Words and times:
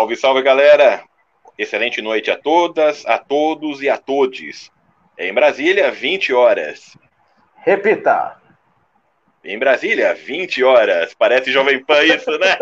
Salve, 0.00 0.16
salve, 0.16 0.40
galera! 0.40 1.04
Excelente 1.58 2.00
noite 2.00 2.30
a 2.30 2.36
todas, 2.36 3.04
a 3.04 3.18
todos 3.18 3.82
e 3.82 3.88
a 3.90 3.98
todes. 3.98 4.70
Em 5.18 5.30
Brasília, 5.30 5.90
20 5.90 6.32
horas. 6.32 6.96
Repita. 7.56 8.40
Em 9.44 9.58
Brasília, 9.58 10.14
20 10.14 10.64
horas. 10.64 11.12
Parece 11.12 11.52
Jovem 11.52 11.84
Pan 11.84 12.02
isso, 12.02 12.30
né? 12.38 12.56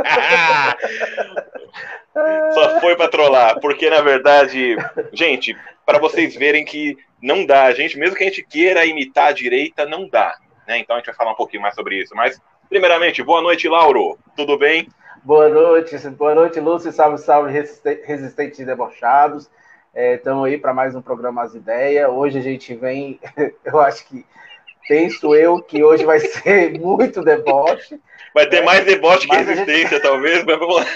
Só 2.55 2.81
foi 2.81 2.97
para 2.97 3.07
trollar, 3.07 3.61
porque 3.61 3.89
na 3.89 4.01
verdade, 4.01 4.77
gente, 5.13 5.57
para 5.87 6.01
vocês 6.01 6.35
verem 6.35 6.65
que 6.65 6.99
não 7.23 7.47
dá, 7.47 7.67
a 7.67 7.73
gente, 7.73 7.97
mesmo 7.97 8.17
que 8.17 8.25
a 8.25 8.27
gente 8.27 8.43
queira 8.43 8.85
imitar 8.85 9.29
a 9.29 9.33
direita, 9.33 9.87
não 9.87 10.09
dá, 10.09 10.37
né? 10.67 10.79
Então 10.79 10.97
a 10.97 10.99
gente 10.99 11.07
vai 11.07 11.15
falar 11.15 11.31
um 11.31 11.37
pouquinho 11.37 11.63
mais 11.63 11.77
sobre 11.77 12.03
isso. 12.03 12.17
Mas, 12.17 12.43
primeiramente, 12.69 13.23
boa 13.23 13.41
noite, 13.41 13.69
Lauro. 13.69 14.19
Tudo 14.35 14.59
bem? 14.59 14.89
Boa 15.25 15.49
noite, 15.49 15.97
boa 16.11 16.35
noite, 16.35 16.61
Lúcio. 16.61 16.93
Salve, 16.93 17.19
salve, 17.19 17.51
resistentes 17.51 18.59
e 18.61 18.65
debochados. 18.65 19.51
Estamos 19.95 20.47
é, 20.47 20.51
aí 20.53 20.59
para 20.59 20.73
mais 20.73 20.95
um 20.95 21.03
programa 21.03 21.43
As 21.43 21.55
Ideias. 21.55 22.09
Hoje 22.09 22.39
a 22.39 22.43
gente 22.43 22.75
vem, 22.75 23.21
eu 23.65 23.81
acho 23.81 24.07
que 24.07 24.25
penso 24.87 25.35
eu 25.35 25.61
que 25.61 25.83
hoje 25.83 26.05
vai 26.05 26.21
ser 26.21 26.79
muito 26.81 27.23
deboche. 27.23 28.01
Vai 28.33 28.49
ter 28.49 28.61
né? 28.61 28.67
mais 28.67 28.85
deboche 28.85 29.27
que 29.27 29.37
resistência, 29.37 29.89
gente... 29.89 30.03
talvez, 30.07 30.45
mas 30.45 30.59
vamos 30.59 30.77
lá. 30.77 30.87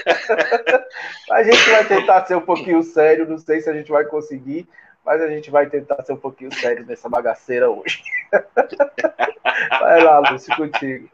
a 1.32 1.42
gente 1.42 1.70
vai 1.70 1.84
tentar 1.84 2.24
ser 2.24 2.36
um 2.36 2.42
pouquinho 2.42 2.82
sério, 2.82 3.28
não 3.28 3.38
sei 3.38 3.60
se 3.60 3.68
a 3.68 3.72
gente 3.72 3.90
vai 3.90 4.04
conseguir, 4.04 4.68
mas 5.04 5.20
a 5.20 5.28
gente 5.28 5.50
vai 5.50 5.66
tentar 5.66 6.02
ser 6.04 6.12
um 6.12 6.18
pouquinho 6.18 6.54
sério 6.54 6.86
nessa 6.86 7.08
bagaceira 7.08 7.70
hoje. 7.70 8.02
vai 9.80 10.02
lá, 10.02 10.20
Lúcio, 10.30 10.54
contigo. 10.56 11.08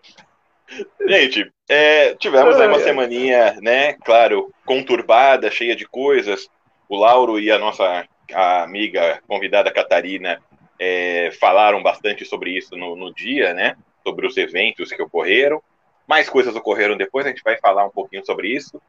Gente, 1.08 1.50
é, 1.68 2.14
tivemos 2.14 2.60
aí 2.60 2.68
uma 2.68 2.80
semaninha, 2.80 3.58
né, 3.60 3.95
claro, 4.04 4.52
conturbada, 4.66 5.50
cheia 5.50 5.75
de 5.75 5.86
coisas. 5.86 6.48
O 6.88 6.97
Lauro 6.97 7.38
e 7.38 7.50
a 7.50 7.58
nossa 7.58 8.06
a 8.33 8.62
amiga 8.62 9.22
convidada 9.27 9.72
Catarina 9.72 10.41
é, 10.78 11.30
falaram 11.41 11.83
bastante 11.83 12.25
sobre 12.25 12.56
isso 12.56 12.77
no, 12.77 12.94
no, 12.94 13.12
dia, 13.12 13.52
né? 13.55 13.77
Sobre 14.05 14.27
os 14.27 14.36
eventos 14.36 14.91
que 14.92 15.02
ocorreram. 15.02 15.62
Mais 16.06 16.28
coisas 16.28 16.55
ocorreram 16.55 16.97
depois, 16.97 17.27
a 17.27 17.30
gente 17.30 17.42
vai 17.42 17.58
falar 17.58 17.84
um 17.84 17.91
pouquinho 17.91 18.25
sobre 18.25 18.48
isso. 18.48 18.80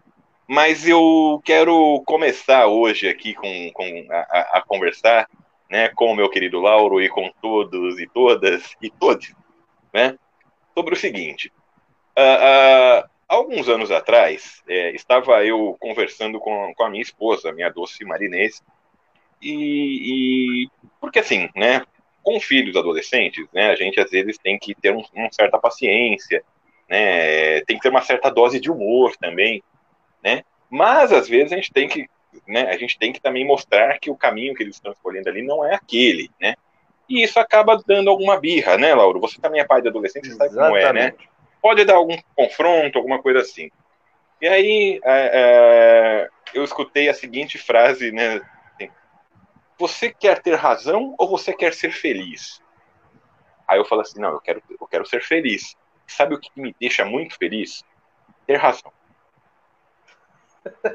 Mas 0.47 0.88
eu 0.88 1.41
quero 1.45 2.02
começar 2.05 2.67
hoje 2.67 3.08
aqui 3.08 3.33
com, 3.33 3.71
com 3.71 4.08
a, 4.09 4.58
a, 4.58 4.64
conversar 4.66 5.27
né, 5.69 5.89
com 5.89 6.11
o 6.11 6.16
meu 6.16 6.30
querido 6.30 6.59
Lauro 6.59 7.02
e 7.02 7.08
com 7.08 7.31
todos 7.41 7.99
e 7.99 8.08
todas 8.08 8.75
e 8.81 8.89
todos, 8.89 9.33
né? 9.93 10.17
Sobre 10.73 10.93
o 10.93 10.97
seguinte. 10.97 11.52
Uh, 12.20 13.06
uh, 13.06 13.09
alguns 13.30 13.70
anos 13.70 13.92
atrás, 13.92 14.62
é, 14.67 14.92
estava 14.92 15.45
eu 15.45 15.78
conversando 15.80 16.39
com, 16.39 16.73
com 16.76 16.84
a 16.84 16.89
minha 16.89 17.03
esposa, 17.03 17.53
minha 17.53 17.70
doce 17.70 18.03
marinês, 18.03 18.61
e, 19.42 20.66
e, 20.66 20.70
porque 21.00 21.20
assim, 21.20 21.48
né, 21.56 21.84
com 22.22 22.39
filhos 22.42 22.76
adolescentes, 22.76 23.48
né, 23.53 23.70
a 23.70 23.76
gente 23.76 24.00
às 24.02 24.09
vezes 24.09 24.38
tem 24.38 24.58
que 24.58 24.76
ter 24.76 24.92
um, 24.92 25.02
uma 25.14 25.31
certa 25.31 25.58
paciência, 25.58 26.44
né, 26.89 27.61
tem 27.61 27.78
que 27.78 27.84
ter 27.84 27.89
uma 27.89 28.02
certa 28.02 28.30
dose 28.30 28.59
de 28.59 28.70
humor 28.70 29.16
também, 29.16 29.64
né, 30.22 30.44
mas 30.70 31.14
às 31.14 31.30
vezes 31.30 31.54
a 31.54 31.56
gente 31.56 31.72
tem 31.72 31.88
que, 31.88 32.09
né, 32.48 32.64
a 32.64 32.78
gente 32.78 32.98
tem 32.98 33.14
que 33.14 33.22
também 33.22 33.45
mostrar 33.45 33.98
que 34.00 34.09
o 34.09 34.17
caminho 34.17 34.56
que 34.56 34.64
eles 34.64 34.76
estão 34.76 34.92
escolhendo 34.92 35.30
ali 35.30 35.42
não 35.42 35.64
é 35.64 35.76
aquele, 35.76 36.30
né, 36.42 36.56
e 37.08 37.23
isso 37.23 37.39
acaba 37.39 37.81
dando 37.88 38.09
alguma 38.09 38.39
birra, 38.39 38.78
né, 38.78 38.94
Lauro? 38.94 39.20
Você 39.22 39.42
também 39.42 39.59
é 39.61 39.66
pai 39.66 39.81
de 39.81 39.88
adolescente, 39.88 40.28
você 40.30 40.36
sabe 40.36 40.54
como 40.54 40.78
é, 40.78 40.94
né? 40.94 41.14
Pode 41.61 41.85
dar 41.85 41.95
algum 41.95 42.17
confronto, 42.35 42.97
alguma 42.97 43.21
coisa 43.21 43.39
assim. 43.39 43.69
E 44.41 44.47
aí 44.47 44.99
é, 45.03 45.31
é, 45.33 46.29
eu 46.53 46.63
escutei 46.63 47.09
a 47.09 47.13
seguinte 47.13 47.57
frase, 47.57 48.11
né, 48.11 48.41
você 49.80 50.11
quer 50.11 50.42
ter 50.42 50.55
razão 50.55 51.15
ou 51.17 51.30
você 51.30 51.53
quer 51.53 51.73
ser 51.73 51.92
feliz? 51.92 52.61
Aí 53.65 53.80
eu 53.80 53.86
falo 53.86 54.02
assim, 54.02 54.19
não, 54.19 54.31
eu 54.31 54.42
quero, 54.42 54.61
eu 54.69 54.87
quero 54.87 55.05
ser 55.05 55.23
feliz. 55.23 55.75
Sabe 56.05 56.36
o 56.36 56.39
que 56.39 56.49
me 56.55 56.75
deixa 56.80 57.05
muito 57.05 57.37
feliz? 57.37 57.86
Ter 58.45 58.58
razão. 58.58 58.92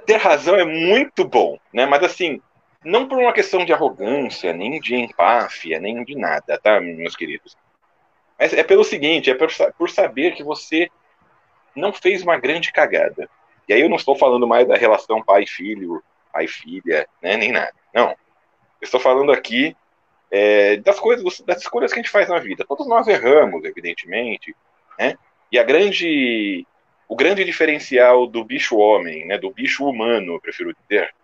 Ter 0.04 0.16
razão 0.16 0.56
é 0.56 0.64
muito 0.64 1.26
bom, 1.26 1.58
né? 1.72 1.86
Mas 1.86 2.02
assim, 2.02 2.42
não 2.84 3.08
por 3.08 3.18
uma 3.18 3.32
questão 3.32 3.64
de 3.64 3.72
arrogância, 3.72 4.52
nem 4.52 4.78
de 4.78 4.94
empáfia, 4.94 5.80
nem 5.80 6.04
de 6.04 6.14
nada, 6.14 6.58
tá, 6.58 6.78
meus 6.80 7.16
queridos? 7.16 7.56
Mas 8.38 8.52
é 8.52 8.62
pelo 8.62 8.84
seguinte, 8.84 9.30
é 9.30 9.34
por, 9.34 9.48
por 9.78 9.90
saber 9.90 10.34
que 10.34 10.42
você 10.42 10.90
não 11.74 11.92
fez 11.92 12.22
uma 12.22 12.38
grande 12.38 12.72
cagada. 12.72 13.28
E 13.68 13.72
aí 13.72 13.80
eu 13.80 13.88
não 13.88 13.96
estou 13.96 14.16
falando 14.16 14.46
mais 14.46 14.66
da 14.66 14.76
relação 14.76 15.22
pai-filho, 15.22 16.02
pai-filha, 16.32 17.08
né, 17.22 17.36
nem 17.36 17.52
nada. 17.52 17.74
Não 17.92 18.14
estou 18.84 19.00
falando 19.00 19.32
aqui 19.32 19.76
é, 20.30 20.76
das 20.76 21.00
coisas, 21.00 21.40
das 21.40 21.62
escolhas 21.62 21.92
que 21.92 21.98
a 21.98 22.02
gente 22.02 22.12
faz 22.12 22.28
na 22.28 22.38
vida. 22.38 22.64
Todos 22.66 22.86
nós 22.86 23.06
erramos, 23.08 23.64
evidentemente, 23.64 24.54
né? 24.98 25.16
E 25.50 25.58
a 25.58 25.62
grande, 25.62 26.66
o 27.08 27.16
grande 27.16 27.44
diferencial 27.44 28.26
do 28.26 28.44
bicho 28.44 28.76
homem, 28.76 29.26
né, 29.26 29.38
do 29.38 29.50
bicho 29.50 29.84
humano, 29.84 30.40
prefiro 30.40 30.74
dizer, 30.74 31.14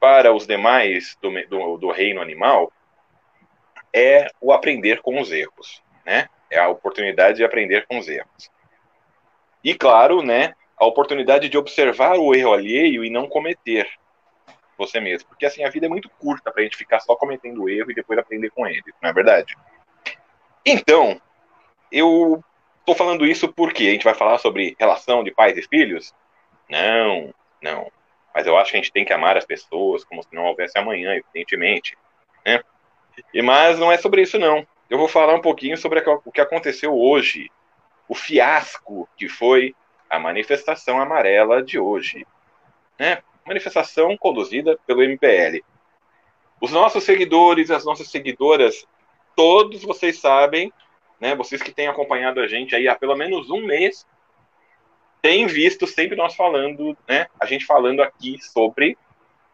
para 0.00 0.32
os 0.32 0.46
demais 0.46 1.16
do, 1.20 1.30
do, 1.48 1.76
do 1.76 1.90
reino 1.90 2.20
animal, 2.20 2.72
é 3.92 4.30
o 4.40 4.52
aprender 4.52 5.00
com 5.02 5.20
os 5.20 5.32
erros, 5.32 5.82
né? 6.04 6.28
É 6.50 6.58
a 6.58 6.68
oportunidade 6.68 7.38
de 7.38 7.44
aprender 7.44 7.86
com 7.86 7.98
os 7.98 8.08
erros. 8.08 8.50
E 9.62 9.74
claro, 9.74 10.22
né, 10.22 10.54
a 10.76 10.86
oportunidade 10.86 11.48
de 11.48 11.58
observar 11.58 12.16
o 12.16 12.34
erro 12.34 12.52
alheio 12.52 13.04
e 13.04 13.10
não 13.10 13.28
cometer 13.28 13.88
você 14.76 15.00
mesmo. 15.00 15.28
Porque 15.28 15.44
assim, 15.44 15.64
a 15.64 15.70
vida 15.70 15.86
é 15.86 15.88
muito 15.88 16.08
curta 16.08 16.50
para 16.50 16.60
a 16.60 16.64
gente 16.64 16.76
ficar 16.76 17.00
só 17.00 17.16
cometendo 17.16 17.68
erro 17.68 17.90
e 17.90 17.94
depois 17.94 18.18
aprender 18.18 18.50
com 18.50 18.66
ele, 18.66 18.94
não 19.02 19.10
é 19.10 19.12
verdade? 19.12 19.56
Então, 20.64 21.20
eu 21.90 22.42
estou 22.80 22.94
falando 22.94 23.26
isso 23.26 23.52
porque 23.52 23.84
a 23.84 23.90
gente 23.90 24.04
vai 24.04 24.14
falar 24.14 24.38
sobre 24.38 24.76
relação 24.78 25.24
de 25.24 25.32
pais 25.32 25.56
e 25.58 25.62
filhos? 25.62 26.14
Não, 26.70 27.34
não. 27.60 27.90
Mas 28.34 28.46
eu 28.46 28.56
acho 28.56 28.70
que 28.70 28.76
a 28.76 28.80
gente 28.80 28.92
tem 28.92 29.04
que 29.04 29.12
amar 29.12 29.36
as 29.36 29.44
pessoas 29.44 30.04
como 30.04 30.22
se 30.22 30.28
não 30.32 30.44
houvesse 30.44 30.78
amanhã, 30.78 31.14
evidentemente. 31.14 31.98
Né? 32.46 32.62
E, 33.34 33.42
mas 33.42 33.78
não 33.78 33.90
é 33.90 33.98
sobre 33.98 34.22
isso, 34.22 34.38
não. 34.38 34.66
Eu 34.88 34.98
vou 34.98 35.08
falar 35.08 35.34
um 35.34 35.42
pouquinho 35.42 35.76
sobre 35.76 36.02
o 36.24 36.32
que 36.32 36.40
aconteceu 36.40 36.96
hoje. 36.96 37.50
O 38.08 38.14
fiasco 38.14 39.08
que 39.16 39.28
foi 39.28 39.74
a 40.08 40.18
manifestação 40.18 41.00
amarela 41.00 41.62
de 41.62 41.78
hoje. 41.78 42.26
Né? 42.98 43.22
manifestação 43.48 44.16
conduzida 44.16 44.78
pelo 44.86 45.02
MPL. 45.02 45.64
Os 46.60 46.70
nossos 46.70 47.02
seguidores, 47.04 47.70
as 47.70 47.84
nossas 47.84 48.10
seguidoras, 48.10 48.86
todos 49.34 49.82
vocês 49.82 50.20
sabem, 50.20 50.72
né, 51.18 51.34
vocês 51.34 51.62
que 51.62 51.72
têm 51.72 51.88
acompanhado 51.88 52.40
a 52.40 52.46
gente 52.46 52.76
aí 52.76 52.86
há 52.86 52.94
pelo 52.94 53.16
menos 53.16 53.50
um 53.50 53.64
mês, 53.64 54.06
têm 55.22 55.46
visto 55.46 55.86
sempre 55.86 56.16
nós 56.16 56.34
falando, 56.34 56.96
né, 57.08 57.26
a 57.40 57.46
gente 57.46 57.64
falando 57.64 58.02
aqui 58.02 58.38
sobre 58.40 58.98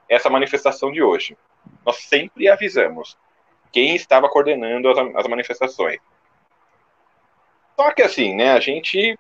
essa 0.09 0.29
manifestação 0.29 0.91
de 0.91 1.03
hoje. 1.03 1.37
Nós 1.87 1.97
sempre 1.97 2.49
avisamos 2.49 3.17
quem 3.75 3.97
estava 3.97 4.29
coordenando 4.29 4.89
as, 4.89 4.97
as 5.17 5.27
manifestações. 5.27 5.99
Só 7.75 7.91
que 7.91 8.03
assim, 8.03 8.33
né, 8.33 8.53
a 8.53 8.61
gente 8.61 9.19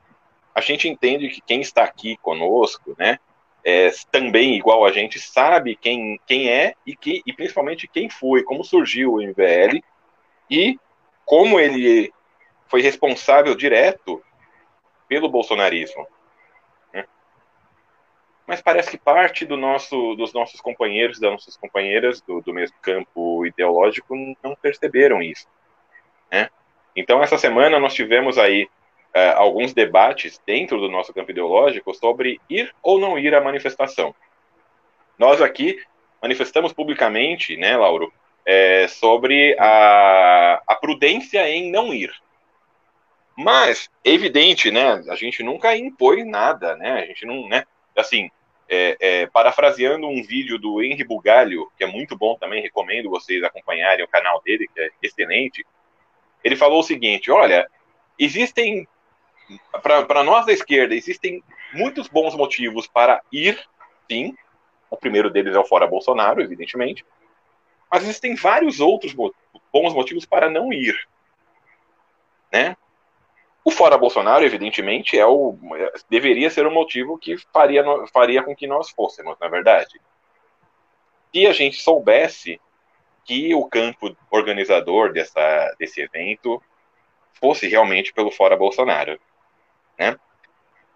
a 0.54 0.60
gente 0.60 0.88
entende 0.88 1.28
que 1.28 1.40
quem 1.40 1.60
está 1.60 1.82
aqui 1.82 2.16
conosco, 2.18 2.94
né, 2.96 3.18
é, 3.64 3.90
também, 4.12 4.54
igual 4.54 4.84
a 4.84 4.92
gente, 4.92 5.18
sabe 5.18 5.74
quem, 5.74 6.20
quem 6.24 6.48
é 6.48 6.74
e, 6.86 6.94
que, 6.94 7.20
e 7.26 7.32
principalmente 7.32 7.88
quem 7.88 8.08
foi, 8.08 8.44
como 8.44 8.62
surgiu 8.62 9.14
o 9.14 9.20
MBL 9.20 9.82
e 10.48 10.78
como 11.24 11.58
ele 11.58 12.12
foi 12.68 12.80
responsável 12.80 13.56
direto 13.56 14.22
pelo 15.08 15.28
bolsonarismo. 15.28 16.06
Mas 18.46 18.60
parece 18.60 18.90
que 18.90 18.98
parte 18.98 19.46
do 19.46 19.56
nosso, 19.56 20.14
dos 20.16 20.32
nossos 20.34 20.60
companheiros, 20.60 21.18
das 21.18 21.32
nossas 21.32 21.56
companheiras 21.56 22.20
do, 22.20 22.40
do 22.42 22.52
mesmo 22.52 22.76
campo 22.82 23.46
ideológico 23.46 24.14
não 24.42 24.54
perceberam 24.54 25.22
isso. 25.22 25.46
Né? 26.30 26.50
Então, 26.94 27.22
essa 27.22 27.38
semana 27.38 27.78
nós 27.78 27.94
tivemos 27.94 28.36
aí 28.36 28.64
uh, 28.64 29.36
alguns 29.36 29.72
debates 29.72 30.40
dentro 30.46 30.78
do 30.78 30.90
nosso 30.90 31.12
campo 31.14 31.30
ideológico 31.30 31.94
sobre 31.94 32.40
ir 32.50 32.74
ou 32.82 32.98
não 32.98 33.18
ir 33.18 33.34
à 33.34 33.40
manifestação. 33.40 34.14
Nós 35.18 35.40
aqui 35.40 35.78
manifestamos 36.20 36.72
publicamente, 36.72 37.56
né, 37.56 37.76
Lauro, 37.76 38.12
é, 38.44 38.88
sobre 38.88 39.56
a, 39.58 40.62
a 40.66 40.74
prudência 40.74 41.48
em 41.48 41.70
não 41.70 41.94
ir. 41.94 42.12
Mas, 43.36 43.90
evidente, 44.04 44.70
né, 44.70 45.02
a 45.08 45.16
gente 45.16 45.42
nunca 45.42 45.76
impõe 45.76 46.24
nada, 46.24 46.76
né, 46.76 47.02
a 47.02 47.06
gente 47.06 47.26
não, 47.26 47.48
né, 47.48 47.64
assim, 47.96 48.30
é, 48.68 48.96
é, 48.98 49.26
parafraseando 49.26 50.06
um 50.06 50.22
vídeo 50.22 50.58
do 50.58 50.82
Henry 50.82 51.04
Bugalho, 51.04 51.70
que 51.76 51.84
é 51.84 51.86
muito 51.86 52.16
bom 52.16 52.36
também, 52.36 52.62
recomendo 52.62 53.10
vocês 53.10 53.42
acompanharem 53.42 54.04
o 54.04 54.08
canal 54.08 54.40
dele, 54.42 54.68
que 54.72 54.80
é 54.80 54.90
excelente, 55.02 55.64
ele 56.42 56.56
falou 56.56 56.80
o 56.80 56.84
seguinte, 56.84 57.30
olha, 57.30 57.68
existem 58.18 58.86
para 59.82 60.24
nós 60.24 60.46
da 60.46 60.52
esquerda, 60.52 60.94
existem 60.94 61.42
muitos 61.72 62.08
bons 62.08 62.34
motivos 62.34 62.86
para 62.86 63.20
ir, 63.30 63.62
sim, 64.10 64.34
O 64.90 64.96
primeiro 64.96 65.28
deles 65.28 65.54
é 65.54 65.58
o 65.58 65.64
fora 65.64 65.86
Bolsonaro, 65.86 66.40
evidentemente. 66.40 67.04
Mas 67.90 68.04
existem 68.04 68.34
vários 68.34 68.80
outros 68.80 69.12
bons 69.12 69.92
motivos 69.92 70.24
para 70.24 70.48
não 70.48 70.72
ir. 70.72 70.96
Né? 72.52 72.76
O 73.64 73.70
fora 73.70 73.96
Bolsonaro, 73.96 74.44
evidentemente, 74.44 75.18
é 75.18 75.26
o, 75.26 75.56
deveria 76.10 76.50
ser 76.50 76.66
o 76.66 76.70
motivo 76.70 77.16
que 77.16 77.36
faria, 77.50 77.82
faria 78.12 78.42
com 78.42 78.54
que 78.54 78.66
nós 78.66 78.90
fôssemos, 78.90 79.38
na 79.40 79.48
verdade. 79.48 79.98
Se 81.32 81.46
a 81.46 81.52
gente 81.52 81.80
soubesse 81.80 82.60
que 83.24 83.54
o 83.54 83.64
campo 83.64 84.14
organizador 84.30 85.12
dessa, 85.12 85.74
desse 85.78 86.02
evento 86.02 86.62
fosse 87.32 87.66
realmente 87.66 88.12
pelo 88.12 88.30
fora 88.30 88.56
Bolsonaro. 88.56 89.18
Né? 89.98 90.16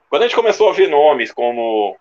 Quando 0.09 0.23
a 0.23 0.27
gente 0.27 0.37
começou 0.37 0.69
a 0.69 0.73
ver 0.73 0.89
nomes 0.89 1.33
como 1.33 1.97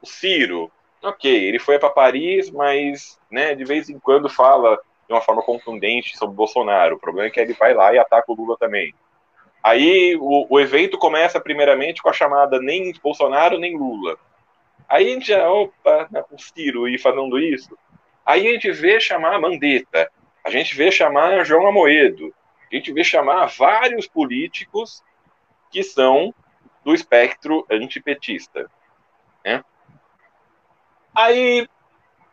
o 0.00 0.06
Ciro, 0.06 0.72
ok, 1.02 1.30
ele 1.30 1.58
foi 1.58 1.78
para 1.78 1.90
Paris, 1.90 2.50
mas 2.50 3.20
né, 3.30 3.54
de 3.54 3.64
vez 3.64 3.88
em 3.88 3.98
quando 3.98 4.28
fala 4.28 4.78
de 5.06 5.12
uma 5.12 5.20
forma 5.20 5.42
contundente 5.42 6.16
sobre 6.16 6.34
Bolsonaro. 6.34 6.96
O 6.96 7.00
problema 7.00 7.28
é 7.28 7.30
que 7.30 7.38
ele 7.38 7.52
vai 7.52 7.74
lá 7.74 7.92
e 7.92 7.98
ataca 7.98 8.32
o 8.32 8.34
Lula 8.34 8.56
também. 8.58 8.94
Aí 9.64 10.14
o, 10.20 10.46
o 10.50 10.60
evento 10.60 10.98
começa 10.98 11.40
primeiramente 11.40 12.02
com 12.02 12.10
a 12.10 12.12
chamada 12.12 12.60
nem 12.60 12.92
Bolsonaro 13.02 13.58
nem 13.58 13.78
Lula. 13.78 14.18
Aí 14.86 15.08
a 15.08 15.10
gente 15.14 15.28
já, 15.28 15.50
opa, 15.50 16.06
o 16.30 16.38
Ciro 16.38 16.86
ir 16.86 16.98
falando 16.98 17.38
isso. 17.38 17.74
Aí 18.26 18.46
a 18.46 18.50
gente 18.52 18.70
vê 18.70 19.00
chamar 19.00 19.40
Mandetta, 19.40 20.10
a 20.44 20.50
gente 20.50 20.76
vê 20.76 20.90
chamar 20.92 21.46
João 21.46 21.66
Amoedo, 21.66 22.34
a 22.70 22.74
gente 22.74 22.92
vê 22.92 23.02
chamar 23.02 23.46
vários 23.46 24.06
políticos 24.06 25.02
que 25.70 25.82
são 25.82 26.34
do 26.84 26.94
espectro 26.94 27.66
antipetista. 27.70 28.70
Né? 29.42 29.64
Aí, 31.14 31.66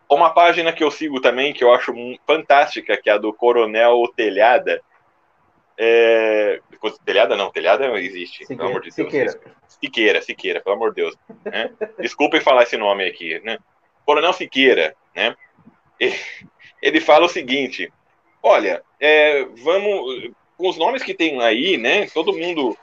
uma 0.10 0.32
página 0.32 0.74
que 0.74 0.84
eu 0.84 0.92
sigo 0.92 1.22
também, 1.22 1.54
que 1.54 1.64
eu 1.64 1.74
acho 1.74 1.94
fantástica, 2.28 2.98
que 2.98 3.10
é 3.10 3.14
a 3.14 3.18
do 3.18 3.32
Coronel 3.32 4.04
Telhada, 4.18 4.82
é... 5.84 6.62
Telhada 7.04 7.36
não, 7.36 7.52
telhada 7.52 7.88
existe, 8.00 8.46
Siqueira, 8.46 8.58
pelo 8.58 8.70
amor 8.70 8.82
de 8.82 8.90
Deus. 8.92 8.96
Siqueira. 8.96 9.42
Siqueira, 9.68 10.22
Siqueira, 10.22 10.62
pelo 10.62 10.76
amor 10.76 10.90
de 10.90 11.02
Deus. 11.02 11.16
Né? 11.44 11.72
Desculpem 12.00 12.40
falar 12.40 12.64
esse 12.64 12.78
nome 12.78 13.04
aqui. 13.04 13.40
Né? 13.40 13.58
Coronel 14.06 14.32
Siqueira, 14.34 14.96
né? 15.16 15.36
Ele 16.82 17.02
fala 17.02 17.26
o 17.26 17.30
seguinte: 17.30 17.92
olha, 18.44 18.84
é, 19.00 19.44
vamos. 19.64 20.32
Com 20.56 20.70
os 20.70 20.78
nomes 20.78 21.02
que 21.02 21.16
tem 21.16 21.42
aí, 21.42 21.78
né? 21.78 22.08
Todo 22.14 22.38
mundo. 22.38 22.78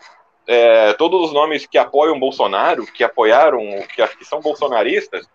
É, 0.47 0.93
todos 0.95 1.29
os 1.29 1.33
nomes 1.33 1.67
que 1.67 1.79
apoiam 1.79 2.19
Bolsonaro, 2.19 2.87
que 2.87 3.05
apoiaram, 3.05 3.61
que, 3.95 4.07
que 4.17 4.25
são 4.25 4.41
bolsonaristas, 4.41 5.29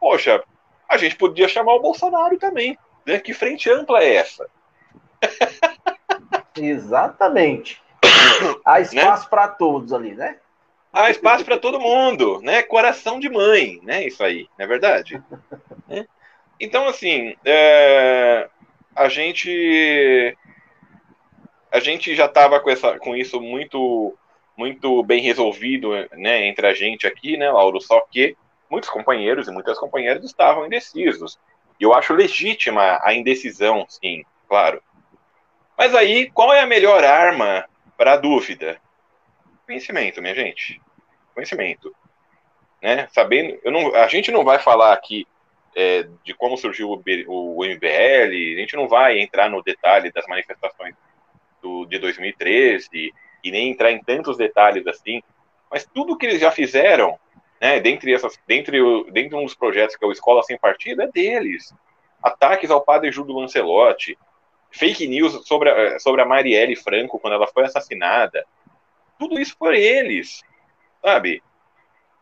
poxa, 0.00 0.42
a 0.88 0.98
gente 0.98 1.16
podia 1.16 1.48
chamar 1.48 1.74
o 1.74 1.80
Bolsonaro 1.80 2.36
também. 2.38 2.76
Né? 3.06 3.18
Que 3.18 3.32
frente 3.32 3.70
ampla 3.70 4.02
é 4.02 4.16
essa? 4.16 4.50
Exatamente. 6.64 7.80
Há 8.64 8.74
né? 8.74 8.82
espaço 8.82 9.24
né? 9.24 9.28
para 9.30 9.48
todos 9.48 9.92
ali, 9.92 10.14
né? 10.14 10.38
Há 10.92 11.10
espaço 11.10 11.44
para 11.44 11.58
todo 11.58 11.80
mundo, 11.80 12.40
né? 12.42 12.62
Coração 12.62 13.20
de 13.20 13.28
mãe, 13.28 13.80
né? 13.82 14.06
Isso 14.06 14.22
aí, 14.22 14.48
não 14.58 14.64
é 14.64 14.68
verdade? 14.68 15.22
né? 15.86 16.06
Então, 16.60 16.88
assim, 16.88 17.36
é, 17.44 18.48
a 18.96 19.08
gente 19.08 20.36
a 21.70 21.80
gente 21.80 22.14
já 22.14 22.24
estava 22.24 22.58
com, 22.60 22.70
essa, 22.70 22.98
com 22.98 23.14
isso 23.14 23.40
muito 23.40 24.16
muito 24.56 25.04
bem 25.04 25.22
resolvido 25.22 25.90
né, 26.12 26.48
entre 26.48 26.66
a 26.66 26.74
gente 26.74 27.06
aqui, 27.06 27.36
né, 27.36 27.48
Lauro? 27.48 27.80
Só 27.80 28.00
que 28.10 28.36
muitos 28.68 28.90
companheiros 28.90 29.46
e 29.46 29.52
muitas 29.52 29.78
companheiras 29.78 30.24
estavam 30.24 30.66
indecisos. 30.66 31.38
E 31.78 31.84
eu 31.84 31.94
acho 31.94 32.12
legítima 32.12 32.98
a 33.02 33.14
indecisão, 33.14 33.86
sim, 33.88 34.24
claro. 34.48 34.82
Mas 35.78 35.94
aí, 35.94 36.28
qual 36.28 36.52
é 36.52 36.60
a 36.60 36.66
melhor 36.66 37.04
arma 37.04 37.64
para 37.96 38.14
a 38.14 38.16
dúvida? 38.16 38.80
Conhecimento, 39.64 40.20
minha 40.20 40.34
gente. 40.34 40.82
Conhecimento. 41.32 41.94
Né? 42.82 43.06
Sabendo, 43.12 43.60
eu 43.62 43.70
não, 43.70 43.94
a 43.94 44.08
gente 44.08 44.32
não 44.32 44.44
vai 44.44 44.58
falar 44.58 44.92
aqui 44.92 45.24
é, 45.76 46.08
de 46.24 46.34
como 46.34 46.56
surgiu 46.56 46.90
o, 46.90 47.56
o, 47.56 47.64
MBL, 47.64 48.56
a 48.56 48.60
gente 48.60 48.74
não 48.74 48.88
vai 48.88 49.20
entrar 49.20 49.48
no 49.48 49.62
detalhe 49.62 50.10
das 50.10 50.26
manifestações 50.26 50.96
do, 51.62 51.86
de 51.86 52.00
2013 52.00 53.14
e 53.44 53.50
nem 53.52 53.70
entrar 53.70 53.92
em 53.92 54.02
tantos 54.02 54.36
detalhes 54.36 54.84
assim, 54.88 55.22
mas 55.70 55.86
tudo 55.86 56.16
que 56.16 56.26
eles 56.26 56.40
já 56.40 56.50
fizeram, 56.50 57.16
né, 57.60 57.78
dentre, 57.78 58.12
essas, 58.12 58.36
dentre, 58.48 58.80
o, 58.80 59.04
dentre 59.12 59.36
um 59.36 59.44
dos 59.44 59.54
projetos 59.54 59.94
que 59.94 60.04
é 60.04 60.08
o 60.08 60.12
Escola 60.12 60.42
Sem 60.42 60.58
Partido, 60.58 61.02
é 61.02 61.06
deles. 61.06 61.72
Ataques 62.20 62.68
ao 62.68 62.80
padre 62.80 63.12
Júlio 63.12 63.38
Lancelotti, 63.38 64.18
fake 64.70 65.06
news 65.06 65.46
sobre 65.46 65.70
a, 65.70 65.98
sobre 65.98 66.22
a 66.22 66.26
Marielle 66.26 66.76
Franco 66.76 67.18
quando 67.18 67.34
ela 67.34 67.46
foi 67.46 67.64
assassinada. 67.64 68.44
Tudo 69.18 69.38
isso 69.40 69.56
por 69.56 69.74
eles, 69.74 70.42
sabe? 71.02 71.42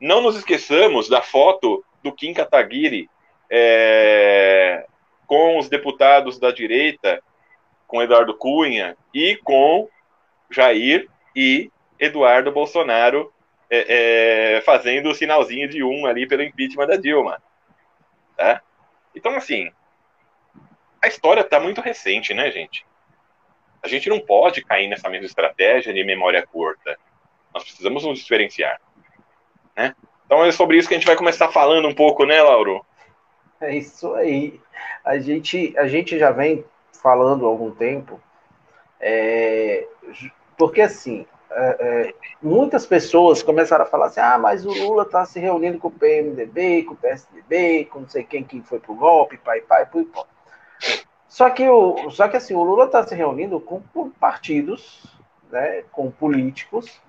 Não 0.01 0.21
nos 0.21 0.37
esqueçamos 0.37 1.09
da 1.09 1.23
foto 1.23 1.85
do 2.03 2.13
Kim 2.13 2.33
Kataguiri 2.33 3.09
é, 3.51 4.87
com 5.27 5.59
os 5.59 5.69
deputados 5.69 6.39
da 6.39 6.51
direita, 6.51 7.23
com 7.87 8.03
Eduardo 8.03 8.37
Cunha 8.37 8.97
e 9.13 9.37
com 9.37 9.89
Jair 10.51 11.09
e 11.35 11.71
Eduardo 11.99 12.53
Bolsonaro 12.53 13.33
é, 13.69 14.57
é, 14.57 14.61
fazendo 14.61 15.11
o 15.11 15.15
sinalzinho 15.15 15.69
de 15.69 15.83
um 15.83 16.07
ali 16.07 16.27
pelo 16.27 16.43
impeachment 16.43 16.87
da 16.87 16.97
Dilma. 16.97 17.43
Tá? 18.37 18.63
Então, 19.15 19.35
assim, 19.35 19.71
a 21.06 21.08
história 21.08 21.41
está 21.41 21.61
muito 21.61 21.81
recente, 21.81 22.35
né, 22.35 22.50
gente? 22.50 22.85
A 23.82 23.88
gente 23.88 24.08
não 24.08 24.19
pode 24.19 24.64
cair 24.64 24.88
nessa 24.88 25.08
mesma 25.08 25.26
estratégia 25.26 25.94
de 25.94 26.03
memória 26.03 26.44
curta. 26.44 26.99
Nós 27.55 27.62
precisamos 27.62 28.05
nos 28.05 28.19
diferenciar. 28.19 28.81
Né? 29.76 29.94
Então 30.25 30.44
é 30.44 30.50
sobre 30.50 30.76
isso 30.76 30.88
que 30.88 30.94
a 30.94 30.99
gente 30.99 31.06
vai 31.06 31.17
começar 31.17 31.49
falando 31.49 31.87
um 31.87 31.94
pouco, 31.94 32.25
né, 32.25 32.43
Lauro? 32.43 32.85
É 33.61 33.76
isso 33.76 34.12
aí. 34.14 34.61
A 35.05 35.19
gente, 35.19 35.73
a 35.79 35.87
gente 35.87 36.19
já 36.19 36.32
vem 36.32 36.64
falando 37.00 37.47
há 37.47 37.49
algum 37.49 37.70
tempo, 37.70 38.20
é, 38.99 39.87
porque 40.59 40.81
assim, 40.81 41.25
é, 41.49 41.76
é, 41.79 42.14
muitas 42.43 42.85
pessoas 42.85 43.44
começaram 43.44 43.85
a 43.85 43.88
falar 43.88 44.06
assim: 44.06 44.20
ah, 44.20 44.38
mas 44.38 44.67
o 44.67 44.70
Lula 44.70 45.04
está 45.04 45.25
se 45.25 45.38
reunindo 45.38 45.78
com 45.78 45.88
o 45.88 45.92
PMDB, 45.92 46.83
com 46.83 46.95
o 46.95 46.97
PSDB, 46.97 47.85
com 47.85 48.00
não 48.00 48.09
sei 48.09 48.25
quem 48.25 48.42
que 48.42 48.61
foi 48.62 48.81
pro 48.81 48.95
golpe, 48.95 49.38
pai, 49.38 49.61
pai, 49.61 49.87
pai, 49.87 50.04
pai. 50.04 50.25
Só 51.28 51.50
que, 51.50 51.68
o, 51.68 52.11
só 52.11 52.28
que 52.28 52.37
assim, 52.37 52.54
o 52.54 52.62
Lula 52.62 52.87
está 52.87 53.02
se 53.02 53.14
reunindo 53.14 53.61
com, 53.61 53.83
partidos, 54.18 55.04
né, 55.50 55.85
com 55.92 56.11
políticos 56.11 57.00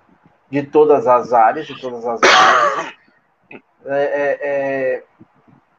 de 0.49 0.63
todas 0.63 1.07
as 1.07 1.31
áreas, 1.33 1.67
de 1.67 1.79
todas 1.79 2.05
as 2.05 2.21
áreas. 2.21 2.93
É, 3.85 4.03
é, 4.03 4.39
é 4.41 5.03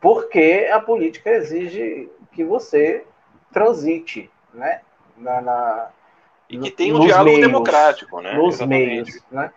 porque 0.01 0.69
a 0.73 0.81
política 0.81 1.31
exige 1.31 2.09
que 2.33 2.45
você 2.45 3.05
transite, 3.53 4.31
né? 4.55 4.81
Na, 5.17 5.41
na 5.41 5.89
e 6.49 6.59
que 6.59 6.71
tem 6.71 6.95
um 6.95 7.01
diálogo 7.01 7.37
meios, 7.37 7.47
democrático, 7.47 8.21
né? 8.21 8.33
Nos 8.33 8.55
Exatamente. 8.55 8.87
meios, 8.87 9.23
né? 9.31 9.53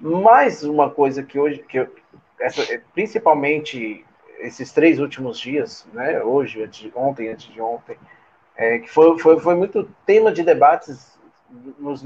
Mais 0.00 0.62
uma 0.62 0.88
coisa 0.88 1.22
que 1.22 1.38
hoje, 1.38 1.58
que 1.58 1.80
eu, 1.80 1.94
essa, 2.40 2.62
principalmente 2.94 4.05
esses 4.38 4.72
três 4.72 4.98
últimos 4.98 5.38
dias, 5.38 5.86
né? 5.92 6.22
Hoje, 6.22 6.62
antes 6.62 6.90
ontem, 6.94 7.28
antes 7.28 7.52
de 7.52 7.60
ontem, 7.60 7.96
é, 8.56 8.78
que 8.78 8.88
foi, 8.88 9.18
foi, 9.18 9.38
foi 9.40 9.54
muito 9.54 9.88
tema 10.04 10.32
de 10.32 10.42
debates 10.42 11.16
nos, 11.78 12.02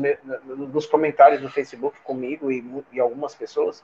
nos 0.46 0.86
comentários 0.86 1.40
do 1.40 1.48
Facebook 1.48 1.98
comigo 2.02 2.50
e, 2.50 2.64
e 2.92 3.00
algumas 3.00 3.34
pessoas, 3.34 3.82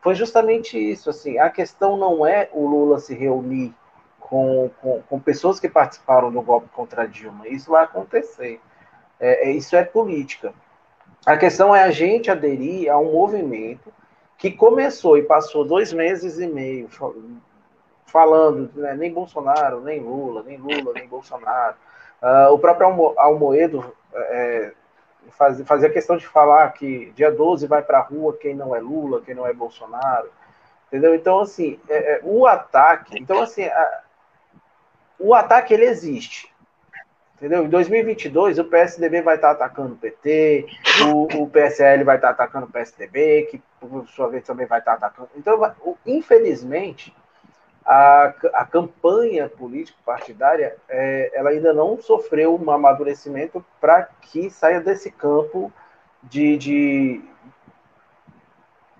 foi 0.00 0.14
justamente 0.14 0.78
isso. 0.78 1.10
Assim, 1.10 1.38
a 1.38 1.50
questão 1.50 1.96
não 1.96 2.26
é 2.26 2.48
o 2.52 2.66
Lula 2.66 2.98
se 2.98 3.14
reunir 3.14 3.74
com, 4.18 4.70
com, 4.80 5.02
com 5.02 5.20
pessoas 5.20 5.58
que 5.58 5.68
participaram 5.68 6.30
do 6.30 6.40
golpe 6.40 6.68
contra 6.72 7.06
Dilma. 7.06 7.48
Isso 7.48 7.70
vai 7.70 7.84
acontecer. 7.84 8.60
É, 9.18 9.48
é, 9.48 9.52
isso 9.52 9.76
é 9.76 9.84
política. 9.84 10.52
A 11.26 11.36
questão 11.36 11.74
é 11.74 11.82
a 11.82 11.90
gente 11.90 12.30
aderir 12.30 12.90
a 12.90 12.98
um 12.98 13.12
movimento 13.12 13.92
que 14.38 14.50
começou 14.50 15.18
e 15.18 15.22
passou 15.22 15.66
dois 15.66 15.92
meses 15.92 16.38
e 16.38 16.46
meio 16.46 16.88
falando 18.10 18.70
né, 18.74 18.94
nem 18.94 19.12
Bolsonaro, 19.12 19.80
nem 19.80 20.00
Lula, 20.00 20.42
nem 20.42 20.58
Lula, 20.58 20.92
nem 20.94 21.08
Bolsonaro. 21.08 21.76
Uh, 22.22 22.52
o 22.52 22.58
próprio 22.58 22.86
Almo 22.86 23.14
Almoedo 23.16 23.94
é, 24.12 24.72
faz, 25.30 25.60
fazia 25.62 25.90
questão 25.90 26.16
de 26.16 26.26
falar 26.26 26.72
que 26.72 27.12
dia 27.12 27.30
12 27.30 27.66
vai 27.66 27.82
para 27.82 27.98
a 27.98 28.02
rua 28.02 28.36
quem 28.36 28.54
não 28.54 28.74
é 28.74 28.80
Lula, 28.80 29.22
quem 29.22 29.34
não 29.34 29.46
é 29.46 29.52
Bolsonaro, 29.52 30.28
entendeu? 30.88 31.14
Então, 31.14 31.40
assim, 31.40 31.78
é, 31.88 32.14
é, 32.14 32.20
o 32.22 32.46
ataque, 32.46 33.18
então, 33.18 33.40
assim, 33.40 33.64
a, 33.64 34.02
o 35.18 35.34
ataque, 35.34 35.74
ele 35.74 35.84
existe, 35.84 36.52
entendeu? 37.36 37.64
Em 37.64 37.68
2022, 37.68 38.58
o 38.58 38.64
PSDB 38.64 39.22
vai 39.22 39.36
estar 39.36 39.52
atacando 39.52 39.94
o 39.94 39.98
PT, 39.98 40.66
o, 41.06 41.42
o 41.42 41.48
PSL 41.48 42.04
vai 42.04 42.16
estar 42.16 42.30
atacando 42.30 42.66
o 42.66 42.70
PSDB, 42.70 43.48
que, 43.50 43.62
por 43.80 44.06
sua 44.08 44.28
vez, 44.28 44.44
também 44.44 44.66
vai 44.66 44.78
estar 44.78 44.94
atacando. 44.94 45.30
Então, 45.36 45.74
infelizmente, 46.06 47.14
a, 47.84 48.34
a 48.54 48.64
campanha 48.64 49.48
político-partidária 49.48 50.76
é, 50.88 51.30
ela 51.34 51.50
ainda 51.50 51.72
não 51.72 52.00
sofreu 52.00 52.54
um 52.60 52.70
amadurecimento 52.70 53.64
para 53.80 54.02
que 54.20 54.50
saia 54.50 54.80
desse 54.80 55.10
campo 55.10 55.72
de, 56.22 56.56
de, 56.56 57.24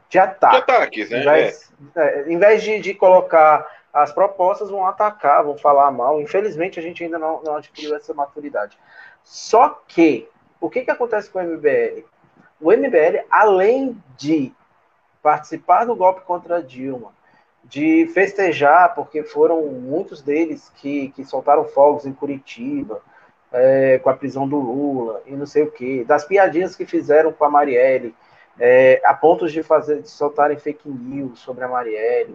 de 0.08 0.18
ataque. 0.18 0.56
De 0.56 0.62
ataques, 0.62 1.10
né? 1.10 1.20
Em 1.20 1.24
vez, 1.24 1.72
é. 1.94 2.00
É, 2.02 2.32
em 2.32 2.38
vez 2.38 2.62
de, 2.62 2.80
de 2.80 2.94
colocar 2.94 3.66
as 3.92 4.12
propostas, 4.12 4.70
vão 4.70 4.86
atacar, 4.86 5.44
vão 5.44 5.58
falar 5.58 5.90
mal. 5.90 6.20
Infelizmente, 6.20 6.78
a 6.78 6.82
gente 6.82 7.02
ainda 7.02 7.18
não, 7.18 7.42
não 7.42 7.56
adquiriu 7.56 7.94
essa 7.96 8.14
maturidade. 8.14 8.78
Só 9.22 9.82
que, 9.86 10.28
o 10.60 10.70
que, 10.70 10.82
que 10.82 10.90
acontece 10.90 11.28
com 11.28 11.38
o 11.38 11.42
MBL? 11.42 12.04
O 12.60 12.70
MBL, 12.72 13.24
além 13.30 14.00
de 14.16 14.52
participar 15.22 15.84
do 15.84 15.96
golpe 15.96 16.22
contra 16.22 16.62
Dilma, 16.62 17.12
de 17.70 18.06
festejar, 18.08 18.96
porque 18.96 19.22
foram 19.22 19.62
muitos 19.62 20.20
deles 20.20 20.70
que, 20.76 21.10
que 21.10 21.24
soltaram 21.24 21.64
fogos 21.64 22.04
em 22.04 22.12
Curitiba, 22.12 23.00
é, 23.52 23.98
com 24.02 24.10
a 24.10 24.14
prisão 24.14 24.46
do 24.48 24.58
Lula 24.58 25.22
e 25.24 25.32
não 25.32 25.46
sei 25.46 25.62
o 25.62 25.70
quê, 25.70 26.04
das 26.06 26.24
piadinhas 26.24 26.74
que 26.74 26.84
fizeram 26.84 27.32
com 27.32 27.44
a 27.44 27.50
Marielle, 27.50 28.12
é, 28.58 29.00
a 29.04 29.14
pontos 29.14 29.52
de 29.52 29.62
fazer 29.62 30.02
de 30.02 30.10
soltarem 30.10 30.58
fake 30.58 30.88
news 30.88 31.38
sobre 31.38 31.64
a 31.64 31.68
Marielle. 31.68 32.34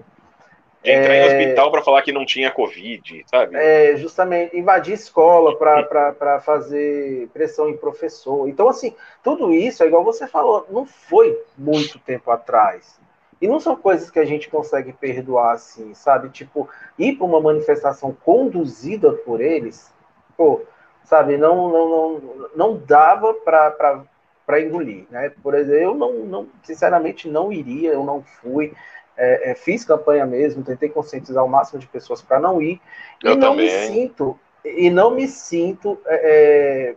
De 0.81 0.91
entrar 0.91 1.13
é, 1.13 1.23
em 1.23 1.27
hospital 1.27 1.69
para 1.69 1.83
falar 1.83 2.01
que 2.01 2.13
não 2.13 2.25
tinha 2.25 2.49
Covid, 2.49 3.25
sabe? 3.29 3.57
É, 3.57 3.97
justamente, 3.97 4.57
invadir 4.57 4.93
escola 4.93 5.57
para 5.57 6.39
fazer 6.39 7.27
pressão 7.33 7.67
em 7.67 7.75
professor. 7.75 8.47
Então, 8.47 8.69
assim, 8.69 8.95
tudo 9.21 9.53
isso, 9.53 9.83
é 9.83 9.87
igual 9.87 10.03
você 10.03 10.27
falou, 10.27 10.65
não 10.69 10.85
foi 10.85 11.37
muito 11.57 11.99
tempo 11.99 12.31
atrás. 12.31 13.03
E 13.41 13.47
não 13.47 13.59
são 13.59 13.75
coisas 13.75 14.09
que 14.09 14.19
a 14.19 14.25
gente 14.25 14.49
consegue 14.49 14.93
perdoar 14.93 15.53
assim, 15.53 15.93
sabe? 15.93 16.29
Tipo, 16.29 16.69
ir 16.97 17.17
para 17.17 17.25
uma 17.25 17.41
manifestação 17.41 18.15
conduzida 18.23 19.11
por 19.11 19.41
eles, 19.41 19.93
pô, 20.37 20.61
sabe? 21.03 21.37
Não, 21.37 21.69
não, 21.69 21.89
não, 21.89 22.49
não 22.55 22.77
dava 22.77 23.33
para 23.33 24.61
engolir, 24.61 25.05
né? 25.09 25.31
Por 25.43 25.53
exemplo, 25.53 25.81
eu 25.81 25.95
não, 25.95 26.13
não, 26.25 26.47
sinceramente 26.63 27.29
não 27.29 27.51
iria, 27.51 27.91
eu 27.91 28.03
não 28.03 28.21
fui. 28.21 28.73
É, 29.17 29.51
é, 29.51 29.55
fiz 29.55 29.85
campanha 29.85 30.25
mesmo, 30.25 30.63
tentei 30.63 30.89
conscientizar 30.89 31.43
o 31.43 31.49
máximo 31.49 31.79
de 31.79 31.87
pessoas 31.87 32.21
para 32.21 32.39
não 32.39 32.61
ir. 32.61 32.81
Eu 33.23 33.33
e 33.33 33.35
não 33.35 33.51
também. 33.51 33.65
me 33.65 33.87
sinto, 33.87 34.39
e 34.63 34.89
não 34.89 35.11
me 35.11 35.27
sinto. 35.27 35.97
É, 36.05 36.93
é 36.93 36.95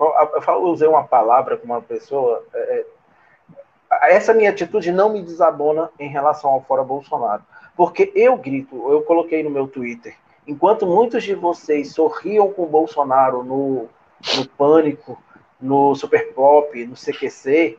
eu, 0.00 0.42
falo, 0.42 0.66
eu 0.66 0.72
usei 0.72 0.88
uma 0.88 1.04
palavra 1.04 1.56
com 1.56 1.66
uma 1.66 1.82
pessoa 1.82 2.42
é, 2.54 2.58
é, 2.58 2.86
essa 4.02 4.32
minha 4.32 4.50
atitude 4.50 4.92
não 4.92 5.12
me 5.12 5.22
desabona 5.22 5.90
em 5.98 6.08
relação 6.08 6.50
ao 6.50 6.62
fora 6.62 6.84
Bolsonaro. 6.84 7.42
Porque 7.76 8.12
eu 8.14 8.36
grito, 8.36 8.76
eu 8.90 9.02
coloquei 9.02 9.42
no 9.42 9.50
meu 9.50 9.66
Twitter, 9.66 10.14
enquanto 10.46 10.86
muitos 10.86 11.24
de 11.24 11.34
vocês 11.34 11.92
sorriam 11.92 12.52
com 12.52 12.66
Bolsonaro 12.66 13.42
no, 13.42 13.88
no 14.36 14.48
Pânico, 14.56 15.20
no 15.60 15.94
Super 15.94 16.32
Pop, 16.32 16.86
no 16.86 16.94
CQC, 16.94 17.78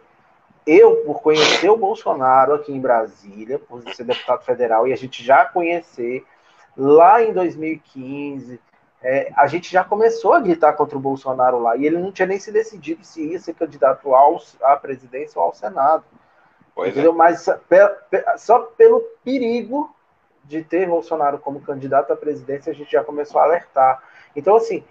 eu, 0.65 0.97
por 0.97 1.21
conhecer 1.21 1.69
o 1.69 1.77
Bolsonaro 1.77 2.53
aqui 2.53 2.71
em 2.71 2.79
Brasília, 2.79 3.57
por 3.57 3.83
ser 3.93 4.03
deputado 4.03 4.43
federal, 4.43 4.87
e 4.87 4.93
a 4.93 4.95
gente 4.95 5.23
já 5.23 5.45
conhecer, 5.45 6.23
lá 6.77 7.21
em 7.23 7.33
2015, 7.33 8.59
é, 9.03 9.31
a 9.35 9.47
gente 9.47 9.71
já 9.71 9.83
começou 9.83 10.33
a 10.33 10.39
gritar 10.39 10.73
contra 10.73 10.97
o 10.97 11.01
Bolsonaro 11.01 11.59
lá, 11.59 11.75
e 11.75 11.85
ele 11.85 11.97
não 11.97 12.11
tinha 12.11 12.27
nem 12.27 12.39
se 12.39 12.51
decidido 12.51 13.03
se 13.03 13.23
ia 13.23 13.39
ser 13.39 13.53
candidato 13.53 14.13
ao, 14.13 14.39
à 14.61 14.75
presidência 14.75 15.39
ou 15.39 15.47
ao 15.47 15.53
Senado. 15.53 16.03
Pois 16.75 16.89
é. 16.89 16.91
entendeu? 16.91 17.11
É. 17.11 17.15
Mas 17.15 17.45
só 18.37 18.59
pelo 18.59 19.01
perigo 19.23 19.93
de 20.43 20.63
ter 20.63 20.87
Bolsonaro 20.87 21.39
como 21.39 21.61
candidato 21.61 22.13
à 22.13 22.15
presidência, 22.15 22.71
a 22.71 22.75
gente 22.75 22.91
já 22.91 23.03
começou 23.03 23.41
a 23.41 23.45
alertar. 23.45 24.03
Então, 24.35 24.55
assim, 24.55 24.83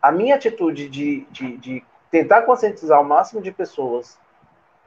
a 0.00 0.10
minha 0.10 0.34
atitude 0.34 0.88
de, 0.88 1.26
de, 1.30 1.56
de 1.58 1.84
tentar 2.10 2.42
conscientizar 2.42 3.00
o 3.00 3.04
máximo 3.04 3.42
de 3.42 3.52
pessoas 3.52 4.18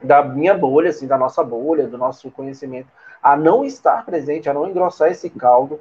da 0.02 0.22
minha 0.22 0.56
bolha, 0.56 0.90
assim, 0.90 1.06
da 1.06 1.16
nossa 1.16 1.42
bolha, 1.42 1.86
do 1.86 1.96
nosso 1.96 2.30
conhecimento, 2.30 2.88
a 3.22 3.36
não 3.36 3.64
estar 3.64 4.04
presente, 4.04 4.50
a 4.50 4.54
não 4.54 4.68
engrossar 4.68 5.10
esse 5.10 5.30
caldo, 5.30 5.80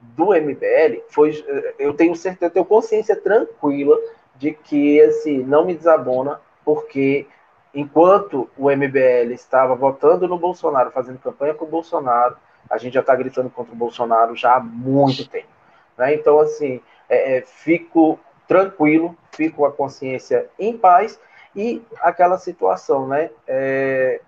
do 0.00 0.34
MBL 0.34 1.02
foi 1.10 1.44
eu 1.78 1.92
tenho 1.94 2.14
certeza, 2.16 2.46
eu 2.46 2.50
tenho 2.50 2.64
consciência 2.64 3.14
tranquila 3.16 3.98
de 4.36 4.52
que 4.52 4.96
esse 4.96 5.38
não 5.38 5.66
me 5.66 5.74
desabona, 5.74 6.40
porque 6.64 7.26
enquanto 7.74 8.48
o 8.56 8.70
MBL 8.70 9.32
estava 9.32 9.74
votando 9.74 10.26
no 10.26 10.38
Bolsonaro, 10.38 10.90
fazendo 10.90 11.18
campanha 11.18 11.54
com 11.54 11.66
o 11.66 11.68
Bolsonaro, 11.68 12.36
a 12.68 12.78
gente 12.78 12.94
já 12.94 13.00
está 13.00 13.14
gritando 13.14 13.50
contra 13.50 13.72
o 13.72 13.76
Bolsonaro 13.76 14.34
já 14.34 14.56
há 14.56 14.60
muito 14.60 15.28
tempo. 15.28 15.48
Né? 15.96 16.14
Então, 16.14 16.40
assim, 16.40 16.80
é, 17.08 17.38
é, 17.38 17.40
fico 17.42 18.18
tranquilo, 18.48 19.16
fico 19.32 19.64
a 19.64 19.72
consciência 19.72 20.48
em 20.58 20.76
paz 20.76 21.20
e 21.54 21.82
aquela 22.00 22.38
situação, 22.38 23.06
né? 23.06 23.30
É, 23.46 24.20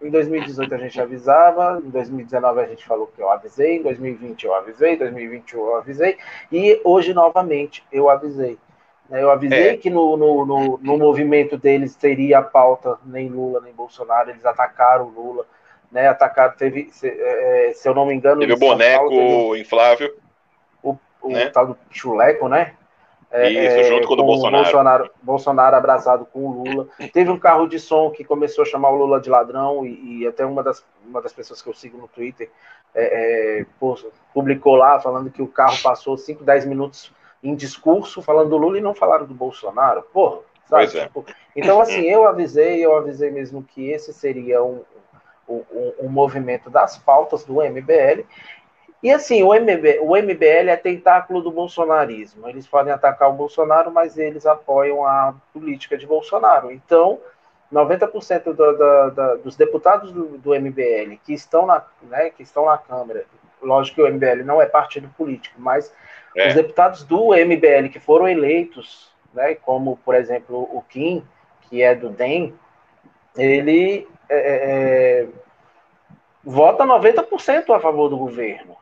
em 0.00 0.10
2018 0.10 0.74
a 0.74 0.78
gente 0.78 1.00
avisava, 1.00 1.80
em 1.84 1.90
2019 1.90 2.60
a 2.60 2.66
gente 2.66 2.86
falou 2.86 3.06
que 3.08 3.20
eu 3.20 3.30
avisei, 3.30 3.76
em 3.76 3.82
2020 3.82 4.44
eu 4.44 4.54
avisei, 4.54 4.94
em 4.94 4.98
2021 4.98 5.58
eu 5.58 5.76
avisei, 5.76 6.18
e 6.52 6.80
hoje 6.84 7.12
novamente 7.12 7.84
eu 7.90 8.08
avisei. 8.08 8.58
Né, 9.08 9.22
eu 9.22 9.30
avisei 9.30 9.70
é. 9.70 9.76
que 9.76 9.90
no, 9.90 10.16
no, 10.16 10.44
no, 10.44 10.78
no, 10.78 10.98
movimento 10.98 11.56
deles 11.56 11.96
teria 11.96 12.38
a 12.38 12.42
pauta 12.42 12.98
nem 13.04 13.28
Lula 13.28 13.60
nem 13.60 13.72
Bolsonaro, 13.72 14.30
eles 14.30 14.44
atacaram 14.44 15.06
o 15.06 15.10
Lula, 15.10 15.46
né? 15.90 16.08
Atacaram, 16.08 16.54
teve, 16.56 16.90
se, 16.92 17.08
é, 17.08 17.72
se 17.74 17.88
eu 17.88 17.94
não 17.94 18.06
me 18.06 18.14
engano. 18.14 18.40
Teve 18.40 18.52
o 18.52 18.58
boneco 18.58 19.08
Paulo, 19.08 19.52
teve 19.52 19.62
inflável. 19.62 20.14
O, 20.82 20.96
o 21.22 21.30
né? 21.30 21.48
tal 21.48 21.68
do 21.68 21.78
chuleco, 21.90 22.48
né? 22.48 22.74
É, 23.30 23.50
Isso, 23.50 23.88
junto 23.90 24.08
com, 24.08 24.16
com 24.16 24.22
o 24.22 24.26
Bolsonaro. 24.26 24.64
Bolsonaro. 24.64 25.10
Bolsonaro 25.22 25.76
abraçado 25.76 26.26
com 26.26 26.46
o 26.46 26.64
Lula. 26.64 26.88
Teve 27.12 27.30
um 27.30 27.38
carro 27.38 27.66
de 27.66 27.78
som 27.78 28.10
que 28.10 28.24
começou 28.24 28.62
a 28.62 28.66
chamar 28.66 28.90
o 28.90 28.96
Lula 28.96 29.20
de 29.20 29.28
ladrão, 29.28 29.84
e, 29.84 30.20
e 30.20 30.26
até 30.26 30.46
uma 30.46 30.62
das, 30.62 30.84
uma 31.06 31.20
das 31.20 31.32
pessoas 31.32 31.60
que 31.60 31.68
eu 31.68 31.74
sigo 31.74 31.98
no 31.98 32.08
Twitter 32.08 32.50
é, 32.94 33.60
é, 33.60 33.66
publicou 34.32 34.76
lá 34.76 34.98
falando 34.98 35.30
que 35.30 35.42
o 35.42 35.46
carro 35.46 35.76
passou 35.82 36.16
5, 36.16 36.42
10 36.42 36.64
minutos 36.64 37.12
em 37.42 37.54
discurso 37.54 38.22
falando 38.22 38.50
do 38.50 38.56
Lula 38.56 38.78
e 38.78 38.82
não 38.82 38.94
falaram 38.94 39.26
do 39.26 39.34
Bolsonaro. 39.34 40.02
Porra, 40.12 40.40
sabe? 40.66 40.84
É. 40.98 41.04
Tipo, 41.04 41.24
então, 41.54 41.80
assim, 41.80 42.02
eu 42.02 42.26
avisei, 42.26 42.84
eu 42.84 42.96
avisei 42.96 43.30
mesmo 43.30 43.62
que 43.62 43.90
esse 43.90 44.12
seria 44.12 44.62
um, 44.62 44.82
um, 45.48 45.92
um 46.00 46.08
movimento 46.08 46.70
das 46.70 46.96
pautas 46.96 47.44
do 47.44 47.62
MBL, 47.62 48.24
e 49.02 49.12
assim, 49.12 49.42
o, 49.42 49.54
MB, 49.54 50.00
o 50.00 50.16
MBL 50.16 50.70
é 50.70 50.76
tentáculo 50.76 51.40
do 51.40 51.52
bolsonarismo. 51.52 52.48
Eles 52.48 52.66
podem 52.66 52.92
atacar 52.92 53.30
o 53.30 53.34
Bolsonaro, 53.34 53.92
mas 53.92 54.18
eles 54.18 54.44
apoiam 54.44 55.06
a 55.06 55.34
política 55.52 55.96
de 55.96 56.06
Bolsonaro. 56.06 56.72
Então, 56.72 57.20
90% 57.72 58.44
do, 58.44 58.54
do, 58.54 59.10
do, 59.10 59.38
dos 59.44 59.56
deputados 59.56 60.10
do, 60.10 60.38
do, 60.38 60.54
MBL 60.54 61.16
que 61.24 61.32
estão, 61.32 61.66
na, 61.66 61.84
né, 62.02 62.30
que 62.30 62.42
estão 62.42 62.66
na 62.66 62.76
Câmara, 62.76 63.24
lógico 63.62 63.96
que 63.96 64.02
o 64.02 64.12
MBL 64.12 64.44
não 64.44 64.60
é 64.60 64.66
partido 64.66 65.08
político, 65.16 65.60
mas 65.60 65.92
é. 66.34 66.48
os 66.48 66.54
deputados 66.54 67.04
do 67.04 67.34
MBL 67.34 67.90
que 67.92 68.00
foram 68.00 68.28
eleitos, 68.28 69.12
né, 69.32 69.54
como, 69.54 69.96
por 69.98 70.16
exemplo, 70.16 70.68
o 70.72 70.82
Kim, 70.88 71.22
que 71.62 71.82
é 71.82 71.94
do 71.94 72.08
DEM, 72.08 72.52
ele 73.36 74.08
é, 74.28 74.36
é, 74.36 75.22
é 75.22 75.28
vota 76.42 76.84
90% 76.84 77.76
a 77.76 77.78
favor 77.78 78.08
do 78.08 78.16
governo. 78.16 78.76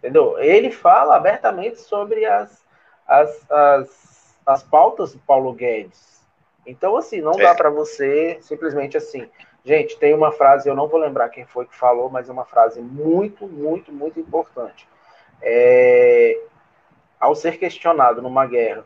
Entendeu? 0.00 0.38
Ele 0.38 0.70
fala 0.70 1.14
abertamente 1.14 1.78
sobre 1.78 2.24
as, 2.24 2.64
as, 3.06 3.50
as, 3.50 4.38
as 4.46 4.62
pautas 4.62 5.12
do 5.12 5.18
Paulo 5.20 5.52
Guedes. 5.52 6.20
Então, 6.66 6.96
assim, 6.96 7.20
não 7.20 7.32
dá 7.32 7.50
é. 7.50 7.54
para 7.54 7.70
você 7.70 8.38
simplesmente 8.40 8.96
assim. 8.96 9.28
Gente, 9.62 9.98
tem 9.98 10.14
uma 10.14 10.32
frase, 10.32 10.68
eu 10.68 10.74
não 10.74 10.88
vou 10.88 10.98
lembrar 10.98 11.28
quem 11.28 11.44
foi 11.44 11.66
que 11.66 11.76
falou, 11.76 12.08
mas 12.08 12.28
é 12.28 12.32
uma 12.32 12.46
frase 12.46 12.80
muito, 12.80 13.46
muito, 13.46 13.92
muito 13.92 14.18
importante. 14.18 14.88
É, 15.42 16.40
ao 17.18 17.34
ser 17.34 17.58
questionado 17.58 18.22
numa 18.22 18.46
guerra, 18.46 18.84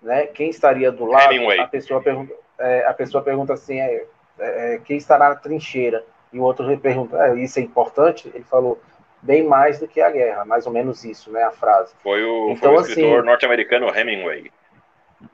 né, 0.00 0.26
quem 0.26 0.48
estaria 0.48 0.90
do 0.90 1.04
lado, 1.04 1.34
a 1.60 1.66
pessoa 1.66 2.02
pergunta, 2.02 2.32
é, 2.58 2.86
a 2.86 2.94
pessoa 2.94 3.22
pergunta 3.22 3.52
assim, 3.52 3.78
é, 3.78 4.06
é, 4.38 4.80
quem 4.84 4.96
estará 4.96 5.28
na 5.28 5.34
trincheira? 5.34 6.02
E 6.32 6.38
o 6.38 6.42
outro 6.42 6.78
pergunta, 6.78 7.16
é, 7.26 7.34
isso 7.38 7.58
é 7.58 7.62
importante? 7.62 8.30
Ele 8.34 8.44
falou, 8.44 8.80
bem 9.22 9.46
mais 9.46 9.78
do 9.78 9.86
que 9.86 10.00
a 10.00 10.10
guerra, 10.10 10.44
mais 10.44 10.66
ou 10.66 10.72
menos 10.72 11.04
isso, 11.04 11.30
né, 11.30 11.42
a 11.44 11.50
frase. 11.50 11.94
Foi 12.02 12.24
o, 12.24 12.50
então, 12.50 12.72
foi 12.72 12.78
o 12.78 12.80
escritor 12.80 13.18
assim, 13.18 13.26
norte-americano 13.26 13.88
Hemingway. 13.88 14.50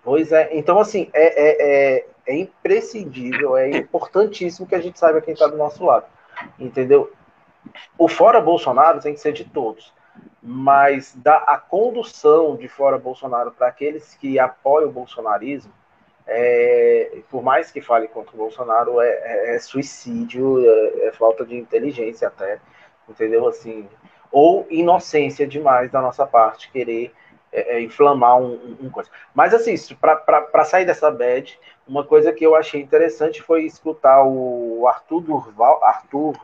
Pois 0.03 0.33
é, 0.33 0.51
então 0.53 0.79
assim, 0.79 1.09
é, 1.13 1.25
é, 1.25 1.97
é, 1.97 2.07
é 2.27 2.37
imprescindível, 2.37 3.57
é 3.57 3.71
importantíssimo 3.71 4.67
que 4.67 4.75
a 4.75 4.81
gente 4.81 4.99
saiba 4.99 5.21
quem 5.21 5.35
está 5.35 5.47
do 5.47 5.57
nosso 5.57 5.85
lado, 5.85 6.07
entendeu? 6.59 7.13
O 7.99 8.09
fora 8.09 8.41
Bolsonaro 8.41 9.01
tem 9.01 9.15
que 9.15 9.21
ser 9.21 9.33
de 9.33 9.45
todos, 9.45 9.93
mas 10.43 11.15
da 11.17 11.37
a 11.39 11.59
condução 11.59 12.57
de 12.57 12.69
fora 12.69 12.99
Bolsonaro 12.99 13.53
para 13.53 13.69
aqueles 13.69 14.15
que 14.15 14.39
apoiam 14.39 14.89
o 14.89 14.93
bolsonarismo, 14.93 15.73
é, 16.27 17.19
por 17.31 17.43
mais 17.43 17.71
que 17.71 17.81
fale 17.81 18.09
contra 18.09 18.35
o 18.35 18.39
Bolsonaro, 18.39 19.01
é, 19.01 19.09
é, 19.09 19.55
é 19.55 19.59
suicídio, 19.61 20.59
é, 20.69 21.07
é 21.07 21.13
falta 21.13 21.45
de 21.45 21.57
inteligência 21.57 22.27
até 22.27 22.59
entendeu? 23.09 23.47
Assim, 23.49 23.89
ou 24.31 24.67
inocência 24.71 25.47
demais 25.47 25.91
da 25.91 26.01
nossa 26.01 26.27
parte, 26.27 26.71
querer 26.71 27.13
é, 27.53 27.77
é, 27.77 27.81
inflamar 27.81 28.37
um, 28.39 28.77
um, 28.83 28.91
coisa. 28.91 29.09
Mas 29.35 29.55
assim, 29.55 29.75
para 29.97 30.65
sair 30.65 30.85
dessa 30.85 31.11
bad, 31.11 31.59
uma 31.87 32.05
coisa 32.05 32.33
que 32.33 32.45
eu 32.45 32.55
achei 32.55 32.81
interessante 32.81 33.41
foi 33.41 33.65
escutar 33.65 34.25
o 34.25 34.87
Arthur 34.87 35.21
Durval, 35.21 35.83
Arthur 35.83 36.35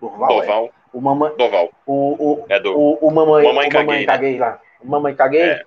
Durval, 0.00 0.28
Doval. 0.28 0.64
É, 0.66 0.70
o 0.92 1.00
mamãe, 1.00 1.32
Doval. 1.36 1.70
O, 1.86 1.94
o, 2.18 2.46
é 2.48 2.60
do, 2.60 2.76
o, 2.76 2.94
o 2.94 3.10
mamãe, 3.10 3.44
mamãe 3.44 3.68
o 3.68 3.72
mamãe 3.72 4.04
caguei, 4.06 4.32
né? 4.32 4.38
lá, 4.38 4.60
o 4.80 4.88
mamãe 4.88 5.14
caguei. 5.14 5.42
É. 5.42 5.64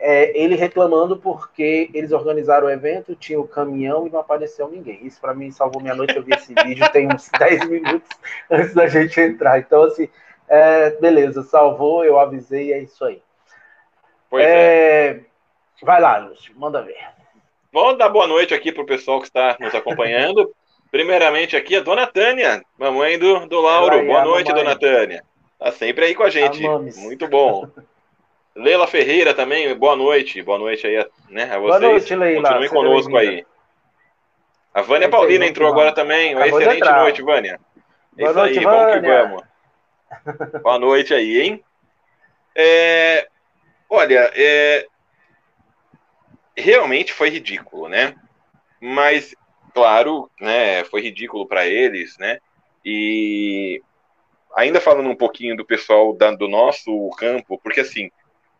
É, 0.00 0.38
ele 0.38 0.54
reclamando 0.54 1.16
porque 1.16 1.90
eles 1.92 2.12
organizaram 2.12 2.68
o 2.68 2.70
evento, 2.70 3.16
tinha 3.16 3.40
o 3.40 3.48
caminhão 3.48 4.06
e 4.06 4.10
não 4.10 4.20
apareceu 4.20 4.68
ninguém. 4.68 5.04
Isso 5.04 5.20
para 5.20 5.34
mim 5.34 5.50
salvou 5.50 5.82
minha 5.82 5.94
noite. 5.94 6.16
Eu 6.16 6.22
vi 6.22 6.32
esse 6.34 6.54
vídeo 6.54 6.88
tem 6.92 7.08
uns 7.08 7.28
10 7.36 7.68
minutos 7.68 8.08
antes 8.50 8.74
da 8.74 8.86
gente 8.86 9.20
entrar. 9.20 9.58
Então, 9.58 9.82
assim, 9.82 10.08
é, 10.48 10.90
beleza, 10.90 11.42
salvou, 11.42 12.04
eu 12.04 12.18
avisei, 12.18 12.72
é 12.72 12.78
isso 12.78 13.04
aí. 13.04 13.20
Pois 14.30 14.44
é. 14.44 15.08
é. 15.08 15.20
Vai 15.82 16.00
lá, 16.00 16.18
Lúcio, 16.18 16.52
manda 16.56 16.82
ver. 16.82 16.96
Vamos 17.72 17.98
dar 17.98 18.08
boa 18.08 18.26
noite 18.26 18.54
aqui 18.54 18.72
para 18.72 18.82
o 18.82 18.86
pessoal 18.86 19.20
que 19.20 19.26
está 19.26 19.56
nos 19.60 19.74
acompanhando. 19.74 20.54
Primeiramente 20.90 21.54
aqui 21.54 21.76
a 21.76 21.80
dona 21.80 22.06
Tânia, 22.06 22.64
mamãe 22.78 23.18
do, 23.18 23.46
do 23.46 23.60
Lauro. 23.60 23.96
Aí, 23.96 24.06
boa 24.06 24.24
noite, 24.24 24.48
mamãe. 24.48 24.64
dona 24.64 24.78
Tânia. 24.78 25.22
Tá 25.58 25.72
sempre 25.72 26.06
aí 26.06 26.14
com 26.14 26.22
a 26.22 26.30
gente. 26.30 26.62
Muito 26.98 27.28
bom. 27.28 27.68
Leila 28.58 28.88
Ferreira 28.88 29.32
também, 29.32 29.72
boa 29.76 29.94
noite. 29.94 30.42
Boa 30.42 30.58
noite 30.58 30.84
aí 30.84 31.06
né, 31.28 31.44
a 31.44 31.58
vocês. 31.58 31.80
Boa 31.80 31.92
noite, 31.92 32.14
Leila. 32.16 32.48
Continue 32.48 32.68
conosco 32.68 33.16
aí. 33.16 33.46
A 34.74 34.82
Vânia 34.82 35.08
Paulina 35.08 35.46
entrou 35.46 35.68
agora 35.68 35.92
também. 35.92 36.34
Uma 36.34 36.48
excelente 36.48 36.90
noite, 36.90 37.22
Vânia. 37.22 37.60
Boa 38.12 38.30
Isso 38.30 38.38
noite, 38.38 38.58
aí, 38.58 38.64
Vânia. 38.64 38.80
vamos 38.80 39.00
que 39.00 39.06
vamos. 39.06 40.60
boa 40.62 40.78
noite 40.78 41.14
aí, 41.14 41.40
hein? 41.40 41.64
É, 42.52 43.28
olha, 43.88 44.28
é, 44.34 44.86
realmente 46.56 47.12
foi 47.12 47.30
ridículo, 47.30 47.88
né? 47.88 48.16
Mas, 48.80 49.36
claro, 49.72 50.28
né, 50.40 50.82
foi 50.84 51.00
ridículo 51.00 51.46
para 51.46 51.64
eles, 51.64 52.18
né? 52.18 52.38
E 52.84 53.80
ainda 54.56 54.80
falando 54.80 55.08
um 55.08 55.16
pouquinho 55.16 55.56
do 55.56 55.64
pessoal 55.64 56.12
da, 56.12 56.32
do 56.32 56.48
nosso 56.48 57.08
campo, 57.10 57.60
porque 57.62 57.80
assim, 57.80 58.10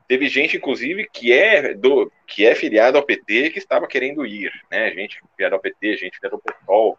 teve 0.09 0.27
gente, 0.27 0.57
inclusive, 0.57 1.07
que 1.13 1.33
é 1.33 1.75
do 1.75 2.11
que 2.27 2.47
é 2.47 2.55
filiado 2.55 2.97
ao 2.97 3.05
PT 3.05 3.51
que 3.51 3.59
estava 3.59 3.87
querendo 3.87 4.27
ir, 4.27 4.51
né? 4.71 4.91
Gente 4.93 5.21
filiada 5.37 5.55
ao 5.55 5.61
PT, 5.61 5.99
gente 5.99 6.17
filiada 6.17 6.37
ao 6.37 6.41
PSOL, 6.41 6.99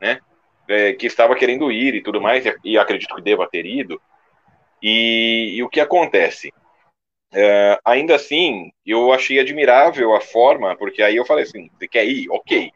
né? 0.00 0.20
É, 0.68 0.92
que 0.92 1.06
estava 1.06 1.34
querendo 1.34 1.72
ir 1.72 1.94
e 1.94 2.02
tudo 2.02 2.20
mais, 2.20 2.44
e, 2.44 2.54
e 2.64 2.78
acredito 2.78 3.14
que 3.14 3.22
deva 3.22 3.48
ter 3.48 3.64
ido. 3.64 4.00
E, 4.82 5.54
e 5.56 5.62
o 5.62 5.68
que 5.68 5.80
acontece? 5.80 6.52
É, 7.32 7.78
ainda 7.84 8.14
assim, 8.14 8.70
eu 8.86 9.12
achei 9.12 9.40
admirável 9.40 10.14
a 10.14 10.20
forma, 10.20 10.76
porque 10.76 11.02
aí 11.02 11.16
eu 11.16 11.24
falei 11.24 11.44
assim: 11.44 11.70
você 11.76 11.88
quer 11.88 12.04
ir? 12.04 12.30
Ok. 12.30 12.70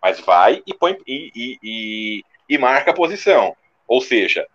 Mas 0.00 0.20
vai 0.20 0.62
e 0.64 0.72
põe 0.72 0.96
e, 1.04 1.58
e, 1.60 2.22
e, 2.48 2.58
marca 2.58 2.92
a 2.92 2.94
posição. 2.94 3.56
Ou 3.86 4.00
seja, 4.00 4.46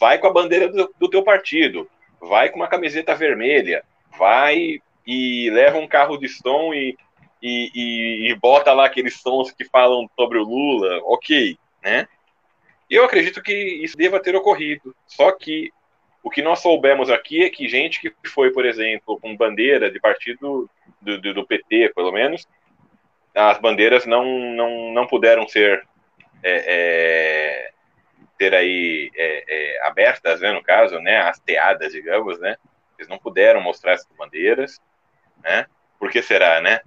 vai 0.00 0.18
com 0.18 0.26
a 0.26 0.32
bandeira 0.32 0.68
do, 0.68 0.92
do 0.98 1.10
teu 1.10 1.22
partido, 1.22 1.88
vai 2.18 2.48
com 2.48 2.56
uma 2.56 2.68
camiseta 2.68 3.14
vermelha, 3.14 3.84
vai 4.18 4.80
e 5.06 5.50
leva 5.50 5.78
um 5.78 5.86
carro 5.86 6.16
de 6.16 6.28
som 6.28 6.74
e, 6.74 6.96
e, 7.42 7.70
e, 7.74 8.30
e, 8.30 8.34
bota 8.34 8.72
lá 8.72 8.86
aqueles 8.86 9.20
sons 9.20 9.52
que 9.52 9.64
falam 9.64 10.08
sobre 10.16 10.38
o 10.38 10.44
Lula, 10.44 11.00
ok, 11.04 11.56
né? 11.82 12.08
Eu 12.88 13.04
acredito 13.04 13.42
que 13.42 13.52
isso 13.52 13.96
deva 13.96 14.20
ter 14.20 14.34
ocorrido. 14.36 14.94
Só 15.06 15.32
que 15.32 15.72
o 16.22 16.30
que 16.30 16.42
nós 16.42 16.60
soubemos 16.60 17.10
aqui 17.10 17.44
é 17.44 17.50
que 17.50 17.68
gente 17.68 18.00
que 18.00 18.12
foi, 18.28 18.52
por 18.52 18.64
exemplo, 18.64 19.18
com 19.20 19.36
bandeira 19.36 19.90
de 19.90 20.00
partido 20.00 20.68
do, 21.00 21.20
do, 21.20 21.34
do 21.34 21.46
PT, 21.46 21.92
pelo 21.94 22.12
menos, 22.12 22.46
as 23.34 23.58
bandeiras 23.58 24.06
não, 24.06 24.24
não, 24.24 24.92
não 24.92 25.06
puderam 25.06 25.46
ser 25.46 25.86
é, 26.42 26.64
é, 26.66 27.70
ter 28.38 28.54
aí 28.54 29.10
é, 29.14 29.44
é, 29.48 29.86
abertas, 29.86 30.40
né, 30.40 30.52
no 30.52 30.62
caso, 30.62 30.98
né, 31.00 31.18
hasteadas, 31.18 31.92
digamos, 31.92 32.38
né, 32.40 32.56
eles 32.98 33.08
não 33.08 33.18
puderam 33.18 33.60
mostrar 33.60 33.92
essas 33.92 34.10
bandeiras, 34.16 34.80
né, 35.42 35.66
por 35.98 36.10
que 36.10 36.22
será, 36.22 36.60
né, 36.60 36.80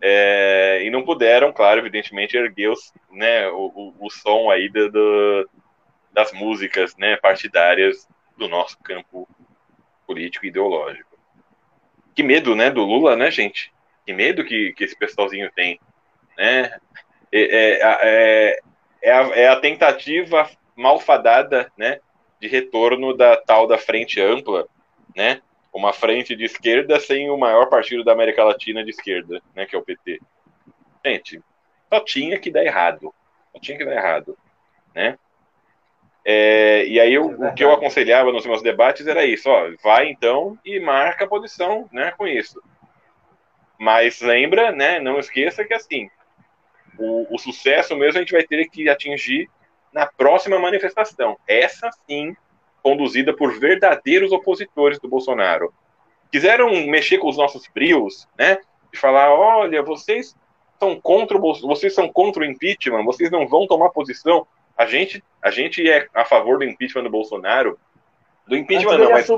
é, 0.00 0.80
e 0.82 0.90
não 0.90 1.04
puderam, 1.04 1.52
claro, 1.52 1.80
evidentemente, 1.80 2.36
erguer 2.36 2.70
os, 2.70 2.92
né, 3.10 3.48
o, 3.48 3.66
o, 3.74 4.06
o 4.06 4.10
som 4.10 4.50
aí 4.50 4.68
do, 4.68 4.90
do, 4.90 5.50
das 6.12 6.32
músicas, 6.32 6.96
né, 6.96 7.16
partidárias 7.16 8.08
do 8.36 8.48
nosso 8.48 8.78
campo 8.78 9.28
político 10.06 10.46
e 10.46 10.48
ideológico. 10.48 11.18
Que 12.14 12.22
medo, 12.22 12.56
né, 12.56 12.70
do 12.70 12.82
Lula, 12.82 13.14
né, 13.14 13.30
gente? 13.30 13.72
Que 14.06 14.12
medo 14.12 14.44
que, 14.44 14.72
que 14.72 14.84
esse 14.84 14.96
pessoalzinho 14.96 15.50
tem, 15.52 15.78
né? 16.36 16.78
É, 17.30 17.40
é, 17.40 17.80
é, 18.02 18.60
é, 19.02 19.12
a, 19.12 19.20
é 19.36 19.48
a 19.48 19.56
tentativa 19.56 20.50
malfadada, 20.74 21.70
né, 21.76 22.00
de 22.40 22.48
retorno 22.48 23.14
da 23.14 23.36
tal 23.36 23.66
da 23.66 23.76
frente 23.76 24.20
ampla, 24.20 24.66
né? 25.14 25.42
Uma 25.72 25.92
frente 25.92 26.34
de 26.34 26.44
esquerda 26.44 26.98
sem 26.98 27.30
o 27.30 27.36
maior 27.36 27.68
partido 27.68 28.02
da 28.02 28.12
América 28.12 28.44
Latina 28.44 28.82
de 28.84 28.90
esquerda, 28.90 29.40
né, 29.54 29.66
que 29.66 29.76
é 29.76 29.78
o 29.78 29.82
PT. 29.82 30.20
Gente, 31.04 31.40
só 31.88 32.00
tinha 32.00 32.38
que 32.38 32.50
dar 32.50 32.64
errado. 32.64 33.14
Só 33.52 33.60
tinha 33.60 33.78
que 33.78 33.84
dar 33.84 33.94
errado, 33.94 34.36
né? 34.94 35.16
É, 36.24 36.84
e 36.86 37.00
aí 37.00 37.14
eu, 37.14 37.26
o 37.26 37.54
que 37.54 37.64
eu 37.64 37.72
aconselhava 37.72 38.30
nos 38.30 38.44
meus 38.44 38.62
debates 38.62 39.06
era 39.06 39.24
isso, 39.24 39.48
ó, 39.48 39.70
vai 39.82 40.08
então 40.08 40.58
e 40.64 40.78
marca 40.78 41.24
a 41.24 41.28
posição, 41.28 41.88
né, 41.90 42.12
com 42.12 42.26
isso. 42.26 42.62
Mas 43.78 44.20
lembra, 44.20 44.70
né, 44.70 45.00
não 45.00 45.18
esqueça 45.18 45.64
que 45.64 45.72
assim, 45.72 46.10
o, 46.98 47.34
o 47.34 47.38
sucesso 47.38 47.96
mesmo 47.96 48.18
a 48.18 48.20
gente 48.20 48.32
vai 48.32 48.44
ter 48.44 48.68
que 48.68 48.88
atingir 48.88 49.48
na 49.92 50.06
próxima 50.06 50.58
manifestação. 50.58 51.38
Essa 51.48 51.90
sim, 52.06 52.36
conduzida 52.82 53.34
por 53.34 53.58
verdadeiros 53.58 54.32
opositores 54.32 54.98
do 54.98 55.08
Bolsonaro. 55.08 55.72
Quiseram 56.30 56.70
mexer 56.86 57.18
com 57.18 57.28
os 57.28 57.36
nossos 57.36 57.66
frios, 57.66 58.28
né, 58.38 58.58
de 58.92 58.98
falar, 58.98 59.32
olha, 59.32 59.82
vocês 59.82 60.36
são 60.78 60.98
contra 61.00 61.36
o 61.36 61.54
vocês 61.60 61.94
são 61.94 62.08
contra 62.08 62.42
o 62.42 62.46
impeachment, 62.46 63.04
vocês 63.04 63.30
não 63.30 63.46
vão 63.46 63.66
tomar 63.66 63.90
posição 63.90 64.46
a 64.80 64.86
gente, 64.86 65.22
a 65.42 65.50
gente 65.50 65.86
é 65.90 66.08
a 66.14 66.24
favor 66.24 66.56
do 66.56 66.64
impeachment 66.64 67.02
do 67.02 67.10
Bolsonaro. 67.10 67.78
Do 68.46 68.56
impeachment 68.56 68.96
não, 68.96 69.10
mas. 69.10 69.28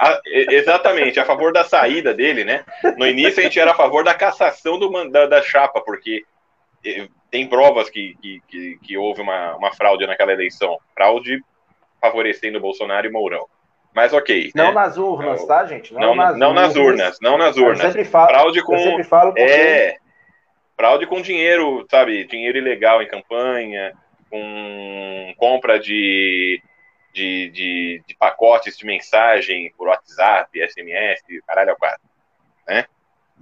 A, 0.00 0.20
exatamente, 0.26 1.20
a 1.20 1.24
favor 1.24 1.52
da 1.52 1.62
saída 1.62 2.12
dele, 2.12 2.44
né? 2.44 2.64
No 2.96 3.06
início 3.06 3.38
a 3.38 3.44
gente 3.44 3.60
era 3.60 3.70
a 3.70 3.76
favor 3.76 4.02
da 4.02 4.14
cassação 4.14 4.80
do, 4.80 5.08
da, 5.08 5.26
da 5.26 5.42
chapa, 5.42 5.80
porque 5.80 6.24
tem 7.30 7.46
provas 7.46 7.88
que, 7.88 8.16
que, 8.20 8.42
que, 8.48 8.78
que, 8.82 8.98
houve 8.98 9.22
uma, 9.22 9.54
uma 9.54 9.72
fraude 9.72 10.04
naquela 10.08 10.32
eleição. 10.32 10.76
Fraude 10.92 11.40
favorecendo 12.00 12.60
Bolsonaro 12.60 13.06
e 13.06 13.10
Mourão. 13.10 13.46
Mas 13.94 14.12
ok. 14.12 14.52
Não 14.54 14.66
né? 14.66 14.72
nas 14.72 14.96
urnas, 14.96 15.44
tá, 15.46 15.64
gente? 15.66 15.92
Não, 15.92 16.00
não, 16.00 16.14
nas, 16.14 16.36
não 16.36 16.48
urnas. 16.50 16.62
nas 16.62 16.76
urnas. 16.76 17.18
Não 17.20 17.38
nas 17.38 17.56
urnas. 17.56 17.80
Eu 17.80 17.86
sempre 17.86 18.04
falo, 18.04 18.28
fraude 18.28 18.62
com. 18.62 18.74
Eu 18.74 18.78
sempre 18.78 19.04
falo 19.04 19.34
porque... 19.34 19.50
É. 19.50 19.96
Fraude 20.76 21.06
com 21.06 21.20
dinheiro, 21.20 21.86
sabe? 21.90 22.24
Dinheiro 22.24 22.56
ilegal 22.56 23.02
em 23.02 23.08
campanha 23.08 23.92
com 24.30 25.34
compra 25.36 25.78
de, 25.78 26.62
de, 27.12 27.50
de, 27.50 28.02
de, 28.06 28.16
pacotes 28.16 28.78
de 28.78 28.86
mensagem 28.86 29.72
por 29.76 29.88
WhatsApp, 29.88 30.48
SMS, 30.68 31.20
caralho, 31.46 31.76
quatro, 31.76 32.00
né? 32.66 32.86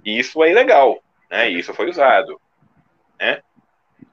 E 0.03 0.17
isso 0.17 0.43
é 0.43 0.49
ilegal, 0.49 1.01
né? 1.29 1.49
E 1.49 1.59
isso 1.59 1.73
foi 1.73 1.89
usado, 1.89 2.41
né? 3.19 3.41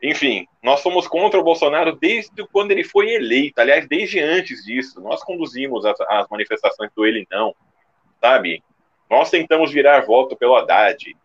Enfim, 0.03 0.47
nós 0.63 0.81
somos 0.81 1.09
contra 1.09 1.41
o 1.41 1.45
Bolsonaro 1.45 1.97
desde 1.97 2.47
quando 2.49 2.71
ele 2.71 2.85
foi 2.85 3.11
eleito, 3.11 3.61
aliás, 3.61 3.89
desde 3.89 4.21
antes 4.21 4.65
disso. 4.65 5.01
Nós 5.01 5.23
conduzimos 5.23 5.85
as, 5.85 6.01
as 6.03 6.29
manifestações 6.29 6.91
do 6.95 7.07
ele 7.07 7.27
não, 7.31 7.55
sabe? 8.21 8.63
Nós 9.09 9.31
tentamos 9.31 9.73
virar 9.73 10.05
voto 10.05 10.37
pelo 10.37 10.57
Haddad, 10.57 11.17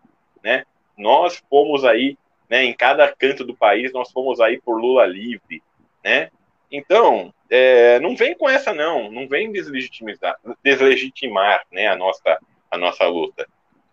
né? 0.43 0.63
Nós 0.97 1.41
fomos 1.49 1.83
aí 1.83 2.17
né? 2.51 2.65
Em 2.65 2.73
cada 2.73 3.07
canto 3.07 3.45
do 3.45 3.55
país 3.55 3.93
nós 3.93 4.11
fomos 4.11 4.41
aí 4.41 4.59
por 4.59 4.77
Lula 4.77 5.05
livre, 5.05 5.63
né? 6.03 6.29
Então, 6.69 7.33
é, 7.49 7.97
não 8.01 8.13
vem 8.13 8.37
com 8.37 8.49
essa 8.49 8.73
não, 8.73 9.09
não 9.09 9.25
vem 9.25 9.51
deslegitimar, 9.51 10.17
deslegitimar, 10.61 11.65
né, 11.71 11.87
a 11.87 11.95
nossa 11.95 12.39
a 12.69 12.77
nossa 12.77 13.05
luta. 13.05 13.47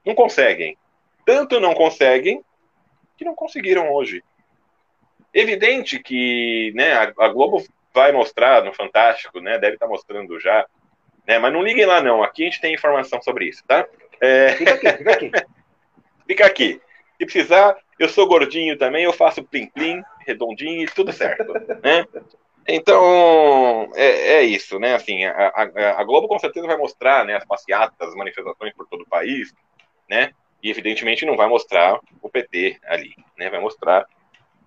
Não 0.04 0.14
conseguem. 0.14 0.76
Tanto 1.24 1.60
não 1.60 1.72
conseguem 1.74 2.44
que 3.16 3.24
não 3.24 3.34
conseguiram 3.34 3.92
hoje. 3.92 4.24
Evidente 5.32 5.98
que, 5.98 6.72
né, 6.74 6.92
a, 6.94 7.28
Globo 7.28 7.64
vai 7.92 8.12
mostrar 8.12 8.64
no 8.64 8.72
Fantástico, 8.72 9.40
né? 9.40 9.58
Deve 9.58 9.74
estar 9.74 9.86
mostrando 9.86 10.38
já, 10.40 10.66
né? 11.26 11.38
Mas 11.38 11.52
não 11.52 11.62
liguem 11.62 11.86
lá 11.86 12.00
não. 12.00 12.22
Aqui 12.22 12.42
a 12.42 12.46
gente 12.46 12.60
tem 12.60 12.74
informação 12.74 13.20
sobre 13.22 13.46
isso, 13.46 13.62
tá? 13.66 13.86
É... 14.20 14.52
Fica 14.52 14.74
aqui, 14.74 14.92
fica 14.96 15.12
aqui. 15.12 15.30
fica 16.26 16.46
aqui. 16.46 16.80
Se 17.18 17.26
precisar, 17.26 17.76
eu 17.98 18.08
sou 18.08 18.28
gordinho 18.28 18.78
também, 18.78 19.04
eu 19.04 19.12
faço 19.12 19.42
plim-plim, 19.42 20.02
redondinho 20.26 20.84
e 20.84 20.86
tudo 20.86 21.12
certo, 21.12 21.52
né? 21.82 22.06
Então, 22.66 23.90
é, 23.94 24.34
é, 24.34 24.42
isso, 24.42 24.78
né? 24.78 24.94
Assim, 24.94 25.24
a, 25.24 25.48
a, 25.48 26.00
a, 26.00 26.04
Globo 26.04 26.28
com 26.28 26.38
certeza 26.38 26.66
vai 26.66 26.76
mostrar 26.76 27.24
né, 27.24 27.34
as 27.34 27.44
passeatas, 27.44 28.08
as 28.08 28.14
manifestações 28.14 28.74
por 28.74 28.86
todo 28.86 29.02
o 29.02 29.08
país, 29.08 29.54
né? 30.08 30.32
E 30.62 30.70
evidentemente 30.70 31.24
não 31.24 31.36
vai 31.36 31.48
mostrar 31.48 31.98
o 32.20 32.28
PT 32.28 32.78
ali, 32.84 33.14
né? 33.38 33.48
Vai 33.48 33.58
mostrar 33.58 34.06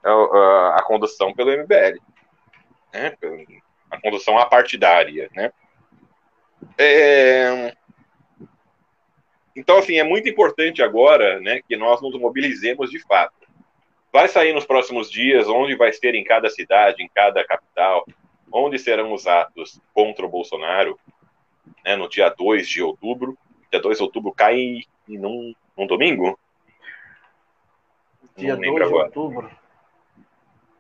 a, 0.04 0.76
a, 0.78 0.84
condução 0.84 1.34
pelo 1.34 1.52
MBL, 1.52 2.00
né? 2.94 3.16
A 3.90 4.00
condução 4.00 4.38
apartidária, 4.38 5.30
né? 5.36 5.52
É... 6.78 7.76
Então, 9.56 9.78
assim, 9.78 9.98
é 9.98 10.04
muito 10.04 10.30
importante 10.30 10.82
agora, 10.82 11.40
né, 11.40 11.62
que 11.68 11.76
nós 11.76 12.02
nos 12.02 12.18
mobilizemos 12.18 12.90
de 12.90 13.00
fato. 13.00 13.36
Vai 14.12 14.28
sair 14.28 14.54
nos 14.54 14.66
próximos 14.66 15.10
dias 15.12 15.48
onde 15.48 15.76
vai 15.76 15.92
ser 15.92 16.16
em 16.16 16.24
cada 16.24 16.50
cidade, 16.50 17.04
em 17.04 17.10
cada 17.14 17.44
capital, 17.46 18.06
onde 18.52 18.80
serão 18.80 19.14
os 19.14 19.28
atos 19.28 19.80
contra 19.94 20.26
o 20.26 20.30
Bolsonaro, 20.30 21.00
né, 21.84 21.96
no 21.96 22.10
dia 22.10 22.30
2 22.30 22.68
de 22.68 22.82
outubro. 22.82 23.38
Dia 23.72 23.82
2 23.82 23.98
de 23.98 24.04
outubro 24.04 24.34
cai 24.34 24.82
num, 25.08 25.54
num 25.78 25.88
domingo? 25.88 26.40
Dia 28.38 28.56
2 28.56 28.76
de 28.76 28.84
agora. 28.84 29.06
outubro? 29.06 29.61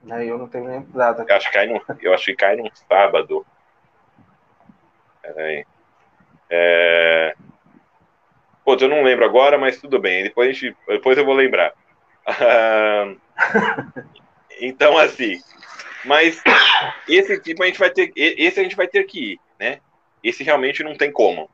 Aí 0.09 0.27
eu 0.27 0.37
não 0.37 0.47
tenho 0.47 0.81
data. 0.93 1.25
Eu 1.27 1.35
acho, 1.35 1.47
que 1.47 1.53
cai 1.53 1.67
num, 1.67 1.79
eu 2.01 2.13
acho 2.13 2.25
que 2.25 2.35
cai 2.35 2.55
num 2.55 2.69
sábado. 2.89 3.45
Peraí. 5.21 5.65
É... 6.49 7.35
Eu 8.65 8.87
não 8.87 9.03
lembro 9.03 9.25
agora, 9.25 9.57
mas 9.57 9.79
tudo 9.79 9.99
bem. 9.99 10.23
Depois, 10.23 10.57
gente, 10.57 10.77
depois 10.87 11.17
eu 11.17 11.25
vou 11.25 11.35
lembrar. 11.35 11.73
então, 14.61 14.97
assim, 14.97 15.41
mas 16.05 16.41
esse 17.07 17.39
tipo 17.41 17.63
a 17.63 17.65
gente 17.65 17.79
vai 17.79 17.89
ter, 17.89 18.11
esse 18.15 18.59
a 18.59 18.63
gente 18.63 18.75
vai 18.75 18.87
ter 18.87 19.03
que 19.03 19.33
ir, 19.33 19.39
né? 19.59 19.79
Esse 20.23 20.43
realmente 20.43 20.83
não 20.83 20.95
tem 20.95 21.11
como. 21.11 21.49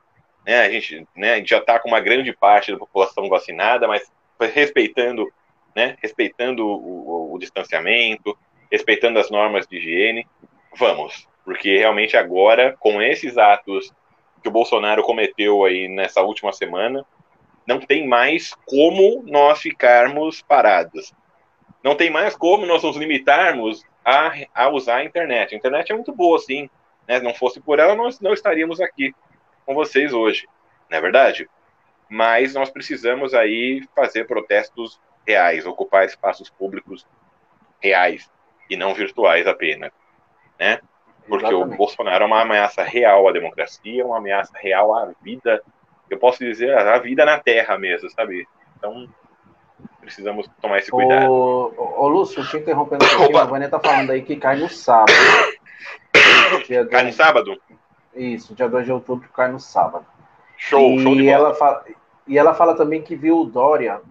Né? 0.45 0.59
A, 0.61 0.69
gente, 0.69 1.07
né, 1.15 1.33
a 1.33 1.37
gente 1.37 1.49
já 1.49 1.57
está 1.57 1.79
com 1.79 1.89
uma 1.89 1.99
grande 1.99 2.33
parte 2.33 2.71
da 2.71 2.77
população 2.77 3.27
vacinada, 3.27 3.87
mas 3.87 4.09
respeitando, 4.53 5.31
né, 5.75 5.97
respeitando 6.01 6.65
o, 6.65 7.16
distanciamento, 7.37 8.37
respeitando 8.71 9.19
as 9.19 9.29
normas 9.29 9.67
de 9.67 9.77
higiene, 9.77 10.27
vamos. 10.77 11.27
Porque 11.43 11.77
realmente 11.77 12.17
agora, 12.17 12.75
com 12.79 13.01
esses 13.01 13.37
atos 13.37 13.93
que 14.41 14.49
o 14.49 14.51
Bolsonaro 14.51 15.03
cometeu 15.03 15.63
aí 15.63 15.87
nessa 15.87 16.21
última 16.21 16.51
semana, 16.51 17.05
não 17.65 17.79
tem 17.79 18.07
mais 18.07 18.53
como 18.65 19.23
nós 19.25 19.61
ficarmos 19.61 20.41
parados. 20.41 21.13
Não 21.83 21.95
tem 21.95 22.09
mais 22.09 22.35
como 22.35 22.65
nós 22.65 22.83
nos 22.83 22.97
limitarmos 22.97 23.83
a, 24.03 24.31
a 24.53 24.69
usar 24.69 24.97
a 24.97 25.03
internet. 25.03 25.53
A 25.53 25.57
internet 25.57 25.91
é 25.91 25.95
muito 25.95 26.13
boa, 26.13 26.39
sim. 26.39 26.69
Né? 27.07 27.19
Não 27.19 27.33
fosse 27.33 27.59
por 27.59 27.79
ela, 27.79 27.95
nós 27.95 28.19
não 28.19 28.33
estaríamos 28.33 28.81
aqui 28.81 29.13
com 29.65 29.73
vocês 29.73 30.13
hoje, 30.13 30.47
não 30.89 30.97
é 30.97 31.01
verdade? 31.01 31.49
Mas 32.09 32.53
nós 32.53 32.69
precisamos 32.69 33.33
aí 33.33 33.83
fazer 33.93 34.25
protestos 34.25 34.97
reais, 35.27 35.65
ocupar 35.65 36.05
espaços 36.05 36.49
públicos 36.49 37.05
reais 37.81 38.29
e 38.69 38.75
não 38.75 38.93
virtuais 38.93 39.47
apenas, 39.47 39.91
né? 40.59 40.79
Porque 41.27 41.45
Exatamente. 41.45 41.73
o 41.73 41.77
Bolsonaro 41.77 42.23
é 42.23 42.27
uma 42.27 42.41
ameaça 42.41 42.83
real 42.83 43.27
à 43.27 43.31
democracia, 43.31 44.05
uma 44.05 44.17
ameaça 44.17 44.53
real 44.55 44.95
à 44.95 45.11
vida, 45.21 45.61
eu 46.09 46.17
posso 46.17 46.39
dizer, 46.39 46.77
à 46.77 46.97
vida 46.99 47.25
na 47.25 47.37
Terra 47.37 47.77
mesmo, 47.77 48.09
sabe? 48.09 48.47
Então, 48.77 49.09
precisamos 49.99 50.49
tomar 50.61 50.77
esse 50.79 50.89
cuidado. 50.89 51.29
Ô, 51.29 52.03
ô 52.03 52.07
Lúcio, 52.07 52.45
te 52.47 52.57
interrompendo 52.57 53.03
um 53.03 53.09
pouquinho, 53.09 53.37
a 53.37 53.45
Vânia 53.45 53.69
tá 53.69 53.79
falando 53.79 54.11
aí 54.11 54.21
que 54.21 54.37
cai 54.37 54.55
no 54.55 54.69
sábado. 54.69 55.11
cai 56.89 57.03
no 57.03 57.13
sábado? 57.13 57.61
Isso, 58.15 58.55
dia 58.55 58.69
2 58.69 58.85
de 58.85 58.91
outubro 58.91 59.29
cai 59.29 59.51
no 59.51 59.59
sábado. 59.59 60.05
Show, 60.55 60.95
e 60.95 61.03
show 61.03 61.15
de 61.15 61.27
ela 61.27 61.53
fala, 61.53 61.83
E 62.25 62.37
ela 62.37 62.53
fala 62.53 62.75
também 62.75 63.01
que 63.01 63.15
viu 63.15 63.41
o 63.41 63.45
Dória, 63.45 64.01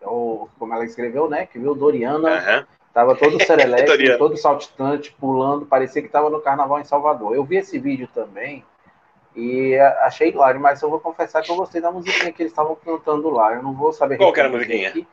ou 0.00 0.48
como 0.58 0.74
ela 0.74 0.84
escreveu, 0.84 1.28
né? 1.28 1.46
Que 1.46 1.58
viu 1.58 1.72
o 1.72 1.74
Doriana, 1.74 2.30
uhum. 2.30 2.66
Tava 2.94 3.16
todo 3.16 3.36
sereleque, 3.44 4.16
todo 4.16 4.36
saltitante, 4.36 5.12
pulando, 5.20 5.66
parecia 5.66 6.00
que 6.00 6.08
tava 6.08 6.30
no 6.30 6.40
carnaval 6.40 6.80
em 6.80 6.84
Salvador. 6.84 7.34
Eu 7.34 7.44
vi 7.44 7.56
esse 7.56 7.78
vídeo 7.78 8.08
também 8.14 8.64
e 9.34 9.76
achei 10.02 10.30
hilário, 10.30 10.60
mas 10.60 10.80
eu 10.80 10.88
vou 10.88 11.00
confessar 11.00 11.42
que 11.42 11.50
eu 11.50 11.56
gostei 11.56 11.80
da 11.80 11.90
musiquinha 11.90 12.32
que 12.32 12.40
eles 12.40 12.52
estavam 12.52 12.76
cantando 12.76 13.28
lá. 13.28 13.52
Eu 13.52 13.62
não 13.62 13.74
vou 13.74 13.92
saber 13.92 14.16
Qual 14.16 14.32
que 14.32 14.38
era 14.38 14.48
a 14.48 14.52
musiquinha? 14.52 14.90
Aqui. 14.90 15.06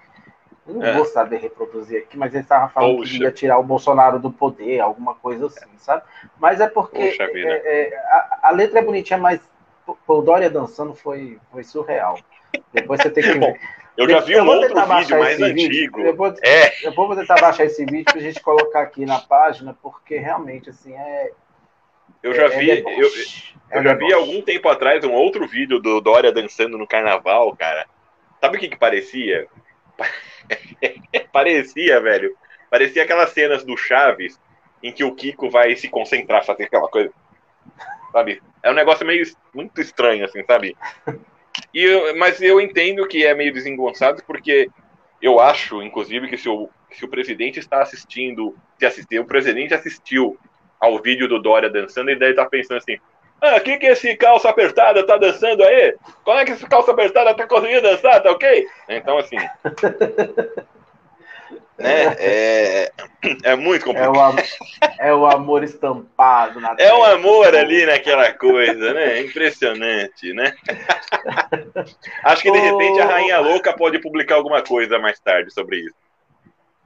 Eu 0.68 0.76
não 0.76 0.86
é. 0.86 0.94
vou 0.94 1.06
saber 1.06 1.38
reproduzir 1.38 2.04
aqui, 2.04 2.16
mas 2.16 2.34
eles 2.34 2.46
estavam 2.46 2.70
falando 2.70 2.98
Poxa. 2.98 3.12
que 3.12 3.24
ia 3.24 3.32
tirar 3.32 3.58
o 3.58 3.64
Bolsonaro 3.64 4.20
do 4.20 4.32
poder, 4.32 4.80
alguma 4.80 5.16
coisa 5.16 5.48
assim, 5.48 5.70
sabe? 5.78 6.04
Mas 6.40 6.62
é 6.62 6.68
porque 6.68 7.18
é, 7.20 7.88
é, 7.90 7.98
a, 7.98 8.40
a, 8.44 8.52
letra 8.52 8.78
é 8.78 8.84
bonitinha, 8.84 9.18
mas 9.18 9.42
o 10.08 10.22
Dória 10.22 10.52
dançando 10.52 10.94
foi, 10.94 11.40
foi 11.52 11.64
surreal. 11.64 12.20
Depois 12.72 13.02
você 13.02 13.10
tem 13.10 13.24
que. 13.24 13.34
Bom, 13.40 13.56
eu 13.98 14.10
já 14.10 14.20
vi 14.22 14.40
um 14.40 14.48
outro 14.48 14.74
vídeo 14.74 15.20
mais 15.20 15.42
antigo. 15.42 16.02
Eu 16.02 16.16
vou, 16.16 16.34
é. 16.44 16.88
eu 16.88 16.94
vou 16.94 17.16
tentar 17.16 17.40
baixar 17.40 17.66
esse 17.66 17.86
vídeo 17.86 18.06
para 18.06 18.18
a 18.18 18.22
gente 18.22 18.40
colocar 18.40 18.82
aqui 18.82 19.06
na 19.06 19.20
página, 19.20 19.76
porque 19.82 20.18
realmente 20.18 20.70
assim 20.70 20.94
é. 20.96 21.32
Eu 22.24 22.34
já 22.34 22.46
é, 22.46 22.50
vi, 22.50 22.70
eu, 22.70 23.10
eu 23.72 23.84
já 23.84 23.94
vi 23.94 24.14
algum 24.14 24.42
tempo 24.42 24.70
atrás 24.70 25.04
um 25.04 25.12
outro 25.12 25.48
vídeo 25.48 25.80
do 25.80 26.00
Dória 26.00 26.32
dançando 26.32 26.78
no 26.78 26.88
carnaval, 26.88 27.56
cara. 27.56 27.86
Sabe 28.40 28.58
o 28.58 28.60
que 28.60 28.70
que 28.70 28.78
parecia? 28.78 29.48
Parecia, 31.32 32.02
velho. 32.02 32.36
Parecia 32.70 33.04
aquelas 33.04 33.32
cenas 33.32 33.64
do 33.64 33.78
Chaves 33.78 34.40
em 34.82 34.92
que 34.92 35.04
o 35.04 35.14
Kiko 35.14 35.50
vai 35.50 35.76
se 35.76 35.88
concentrar, 35.88 36.46
fazer 36.46 36.64
aquela 36.64 36.88
coisa. 36.88 37.14
Sabe? 38.12 38.42
É 38.64 38.72
um 38.72 38.76
negócio 38.76 39.06
meio 39.06 39.24
muito 39.54 39.80
estranho, 39.80 40.26
assim, 40.26 40.44
sabe? 40.44 40.76
E 41.74 41.84
eu, 41.84 42.18
mas 42.18 42.42
eu 42.42 42.60
entendo 42.60 43.08
que 43.08 43.26
é 43.26 43.34
meio 43.34 43.54
desengonçado, 43.54 44.24
porque 44.26 44.70
eu 45.22 45.40
acho, 45.40 45.82
inclusive, 45.82 46.28
que 46.28 46.38
se 46.38 46.50
o, 46.50 46.70
se 46.92 47.06
o 47.06 47.08
presidente 47.08 47.60
está 47.60 47.82
assistindo, 47.82 48.56
se 48.80 48.86
assistiu, 48.86 49.22
o 49.22 49.28
presidente 49.28 49.74
assistiu 49.74 50.38
ao 50.80 51.00
vídeo 51.02 51.28
do 51.28 51.42
Dória 51.42 51.70
dançando, 51.70 52.10
ele 52.10 52.20
deve 52.20 52.32
estar 52.32 52.48
pensando 52.48 52.78
assim: 52.78 52.98
ah, 53.40 53.60
que 53.60 53.78
que 53.78 53.88
esse 53.88 54.16
calça 54.16 54.50
apertada 54.50 55.06
tá 55.06 55.18
dançando 55.18 55.64
aí? 55.64 55.96
Como 56.24 56.40
é 56.40 56.46
que 56.46 56.52
esse 56.52 56.68
calça 56.68 56.92
apertada 56.92 57.34
tá 57.34 57.48
conseguindo 57.48 57.82
dançar, 57.82 58.22
tá 58.22 58.32
ok? 58.32 58.68
Então, 58.90 59.18
assim. 59.18 59.38
né? 61.78 62.16
É, 62.20 62.92
é 63.44 63.56
muito 63.56 63.86
complicado. 63.86 64.40
É 65.00 65.12
o, 65.12 65.12
é 65.12 65.16
o 65.16 65.26
amor 65.26 65.64
estampado 65.64 66.60
na 66.60 66.76
É 66.78 66.94
o 66.94 67.04
amor 67.04 67.56
ali 67.56 67.86
naquela 67.86 68.32
coisa, 68.34 68.94
né? 68.94 69.22
Impressionante, 69.22 70.34
né? 70.34 70.54
Acho 72.24 72.44
que 72.44 72.52
de 72.52 72.60
repente 72.60 73.00
a 73.00 73.06
Rainha 73.06 73.40
Louca 73.40 73.74
pode 73.74 74.00
publicar 74.00 74.36
alguma 74.36 74.62
coisa 74.62 75.00
mais 75.00 75.20
tarde 75.20 75.52
sobre 75.52 75.78
isso. 75.78 75.96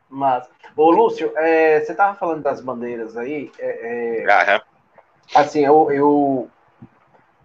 Mas, 0.09 0.47
ô 0.75 0.91
Lúcio, 0.91 1.31
é, 1.35 1.81
você 1.81 1.93
tava 1.93 2.15
falando 2.15 2.43
das 2.43 2.61
bandeiras 2.61 3.17
aí. 3.17 3.51
É, 3.59 4.21
é... 4.21 4.61
Assim, 5.33 5.65
eu, 5.65 5.91
eu, 5.91 6.49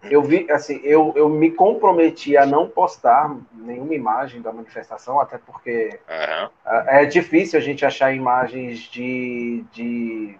eu 0.04 0.22
vi, 0.22 0.50
assim, 0.50 0.80
eu, 0.82 1.12
eu 1.14 1.28
me 1.28 1.50
comprometi 1.50 2.36
a 2.36 2.46
não 2.46 2.68
postar 2.68 3.36
nenhuma 3.52 3.94
imagem 3.94 4.40
da 4.40 4.52
manifestação, 4.52 5.20
até 5.20 5.36
porque 5.36 5.98
uhum. 6.08 6.50
é 6.86 7.04
difícil 7.04 7.58
a 7.58 7.62
gente 7.62 7.84
achar 7.84 8.14
imagens 8.14 8.78
de, 8.80 9.64
de, 9.72 10.38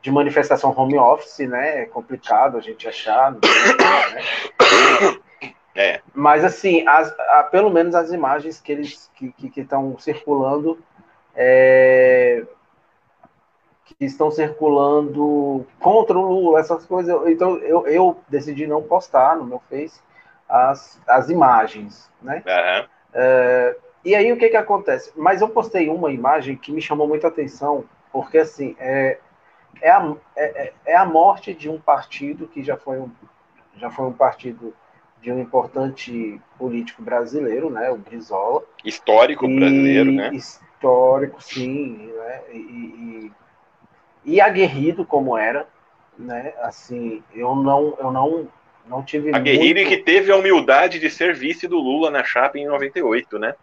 de 0.00 0.10
manifestação 0.10 0.74
home 0.74 0.96
office, 0.98 1.46
né? 1.46 1.82
É 1.82 1.86
complicado 1.86 2.56
a 2.56 2.60
gente 2.60 2.88
achar. 2.88 3.32
Né? 3.32 3.40
É. 5.74 6.00
Mas 6.12 6.42
assim, 6.42 6.84
as, 6.88 7.14
a, 7.18 7.44
pelo 7.44 7.70
menos 7.70 7.94
as 7.94 8.10
imagens 8.10 8.60
que 8.60 8.72
eles 8.72 9.08
que 9.14 9.60
estão 9.60 9.96
circulando 9.98 10.76
é, 11.36 12.44
que 13.94 14.04
estão 14.04 14.30
circulando 14.30 15.66
contra 15.78 16.18
o 16.18 16.22
Lula, 16.22 16.60
essas 16.60 16.84
coisas. 16.84 17.26
Então 17.26 17.56
eu, 17.58 17.86
eu 17.86 18.16
decidi 18.28 18.66
não 18.66 18.82
postar 18.82 19.36
no 19.36 19.44
meu 19.44 19.62
Face 19.70 20.00
as, 20.48 21.00
as 21.06 21.28
imagens, 21.30 22.10
né? 22.20 22.42
Uhum. 22.46 22.88
É, 23.14 23.76
e 24.04 24.14
aí 24.14 24.32
o 24.32 24.36
que 24.36 24.48
que 24.48 24.56
acontece? 24.56 25.12
Mas 25.16 25.40
eu 25.40 25.48
postei 25.48 25.88
uma 25.88 26.12
imagem 26.12 26.56
que 26.56 26.72
me 26.72 26.80
chamou 26.80 27.06
muita 27.06 27.28
atenção, 27.28 27.84
porque 28.12 28.38
assim 28.38 28.76
é, 28.78 29.18
é, 29.80 29.90
a, 29.90 30.14
é, 30.36 30.72
é 30.86 30.96
a 30.96 31.04
morte 31.04 31.54
de 31.54 31.68
um 31.68 31.80
partido 31.80 32.46
que 32.46 32.62
já 32.62 32.76
foi 32.76 32.98
um, 32.98 33.10
já 33.76 33.90
foi 33.90 34.06
um 34.06 34.12
partido 34.12 34.74
de 35.20 35.32
um 35.32 35.40
importante 35.40 36.40
político 36.56 37.02
brasileiro, 37.02 37.70
né? 37.70 37.90
O 37.90 37.96
Brizola. 37.96 38.62
Histórico 38.84 39.46
e, 39.46 39.56
brasileiro, 39.56 40.12
né? 40.12 40.30
Histórico, 40.32 41.42
sim, 41.42 42.12
né? 42.16 42.42
e, 42.52 42.56
e 42.56 43.32
e 44.28 44.40
aguerrido 44.40 45.06
como 45.06 45.36
era, 45.36 45.66
né? 46.18 46.52
Assim, 46.60 47.22
eu 47.34 47.56
não, 47.56 47.96
eu 47.98 48.12
não, 48.12 48.48
não 48.86 49.02
tive 49.02 49.34
aguerrido 49.34 49.80
muito... 49.80 49.92
e 49.92 49.96
que 49.96 50.02
teve 50.02 50.30
a 50.30 50.36
humildade 50.36 50.98
de 50.98 51.08
ser 51.08 51.34
vice 51.34 51.66
do 51.66 51.78
Lula 51.78 52.10
na 52.10 52.22
chapa 52.22 52.58
em 52.58 52.66
98, 52.66 53.38
né? 53.38 53.54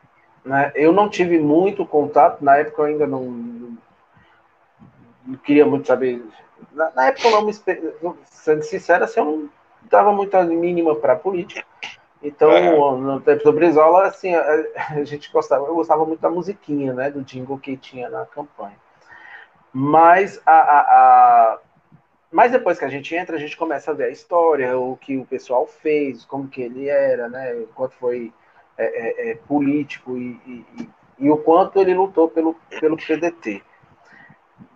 né? 0.44 0.72
Eu 0.74 0.92
não 0.92 1.08
tive 1.08 1.38
muito 1.38 1.86
contato 1.86 2.44
na 2.44 2.58
época, 2.58 2.82
eu 2.82 2.86
ainda 2.86 3.06
não, 3.06 3.78
não 5.26 5.38
queria 5.44 5.68
muito 5.68 5.86
saber 5.86 6.24
na, 6.74 6.92
na 6.96 7.08
época, 7.08 7.28
eu 7.28 7.32
não 7.32 7.46
me, 7.46 7.54
sendo 8.26 8.64
sincero, 8.64 9.04
assim, 9.04 9.20
eu 9.20 9.26
não 9.26 9.50
dava 9.84 10.12
muita 10.12 10.44
mínima 10.44 10.96
para 10.96 11.16
política. 11.16 11.64
Então, 12.24 12.50
uhum. 12.50 13.02
no 13.02 13.22
tempo 13.22 13.44
do 13.44 13.54
Brizola, 13.54 14.08
assim, 14.08 14.34
a, 14.34 14.66
a, 14.90 15.04
gente 15.04 15.32
gostava, 15.32 15.66
eu 15.68 15.76
gostava 15.76 16.04
muito 16.06 16.22
da 16.22 16.30
musiquinha, 16.30 16.92
né, 16.92 17.12
do 17.12 17.22
jingle 17.22 17.60
que 17.60 17.78
tinha 17.78 18.10
na 18.10 18.26
campanha. 18.26 18.76
Mas 19.78 20.42
a, 20.46 20.54
a, 20.54 20.80
a, 20.80 21.60
mas 22.32 22.50
depois 22.50 22.80
que 22.80 22.86
a 22.86 22.90
gente 22.90 23.14
entra, 23.14 23.36
a 23.36 23.40
gente 23.40 23.58
começa 23.58 23.92
a 23.92 23.94
ver 23.94 24.06
a 24.06 24.10
história, 24.10 24.80
o 24.80 24.96
que 24.96 25.18
o 25.18 25.26
pessoal 25.26 25.68
fez, 25.68 26.24
como 26.24 26.48
que 26.48 26.62
ele 26.62 26.88
era, 26.88 27.28
né, 27.28 27.66
quanto 27.76 27.94
foi 27.96 28.32
é, 28.78 28.86
é, 28.86 29.32
é, 29.32 29.36
político 29.36 30.18
e, 30.18 30.40
e, 30.48 30.90
e, 31.20 31.30
o 31.30 31.36
quanto 31.36 31.78
ele 31.78 31.94
lutou 31.94 32.30
pelo, 32.30 32.56
pelo 32.80 32.96
PDT. 32.96 33.62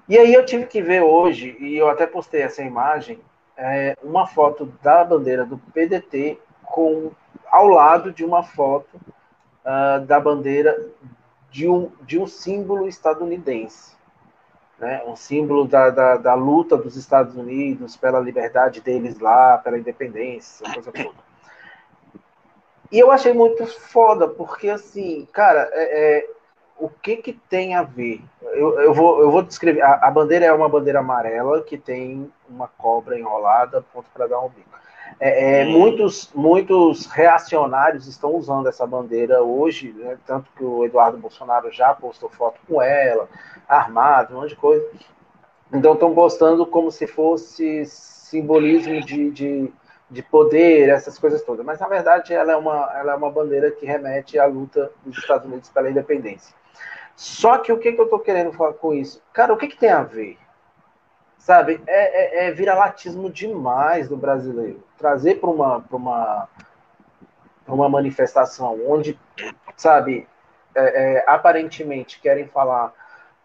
E 0.09 0.17
aí 0.17 0.33
eu 0.33 0.45
tive 0.45 0.65
que 0.65 0.81
ver 0.81 1.01
hoje, 1.01 1.55
e 1.61 1.77
eu 1.77 1.87
até 1.87 2.05
postei 2.05 2.41
essa 2.41 2.61
imagem, 2.61 3.21
é, 3.55 3.95
uma 4.03 4.27
foto 4.27 4.65
da 4.83 5.01
bandeira 5.05 5.45
do 5.45 5.57
PDT 5.57 6.37
com 6.65 7.11
ao 7.49 7.69
lado 7.69 8.11
de 8.11 8.25
uma 8.25 8.43
foto 8.43 8.99
uh, 9.63 10.05
da 10.05 10.19
bandeira 10.19 10.77
de 11.49 11.69
um, 11.69 11.89
de 12.01 12.19
um 12.19 12.27
símbolo 12.27 12.85
estadunidense, 12.85 13.95
né? 14.79 15.03
um 15.05 15.15
símbolo 15.15 15.67
da, 15.67 15.89
da, 15.89 16.17
da 16.17 16.33
luta 16.33 16.77
dos 16.77 16.95
Estados 16.95 17.35
Unidos 17.35 17.97
pela 17.97 18.19
liberdade 18.19 18.81
deles 18.81 19.19
lá, 19.19 19.57
pela 19.57 19.77
independência, 19.77 20.71
coisa 20.73 20.91
toda. 20.91 21.29
E 22.91 22.97
eu 22.97 23.11
achei 23.11 23.33
muito 23.33 23.67
foda, 23.67 24.27
porque 24.27 24.69
assim, 24.69 25.27
cara, 25.31 25.69
é, 25.73 26.17
é, 26.17 26.29
o 26.77 26.89
que 26.89 27.17
que 27.17 27.33
tem 27.33 27.75
a 27.75 27.83
ver? 27.83 28.21
Eu, 28.41 28.79
eu, 28.79 28.93
vou, 28.93 29.21
eu 29.21 29.29
vou 29.29 29.43
descrever. 29.43 29.81
A, 29.81 30.07
a, 30.07 30.09
bandeira 30.11 30.45
é 30.45 30.53
uma 30.53 30.67
bandeira 30.67 30.99
amarela 30.99 31.61
que 31.61 31.77
tem 31.77 32.31
uma 32.49 32.67
cobra 32.67 33.19
enrolada, 33.19 33.83
ponto 33.93 34.09
para 34.11 34.27
dar 34.27 34.39
um 34.39 34.49
bico. 34.49 34.69
É, 35.19 35.61
é, 35.61 35.65
hum. 35.65 35.71
muitos, 35.71 36.31
muitos 36.33 37.05
reacionários 37.07 38.07
estão 38.07 38.35
usando 38.35 38.67
essa 38.67 38.87
bandeira 38.87 39.43
hoje, 39.43 39.91
né, 39.91 40.17
tanto 40.25 40.49
que 40.55 40.63
o 40.63 40.85
Eduardo 40.85 41.17
Bolsonaro 41.17 41.69
já 41.71 41.93
postou 41.93 42.29
foto 42.29 42.59
com 42.67 42.81
ela, 42.81 43.27
armado, 43.67 44.33
um 44.33 44.41
monte 44.41 44.51
de 44.51 44.55
coisa. 44.55 44.85
Então 45.73 45.93
estão 45.93 46.13
postando 46.13 46.65
como 46.65 46.89
se 46.89 47.05
fosse 47.05 47.85
simbolismo 47.85 49.01
de, 49.05 49.29
de 49.29 49.73
de 50.09 50.23
poder, 50.23 50.89
essas 50.89 51.19
coisas 51.19 51.43
todas. 51.43 51.65
Mas, 51.65 51.79
na 51.79 51.87
verdade, 51.87 52.33
ela 52.33 52.53
é 52.53 52.55
uma, 52.55 52.91
ela 52.95 53.13
é 53.13 53.15
uma 53.15 53.29
bandeira 53.29 53.69
que 53.69 53.85
remete 53.85 54.39
à 54.39 54.45
luta 54.45 54.91
dos 55.05 55.17
Estados 55.17 55.45
Unidos 55.45 55.69
pela 55.69 55.89
independência. 55.89 56.55
Só 57.15 57.57
que 57.57 57.71
o 57.71 57.77
que, 57.77 57.91
que 57.91 57.99
eu 57.99 58.05
estou 58.05 58.19
querendo 58.19 58.51
falar 58.53 58.73
com 58.73 58.93
isso? 58.93 59.21
Cara, 59.31 59.53
o 59.53 59.57
que, 59.57 59.67
que 59.67 59.77
tem 59.77 59.89
a 59.89 60.03
ver? 60.03 60.37
Sabe, 61.49 61.81
é, 61.87 62.45
é, 62.45 62.47
é 62.47 62.51
viralatismo 62.51 63.27
demais 63.27 64.07
do 64.07 64.15
brasileiro. 64.15 64.83
Trazer 64.99 65.39
para 65.39 65.49
uma, 65.49 65.83
uma, 65.89 66.47
uma 67.67 67.89
manifestação 67.89 68.79
onde, 68.87 69.19
sabe, 69.75 70.27
é, 70.75 71.15
é, 71.15 71.23
aparentemente 71.25 72.21
querem 72.21 72.45
falar 72.45 72.93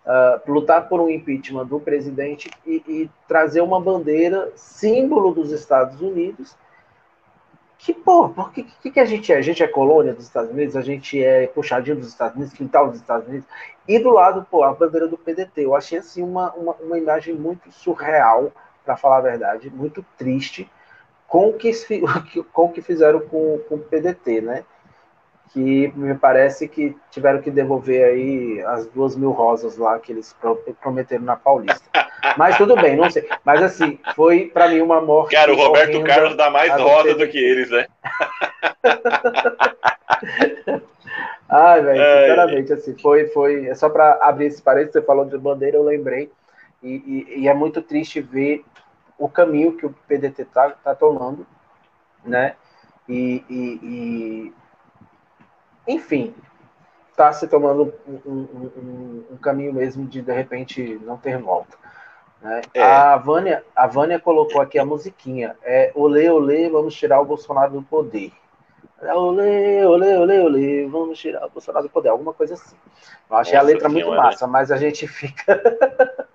uh, 0.05 0.53
lutar 0.53 0.87
por 0.87 1.01
um 1.01 1.09
impeachment 1.09 1.65
do 1.65 1.81
presidente 1.81 2.51
e, 2.67 2.85
e, 2.87 3.11
trazer 3.27 3.63
uma 3.63 3.81
bandeira 3.81 4.53
símbolo 4.55 5.33
dos 5.33 5.51
Estados 5.51 5.99
Unidos. 6.03 6.55
Que, 7.85 7.93
pô, 7.93 8.31
por 8.31 8.51
que, 8.51 8.63
que, 8.63 8.91
que 8.91 8.99
a 8.99 9.05
gente 9.05 9.31
é? 9.31 9.37
A 9.37 9.43
gente 9.43 9.63
é 9.63 9.69
colônia 9.69 10.15
dos 10.15 10.25
Estados 10.25 10.51
Unidos, 10.51 10.75
a 10.75 10.81
gente 10.81 11.23
é 11.23 11.47
puxadinho 11.47 11.97
dos 11.97 12.09
Estados 12.09 12.35
Unidos, 12.35 12.55
quintal 12.55 12.89
dos 12.89 12.99
Estados 12.99 13.29
Unidos, 13.29 13.47
e 13.87 13.99
do 13.99 14.09
lado, 14.09 14.47
pô, 14.51 14.65
a 14.65 14.73
bandeira 14.73 15.07
do 15.07 15.19
PDT. 15.19 15.67
Eu 15.67 15.77
achei, 15.77 15.99
assim, 15.99 16.23
uma, 16.23 16.51
uma, 16.55 16.73
uma 16.81 16.99
imagem 16.99 17.35
muito 17.35 17.71
surreal, 17.71 18.51
para 18.87 18.97
falar 18.97 19.19
a 19.19 19.21
verdade, 19.21 19.69
muito 19.69 20.05
triste, 20.17 20.71
com 21.29 21.51
o 21.51 21.53
que, 21.53 21.71
com 22.55 22.65
o 22.65 22.73
que 22.73 22.81
fizeram 22.81 23.21
com, 23.21 23.61
com 23.69 23.75
o 23.75 23.79
PDT, 23.79 24.41
né? 24.41 24.65
Que 25.55 25.93
me 25.95 26.17
parece 26.17 26.67
que 26.67 26.97
tiveram 27.13 27.41
que 27.41 27.49
devolver 27.49 28.05
aí 28.05 28.61
as 28.63 28.89
duas 28.89 29.15
mil 29.15 29.31
rosas 29.31 29.77
lá 29.77 30.01
que 30.01 30.11
eles 30.11 30.35
prometeram 30.83 31.23
na 31.23 31.37
Paulista. 31.37 31.89
Mas 32.37 32.59
tudo 32.59 32.75
bem, 32.75 32.97
não 32.97 33.09
sei. 33.09 33.29
Mas 33.45 33.63
assim, 33.63 34.01
foi 34.17 34.51
para 34.53 34.69
mim 34.69 34.81
uma 34.81 35.01
morte. 35.01 35.31
Cara, 35.31 35.53
o 35.53 35.57
Roberto 35.57 36.03
Carlos 36.03 36.37
dá 36.37 36.51
mais 36.51 36.73
rosa 36.73 37.15
do 37.15 37.29
que 37.29 37.39
eles, 37.39 37.71
né? 37.71 37.87
Ai, 41.49 41.83
velho, 41.83 41.99
sinceramente, 41.99 42.73
assim, 42.73 42.99
foi, 42.99 43.29
foi. 43.29 43.69
É 43.69 43.77
só 43.77 43.89
para 43.89 44.19
abrir 44.23 44.47
esse 44.47 44.61
parênteses, 44.61 44.95
você 44.95 45.03
falou 45.03 45.25
de 45.25 45.39
bandeira, 45.39 45.77
eu 45.77 45.85
lembrei. 45.85 46.33
E, 46.83 46.97
e, 46.97 47.43
e, 47.43 47.49
é 47.49 47.55
muito 47.55 47.81
triste 47.81 48.21
ver 48.21 48.65
o 49.17 49.29
caminho 49.29 49.77
que 49.77 49.87
o 49.87 49.95
PDT 50.09 50.47
tá, 50.47 50.71
tá 50.71 50.97
tomando, 50.97 51.47
né? 52.25 52.57
E, 53.09 53.45
e, 53.49 54.53
enfim, 55.87 56.35
está 57.11 57.33
se 57.33 57.47
tomando 57.47 57.95
um, 58.07 58.21
um, 58.27 58.33
um, 58.33 59.25
um, 59.33 59.37
caminho 59.37 59.73
mesmo 59.73 60.07
de 60.07 60.21
de 60.21 60.33
repente 60.33 61.01
não 61.03 61.17
ter 61.17 61.39
volta. 61.39 61.77
Né? 62.43 62.61
É. 62.75 62.83
A, 62.83 63.17
Vânia, 63.17 63.65
a 63.75 63.87
Vânia 63.87 64.19
colocou 64.19 64.61
aqui 64.61 64.79
a 64.79 64.85
musiquinha. 64.85 65.57
É 65.63 65.93
Olê, 65.95 66.29
olê, 66.29 66.69
vamos 66.69 66.95
tirar 66.95 67.21
o 67.21 67.25
Bolsonaro 67.25 67.73
do 67.73 67.83
poder. 67.83 68.33
É, 69.01 69.15
olê, 69.15 69.85
olê, 69.85 70.17
olê, 70.17 70.41
olê, 70.41 70.87
vamos 70.87 71.19
tirar 71.19 71.47
o 71.47 71.51
Bolsonaro 71.51 71.87
do 71.87 71.91
poder. 71.91 72.09
Alguma 72.09 72.33
coisa 72.33 72.55
assim. 72.55 72.77
Eu 73.31 73.37
achei 73.37 73.55
Nossa 73.55 73.65
a 73.65 73.71
letra 73.71 73.89
muito 73.89 74.09
massa, 74.09 74.47
mas 74.47 74.71
a 74.71 74.77
gente 74.77 75.07
fica. 75.07 75.61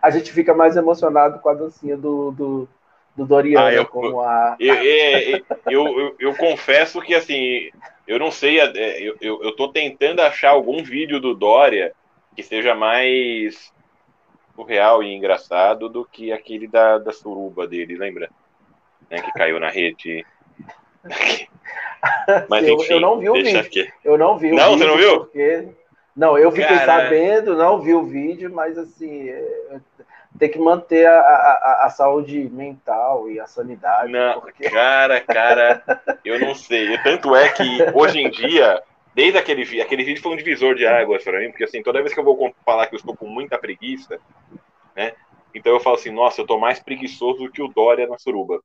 a 0.00 0.10
gente 0.10 0.32
fica 0.32 0.54
mais 0.54 0.76
emocionado 0.76 1.38
com 1.40 1.48
a 1.48 1.54
dancinha 1.54 1.96
do, 1.96 2.30
do, 2.32 2.68
do 3.16 3.26
Doriano 3.26 3.66
ah, 3.66 3.72
eu, 3.72 3.86
com 3.86 4.20
a. 4.20 4.56
Eu, 4.58 4.74
eu, 4.74 5.44
eu, 5.66 6.16
eu, 6.18 6.34
confesso 6.36 7.00
que 7.00 7.14
assim, 7.14 7.70
eu 8.10 8.18
não 8.18 8.32
sei, 8.32 8.58
é, 8.58 9.00
eu, 9.00 9.16
eu, 9.20 9.40
eu 9.44 9.54
tô 9.54 9.68
tentando 9.68 10.20
achar 10.20 10.50
algum 10.50 10.82
vídeo 10.82 11.20
do 11.20 11.32
Dória 11.32 11.94
que 12.34 12.42
seja 12.42 12.74
mais 12.74 13.72
real 14.66 15.00
e 15.00 15.14
engraçado 15.14 15.88
do 15.88 16.04
que 16.04 16.32
aquele 16.32 16.66
da, 16.66 16.98
da 16.98 17.12
suruba 17.12 17.68
dele, 17.68 17.96
lembra? 17.96 18.28
Né, 19.08 19.22
que 19.22 19.32
caiu 19.32 19.60
na 19.60 19.70
rede. 19.70 20.26
Mas 22.48 22.66
enfim, 22.66 22.84
eu, 22.90 22.96
eu 22.96 23.00
não 23.00 23.20
vi 23.20 23.30
o 23.30 23.34
vídeo. 23.34 23.60
Aqui. 23.60 23.92
Eu 24.04 24.18
não 24.18 24.36
vi 24.36 24.50
o 24.50 24.56
não, 24.56 24.70
vídeo. 24.70 24.70
Não, 24.70 24.78
você 24.78 24.86
não 24.86 24.96
viu? 24.96 25.20
Porque... 25.20 25.68
Não, 26.16 26.36
eu 26.36 26.50
fiquei 26.50 26.76
Cara... 26.78 27.04
sabendo, 27.04 27.56
não 27.56 27.80
vi 27.80 27.94
o 27.94 28.02
vídeo, 28.02 28.52
mas 28.52 28.76
assim, 28.76 29.28
é, 29.28 29.80
tem 30.40 30.48
que 30.48 30.58
manter 30.58 31.06
a, 31.06 31.20
a, 31.20 31.82
a, 31.84 31.90
saúde 31.90 32.48
mental 32.50 33.30
e 33.30 33.38
a 33.38 33.46
sanidade. 33.46 34.10
Não, 34.10 34.40
porque... 34.40 34.70
Cara, 34.70 35.20
cara, 35.20 35.82
eu 36.24 36.40
não 36.40 36.54
sei. 36.54 36.96
Tanto 37.02 37.36
é 37.36 37.50
que 37.50 37.62
hoje 37.92 38.20
em 38.20 38.30
dia, 38.30 38.82
desde 39.14 39.36
aquele 39.36 39.64
vídeo, 39.64 39.82
aquele 39.82 40.02
vídeo 40.02 40.22
foi 40.22 40.32
um 40.32 40.36
divisor 40.36 40.74
de 40.74 40.86
águas 40.86 41.22
para 41.22 41.40
mim, 41.40 41.50
porque 41.50 41.64
assim, 41.64 41.82
toda 41.82 42.00
vez 42.00 42.14
que 42.14 42.20
eu 42.20 42.24
vou 42.24 42.54
falar 42.64 42.86
que 42.86 42.94
eu 42.94 42.98
estou 42.98 43.14
com 43.14 43.26
muita 43.26 43.58
preguiça, 43.58 44.18
né? 44.96 45.12
Então 45.54 45.74
eu 45.74 45.80
falo 45.80 45.96
assim, 45.96 46.10
nossa, 46.10 46.40
eu 46.40 46.46
tô 46.46 46.58
mais 46.58 46.80
preguiçoso 46.80 47.44
do 47.44 47.52
que 47.52 47.60
o 47.60 47.68
Dória 47.68 48.06
na 48.06 48.18
suruba. 48.18 48.62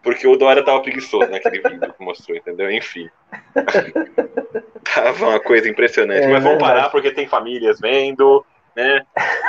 Porque 0.00 0.28
o 0.28 0.36
Dória 0.36 0.64
tava 0.64 0.80
preguiçoso 0.80 1.28
naquele 1.28 1.60
vídeo 1.60 1.92
que 1.92 2.04
mostrou, 2.04 2.36
entendeu? 2.36 2.70
Enfim. 2.70 3.10
tava 4.94 5.26
uma 5.26 5.40
coisa 5.40 5.68
impressionante. 5.68 6.22
É, 6.22 6.28
Mas 6.28 6.44
vamos 6.44 6.60
parar 6.60 6.88
porque 6.90 7.10
tem 7.10 7.26
famílias 7.26 7.80
vendo, 7.80 8.46
né? 8.76 9.02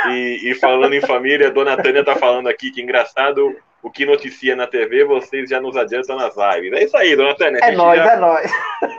E, 0.10 0.52
e, 0.52 0.56
falando 0.56 0.94
em 0.94 1.02
família, 1.02 1.50
a 1.50 1.52
dona 1.52 1.76
Tânia 1.76 2.04
tá 2.04 2.16
falando 2.16 2.48
aqui 2.48 2.72
que 2.72 2.82
engraçado 2.82 3.54
o 3.84 3.92
que 3.92 4.06
noticia 4.06 4.56
na 4.56 4.66
TV, 4.66 5.04
vocês 5.04 5.50
já 5.50 5.60
nos 5.60 5.76
adiantam 5.76 6.16
nas 6.16 6.34
lives. 6.36 6.80
É 6.80 6.86
isso 6.86 6.96
aí, 6.96 7.16
dona 7.16 7.36
Tânia. 7.36 7.60
É 7.62 7.72
nóis, 7.72 8.00
já, 8.00 8.14
é 8.14 8.16
nóis. 8.16 8.52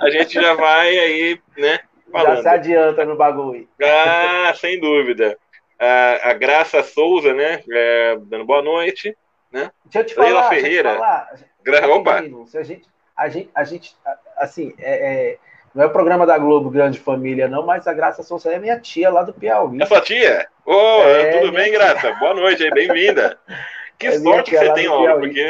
A 0.02 0.10
gente 0.10 0.34
já 0.34 0.52
vai 0.52 0.98
aí, 0.98 1.40
né? 1.56 1.80
Falando. 2.12 2.36
Já 2.36 2.42
se 2.42 2.48
adianta 2.48 3.04
no 3.06 3.16
bagulho. 3.16 3.66
Ah, 3.82 4.52
sem 4.54 4.78
dúvida. 4.78 5.36
A, 5.78 6.30
a 6.30 6.32
Graça 6.34 6.82
Souza, 6.82 7.32
né? 7.32 7.62
É, 7.70 8.18
dando 8.22 8.44
boa 8.44 8.62
noite. 8.62 9.16
Né? 9.50 9.70
Deixa 9.84 10.00
eu 10.00 10.04
te 10.04 10.14
falar. 10.14 10.26
Leila 10.26 10.48
Ferreira. 10.50 10.94
Falar, 10.94 11.34
Gra... 11.62 11.88
Opa. 11.88 12.18
A 12.18 12.62
gente, 12.62 12.86
a 13.16 13.28
gente, 13.28 13.50
a 13.54 13.64
gente, 13.64 13.96
assim, 14.36 14.74
é, 14.78 15.32
é 15.32 15.38
não 15.74 15.85
é 15.85 15.87
o 15.87 15.90
programa 15.90 16.26
da 16.26 16.38
Globo 16.38 16.70
Grande 16.70 16.98
Família, 16.98 17.48
não, 17.48 17.64
mas 17.64 17.87
a 17.87 17.92
Graça 17.92 18.22
Souza 18.22 18.50
é 18.50 18.59
minha 18.59 18.81
tia 18.81 19.11
lá 19.11 19.22
do 19.22 19.33
Piauí. 19.33 19.81
É 19.81 19.87
sua 19.87 20.00
tia? 20.00 20.48
Ô, 20.64 20.72
oh, 20.72 21.02
é, 21.02 21.38
tudo 21.38 21.52
bem, 21.52 21.72
Graça? 21.72 22.12
Boa 22.14 22.35
noite 22.35 22.62
aí, 22.62 22.70
bem-vinda. 22.70 23.38
Que 23.98 24.07
é 24.07 24.18
sorte 24.20 24.52
que 24.52 24.57
você 24.57 24.72
tem, 24.74 24.87
ó, 24.87 25.18
porque, 25.18 25.44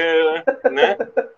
né, 0.71 0.97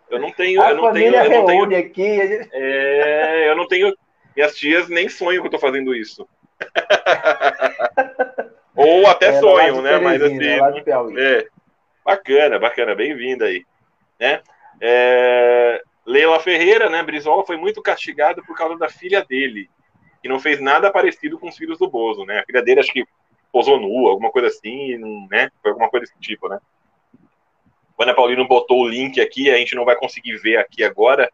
eu 0.08 0.20
não 0.20 0.30
tenho, 0.30 0.62
a 0.62 0.70
eu 0.70 0.76
não 0.76 0.92
tenho, 0.92 1.16
eu 1.16 1.28
não 1.28 1.44
tenho, 1.44 1.76
aqui, 1.76 2.28
gente... 2.28 2.48
é, 2.52 3.50
eu 3.50 3.56
não 3.56 3.66
tenho, 3.66 3.92
minhas 4.36 4.54
tias 4.54 4.88
nem 4.88 5.08
sonham 5.08 5.40
que 5.40 5.48
eu 5.48 5.50
tô 5.50 5.58
fazendo 5.58 5.92
isso. 5.92 6.24
Ou 8.76 9.08
até 9.08 9.30
é, 9.30 9.40
sonham, 9.40 9.82
né, 9.82 9.98
mas 9.98 10.22
assim, 10.22 10.38
é, 11.18 11.46
bacana, 12.04 12.60
bacana, 12.60 12.94
bem-vinda 12.94 13.46
aí, 13.46 13.64
né, 14.20 14.40
é, 14.80 15.82
Leila 16.10 16.40
Ferreira, 16.40 16.90
né, 16.90 17.02
Brizola, 17.04 17.46
foi 17.46 17.56
muito 17.56 17.80
castigado 17.80 18.44
por 18.44 18.56
causa 18.56 18.76
da 18.76 18.88
filha 18.88 19.24
dele, 19.24 19.70
que 20.20 20.28
não 20.28 20.40
fez 20.40 20.60
nada 20.60 20.90
parecido 20.90 21.38
com 21.38 21.48
os 21.48 21.56
filhos 21.56 21.78
do 21.78 21.88
Bozo, 21.88 22.24
né? 22.24 22.40
A 22.40 22.44
filha 22.44 22.60
dele, 22.60 22.80
acho 22.80 22.92
que 22.92 23.06
posou 23.52 23.78
nu, 23.78 24.08
alguma 24.08 24.30
coisa 24.30 24.48
assim, 24.48 24.98
né? 25.30 25.50
Foi 25.62 25.70
alguma 25.70 25.88
coisa 25.88 26.06
desse 26.06 26.18
tipo, 26.18 26.48
né? 26.48 26.58
O 27.96 28.02
Ana 28.02 28.12
Paulino 28.12 28.48
botou 28.48 28.80
o 28.80 28.88
link 28.88 29.20
aqui, 29.20 29.50
a 29.50 29.56
gente 29.56 29.76
não 29.76 29.84
vai 29.84 29.94
conseguir 29.94 30.36
ver 30.38 30.56
aqui 30.56 30.82
agora, 30.82 31.30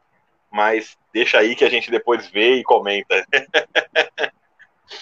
mas 0.50 0.98
deixa 1.10 1.38
aí 1.38 1.56
que 1.56 1.64
a 1.64 1.70
gente 1.70 1.90
depois 1.90 2.28
vê 2.28 2.56
e 2.56 2.62
comenta. 2.62 3.26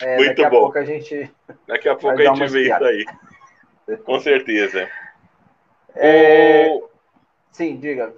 É, 0.00 0.16
Muito 0.16 0.36
daqui 0.36 0.50
bom. 0.50 0.56
A 0.56 0.60
pouco 0.60 0.78
a 0.78 0.84
gente 0.84 1.30
daqui 1.66 1.88
a 1.90 1.94
pouco 1.94 2.18
a 2.18 2.24
gente 2.24 2.46
vê 2.46 2.62
isso 2.62 2.84
aí. 2.84 3.04
Com 4.04 4.18
certeza. 4.18 4.90
É... 5.94 6.68
O... 6.68 6.88
Sim, 7.52 7.76
diga. 7.76 8.14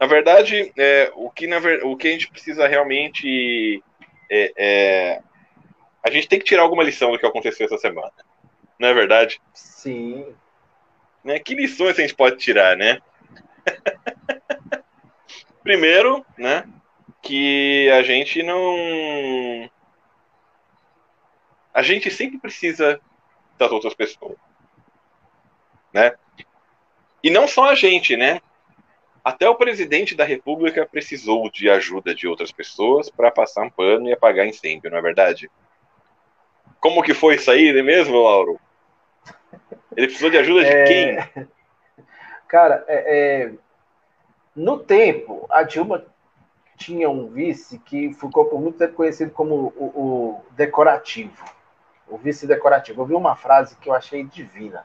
Na 0.00 0.06
verdade, 0.06 0.72
é, 0.78 1.10
o, 1.14 1.30
que 1.30 1.46
na, 1.46 1.58
o 1.84 1.96
que 1.96 2.08
a 2.08 2.10
gente 2.12 2.28
precisa 2.28 2.66
realmente 2.66 3.82
é, 4.30 4.52
é, 4.56 5.22
a 6.02 6.10
gente 6.10 6.26
tem 6.26 6.38
que 6.38 6.44
tirar 6.44 6.62
alguma 6.62 6.82
lição 6.82 7.12
do 7.12 7.18
que 7.18 7.26
aconteceu 7.26 7.66
essa 7.66 7.78
semana. 7.78 8.12
Não 8.78 8.88
é 8.88 8.94
verdade? 8.94 9.40
Sim. 9.52 10.34
Né? 11.22 11.38
Que 11.38 11.54
lições 11.54 11.98
a 11.98 12.02
gente 12.02 12.14
pode 12.14 12.38
tirar, 12.38 12.76
né? 12.76 13.00
Primeiro, 15.62 16.24
né? 16.36 16.64
Que 17.22 17.88
a 17.90 18.02
gente 18.02 18.42
não. 18.42 19.70
A 21.72 21.82
gente 21.82 22.10
sempre 22.10 22.38
precisa 22.38 23.00
das 23.56 23.70
outras 23.70 23.94
pessoas. 23.94 24.36
Né? 25.92 26.12
E 27.22 27.30
não 27.30 27.46
só 27.46 27.70
a 27.70 27.74
gente, 27.74 28.16
né? 28.16 28.40
Até 29.24 29.48
o 29.48 29.54
presidente 29.54 30.16
da 30.16 30.24
República 30.24 30.84
precisou 30.84 31.48
de 31.50 31.70
ajuda 31.70 32.14
de 32.14 32.26
outras 32.26 32.50
pessoas 32.50 33.08
para 33.08 33.30
passar 33.30 33.62
um 33.62 33.70
pano 33.70 34.08
e 34.08 34.12
apagar 34.12 34.46
incêndio, 34.46 34.90
não 34.90 34.98
é 34.98 35.02
verdade? 35.02 35.50
Como 36.80 37.02
que 37.02 37.14
foi 37.14 37.36
isso 37.36 37.50
aí, 37.50 37.80
mesmo, 37.82 38.20
Lauro? 38.20 38.58
Ele 39.96 40.08
precisou 40.08 40.30
de 40.30 40.38
ajuda 40.38 40.64
de 40.64 40.70
é... 40.70 40.84
quem? 40.84 41.48
Cara, 42.48 42.84
é, 42.88 43.44
é... 43.44 43.52
no 44.56 44.78
tempo, 44.78 45.46
a 45.48 45.62
Dilma 45.62 46.04
tinha 46.76 47.08
um 47.08 47.28
vice 47.28 47.78
que 47.78 48.12
ficou 48.14 48.46
por 48.46 48.60
muito 48.60 48.78
tempo 48.78 48.94
conhecido 48.94 49.30
como 49.30 49.72
o, 49.76 49.84
o 49.84 50.44
decorativo. 50.50 51.44
O 52.08 52.18
vice 52.18 52.46
decorativo. 52.46 53.02
Eu 53.02 53.06
vi 53.06 53.14
uma 53.14 53.36
frase 53.36 53.76
que 53.76 53.88
eu 53.88 53.94
achei 53.94 54.24
divina. 54.24 54.84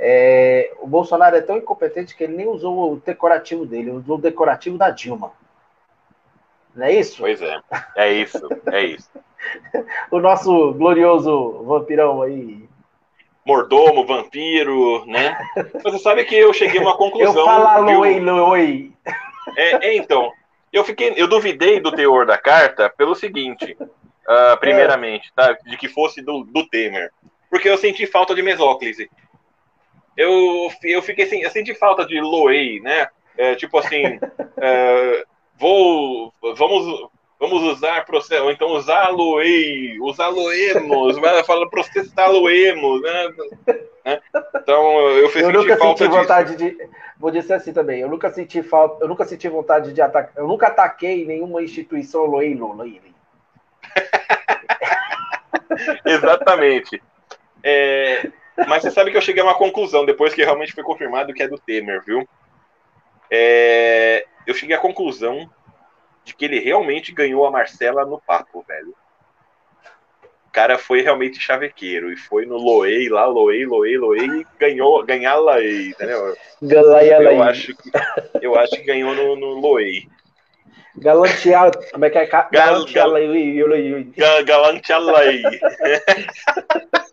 É, 0.00 0.72
o 0.78 0.86
Bolsonaro 0.86 1.36
é 1.36 1.40
tão 1.40 1.56
incompetente 1.56 2.14
que 2.14 2.22
ele 2.22 2.36
nem 2.36 2.46
usou 2.46 2.92
o 2.92 2.96
decorativo 3.04 3.66
dele, 3.66 3.90
usou 3.90 4.16
o 4.16 4.20
decorativo 4.20 4.78
da 4.78 4.90
Dilma. 4.90 5.32
Não 6.74 6.86
é 6.86 6.92
isso? 6.92 7.16
Pois 7.18 7.42
é, 7.42 7.60
é 7.96 8.12
isso, 8.12 8.48
é 8.66 8.84
isso. 8.84 9.10
o 10.12 10.20
nosso 10.20 10.72
glorioso 10.74 11.64
vampirão 11.64 12.22
aí. 12.22 12.68
Mordomo, 13.44 14.06
vampiro, 14.06 15.04
né? 15.06 15.36
Você 15.82 15.98
sabe 15.98 16.24
que 16.24 16.36
eu 16.36 16.52
cheguei 16.52 16.78
a 16.78 16.82
uma 16.82 16.96
conclusão. 16.98 17.36
Eu 17.38 17.44
falo 17.44 18.00
oi, 18.00 18.20
oi. 18.20 18.92
É, 19.56 19.88
é, 19.88 19.96
então, 19.96 20.30
eu 20.72 20.84
fiquei, 20.84 21.14
eu 21.16 21.26
duvidei 21.26 21.80
do 21.80 21.90
teor 21.90 22.26
da 22.26 22.36
carta 22.36 22.90
pelo 22.90 23.14
seguinte, 23.14 23.76
uh, 23.80 24.56
primeiramente, 24.60 25.32
tá? 25.34 25.52
De 25.64 25.76
que 25.76 25.88
fosse 25.88 26.20
do, 26.20 26.44
do 26.44 26.68
Temer. 26.68 27.10
Porque 27.50 27.68
eu 27.68 27.78
senti 27.78 28.06
falta 28.06 28.34
de 28.34 28.42
mesóclise 28.42 29.10
eu, 30.18 30.68
eu 30.82 31.00
fiquei 31.00 31.24
assim, 31.24 31.42
eu 31.42 31.50
senti 31.50 31.72
falta 31.76 32.04
de 32.04 32.20
Loei, 32.20 32.80
né? 32.80 33.06
É, 33.36 33.54
tipo 33.54 33.78
assim, 33.78 34.02
é, 34.60 35.24
vou, 35.56 36.34
vamos, 36.56 37.08
vamos 37.38 37.62
usar 37.62 38.04
processo, 38.04 38.42
ou 38.42 38.50
então 38.50 38.72
usar 38.72 39.10
Loei, 39.10 39.96
usar 40.00 40.26
Loemos, 40.26 41.18
vai 41.22 41.44
falar 41.44 41.68
processar 41.68 42.26
Loemos, 42.26 43.00
né? 43.00 43.28
né? 44.04 44.20
Então 44.56 45.08
eu, 45.10 45.28
fiz 45.28 45.42
eu 45.42 45.52
nunca 45.52 45.76
falta 45.76 46.04
senti 46.04 46.16
vontade 46.16 46.56
de, 46.56 46.76
vou 47.16 47.30
dizer 47.30 47.54
assim 47.54 47.72
também, 47.72 48.00
eu 48.00 48.08
nunca 48.08 48.28
senti 48.32 48.60
falta, 48.60 49.04
eu 49.04 49.08
nunca 49.08 49.24
senti 49.24 49.48
vontade 49.48 49.92
de 49.92 50.02
atacar, 50.02 50.32
eu 50.36 50.48
nunca 50.48 50.66
ataquei 50.66 51.24
nenhuma 51.24 51.62
instituição 51.62 52.24
Loei, 52.24 52.56
Loei. 52.56 53.00
Exatamente. 56.04 57.00
É, 57.62 58.32
mas 58.66 58.82
você 58.82 58.90
sabe 58.90 59.10
que 59.10 59.16
eu 59.16 59.22
cheguei 59.22 59.42
a 59.42 59.46
uma 59.46 59.54
conclusão, 59.54 60.04
depois 60.04 60.34
que 60.34 60.44
realmente 60.44 60.72
foi 60.72 60.82
confirmado 60.82 61.32
que 61.32 61.42
é 61.42 61.48
do 61.48 61.58
Temer, 61.58 62.02
viu? 62.04 62.28
É... 63.30 64.26
Eu 64.46 64.54
cheguei 64.54 64.74
à 64.74 64.80
conclusão 64.80 65.48
de 66.24 66.34
que 66.34 66.44
ele 66.44 66.58
realmente 66.58 67.12
ganhou 67.12 67.46
a 67.46 67.50
Marcela 67.50 68.04
no 68.04 68.20
papo, 68.20 68.64
velho. 68.66 68.94
O 70.46 70.50
cara 70.50 70.78
foi 70.78 71.02
realmente 71.02 71.40
chavequeiro 71.40 72.12
e 72.12 72.16
foi 72.16 72.46
no 72.46 72.56
Loei 72.56 73.08
lá, 73.08 73.26
Loei, 73.26 73.64
Loei, 73.66 73.96
Loei 73.98 74.26
e 74.26 74.46
ganhou, 74.58 75.04
ganhar 75.04 75.36
Laei, 75.36 75.90
entendeu? 75.90 76.34
Eu 77.22 77.42
acho 77.42 77.76
que, 77.76 77.90
eu 78.42 78.58
acho 78.58 78.70
que 78.72 78.82
ganhou 78.82 79.14
no, 79.14 79.36
no 79.36 79.60
Loei. 79.60 80.08
Galantear, 80.96 81.70
como 81.92 82.04
é 82.04 82.10
que 82.10 82.18
é? 82.18 82.26
Galantear 82.26 83.08
Galantear 84.44 85.00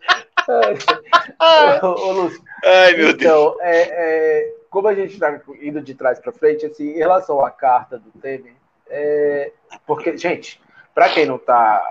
Ai, 1.38 1.80
ô, 1.82 2.12
Lúcio. 2.12 2.42
Ai, 2.64 2.92
meu 2.94 3.10
então, 3.10 3.56
Deus. 3.56 3.56
É, 3.60 3.82
é, 3.82 4.54
como 4.70 4.88
a 4.88 4.94
gente 4.94 5.14
está 5.14 5.40
indo 5.60 5.80
de 5.80 5.94
trás 5.94 6.18
para 6.18 6.32
frente, 6.32 6.66
assim, 6.66 6.90
em 6.90 6.98
relação 6.98 7.44
à 7.44 7.50
carta 7.50 7.98
do 7.98 8.10
Temer, 8.20 8.54
é, 8.88 9.52
porque, 9.86 10.16
gente, 10.16 10.60
para 10.94 11.08
quem 11.08 11.26
não 11.26 11.36
está 11.36 11.82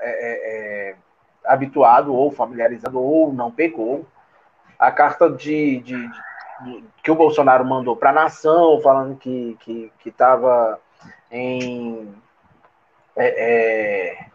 é, 0.00 0.10
é, 0.10 0.90
é, 0.90 0.96
habituado 1.44 2.14
ou 2.14 2.30
familiarizado 2.30 3.00
ou 3.00 3.32
não 3.32 3.50
pegou, 3.50 4.06
a 4.78 4.90
carta 4.90 5.30
de, 5.30 5.78
de, 5.80 6.08
de 6.08 6.84
que 7.02 7.10
o 7.10 7.14
Bolsonaro 7.14 7.64
mandou 7.64 7.96
para 7.96 8.10
a 8.10 8.14
nação, 8.14 8.80
falando 8.82 9.16
que 9.16 9.56
estava 10.04 10.80
que, 11.30 11.36
que 11.36 11.36
em. 11.36 12.14
É, 13.16 14.26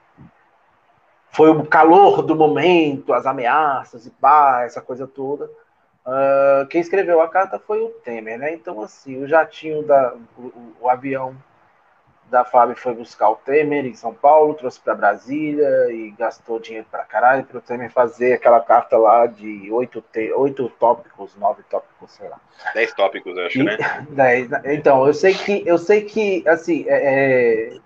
foi 1.38 1.52
o 1.52 1.64
calor 1.64 2.24
do 2.24 2.36
momento, 2.36 3.14
as 3.14 3.28
ameaças 3.28 4.08
e 4.08 4.10
pá, 4.10 4.64
essa 4.64 4.82
coisa 4.82 5.06
toda. 5.06 5.46
Uh, 6.04 6.66
quem 6.68 6.82
escreveu 6.82 7.22
a 7.22 7.30
carta 7.30 7.60
foi 7.60 7.80
o 7.80 7.90
Temer, 7.90 8.40
né? 8.40 8.54
Então, 8.54 8.82
assim, 8.82 9.22
o 9.22 9.28
jatinho 9.28 9.84
da. 9.84 10.16
O, 10.36 10.74
o 10.82 10.90
avião 10.90 11.38
da 12.26 12.44
FAB 12.44 12.76
foi 12.76 12.96
buscar 12.96 13.30
o 13.30 13.36
Temer 13.36 13.86
em 13.86 13.94
São 13.94 14.16
Paulo, 14.16 14.56
trouxe 14.56 14.80
para 14.80 14.96
Brasília 14.96 15.70
e 15.92 16.10
gastou 16.18 16.60
dinheiro 16.60 16.88
para 16.90 17.06
caralho 17.06 17.44
para 17.44 17.60
o 17.60 17.62
Temer 17.62 17.92
fazer 17.92 18.34
aquela 18.34 18.60
carta 18.60 18.98
lá 18.98 19.28
de 19.28 19.72
oito, 19.72 20.02
te, 20.02 20.34
oito 20.34 20.68
tópicos, 20.80 21.36
nove 21.36 21.62
tópicos, 21.70 22.14
sei 22.14 22.28
lá. 22.30 22.40
Dez 22.74 22.92
tópicos, 22.94 23.38
acho, 23.38 23.60
e, 23.60 23.64
né? 23.64 23.78
Dez, 24.10 24.50
então, 24.66 25.06
eu 25.06 25.14
sei 25.14 25.36
que, 25.36 25.62
eu 25.68 25.78
sei 25.78 26.02
que 26.02 26.44
assim, 26.50 26.84
é, 26.88 27.76
é, 27.76 27.80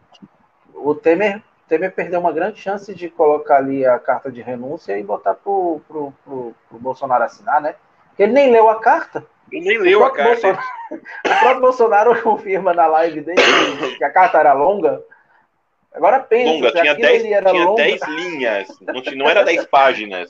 o 0.74 0.96
Temer 0.96 1.44
Temer 1.72 1.94
perdeu 1.94 2.20
uma 2.20 2.34
grande 2.34 2.60
chance 2.60 2.94
de 2.94 3.10
colocar 3.10 3.56
ali 3.56 3.86
a 3.86 3.98
carta 3.98 4.30
de 4.30 4.42
renúncia 4.42 5.00
e 5.00 5.04
botar 5.04 5.36
pro, 5.36 5.80
pro, 5.88 6.14
pro, 6.26 6.54
pro 6.68 6.78
Bolsonaro 6.78 7.24
assinar, 7.24 7.62
né? 7.62 7.76
Porque 8.10 8.24
ele 8.24 8.34
nem 8.34 8.52
leu 8.52 8.68
a 8.68 8.82
carta. 8.82 9.26
Ele 9.50 9.70
nem 9.70 9.78
leu 9.78 10.04
a 10.04 10.12
carta. 10.12 10.32
Bolsonaro, 10.32 10.64
o 11.26 11.40
próprio 11.40 11.62
Bolsonaro 11.62 12.22
confirma 12.22 12.74
na 12.74 12.88
live 12.88 13.22
dele 13.22 13.42
que 13.98 14.04
a 14.04 14.10
carta 14.10 14.38
era 14.38 14.52
longa. 14.52 15.02
Agora 15.94 16.20
pensa, 16.20 16.52
longa, 16.52 16.72
tinha 16.74 16.94
10 16.94 17.24
linhas, 17.24 18.68
não, 18.82 19.16
não 19.16 19.30
era 19.30 19.46
10 19.46 19.66
páginas. 19.68 20.30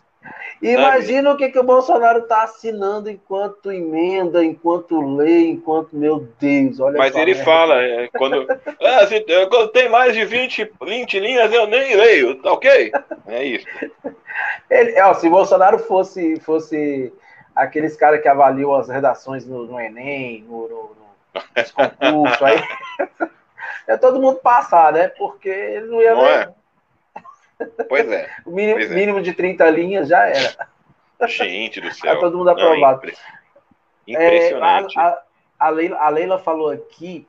Imagina 0.62 1.32
o 1.32 1.38
que, 1.38 1.50
que 1.50 1.58
o 1.58 1.64
Bolsonaro 1.64 2.20
está 2.20 2.44
assinando 2.44 3.10
enquanto 3.10 3.72
emenda, 3.72 4.46
enquanto 4.46 5.02
lê, 5.16 5.48
enquanto, 5.48 5.96
meu 5.96 6.28
Deus, 6.40 6.80
olha 6.80 7.00
Mas 7.00 7.16
ele 7.16 7.34
merda. 7.34 7.44
fala, 7.44 7.82
é, 7.82 8.08
quando, 8.10 8.46
ah, 8.80 9.08
se, 9.08 9.26
quando 9.50 9.70
tem 9.70 9.90
mais 9.90 10.14
de 10.14 10.24
20, 10.24 10.72
20 10.84 11.20
linhas, 11.20 11.52
eu 11.52 11.66
nem 11.66 11.96
leio, 11.96 12.36
tá 12.42 12.54
ok? 12.54 12.92
É 13.28 13.44
isso. 13.44 13.66
Ele, 14.70 15.02
ó, 15.02 15.16
se 15.16 15.28
o 15.28 15.32
Bolsonaro 15.32 15.80
fosse, 15.80 16.40
fosse 16.42 17.12
aqueles 17.56 17.98
caras 17.98 18.22
que 18.22 18.28
avaliam 18.28 18.76
as 18.76 18.88
redações 18.88 19.46
no, 19.48 19.66
no 19.66 19.80
Enem, 19.80 20.46
no, 20.48 20.62
no, 20.62 20.68
no 20.70 21.42
nos 21.56 21.72
concursos, 21.72 22.42
aí 22.42 22.62
é 23.88 23.98
todo 23.98 24.22
mundo 24.22 24.40
passar, 24.40 24.94
né? 24.94 25.08
Porque 25.08 25.50
ele 25.50 25.88
não 25.88 26.02
ia 26.02 26.14
não 26.14 26.22
ler. 26.22 26.48
É. 26.48 26.61
Pois 27.88 28.10
é. 28.12 28.30
o 28.46 28.52
mínimo, 28.52 28.78
pois 28.78 28.92
é. 28.92 28.96
mínimo 28.96 29.22
de 29.22 29.34
30 29.34 29.70
linhas 29.70 30.08
já 30.08 30.28
era. 30.28 30.68
Gente 31.28 31.82
do 31.82 31.92
céu. 31.94 32.14
Tá 32.14 32.20
todo 32.20 32.38
mundo 32.38 32.50
aprovado. 32.50 33.02
Não, 34.08 34.22
impressionante. 34.22 34.98
É, 34.98 35.02
a, 35.02 35.22
a, 35.60 35.70
Leila, 35.70 35.98
a 35.98 36.10
Leila 36.10 36.40
falou 36.40 36.70
aqui 36.70 37.28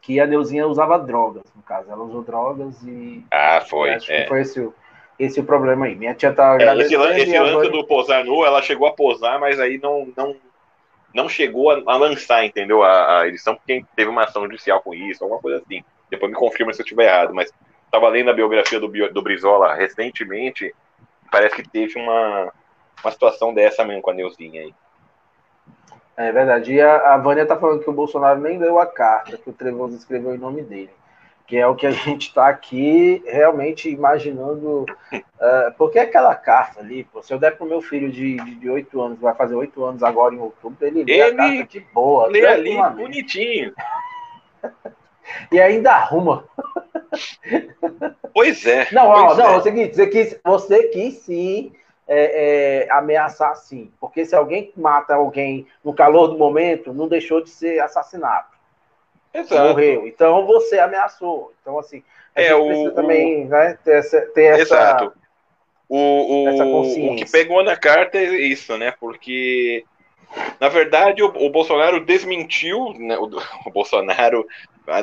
que 0.00 0.18
a 0.18 0.26
Neuzinha 0.26 0.66
usava 0.66 0.98
drogas, 0.98 1.44
no 1.54 1.62
caso. 1.62 1.90
Ela 1.90 2.02
usou 2.02 2.22
drogas 2.22 2.82
e. 2.82 3.24
Ah, 3.30 3.62
foi. 3.68 3.90
Acho 3.90 4.10
é. 4.12 4.22
que 4.22 4.28
foi 4.28 4.40
esse 4.40 4.60
o, 4.60 4.74
esse 5.18 5.40
o 5.40 5.44
problema 5.44 5.86
aí. 5.86 5.94
Minha 5.94 6.14
tia 6.14 6.32
tá. 6.32 6.56
É, 6.60 6.76
esse 6.78 6.94
esse 6.94 7.38
lance 7.38 7.70
do 7.70 7.86
posar 7.86 8.24
nu, 8.24 8.44
ela 8.44 8.60
chegou 8.60 8.88
a 8.88 8.92
posar, 8.92 9.38
mas 9.38 9.60
aí 9.60 9.78
não, 9.78 10.12
não, 10.16 10.36
não 11.14 11.28
chegou 11.28 11.70
a, 11.70 11.82
a 11.86 11.96
lançar, 11.96 12.44
entendeu? 12.44 12.82
A, 12.82 13.20
a, 13.20 13.28
edição, 13.28 13.54
porque 13.54 13.84
teve 13.94 14.10
uma 14.10 14.24
ação 14.24 14.42
judicial 14.42 14.80
com 14.82 14.92
isso, 14.92 15.22
alguma 15.22 15.40
coisa 15.40 15.58
assim. 15.58 15.84
Depois 16.10 16.30
me 16.30 16.36
confirma 16.36 16.72
se 16.72 16.82
eu 16.82 16.84
estiver 16.84 17.06
errado, 17.06 17.32
mas 17.32 17.52
estava 17.92 18.08
lendo 18.08 18.30
a 18.30 18.34
biografia 18.34 18.80
do, 18.80 18.88
do 18.88 19.22
Brizola 19.22 19.74
recentemente 19.74 20.74
parece 21.30 21.56
que 21.56 21.68
teve 21.68 22.00
uma, 22.00 22.50
uma 23.04 23.12
situação 23.12 23.52
dessa 23.52 23.84
mesmo 23.84 24.00
com 24.00 24.10
a 24.10 24.14
Neuzinha 24.14 24.62
aí. 24.62 24.74
É 26.16 26.32
verdade. 26.32 26.72
E 26.72 26.80
a, 26.80 27.14
a 27.14 27.18
Vânia 27.18 27.44
tá 27.44 27.56
falando 27.56 27.82
que 27.82 27.90
o 27.90 27.92
Bolsonaro 27.92 28.40
nem 28.40 28.58
leu 28.58 28.78
a 28.78 28.86
carta 28.86 29.36
que 29.36 29.48
o 29.48 29.52
Trevoso 29.52 29.96
escreveu 29.96 30.34
em 30.34 30.38
nome 30.38 30.62
dele. 30.62 30.90
Que 31.46 31.58
é 31.58 31.66
o 31.66 31.74
que 31.74 31.86
a 31.86 31.90
gente 31.92 32.28
está 32.28 32.48
aqui 32.48 33.22
realmente 33.26 33.90
imaginando. 33.90 34.86
Uh, 35.12 35.72
porque 35.76 35.98
aquela 35.98 36.34
carta 36.34 36.80
ali, 36.80 37.04
pô, 37.04 37.22
se 37.22 37.32
eu 37.32 37.38
der 37.38 37.56
pro 37.56 37.66
meu 37.66 37.82
filho 37.82 38.10
de, 38.10 38.36
de, 38.36 38.70
8 38.70 39.00
anos, 39.00 39.18
vai 39.18 39.34
fazer 39.34 39.54
8 39.54 39.84
anos 39.84 40.02
agora 40.02 40.34
em 40.34 40.38
outubro, 40.38 40.78
ele 40.86 41.02
lê 41.02 41.12
ele 41.12 41.22
a 41.22 41.36
carta 41.36 41.64
de 41.64 41.80
boa. 41.80 42.26
Lê 42.26 42.46
ali 42.46 42.76
bonitinho. 42.94 43.74
e 45.50 45.60
ainda 45.60 45.92
arruma. 45.92 46.44
Pois 48.32 48.64
é. 48.66 48.88
Não, 48.92 49.12
pois 49.12 49.22
ó, 49.22 49.32
é. 49.32 49.36
não, 49.36 49.54
é 49.54 49.56
o 49.56 49.62
seguinte, 49.62 49.94
você 49.94 50.06
quis, 50.06 50.40
você 50.44 50.84
quis 50.88 51.14
sim 51.18 51.72
é, 52.08 52.84
é, 52.86 52.92
ameaçar 52.92 53.54
sim. 53.56 53.90
Porque 54.00 54.24
se 54.24 54.34
alguém 54.34 54.72
mata 54.76 55.14
alguém 55.14 55.66
no 55.84 55.94
calor 55.94 56.28
do 56.28 56.38
momento, 56.38 56.92
não 56.92 57.08
deixou 57.08 57.42
de 57.42 57.50
ser 57.50 57.80
assassinato. 57.80 58.52
Exato. 59.32 59.68
Morreu. 59.68 60.06
Então 60.06 60.46
você 60.46 60.78
ameaçou. 60.78 61.52
Então, 61.60 61.78
assim, 61.78 62.02
a 62.34 62.42
É, 62.42 62.54
o- 62.54 62.90
também 62.92 63.46
né, 63.46 63.78
ter 63.84 63.98
essa. 63.98 64.20
Ter 64.20 64.44
essa 64.44 64.62
Exato. 64.62 65.12
O, 65.88 66.44
o, 66.44 66.48
essa 66.48 66.64
o 66.64 67.16
que 67.16 67.30
pegou 67.30 67.62
na 67.62 67.76
carta 67.76 68.16
é 68.16 68.24
isso, 68.24 68.76
né? 68.78 68.94
Porque, 68.98 69.84
na 70.58 70.68
verdade, 70.68 71.22
o, 71.22 71.26
o 71.26 71.50
Bolsonaro 71.50 72.04
desmentiu, 72.04 72.94
né? 72.98 73.18
O, 73.18 73.28
o 73.66 73.70
Bolsonaro, 73.70 74.46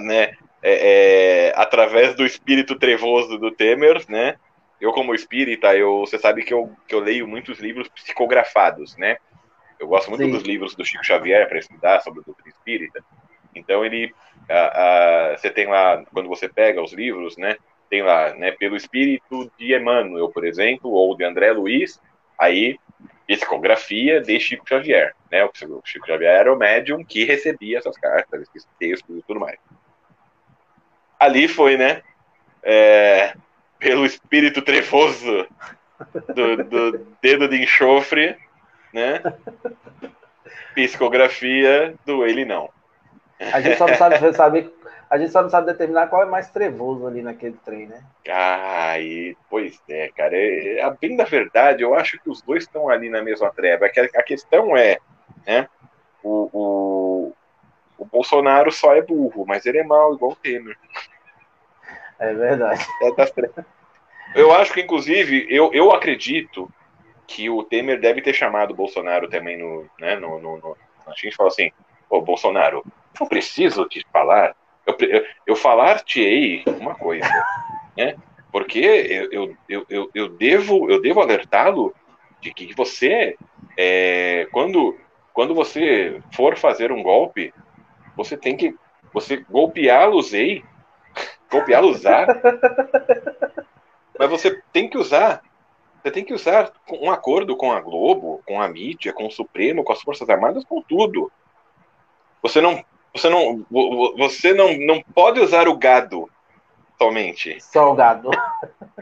né? 0.01 0.33
é, 0.61 1.47
é, 1.47 1.53
através 1.55 2.15
do 2.15 2.25
espírito 2.25 2.77
trevoso 2.77 3.37
do 3.37 3.51
Temer, 3.51 4.03
né? 4.09 4.35
Eu, 4.79 4.91
como 4.93 5.13
espírita, 5.13 5.75
eu, 5.75 5.99
você 5.99 6.17
sabe 6.17 6.43
que 6.43 6.53
eu, 6.53 6.71
que 6.87 6.95
eu 6.95 6.99
leio 6.99 7.27
muitos 7.27 7.59
livros 7.59 7.87
psicografados, 7.89 8.95
né? 8.97 9.17
Eu 9.79 9.87
gosto 9.87 10.09
muito 10.09 10.25
Sim. 10.25 10.31
dos 10.31 10.43
livros 10.43 10.75
do 10.75 10.85
Chico 10.85 11.05
Xavier 11.05 11.47
para 11.47 11.59
estudar 11.59 12.01
sobre 12.01 12.21
a 12.21 12.23
doutrina 12.23 12.49
espírita. 12.49 13.03
Então, 13.55 13.85
ele. 13.85 14.13
a- 14.49 15.33
a- 15.33 15.37
você 15.37 15.49
tem 15.49 15.67
lá, 15.67 16.03
quando 16.11 16.27
você 16.27 16.49
pega 16.49 16.81
os 16.81 16.91
livros, 16.93 17.37
né? 17.37 17.55
tem 17.89 18.03
lá, 18.03 18.33
né, 18.35 18.51
pelo 18.51 18.75
espírito 18.75 19.51
de 19.57 19.75
Emmanuel, 19.75 20.29
por 20.29 20.45
exemplo, 20.45 20.91
ou 20.91 21.17
de 21.17 21.23
André 21.23 21.51
Luiz, 21.51 21.99
aí 22.37 22.77
psicografia 23.27 24.21
de 24.21 24.39
Chico 24.39 24.67
Xavier, 24.67 25.13
né? 25.31 25.43
O 25.43 25.51
Chico 25.83 26.07
Xavier 26.07 26.31
era 26.31 26.53
o 26.53 26.57
médium 26.57 27.03
que 27.03 27.25
recebia 27.25 27.79
essas 27.79 27.97
cartas, 27.97 28.41
esses 28.41 28.67
textos 28.79 29.17
e 29.17 29.23
tudo 29.23 29.39
mais. 29.39 29.57
Ali 31.19 31.47
foi, 31.47 31.75
né, 31.75 32.01
é, 32.63 33.33
pelo 33.77 34.05
espírito 34.05 34.61
trevoso 34.61 35.47
do, 36.33 36.63
do 36.63 37.07
dedo 37.21 37.47
de 37.47 37.61
enxofre, 37.63 38.37
né? 38.93 39.21
Psicografia 40.73 41.93
do 42.05 42.25
ele 42.25 42.45
não. 42.45 42.69
A 43.51 43.61
gente 43.61 43.77
só 43.77 43.87
não 43.87 43.95
sabe, 43.95 44.33
sabe, 44.33 44.73
a 45.09 45.17
gente 45.17 45.31
só 45.31 45.41
não 45.41 45.49
sabe 45.49 45.67
determinar 45.67 46.07
qual 46.07 46.23
é 46.23 46.25
mais 46.25 46.49
trevoso 46.49 47.07
ali 47.07 47.21
naquele 47.21 47.57
trem, 47.65 47.87
né? 47.87 48.03
Ai, 48.29 49.35
pois 49.49 49.79
é, 49.89 50.09
cara. 50.15 50.35
É, 50.35 50.81
a 50.81 50.91
bem 50.91 51.15
da 51.15 51.23
verdade, 51.23 51.83
eu 51.83 51.95
acho 51.95 52.19
que 52.19 52.29
os 52.29 52.41
dois 52.41 52.63
estão 52.63 52.89
ali 52.89 53.09
na 53.09 53.21
mesma 53.21 53.49
treva. 53.51 53.87
É 53.87 53.89
A, 53.89 54.19
a 54.19 54.23
questão 54.23 54.77
é, 54.77 54.99
né? 55.47 55.67
O, 56.21 56.49
o 56.53 57.33
Bolsonaro 58.11 58.71
só 58.71 58.95
é 58.95 59.01
burro, 59.01 59.45
mas 59.47 59.65
ele 59.65 59.79
é 59.79 59.83
mau, 59.83 60.13
igual 60.13 60.31
o 60.31 60.35
Temer. 60.35 60.77
É 62.19 62.33
verdade. 62.33 62.85
É 63.01 63.13
das 63.13 63.31
trevas. 63.31 63.65
Eu 64.35 64.53
acho 64.53 64.73
que, 64.73 64.81
inclusive, 64.81 65.47
eu, 65.49 65.71
eu 65.73 65.91
acredito 65.91 66.69
que 67.25 67.49
o 67.49 67.63
Temer 67.63 67.99
deve 67.99 68.21
ter 68.21 68.33
chamado 68.33 68.71
o 68.71 68.75
Bolsonaro 68.75 69.29
também 69.29 69.57
no, 69.57 69.85
né, 69.99 70.15
no, 70.15 70.39
no, 70.39 70.57
no 70.57 70.77
a 71.07 71.13
gente 71.13 71.35
falou 71.35 71.51
assim, 71.51 71.71
ô 72.09 72.21
Bolsonaro, 72.21 72.83
eu 73.19 73.27
preciso 73.27 73.85
te 73.85 74.05
falar, 74.11 74.55
eu, 74.85 74.95
eu, 74.99 75.25
eu 75.47 75.55
falar-te-ei 75.55 76.63
uma 76.79 76.95
coisa, 76.95 77.27
né? 77.97 78.15
Porque 78.51 78.79
eu, 78.79 79.31
eu, 79.31 79.57
eu, 79.67 79.85
eu, 79.89 80.11
eu 80.13 80.29
devo, 80.29 80.89
eu 80.89 81.01
devo 81.01 81.21
alertá-lo 81.21 81.93
de 82.41 82.53
que 82.53 82.73
você, 82.73 83.35
é, 83.77 84.47
quando, 84.51 84.97
quando 85.33 85.53
você 85.53 86.21
for 86.33 86.55
fazer 86.57 86.91
um 86.91 87.03
golpe, 87.03 87.53
você 88.23 88.37
tem 88.37 88.55
que, 88.57 88.75
você 89.13 89.37
golpeá-los-ei, 89.49 90.63
golpeá-los-á, 91.51 92.27
mas 94.17 94.29
você 94.29 94.61
tem 94.71 94.89
que 94.89 94.97
usar 94.97 95.41
você 96.01 96.11
tem 96.11 96.23
que 96.23 96.33
usar 96.33 96.71
um 96.89 97.11
acordo 97.11 97.57
com 97.57 97.73
a 97.73 97.81
Globo, 97.81 98.41
com 98.47 98.61
a 98.61 98.69
mídia, 98.69 99.11
com 99.11 99.27
o 99.27 99.31
Supremo, 99.31 99.83
com 99.83 99.91
as 99.91 100.01
Forças 100.01 100.29
Armadas, 100.29 100.63
com 100.63 100.81
tudo. 100.81 101.29
Você 102.41 102.61
não, 102.61 102.81
você 103.13 103.29
não, 103.29 103.65
vo- 103.69 103.95
vo- 103.95 104.15
você 104.17 104.53
não, 104.53 104.77
não 104.77 105.01
pode 105.13 105.41
usar 105.41 105.67
o 105.67 105.75
gado 105.75 106.29
somente. 106.97 107.59
Salgado. 107.59 108.31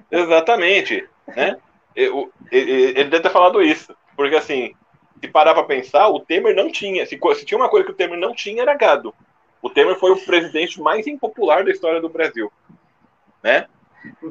Exatamente, 0.09 1.07
né? 1.35 1.57
Eu- 1.95 2.31
Ele 2.51 2.71
ele 2.71 3.03
deve 3.11 3.21
ter 3.21 3.29
falado 3.29 3.61
isso, 3.61 3.95
porque 4.15 4.35
assim, 4.35 4.73
se 5.19 5.27
parar 5.27 5.53
para 5.53 5.63
pensar, 5.63 6.07
o 6.09 6.19
Temer 6.19 6.55
não 6.55 6.71
tinha, 6.71 7.05
se, 7.05 7.19
se 7.35 7.45
tinha 7.45 7.57
uma 7.57 7.69
coisa 7.69 7.85
que 7.85 7.91
o 7.91 7.95
Temer 7.95 8.19
não 8.19 8.33
tinha 8.33 8.61
era 8.61 8.75
gado. 8.75 9.13
O 9.61 9.69
Temer 9.69 9.95
foi 9.95 10.11
o 10.11 10.25
presidente 10.25 10.79
mais 10.79 11.07
impopular 11.07 11.63
da 11.63 11.71
história 11.71 11.99
do 11.99 12.09
Brasil, 12.09 12.51
né? 13.43 13.67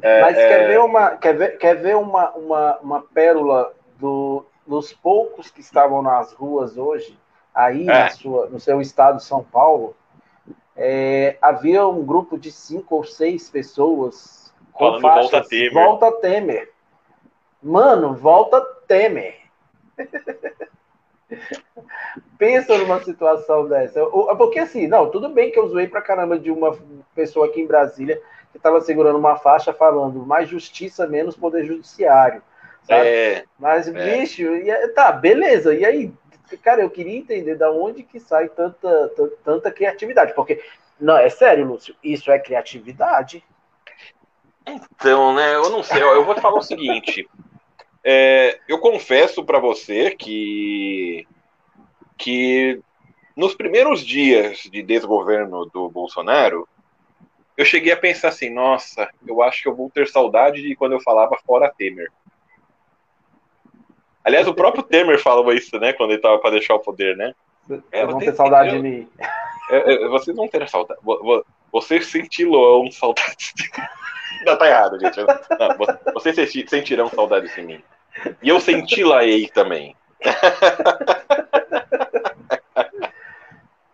É, 0.01 0.21
Mas 0.23 0.37
é. 0.37 0.49
quer 0.49 0.67
ver 0.69 0.81
uma, 0.81 1.11
quer 1.17 1.37
ver, 1.37 1.59
quer 1.59 1.75
ver 1.75 1.97
uma, 1.97 2.31
uma, 2.31 2.79
uma 2.79 3.03
pérola 3.03 3.75
do, 3.99 4.47
dos 4.67 4.93
poucos 4.93 5.51
que 5.51 5.61
estavam 5.61 6.01
nas 6.03 6.33
ruas 6.33 6.79
hoje, 6.79 7.19
aí 7.55 7.83
É. 7.83 7.87
na 7.87 8.11
sua, 8.11 8.47
no 8.47 8.61
seu 8.61 8.81
estado, 8.81 9.21
São 9.21 9.43
Paulo? 9.43 9.97
É, 10.77 11.37
havia 11.41 11.87
um 11.87 12.05
grupo 12.05 12.39
de 12.39 12.53
cinco 12.53 12.97
ou 12.97 13.05
seis 13.05 13.49
pessoas 13.49 14.55
com 14.73 14.85
Falando 14.85 15.03
faixas, 15.03 15.31
volta 15.31 15.49
Temer. 15.49 15.73
Volta 15.73 16.13
Temer. 16.21 16.73
Mano, 17.63 18.15
volta 18.15 18.61
Temer. 18.87 19.41
Pensa 22.39 22.77
numa 22.79 23.03
situação 23.03 23.69
dessa. 23.69 24.03
O- 24.05 24.35
Porque 24.37 24.59
assim, 24.59 24.87
não, 24.87 25.11
tudo 25.11 25.29
bem 25.29 25.51
que 25.51 25.59
eu 25.59 25.69
zoei 25.69 25.87
pra 25.89 26.03
caramba 26.03 26.39
de 26.39 26.51
uma 26.51 26.77
pessoa 27.15 27.47
aqui 27.47 27.61
em 27.61 27.67
Brasília 27.67 28.21
que 28.53 28.59
estava 28.59 28.81
segurando 28.81 29.19
uma 29.19 29.37
faixa 29.37 29.73
falando 29.73 30.25
mais 30.25 30.49
justiça, 30.49 31.07
menos 31.07 31.37
poder 31.37 31.65
judiciário. 31.65 32.43
Sabe? 32.85 33.07
É, 33.07 33.45
Mas, 33.59 33.89
É. 33.89 33.93
bicho, 34.21 34.43
e 34.43 34.71
aí- 34.71 34.89
tá, 34.89 35.11
beleza. 35.13 35.75
E 35.75 35.85
aí, 35.85 36.13
cara, 36.63 36.81
eu 36.83 36.91
queria 36.91 37.17
entender 37.19 37.57
da 37.57 37.71
onde 37.71 38.03
que 38.03 38.21
sai 38.21 38.49
tanta, 38.49 39.09
tan- 39.17 39.31
tanta 39.45 39.71
criatividade. 39.71 40.35
Porque, 40.35 40.63
não, 41.01 41.17
é 41.19 41.29
sério, 41.29 41.67
Lúcio, 41.67 41.95
isso 42.03 42.31
é 42.31 42.39
criatividade. 42.39 43.43
Então, 44.67 45.35
né, 45.35 45.55
eu 45.55 45.71
não 45.71 45.83
sei, 45.83 46.03
eu 46.03 46.25
vou 46.25 46.35
te 46.35 46.41
falar 46.41 46.59
o 46.59 46.63
seguinte. 46.63 47.29
É, 48.09 48.61
eu 48.69 48.79
confesso 48.79 49.45
para 49.45 49.59
você 49.59 50.13
que 50.13 51.27
que 52.17 52.81
nos 53.37 53.55
primeiros 53.55 54.01
dias 54.01 54.61
de 54.73 54.83
desgoverno 54.83 55.67
do 55.67 55.91
Bolsonaro, 55.91 56.67
eu 57.57 57.65
cheguei 57.65 57.93
a 57.93 57.97
pensar 57.97 58.29
assim, 58.29 58.49
nossa, 58.49 59.11
eu 59.27 59.43
acho 59.43 59.63
que 59.63 59.69
eu 59.69 59.75
vou 59.75 59.91
ter 59.91 60.07
saudade 60.09 60.63
de 60.63 60.75
quando 60.77 60.93
eu 60.93 61.01
falava 61.01 61.37
fora 61.45 61.69
Temer. 61.77 62.11
Aliás, 64.25 64.47
o 64.49 64.55
próprio 64.55 64.83
Temer 64.83 65.21
falava 65.23 65.55
isso, 65.55 65.79
né, 65.79 65.93
quando 65.93 66.11
ele 66.11 66.19
estava 66.19 66.39
para 66.39 66.51
deixar 66.53 66.75
o 66.75 66.81
poder, 66.81 67.17
né? 67.17 67.35
É, 67.93 68.07
vão 68.07 68.19
tem- 68.19 68.29
ter 68.31 68.35
saudade 68.37 68.71
de 68.71 68.79
mim. 68.79 69.09
É, 69.71 69.95
é, 69.95 70.09
vocês 70.09 70.37
vão 70.37 70.49
ter 70.49 70.69
saudade. 70.69 71.01
vo- 71.03 71.23
vo- 71.23 71.45
Vocês 71.73 72.07
sentirão 72.07 72.91
saudades. 72.91 73.53
de- 73.55 73.71
Não, 74.47 74.57
tá 74.57 74.69
errado, 74.69 74.99
gente. 75.01 75.17
Não, 75.19 75.77
vo- 75.77 76.13
vocês 76.15 76.35
senti- 76.37 76.69
sentirão 76.69 77.09
saudades 77.09 77.53
de 77.55 77.63
mim. 77.63 77.83
E 78.43 78.49
eu 78.49 78.61
senti-la-ei 78.61 79.49
também. 79.49 79.97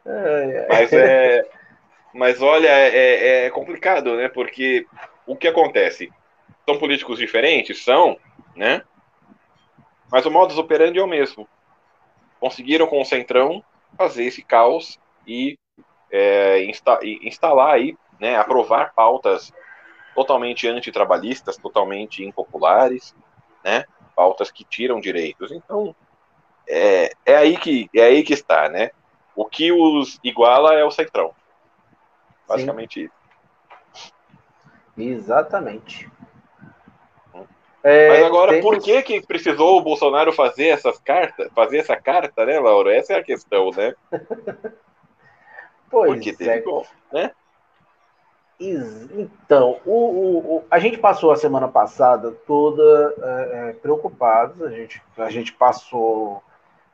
Ai, 0.07 0.57
ai. 0.59 0.67
Mas 0.69 0.93
é. 0.93 1.47
Mas 2.15 2.43
olha, 2.43 2.69
é, 2.69 3.47
é 3.47 3.51
complicado, 3.51 4.17
né? 4.17 4.29
Porque 4.29 4.87
o 5.27 5.35
que 5.35 5.49
acontece? 5.49 6.13
São 6.69 6.79
políticos 6.79 7.19
diferentes? 7.19 7.83
São, 7.83 8.19
né? 8.55 8.83
Mas 10.11 10.27
o 10.27 10.31
modus 10.31 10.59
operandi 10.59 10.99
é 10.99 11.03
o 11.03 11.09
mesmo. 11.09 11.49
Conseguiram 12.39 12.87
com 12.87 13.01
o 13.01 13.05
Centrão 13.05 13.65
fazer 13.97 14.25
esse 14.25 14.43
caos 14.43 14.99
e 15.27 15.57
é, 16.11 16.65
insta- 16.65 17.01
instalar 17.03 17.75
aí, 17.75 17.97
né? 18.21 18.37
Aprovar 18.37 18.93
pautas 18.95 19.51
totalmente 20.15 20.69
antitrabalhistas, 20.69 21.57
totalmente 21.57 22.23
impopulares, 22.23 23.15
né? 23.65 23.85
Pautas 24.15 24.51
que 24.51 24.65
tiram 24.65 25.01
direitos. 25.01 25.51
Então, 25.51 25.95
é, 26.69 27.13
é 27.25 27.37
aí 27.37 27.57
que 27.57 27.89
é 27.95 28.03
aí 28.05 28.23
que 28.23 28.33
está, 28.33 28.69
né? 28.69 28.91
O 29.35 29.45
que 29.45 29.73
os 29.73 30.19
iguala 30.23 30.75
é 30.75 30.85
o 30.85 30.91
Centrão. 30.91 31.35
Basicamente 32.47 33.05
isso. 33.05 34.13
Exatamente. 34.97 36.11
É, 37.83 38.09
Mas 38.09 38.25
agora, 38.25 38.53
temos... 38.53 38.65
por 38.65 38.81
que 38.81 39.03
que 39.03 39.27
precisou 39.27 39.79
o 39.79 39.83
Bolsonaro 39.83 40.33
fazer 40.33 40.69
essas 40.69 40.99
cartas, 41.01 41.51
fazer 41.53 41.79
essa 41.79 41.97
carta, 41.97 42.47
né, 42.47 42.61
Laura? 42.61 42.95
Essa 42.95 43.15
é 43.15 43.17
a 43.19 43.25
questão, 43.25 43.71
né? 43.73 43.95
pois 45.91 46.13
Porque 46.13 46.33
teve 46.33 46.51
é. 46.51 46.63
Bom, 46.63 46.87
né? 47.13 47.33
Então, 48.71 49.81
o, 49.85 49.93
o, 49.93 50.57
o, 50.57 50.65
a 50.71 50.79
gente 50.79 50.99
passou 50.99 51.33
a 51.33 51.37
semana 51.37 51.69
passada 51.69 52.31
toda 52.47 53.15
é, 53.19 53.71
é 53.71 53.73
preocupados, 53.73 54.63
a 54.63 54.71
gente, 54.71 55.03
a 55.17 55.31
gente 55.31 55.53
passou 55.53 56.43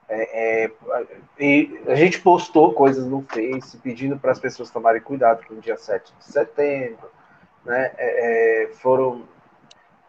é, 0.08 0.64
é, 0.64 0.70
e 1.38 1.80
a 1.86 1.94
gente 1.94 2.20
postou 2.20 2.72
coisas 2.72 3.06
no 3.06 3.22
Face 3.22 3.76
pedindo 3.78 4.18
para 4.18 4.32
as 4.32 4.38
pessoas 4.38 4.70
tomarem 4.70 5.02
cuidado 5.02 5.46
com 5.46 5.54
o 5.54 5.60
dia 5.60 5.76
7 5.76 6.14
de 6.18 6.24
setembro, 6.24 7.10
né? 7.64 7.92
É, 7.98 8.64
é, 8.64 8.68
foram 8.68 9.24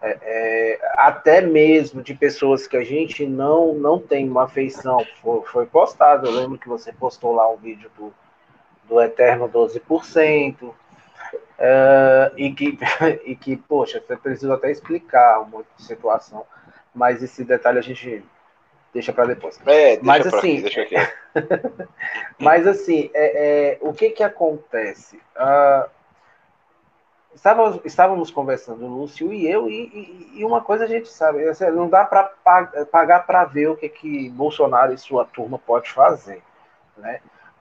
é, 0.01 0.17
é, 0.21 0.91
até 0.93 1.41
mesmo 1.41 2.01
de 2.01 2.13
pessoas 2.13 2.65
que 2.65 2.77
a 2.77 2.83
gente 2.83 3.25
não, 3.25 3.73
não 3.73 3.99
tem 3.99 4.29
uma 4.29 4.45
afeição, 4.45 5.05
foi, 5.21 5.41
foi 5.41 5.65
postado. 5.65 6.27
Eu 6.27 6.31
lembro 6.31 6.57
que 6.57 6.69
você 6.69 6.93
postou 6.93 7.33
lá 7.33 7.51
um 7.51 7.57
vídeo 7.57 7.91
do, 7.97 8.13
do 8.87 9.01
Eterno 9.01 9.49
12%, 9.49 10.73
é, 11.61 12.31
e, 12.37 12.53
que, 12.53 12.77
e 13.25 13.35
que, 13.35 13.57
poxa, 13.57 14.01
você 14.05 14.15
precisa 14.15 14.53
até 14.53 14.71
explicar 14.71 15.41
uma 15.41 15.63
situação, 15.77 16.45
mas 16.95 17.21
esse 17.21 17.43
detalhe 17.43 17.77
a 17.77 17.83
gente 17.83 18.23
deixa 18.93 19.11
para 19.11 19.25
depois. 19.25 19.59
É, 19.65 19.97
deixa 19.97 20.03
mas 20.03 20.25
assim, 20.25 20.53
aqui, 20.53 20.61
deixa 20.61 20.81
aqui. 20.81 20.95
mas 22.39 22.65
assim, 22.65 23.11
é, 23.13 23.73
é, 23.73 23.77
o 23.81 23.93
que 23.93 24.09
que 24.11 24.23
acontece? 24.23 25.17
Uh, 25.35 25.89
estávamos, 27.35 27.81
estávamos 27.83 28.31
conversando, 28.31 28.87
Lúcio 28.87 29.33
e 29.33 29.45
eu, 29.45 29.69
e, 29.69 30.31
e, 30.33 30.39
e 30.39 30.45
uma 30.45 30.61
coisa 30.61 30.85
a 30.85 30.87
gente 30.87 31.09
sabe, 31.09 31.47
assim, 31.47 31.69
não 31.71 31.89
dá 31.89 32.05
para 32.05 32.23
pagar 32.89 33.25
para 33.25 33.43
ver 33.43 33.67
o 33.67 33.75
que 33.75 33.89
que 33.89 34.29
Bolsonaro 34.29 34.93
e 34.93 34.97
sua 34.97 35.25
turma 35.25 35.59
pode 35.59 35.91
fazer, 35.91 36.41
né? 36.97 37.19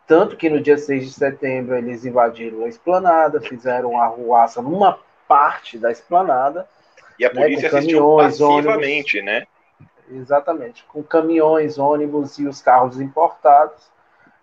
Tanto 0.09 0.38
que 0.38 0.48
no 0.48 0.59
dia 0.59 0.78
6 0.78 1.04
de 1.04 1.12
setembro 1.12 1.76
eles 1.76 2.06
invadiram 2.06 2.64
a 2.64 2.68
esplanada, 2.68 3.42
fizeram 3.42 3.90
uma 3.90 4.04
arruaça 4.04 4.62
numa 4.62 4.98
parte 5.28 5.78
da 5.78 5.92
esplanada. 5.92 6.66
E 7.18 7.26
a 7.26 7.32
né, 7.32 7.42
polícia 7.42 7.70
né, 7.70 7.78
assistiu 7.78 8.16
passivamente, 8.16 9.18
ônibus, 9.18 9.32
né? 9.34 9.46
Exatamente, 10.11 10.82
com 10.84 11.02
caminhões, 11.02 11.78
ônibus 11.78 12.38
e 12.38 12.46
os 12.46 12.62
carros 12.62 12.98
importados. 12.98 13.84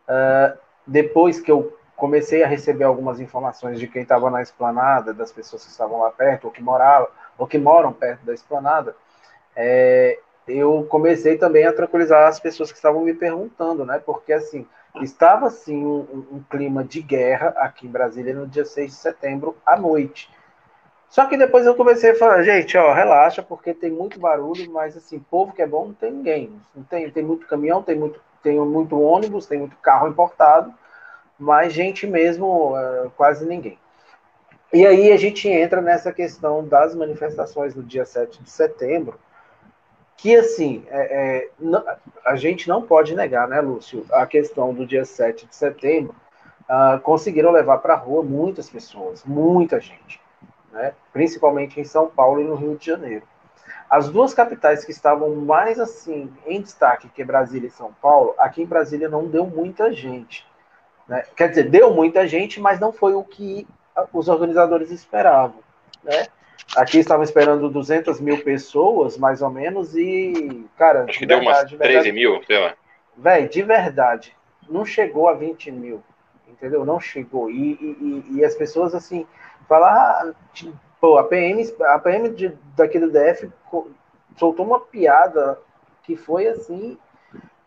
Uh, 0.08 0.56
depois 0.86 1.42
que 1.42 1.52
eu 1.52 1.76
comecei 1.96 2.44
a 2.44 2.48
receber 2.48 2.84
algumas 2.84 3.20
informações 3.20 3.80
de 3.80 3.88
quem 3.88 4.04
estava 4.04 4.30
na 4.30 4.44
esplanada, 4.44 5.16
das 5.16 5.32
pessoas 5.32 5.64
que 5.64 5.72
estavam 5.72 6.02
lá 6.02 6.12
perto, 6.12 6.46
ou 6.46 6.52
que 6.52 6.62
moravam, 6.62 7.08
ou 7.40 7.48
que 7.48 7.58
moram 7.58 7.92
perto 7.92 8.24
da 8.24 8.36
esplanada, 8.36 8.96
é, 9.56 10.20
eu 10.48 10.86
comecei 10.88 11.38
também 11.38 11.66
a 11.66 11.74
tranquilizar 11.74 12.28
as 12.28 12.40
pessoas 12.40 12.72
que 12.72 12.78
estavam 12.78 13.02
me 13.02 13.16
perguntando, 13.16 13.84
né? 13.84 14.00
Porque 14.06 14.32
assim, 14.32 14.68
estava 15.02 15.48
assim 15.48 15.86
um, 15.86 16.28
um, 16.32 16.44
clima 16.50 16.84
de 16.84 17.02
guerra 17.02 17.50
aqui 17.58 17.88
em 17.88 17.92
Brasília 17.92 18.34
no 18.34 18.48
dia 18.48 18.66
6 18.66 18.92
de 18.92 18.98
setembro 18.98 19.58
à 19.66 19.78
noite. 19.78 20.30
Só 21.10 21.26
que 21.28 21.38
depois 21.38 21.66
eu 21.66 21.76
comecei 21.76 22.12
a 22.12 22.16
falar, 22.16 22.44
gente, 22.44 22.78
ó, 22.78 22.94
relaxa, 22.94 23.42
porque 23.42 23.74
tem 23.74 23.92
muito 23.92 24.20
barulho, 24.20 24.70
mas 24.72 24.98
assim, 24.98 25.20
povo 25.20 25.54
que 25.54 25.62
é 25.62 25.68
bom 25.68 25.88
não 25.88 25.94
tem 25.94 26.12
ninguém. 26.12 26.62
Não 26.76 26.84
tem, 26.84 27.10
tem 27.10 27.24
muito 27.24 27.48
caminhão, 27.48 27.82
tem 27.82 27.98
muito, 27.98 28.20
tem 28.44 28.60
muito 28.60 29.00
ônibus, 29.00 29.46
tem 29.46 29.60
muito 29.60 29.78
carro 29.78 30.08
importado, 30.08 30.74
mas 31.40 31.74
gente 31.74 32.06
mesmo, 32.06 32.76
uh, 32.76 33.10
quase 33.16 33.46
ninguém. 33.46 33.80
E 34.74 34.86
aí 34.86 35.12
a 35.12 35.18
gente 35.18 35.48
entra 35.48 35.82
nessa 35.82 36.12
questão 36.12 36.68
das 36.68 36.94
manifestações 36.96 37.76
no 37.76 37.84
dia 37.84 38.06
7 38.06 38.44
de 38.44 38.50
setembro, 38.50 39.18
que 40.18 40.36
assim, 40.36 40.84
é, 40.88 41.48
é, 41.48 41.50
a 42.26 42.36
gente 42.36 42.68
não 42.68 42.82
pode 42.82 43.16
negar, 43.16 43.48
né, 43.48 43.60
Lúcio, 43.62 44.06
a 44.12 44.26
questão 44.26 44.74
do 44.74 44.86
dia 44.86 45.06
7 45.06 45.46
de 45.46 45.56
setembro, 45.56 46.16
uh, 46.70 47.00
conseguiram 47.02 47.52
levar 47.52 47.80
para 47.80 47.94
a 47.94 47.98
rua 47.98 48.24
muitas 48.24 48.70
pessoas, 48.70 49.24
muita 49.26 49.80
gente 49.80 50.20
né? 50.76 50.94
principalmente 51.14 51.80
em 51.80 51.86
São 51.86 52.08
Paulo 52.08 52.42
e 52.42 52.44
no 52.44 52.56
Rio 52.56 52.78
de 52.78 52.86
Janeiro. 52.86 53.26
As 53.90 54.10
duas 54.10 54.34
capitais 54.34 54.84
que 54.84 54.92
estavam 54.92 55.34
mais 55.36 55.80
assim 55.80 56.32
em 56.46 56.62
destaque 56.62 57.08
que 57.08 57.24
Brasília 57.24 57.68
e 57.68 57.72
São 57.72 57.94
Paulo, 57.94 58.36
aqui 58.38 58.62
em 58.62 58.68
Brasília 58.68 59.08
não 59.08 59.28
deu 59.28 59.46
muita 59.48 59.92
gente. 59.94 60.46
Né? 61.08 61.24
Quer 61.36 61.50
dizer, 61.50 61.70
deu 61.70 61.94
muita 61.94 62.28
gente, 62.28 62.60
mas 62.60 62.80
não 62.80 62.92
foi 62.92 63.14
o 63.14 63.24
que 63.24 63.66
os 64.12 64.28
organizadores 64.28 64.92
esperavam. 64.92 65.60
Né? 66.04 66.28
Aqui 66.76 67.00
estavam 67.00 67.24
esperando 67.24 67.70
200 67.70 68.20
mil 68.20 68.44
pessoas, 68.44 69.18
mais 69.18 69.42
ou 69.42 69.50
menos, 69.50 69.96
e, 69.96 70.66
cara. 70.78 71.06
Acho 71.08 71.20
que 71.20 71.26
deu 71.26 71.40
umas 71.40 71.60
13 71.64 71.78
verdade, 71.78 72.12
mil, 72.12 72.44
sei 72.44 72.60
lá. 72.60 72.74
Véi, 73.18 73.48
de 73.48 73.62
verdade, 73.62 74.36
não 74.70 74.86
chegou 74.86 75.30
a 75.30 75.34
20 75.34 75.72
mil, 75.72 76.04
entendeu? 76.48 76.86
Não 76.86 77.00
chegou. 77.00 77.50
E, 77.50 77.74
e, 77.74 78.26
e 78.38 78.46
as 78.46 78.56
pessoas, 78.56 78.94
assim, 78.94 79.26
falar, 79.68 80.34
pô, 81.00 81.18
a 81.18 81.24
PM, 81.24 81.64
a 81.82 82.00
PM 82.00 82.30
de, 82.30 82.52
daqui 82.76 83.00
do 83.00 83.12
DF 83.12 83.50
soltou 84.38 84.66
uma 84.66 84.80
piada 84.80 85.60
que 86.04 86.16
foi 86.16 86.48
assim 86.48 86.98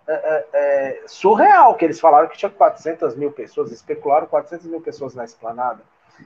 é, 0.07 0.13
é, 0.13 0.47
é, 0.55 1.03
surreal, 1.07 1.75
que 1.75 1.85
eles 1.85 2.01
falaram 2.01 2.29
que 2.29 2.39
tinha 2.39 2.51
400 2.51 3.15
mil 3.15 3.31
pessoas, 3.31 3.71
especularam 3.71 4.27
400 4.27 4.67
mil 4.67 4.81
pessoas 4.81 5.15
na 5.15 5.25
esplanada. 5.25 5.83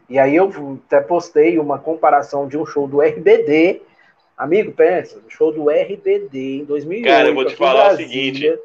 E 0.08 0.18
aí 0.18 0.36
eu 0.36 0.80
até 0.86 1.00
postei 1.00 1.58
uma 1.58 1.78
comparação 1.78 2.46
de 2.46 2.56
um 2.56 2.66
show 2.66 2.86
do 2.86 3.00
RBD, 3.00 3.82
amigo, 4.36 4.72
pensa, 4.72 5.20
show 5.28 5.52
do 5.52 5.70
RBD 5.70 6.60
em 6.60 6.64
2008. 6.64 7.06
Cara, 7.06 7.28
eu 7.28 7.34
vou 7.34 7.44
te 7.44 7.56
falar 7.56 7.94
o 7.94 7.96
seguinte, 7.96 8.58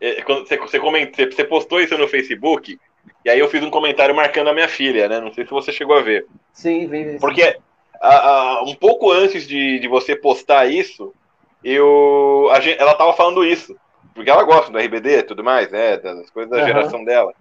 é, 0.00 0.22
quando 0.22 0.46
você, 0.46 0.56
você, 0.56 0.78
comentou, 0.78 1.26
você 1.30 1.44
postou 1.44 1.80
isso 1.80 1.96
no 1.98 2.08
Facebook, 2.08 2.78
e 3.24 3.30
aí 3.30 3.38
eu 3.38 3.48
fiz 3.48 3.62
um 3.62 3.70
comentário 3.70 4.14
marcando 4.14 4.48
a 4.48 4.54
minha 4.54 4.68
filha, 4.68 5.08
né? 5.08 5.20
Não 5.20 5.32
sei 5.32 5.44
se 5.44 5.50
você 5.50 5.72
chegou 5.72 5.96
a 5.96 6.02
ver. 6.02 6.26
Sim, 6.52 6.86
vi. 6.86 7.18
Porque 7.18 7.56
a, 8.00 8.28
a, 8.28 8.62
um 8.64 8.74
pouco 8.74 9.10
antes 9.10 9.46
de, 9.46 9.78
de 9.78 9.88
você 9.88 10.16
postar 10.16 10.66
isso, 10.66 11.14
eu 11.62 12.50
gente, 12.60 12.80
ela 12.80 12.94
tava 12.94 13.12
falando 13.12 13.44
isso. 13.44 13.76
Porque 14.14 14.30
ela 14.30 14.42
gosta 14.42 14.72
do 14.72 14.78
RBD 14.78 15.18
e 15.18 15.22
tudo 15.22 15.44
mais, 15.44 15.70
né? 15.70 15.96
Das 15.98 16.30
coisas 16.30 16.50
da 16.50 16.58
uhum. 16.58 16.66
geração 16.66 17.04
dela. 17.04 17.32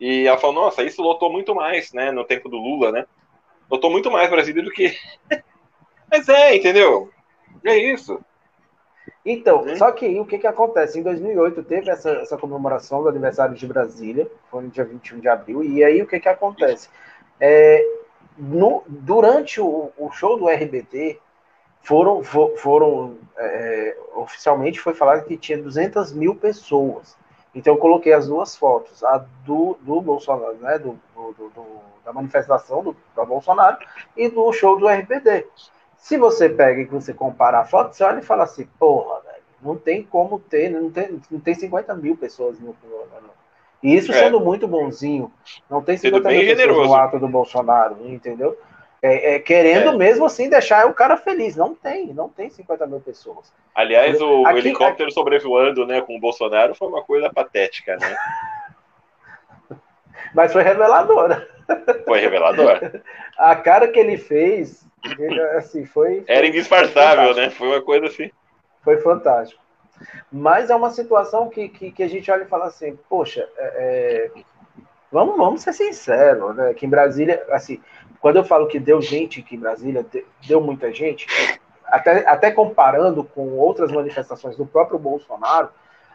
E 0.00 0.26
ela 0.26 0.38
falou, 0.38 0.56
nossa, 0.56 0.82
isso 0.82 1.02
lotou 1.02 1.30
muito 1.30 1.54
mais, 1.54 1.92
né? 1.92 2.10
No 2.10 2.24
tempo 2.24 2.48
do 2.48 2.56
Lula, 2.56 2.90
né? 2.90 3.06
Lotou 3.70 3.90
muito 3.90 4.10
mais 4.10 4.30
Brasília 4.30 4.62
do 4.62 4.70
que. 4.70 4.96
Mas 6.10 6.28
é, 6.28 6.56
entendeu? 6.56 7.10
É 7.64 7.76
isso. 7.76 8.18
Então, 9.24 9.62
uhum. 9.62 9.76
só 9.76 9.92
que 9.92 10.06
aí 10.06 10.18
o 10.18 10.24
que, 10.24 10.38
que 10.38 10.46
acontece? 10.46 10.98
Em 10.98 11.02
2008 11.02 11.62
teve 11.64 11.90
essa, 11.90 12.10
essa 12.12 12.38
comemoração 12.38 13.02
do 13.02 13.08
aniversário 13.08 13.54
de 13.54 13.66
Brasília, 13.66 14.30
foi 14.50 14.62
no 14.62 14.70
dia 14.70 14.84
21 14.84 15.20
de 15.20 15.28
abril, 15.28 15.62
e 15.62 15.84
aí 15.84 16.00
o 16.00 16.06
que, 16.06 16.18
que 16.18 16.28
acontece? 16.28 16.88
É, 17.38 17.84
no, 18.38 18.82
durante 18.88 19.60
o, 19.60 19.92
o, 19.98 20.10
show 20.10 20.38
do 20.38 20.48
RBT, 20.48 21.20
foram, 21.82 22.22
for, 22.24 22.56
foram 22.56 23.18
é, 23.36 23.96
oficialmente 24.14 24.80
foi 24.80 24.94
falado 24.94 25.26
que 25.26 25.36
tinha 25.36 25.58
200 25.58 26.12
mil 26.12 26.34
pessoas. 26.34 27.16
Então 27.54 27.74
eu 27.74 27.78
coloquei 27.78 28.12
as 28.12 28.28
duas 28.28 28.56
fotos, 28.56 29.02
a 29.02 29.18
do, 29.44 29.76
do 29.80 30.00
Bolsonaro, 30.00 30.56
né, 30.58 30.78
do, 30.78 30.98
do, 31.14 31.48
do 31.48 31.90
da 32.04 32.12
manifestação 32.12 32.82
do, 32.82 32.96
do 33.14 33.26
Bolsonaro 33.26 33.78
e 34.16 34.28
do 34.28 34.52
show 34.52 34.78
do 34.78 34.88
RBD. 34.88 35.46
Se 35.96 36.16
você 36.16 36.48
pega 36.48 36.80
e 36.80 36.86
você 36.86 37.12
compara 37.12 37.60
a 37.60 37.64
foto, 37.64 37.94
você 37.94 38.02
olha 38.02 38.20
e 38.20 38.24
fala 38.24 38.44
assim, 38.44 38.66
porra, 38.78 39.20
velho, 39.20 39.42
não 39.62 39.76
tem 39.76 40.02
como 40.02 40.38
ter, 40.38 40.70
não 40.70 40.90
tem, 40.90 41.20
não 41.30 41.40
tem 41.40 41.54
50 41.54 41.94
mil 41.94 42.16
pessoas 42.16 42.58
no, 42.58 42.68
no, 42.68 43.30
e 43.82 43.96
isso 43.96 44.12
é. 44.12 44.14
sendo 44.14 44.40
muito 44.40 44.68
bonzinho. 44.68 45.32
Não 45.68 45.82
tem 45.82 45.96
50 45.96 46.28
mil 46.28 46.40
pessoas 46.40 46.58
generoso. 46.58 46.88
no 46.88 46.94
ato 46.94 47.18
do 47.18 47.28
Bolsonaro, 47.28 47.96
entendeu? 48.06 48.58
É, 49.02 49.34
é, 49.34 49.38
querendo 49.38 49.90
é. 49.90 49.96
mesmo 49.96 50.26
assim 50.26 50.50
deixar 50.50 50.86
o 50.86 50.94
cara 50.94 51.16
feliz. 51.16 51.56
Não 51.56 51.74
tem, 51.74 52.12
não 52.12 52.28
tem 52.28 52.50
50 52.50 52.86
mil 52.86 53.00
pessoas. 53.00 53.52
Aliás, 53.74 54.20
o, 54.20 54.46
aqui, 54.46 54.58
helicóptero 54.58 55.08
aqui... 55.08 55.14
sobrevoando 55.14 55.86
né, 55.86 56.02
com 56.02 56.16
o 56.16 56.20
Bolsonaro 56.20 56.74
foi 56.74 56.88
uma 56.88 57.02
coisa 57.02 57.30
patética, 57.32 57.96
né? 57.96 58.16
Mas 60.34 60.52
foi 60.52 60.62
reveladora. 60.62 61.48
Foi 62.04 62.20
revelador. 62.20 62.78
A 63.38 63.56
cara 63.56 63.88
que 63.88 63.98
ele 63.98 64.18
fez 64.18 64.86
assim, 65.56 65.86
foi, 65.86 66.22
Era 66.26 66.46
indisfarçável, 66.46 67.32
foi 67.32 67.42
né? 67.42 67.50
Foi 67.50 67.68
uma 67.68 67.80
coisa 67.80 68.06
assim. 68.06 68.30
Foi 68.82 68.98
fantástico. 68.98 69.60
Mas 70.30 70.70
é 70.70 70.74
uma 70.74 70.90
situação 70.90 71.48
que, 71.48 71.68
que, 71.68 71.90
que 71.90 72.02
a 72.02 72.08
gente 72.08 72.30
olha 72.30 72.42
e 72.42 72.48
fala 72.48 72.66
assim, 72.66 72.98
poxa, 73.08 73.48
é, 73.56 74.30
é, 74.36 74.42
vamos, 75.10 75.36
vamos 75.36 75.62
ser 75.62 75.72
sinceros, 75.72 76.54
né? 76.56 76.74
Que 76.74 76.86
em 76.86 76.90
Brasília, 76.90 77.44
assim, 77.50 77.80
quando 78.20 78.36
eu 78.36 78.44
falo 78.44 78.66
que 78.66 78.78
deu 78.78 79.00
gente 79.00 79.42
que 79.42 79.56
em 79.56 79.58
Brasília, 79.58 80.04
deu 80.46 80.60
muita 80.60 80.92
gente, 80.92 81.26
até, 81.86 82.28
até 82.28 82.50
comparando 82.50 83.24
com 83.24 83.58
outras 83.58 83.90
manifestações 83.90 84.56
do 84.56 84.66
próprio 84.66 84.98
Bolsonaro, 84.98 85.70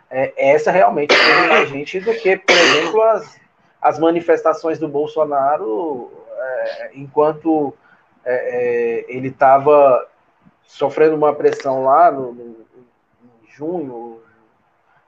é, 0.10 0.34
essa 0.38 0.72
realmente 0.72 1.16
tem 1.16 1.48
mais 1.50 1.70
gente 1.70 2.00
do 2.00 2.14
que, 2.14 2.38
por 2.38 2.56
exemplo, 2.56 3.02
as, 3.02 3.40
as 3.82 4.00
manifestações 4.00 4.78
do 4.78 4.88
Bolsonaro 4.88 6.12
é, 6.38 6.92
enquanto 6.94 7.74
é, 8.24 8.34
é, 8.34 9.06
ele 9.08 9.30
estava 9.30 10.08
sofrendo 10.64 11.16
uma 11.16 11.34
pressão 11.34 11.84
lá 11.84 12.12
no, 12.12 12.34
no, 12.34 12.66
em 13.44 13.52
junho, 13.52 14.22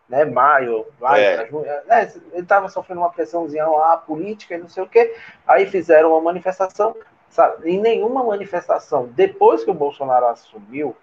né, 0.10 0.26
maio, 0.26 0.86
maio 0.99 1.24
é. 1.24 1.47
junho, 1.47 1.66
é, 1.66 2.12
ele 2.32 2.41
estava 2.41 2.70
sofrendo 2.70 3.01
uma 3.01 3.12
pressãozinha 3.12 3.66
lá 3.66 3.97
política 3.97 4.55
e 4.55 4.58
não 4.58 4.70
sei 4.70 4.84
o 4.84 4.88
que, 4.88 5.14
aí 5.45 5.66
fizeram 5.66 6.12
uma 6.12 6.22
manifestação, 6.22 6.95
sabe, 7.30 7.70
em 7.70 7.80
nenhuma 7.80 8.24
manifestação, 8.24 9.10
depois 9.14 9.64
que 9.64 9.72
o 9.72 9.74
Bolsonaro 9.74 10.28
assumiu, 10.28 10.95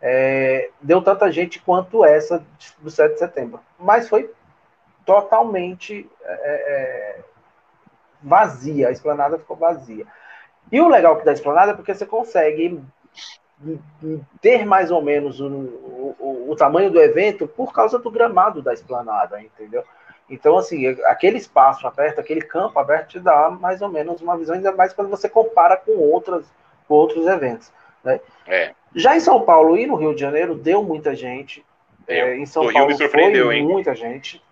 é, 0.00 0.70
deu 0.80 1.00
tanta 1.00 1.30
gente 1.30 1.60
quanto 1.60 2.04
essa 2.04 2.44
do 2.78 2.90
7 2.90 3.12
de 3.12 3.18
setembro, 3.20 3.60
mas 3.78 4.08
foi 4.08 4.32
totalmente 5.04 6.08
é, 6.24 6.32
é, 6.32 7.20
vazia, 8.22 8.88
a 8.88 8.92
esplanada 8.92 9.38
ficou 9.38 9.56
vazia. 9.56 10.06
E 10.70 10.80
o 10.80 10.88
legal 10.88 11.16
que 11.16 11.24
da 11.24 11.32
esplanada 11.32 11.72
é 11.72 11.74
porque 11.74 11.94
você 11.94 12.06
consegue 12.06 12.80
ter 14.40 14.64
mais 14.64 14.90
ou 14.90 15.02
menos 15.02 15.40
o, 15.40 15.46
o, 15.46 16.46
o, 16.50 16.56
tamanho 16.56 16.90
do 16.90 17.00
evento 17.00 17.46
por 17.46 17.72
causa 17.72 17.98
do 17.98 18.10
gramado 18.10 18.60
da 18.60 18.72
esplanada, 18.72 19.40
entendeu? 19.40 19.84
Então, 20.28 20.56
assim, 20.56 20.88
aquele 21.06 21.36
espaço 21.36 21.86
aberto, 21.86 22.18
aquele 22.18 22.40
campo 22.40 22.78
aberto 22.78 23.10
te 23.10 23.20
dá 23.20 23.50
mais 23.50 23.82
ou 23.82 23.88
menos 23.88 24.20
uma 24.20 24.36
visão, 24.36 24.54
ainda 24.54 24.72
mais 24.72 24.92
quando 24.92 25.08
você 25.08 25.28
compara 25.28 25.76
com, 25.76 25.92
outras, 25.92 26.44
com 26.88 26.94
outros 26.94 27.26
eventos. 27.26 27.70
Né? 28.02 28.20
É. 28.46 28.74
Já 28.94 29.16
em 29.16 29.20
São 29.20 29.42
Paulo 29.42 29.76
e 29.76 29.86
no 29.86 29.96
Rio 29.96 30.14
de 30.14 30.20
Janeiro, 30.20 30.54
deu 30.54 30.82
muita 30.82 31.14
gente. 31.14 31.64
É, 32.06 32.36
em 32.36 32.46
São 32.46 32.64
o 32.64 32.72
Paulo 32.72 32.88
Rio 32.88 32.98
me 32.98 33.08
foi 33.08 33.56
hein? 33.56 33.66
muita 33.66 33.94
gente. 33.94 34.42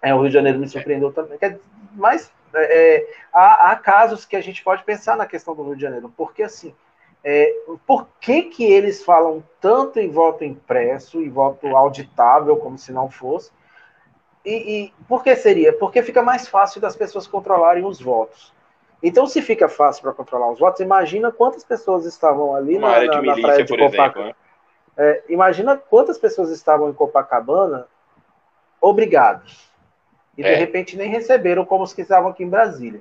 É, 0.00 0.14
o 0.14 0.20
Rio 0.20 0.28
de 0.28 0.34
Janeiro 0.34 0.58
me 0.58 0.68
surpreendeu 0.68 1.08
é. 1.08 1.12
também. 1.12 1.38
Mas 1.92 2.30
há, 3.32 3.70
há 3.70 3.76
casos 3.76 4.24
que 4.24 4.36
a 4.36 4.40
gente 4.40 4.62
pode 4.62 4.84
pensar 4.84 5.16
na 5.16 5.26
questão 5.26 5.54
do 5.54 5.62
Rio 5.64 5.76
de 5.76 5.82
Janeiro, 5.82 6.12
porque 6.16 6.42
assim, 6.42 6.74
é, 7.24 7.52
por 7.86 8.06
que, 8.20 8.42
que 8.42 8.64
eles 8.64 9.04
falam 9.04 9.42
tanto 9.60 9.98
em 9.98 10.08
voto 10.08 10.44
impresso 10.44 11.20
e 11.20 11.28
voto 11.28 11.76
auditável, 11.76 12.56
como 12.56 12.78
se 12.78 12.92
não 12.92 13.10
fosse? 13.10 13.50
E, 14.44 14.84
e 14.84 14.94
por 15.08 15.24
que 15.24 15.34
seria? 15.34 15.72
Porque 15.72 16.02
fica 16.02 16.22
mais 16.22 16.46
fácil 16.46 16.80
das 16.80 16.94
pessoas 16.94 17.26
controlarem 17.26 17.84
os 17.84 18.00
votos. 18.00 18.54
Então, 19.02 19.26
se 19.26 19.42
fica 19.42 19.68
fácil 19.68 20.02
para 20.02 20.12
controlar 20.12 20.50
os 20.50 20.58
votos, 20.58 20.80
imagina 20.80 21.30
quantas 21.32 21.64
pessoas 21.64 22.06
estavam 22.06 22.54
ali 22.54 22.78
na, 22.78 23.04
na, 23.04 23.22
na 23.22 23.34
praia 23.34 23.64
de 23.64 23.76
Copacabana. 23.76 24.28
Né? 24.28 24.34
É, 24.96 25.24
imagina 25.28 25.76
quantas 25.76 26.16
pessoas 26.16 26.50
estavam 26.50 26.88
em 26.88 26.94
Copacabana 26.94 27.86
obrigados. 28.80 29.70
E 30.38 30.42
é. 30.42 30.50
de 30.50 30.54
repente 30.54 30.96
nem 30.96 31.08
receberam 31.08 31.64
como 31.64 31.84
os 31.84 31.92
que 31.92 32.02
estavam 32.02 32.30
aqui 32.30 32.44
em 32.44 32.48
Brasília. 32.48 33.00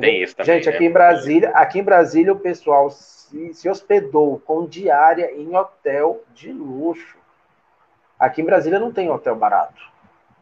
Tem 0.00 0.22
isso 0.22 0.36
também, 0.36 0.54
Gente, 0.54 0.68
aqui 0.68 0.80
né? 0.80 0.86
em 0.86 0.92
Brasília, 0.92 1.50
aqui 1.50 1.78
em 1.78 1.84
Brasília 1.84 2.32
o 2.32 2.38
pessoal 2.38 2.90
se, 2.90 3.54
se 3.54 3.68
hospedou 3.68 4.40
com 4.40 4.66
diária 4.66 5.32
em 5.32 5.54
hotel 5.54 6.22
de 6.34 6.52
luxo. 6.52 7.16
Aqui 8.18 8.42
em 8.42 8.44
Brasília 8.44 8.78
não 8.78 8.92
tem 8.92 9.10
hotel 9.10 9.36
barato. 9.36 9.82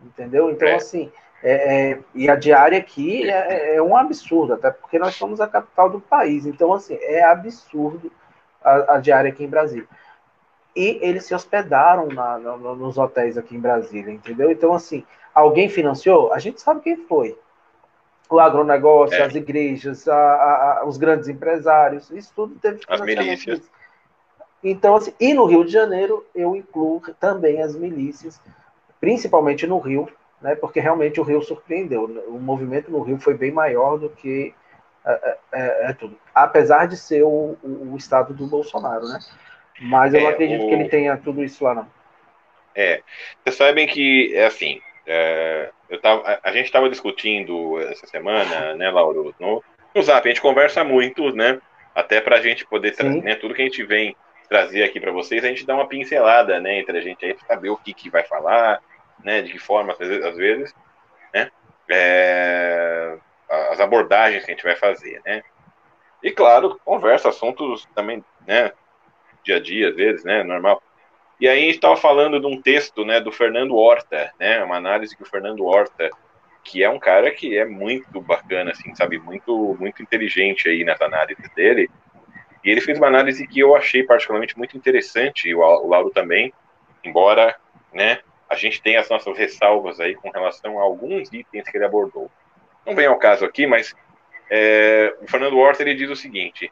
Entendeu? 0.03 0.51
Então, 0.51 0.69
é. 0.69 0.75
assim, 0.75 1.11
é, 1.43 1.93
é, 1.93 1.99
e 2.15 2.29
a 2.29 2.37
diária 2.37 2.79
aqui 2.79 3.29
é, 3.29 3.77
é, 3.77 3.83
um 3.83 3.97
absurdo, 3.97 4.55
até 4.55 4.71
porque 4.71 4.99
nós 4.99 5.15
somos 5.15 5.41
a 5.41 5.49
capital 5.49 5.91
do 5.91 6.01
país. 6.01 6.47
Então, 6.47 6.73
assim, 6.73 6.97
é 7.01 7.23
absurdo 7.25 8.11
a, 8.63 8.95
a 8.95 8.99
diária 8.99 9.31
aqui 9.31 9.45
em 9.45 9.49
Brasília. 9.49 9.89
E 10.77 10.99
eles 11.03 11.25
se 11.25 11.35
hospedaram 11.35 12.09
na, 12.09 12.39
na, 12.39 12.57
nos 12.57 12.99
hotéis 12.99 13.39
aqui 13.39 13.55
em 13.55 13.61
Brasília, 13.61 14.13
entendeu? 14.13 14.51
Então, 14.51 14.73
assim, 14.75 15.05
alguém 15.35 15.69
financiou? 15.69 16.33
A 16.33 16.39
gente 16.39 16.61
sabe 16.61 16.81
quem 16.81 16.97
foi 16.97 17.39
o 18.35 18.41
agronegócio, 18.41 19.17
é. 19.17 19.23
as 19.23 19.35
igrejas, 19.35 20.07
a, 20.09 20.15
a, 20.81 20.85
os 20.87 20.97
grandes 20.97 21.29
empresários, 21.29 22.11
isso 22.11 22.33
tudo 22.35 22.55
teve 22.57 22.81
As 22.89 23.01
milícias. 23.01 23.61
Então, 24.63 24.97
assim, 24.97 25.13
e 25.21 25.35
no 25.35 25.45
Rio 25.45 25.65
de 25.65 25.73
Janeiro 25.73 26.27
eu 26.35 26.57
incluo 26.57 27.01
também 27.21 27.63
as 27.63 27.77
milícias, 27.77 28.41
principalmente 29.01 29.67
no 29.67 29.79
Rio, 29.79 30.09
né, 30.41 30.55
porque 30.55 30.81
realmente 30.81 31.21
o 31.21 31.25
Rio 31.25 31.43
surpreendeu. 31.43 32.05
O 32.29 32.39
movimento 32.39 32.91
no 32.91 33.03
Rio 33.03 33.19
foi 33.19 33.35
bem 33.35 33.53
maior 33.53 33.99
do 33.99 34.09
que 34.09 34.55
é, 35.05 35.13
é, 35.13 35.39
é, 35.53 35.91
é 35.91 35.93
tudo. 35.93 36.19
Apesar 36.35 36.87
de 36.87 36.97
ser 36.97 37.23
o, 37.23 37.59
o, 37.63 37.93
o, 37.93 37.97
estado 37.97 38.33
do 38.33 38.47
Bolsonaro, 38.47 39.07
né? 39.07 39.19
Mas 39.83 40.15
eu 40.15 40.21
não 40.21 40.29
é, 40.29 40.33
acredito 40.33 40.65
o... 40.65 40.69
que 40.69 40.75
ele 40.75 40.89
tenha 40.89 41.17
tudo 41.17 41.45
isso 41.45 41.63
lá, 41.63 41.75
não. 41.75 41.87
É. 42.75 43.03
Vocês 43.43 43.57
sabem 43.57 43.87
que, 43.87 44.35
é 44.35 44.47
assim, 44.47 44.81
é, 45.07 45.71
eu 45.89 46.01
tava, 46.01 46.41
a, 46.43 46.53
gente 46.53 46.67
estava 46.67 46.89
discutindo 46.89 47.79
essa 47.81 48.07
semana, 48.07 48.75
né, 48.75 48.91
Lauro, 48.91 49.35
no, 49.39 49.63
no 49.95 50.03
Zap. 50.03 50.27
A 50.27 50.31
gente 50.31 50.41
conversa 50.41 50.83
muito, 50.83 51.35
né? 51.35 51.61
Até 51.95 52.21
para 52.21 52.37
a 52.37 52.41
gente 52.41 52.67
poder 52.67 52.95
trazer, 52.95 53.23
né, 53.23 53.35
tudo 53.37 53.55
que 53.55 53.63
a 53.63 53.65
gente 53.65 53.85
vem 53.85 54.17
trazer 54.49 54.83
aqui 54.83 55.01
para 55.01 55.13
vocês, 55.13 55.45
a 55.45 55.49
gente 55.49 55.67
dá 55.67 55.75
uma 55.75 55.89
pincelada, 55.89 56.61
né, 56.61 56.79
entre 56.79 56.99
a 56.99 57.01
gente 57.01 57.25
aí, 57.25 57.37
saber 57.47 57.71
o 57.71 57.77
que, 57.77 57.95
que 57.95 58.11
vai 58.11 58.25
falar, 58.25 58.81
né, 59.23 59.43
de 59.43 59.53
que 59.53 59.59
forma, 59.59 59.93
às 59.93 59.99
vezes, 59.99 60.25
às 60.25 60.37
vezes 60.37 60.75
né, 61.33 61.51
é, 61.89 63.17
as 63.71 63.81
abordagens 63.81 64.45
que 64.45 64.51
a 64.51 64.55
gente 64.55 64.65
vai 64.65 64.77
fazer, 64.77 65.21
né. 65.25 65.43
E, 66.23 66.31
claro, 66.31 66.81
conversa, 66.85 67.29
assuntos 67.29 67.87
também, 67.95 68.25
né, 68.47 68.73
dia 69.43 69.57
a 69.57 69.61
dia, 69.61 69.91
às 69.91 69.97
vezes, 69.97 70.25
né, 70.25 70.43
normal. 70.43 70.83
E 71.41 71.49
aí 71.49 71.59
a 71.59 71.67
gente 71.67 71.75
estava 71.75 71.97
falando 71.97 72.41
de 72.41 72.47
um 72.47 72.61
texto 72.61 73.05
né, 73.05 73.21
do 73.21 73.33
Fernando 73.33 73.77
Horta, 73.77 74.33
né, 74.39 74.63
uma 74.63 74.77
análise 74.77 75.17
que 75.17 75.23
o 75.23 75.27
Fernando 75.27 75.65
Horta, 75.65 76.11
que 76.63 76.83
é 76.83 76.89
um 76.89 76.99
cara 76.99 77.31
que 77.31 77.59
é 77.59 77.65
muito 77.65 78.21
bacana, 78.21 78.71
assim, 78.71 78.95
sabe, 78.95 79.19
muito, 79.19 79.77
muito 79.79 80.03
inteligente 80.03 80.69
aí 80.69 80.85
nessa 80.85 81.05
análise 81.05 81.43
dele. 81.55 81.91
E 82.65 82.71
ele 82.71 82.81
fez 82.81 82.99
uma 82.99 83.09
análise 83.09 83.47
que 83.47 83.61
eu 83.61 83.77
achei 83.77 84.03
particularmente 84.03 84.57
muito 84.57 84.77
interessante, 84.77 85.49
e 85.49 85.55
o, 85.55 85.61
o 85.61 85.89
Lauro 85.89 86.11
também, 86.11 86.53
embora 87.03 87.55
né, 87.93 88.21
a 88.49 88.55
gente 88.55 88.81
tenha 88.81 89.01
as 89.01 89.09
nossas 89.09 89.37
ressalvas 89.37 90.01
aí 90.01 90.15
com 90.15 90.31
relação 90.31 90.79
a 90.79 90.83
alguns 90.83 91.33
itens 91.33 91.69
que 91.69 91.77
ele 91.77 91.85
abordou. 91.85 92.31
Não 92.87 92.95
vem 92.95 93.07
ao 93.07 93.19
caso 93.19 93.45
aqui, 93.45 93.67
mas 93.67 93.95
é, 94.51 95.15
o 95.21 95.29
Fernando 95.29 95.59
Horta 95.59 95.83
ele 95.83 95.95
diz 95.95 96.11
o 96.11 96.17
seguinte: 96.17 96.71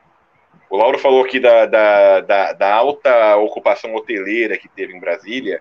o 0.72 0.76
Lauro 0.78 0.98
falou 0.98 1.22
aqui 1.22 1.38
da, 1.38 1.66
da, 1.66 2.20
da, 2.20 2.52
da, 2.54 2.74
alta 2.74 3.36
ocupação 3.36 3.94
hoteleira 3.94 4.56
que 4.56 4.70
teve 4.70 4.96
em 4.96 4.98
Brasília, 4.98 5.60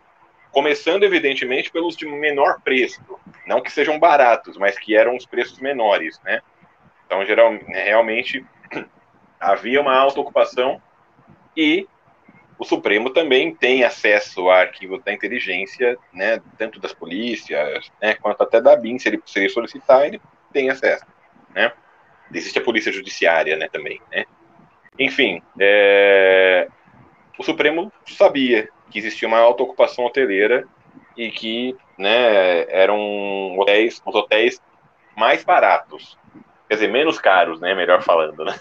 começando, 0.53 1.03
evidentemente, 1.03 1.69
pelos 1.69 1.97
de 1.97 2.05
menor 2.05 2.61
preço. 2.61 3.01
Não 3.45 3.59
que 3.59 3.69
sejam 3.69 3.99
baratos, 3.99 4.55
mas 4.55 4.79
que 4.79 4.95
eram 4.95 5.17
os 5.17 5.25
preços 5.25 5.59
menores, 5.59 6.17
né? 6.23 6.39
Então, 7.05 7.25
geral, 7.25 7.51
realmente, 7.67 8.45
havia 9.37 9.81
uma 9.81 9.93
alta 9.93 10.21
ocupação 10.21 10.81
e 11.57 11.85
o 12.57 12.63
Supremo 12.63 13.09
também 13.09 13.53
tem 13.53 13.83
acesso 13.83 14.49
a 14.49 14.61
arquivos 14.61 15.03
da 15.03 15.11
inteligência, 15.11 15.97
né, 16.13 16.41
tanto 16.57 16.79
das 16.79 16.93
polícias, 16.93 17.91
né, 18.01 18.13
quanto 18.13 18.41
até 18.43 18.61
da 18.61 18.77
BIM, 18.77 18.97
se 18.97 19.09
ele, 19.09 19.21
se 19.25 19.39
ele 19.39 19.49
solicitar, 19.49 20.05
ele 20.05 20.21
tem 20.53 20.69
acesso, 20.69 21.05
né? 21.53 21.73
Existe 22.33 22.59
a 22.59 22.63
polícia 22.63 22.93
judiciária, 22.93 23.57
né, 23.57 23.67
também, 23.67 24.01
né? 24.09 24.23
Enfim, 24.99 25.41
é, 25.59 26.67
o 27.37 27.43
Supremo 27.43 27.91
sabia 28.05 28.69
que 28.89 28.99
existia 28.99 29.27
uma 29.27 29.39
alta 29.39 29.63
ocupação 29.63 30.05
hoteleira 30.05 30.67
e 31.15 31.31
que 31.31 31.75
né, 31.97 32.65
eram 32.69 33.57
hotéis, 33.57 34.01
os 34.05 34.15
hotéis 34.15 34.61
mais 35.15 35.43
baratos, 35.43 36.17
quer 36.67 36.75
dizer, 36.75 36.87
menos 36.87 37.19
caros, 37.19 37.59
né, 37.59 37.73
melhor 37.73 38.01
falando, 38.01 38.43
né? 38.43 38.59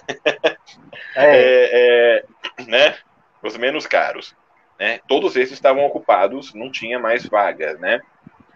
É. 1.16 1.24
é, 1.26 2.24
é 2.58 2.64
né, 2.66 2.96
os 3.42 3.56
menos 3.56 3.86
caros, 3.86 4.36
né? 4.78 5.00
Todos 5.08 5.36
esses 5.36 5.52
estavam 5.52 5.84
ocupados, 5.84 6.54
não 6.54 6.70
tinha 6.70 6.98
mais 6.98 7.26
vagas, 7.26 7.78
né? 7.78 8.00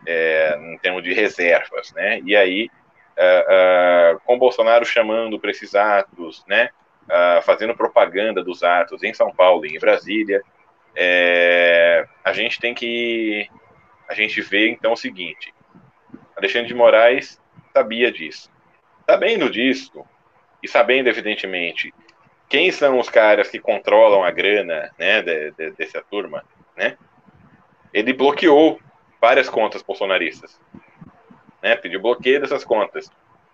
É, 0.07 0.57
em 0.59 0.79
termos 0.79 1.03
de 1.03 1.15
reservas, 1.15 1.93
né? 1.93 2.21
E 2.25 2.37
aí, 2.37 2.69
uh, 3.17 4.17
uh, 4.17 4.21
com 4.25 4.39
Bolsonaro 4.39 4.85
chamando 4.85 5.39
para 5.39 5.51
esses 5.51 5.75
atos, 5.75 6.45
né? 6.47 6.71
Uh, 7.05 7.43
fazendo 7.43 7.77
propaganda 7.77 8.43
dos 8.43 8.63
atos 8.63 9.03
em 9.03 9.13
São 9.15 9.33
Paulo 9.35 9.67
e 9.67 9.77
em 9.77 9.79
Brasília, 9.79 10.43
é, 10.97 12.07
a 12.23 12.33
gente 12.33 12.61
tem 12.61 12.73
que 12.73 13.49
a 14.09 14.15
gente 14.15 14.41
vê 14.41 14.69
então 14.69 14.93
o 14.93 14.97
seguinte: 14.97 15.53
Alexandre 16.37 16.69
de 16.69 16.75
Moraes 16.75 17.41
sabia 17.73 18.13
disso, 18.13 18.51
sabendo 19.07 19.51
disso 19.51 20.05
e 20.63 20.69
sabendo 20.69 21.09
evidentemente 21.09 21.93
quem 22.49 22.71
são 22.71 22.99
os 22.99 23.09
caras 23.09 23.49
que 23.49 23.59
controlam 23.59 24.23
a 24.23 24.31
grana, 24.31 24.91
né, 24.99 25.23
de, 25.23 25.51
de, 25.53 25.71
dessa 25.73 26.03
turma, 26.03 26.45
né? 26.77 26.97
Ele 27.93 28.13
bloqueou 28.13 28.79
várias 29.21 29.49
contas 29.49 29.83
bolsonaristas, 29.83 30.61
né? 31.63 31.75
Pediu 31.75 32.01
bloqueio 32.01 32.41
dessas 32.41 32.65
contas. 32.65 33.11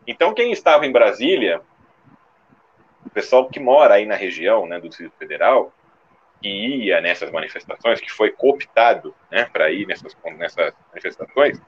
Então 0.07 0.34
quem 0.34 0.53
estava 0.53 0.86
em 0.86 0.92
Brasília 0.92 1.62
o 3.05 3.11
pessoal 3.11 3.48
que 3.48 3.59
mora 3.59 3.94
aí 3.94 4.07
na 4.07 4.14
região 4.14 4.66
né, 4.66 4.78
do 4.78 4.88
Distrito 4.88 5.14
Federal, 5.18 5.72
que 6.40 6.48
ia 6.48 7.01
nessas 7.01 7.30
manifestações, 7.30 8.01
que 8.01 8.11
foi 8.11 8.30
cooptado 8.30 9.14
né, 9.30 9.44
para 9.44 9.70
ir 9.70 9.86
nessas, 9.86 10.16
nessas 10.36 10.72
manifestações, 10.90 11.61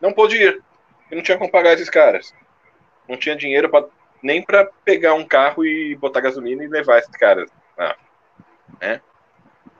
não 0.00 0.12
pôde 0.12 0.36
ir. 0.36 0.62
E 1.10 1.14
não 1.14 1.22
tinha 1.22 1.38
como 1.38 1.50
pagar 1.50 1.74
esses 1.74 1.90
caras. 1.90 2.34
Não 3.08 3.16
tinha 3.16 3.36
dinheiro 3.36 3.68
pra, 3.70 3.84
nem 4.22 4.42
para 4.42 4.66
pegar 4.84 5.14
um 5.14 5.24
carro 5.24 5.64
e 5.64 5.94
botar 5.96 6.20
gasolina 6.20 6.64
e 6.64 6.68
levar 6.68 6.98
esses 6.98 7.16
caras. 7.16 7.50
Ah, 7.78 7.96
Né? 8.80 9.00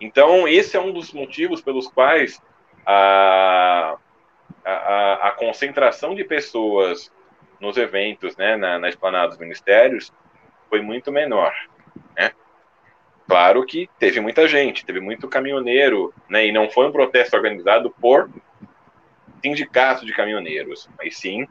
Então, 0.00 0.46
esse 0.46 0.76
é 0.76 0.80
um 0.80 0.92
dos 0.92 1.12
motivos 1.12 1.60
pelos 1.62 1.88
quais 1.88 2.40
a, 2.84 3.96
a, 4.64 5.28
a 5.28 5.30
concentração 5.32 6.14
de 6.14 6.24
pessoas 6.24 7.12
nos 7.60 7.76
eventos, 7.76 8.36
né, 8.36 8.56
na, 8.56 8.78
na 8.78 8.88
esplanada 8.88 9.28
dos 9.28 9.38
ministérios, 9.38 10.12
foi 10.74 10.80
muito 10.80 11.12
menor. 11.12 11.54
Né? 12.18 12.32
Claro 13.28 13.64
que 13.64 13.88
teve 13.96 14.20
muita 14.20 14.48
gente, 14.48 14.84
teve 14.84 14.98
muito 14.98 15.28
caminhoneiro, 15.28 16.12
né, 16.28 16.48
e 16.48 16.52
não 16.52 16.68
foi 16.68 16.88
um 16.88 16.92
protesto 16.92 17.36
organizado 17.36 17.90
por 18.00 18.28
sindicatos 19.40 20.04
de 20.04 20.12
caminhoneiros, 20.12 20.90
mas 20.98 21.16
sim 21.16 21.46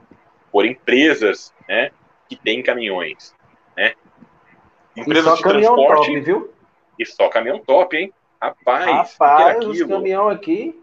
por 0.52 0.66
empresas 0.66 1.54
né, 1.70 1.92
que 2.28 2.36
têm 2.36 2.62
caminhões. 2.62 3.34
Né? 3.78 3.94
Empresas 4.94 5.38
de 5.38 5.44
transporte. 5.44 6.08
Top, 6.08 6.20
viu? 6.20 6.54
E 7.00 7.06
só 7.06 7.30
caminhão 7.30 7.60
top, 7.60 7.96
hein? 7.96 8.14
Rapaz, 8.42 8.86
Rapaz 8.86 9.60
que 9.60 9.66
é 9.66 9.68
os 9.70 9.84
caminhão 9.84 10.28
aqui. 10.28 10.78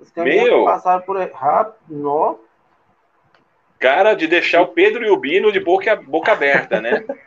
Os 0.00 0.10
caminhões 0.10 0.44
Meu, 0.44 0.64
passaram 0.64 1.02
por. 1.02 1.18
Rápido, 1.18 2.40
Cara, 3.78 4.14
de 4.14 4.26
deixar 4.26 4.62
o 4.62 4.68
Pedro 4.68 5.04
e 5.04 5.10
o 5.10 5.16
Bino 5.18 5.52
de 5.52 5.60
boca, 5.60 5.94
boca 5.94 6.32
aberta, 6.32 6.80
né? 6.80 7.04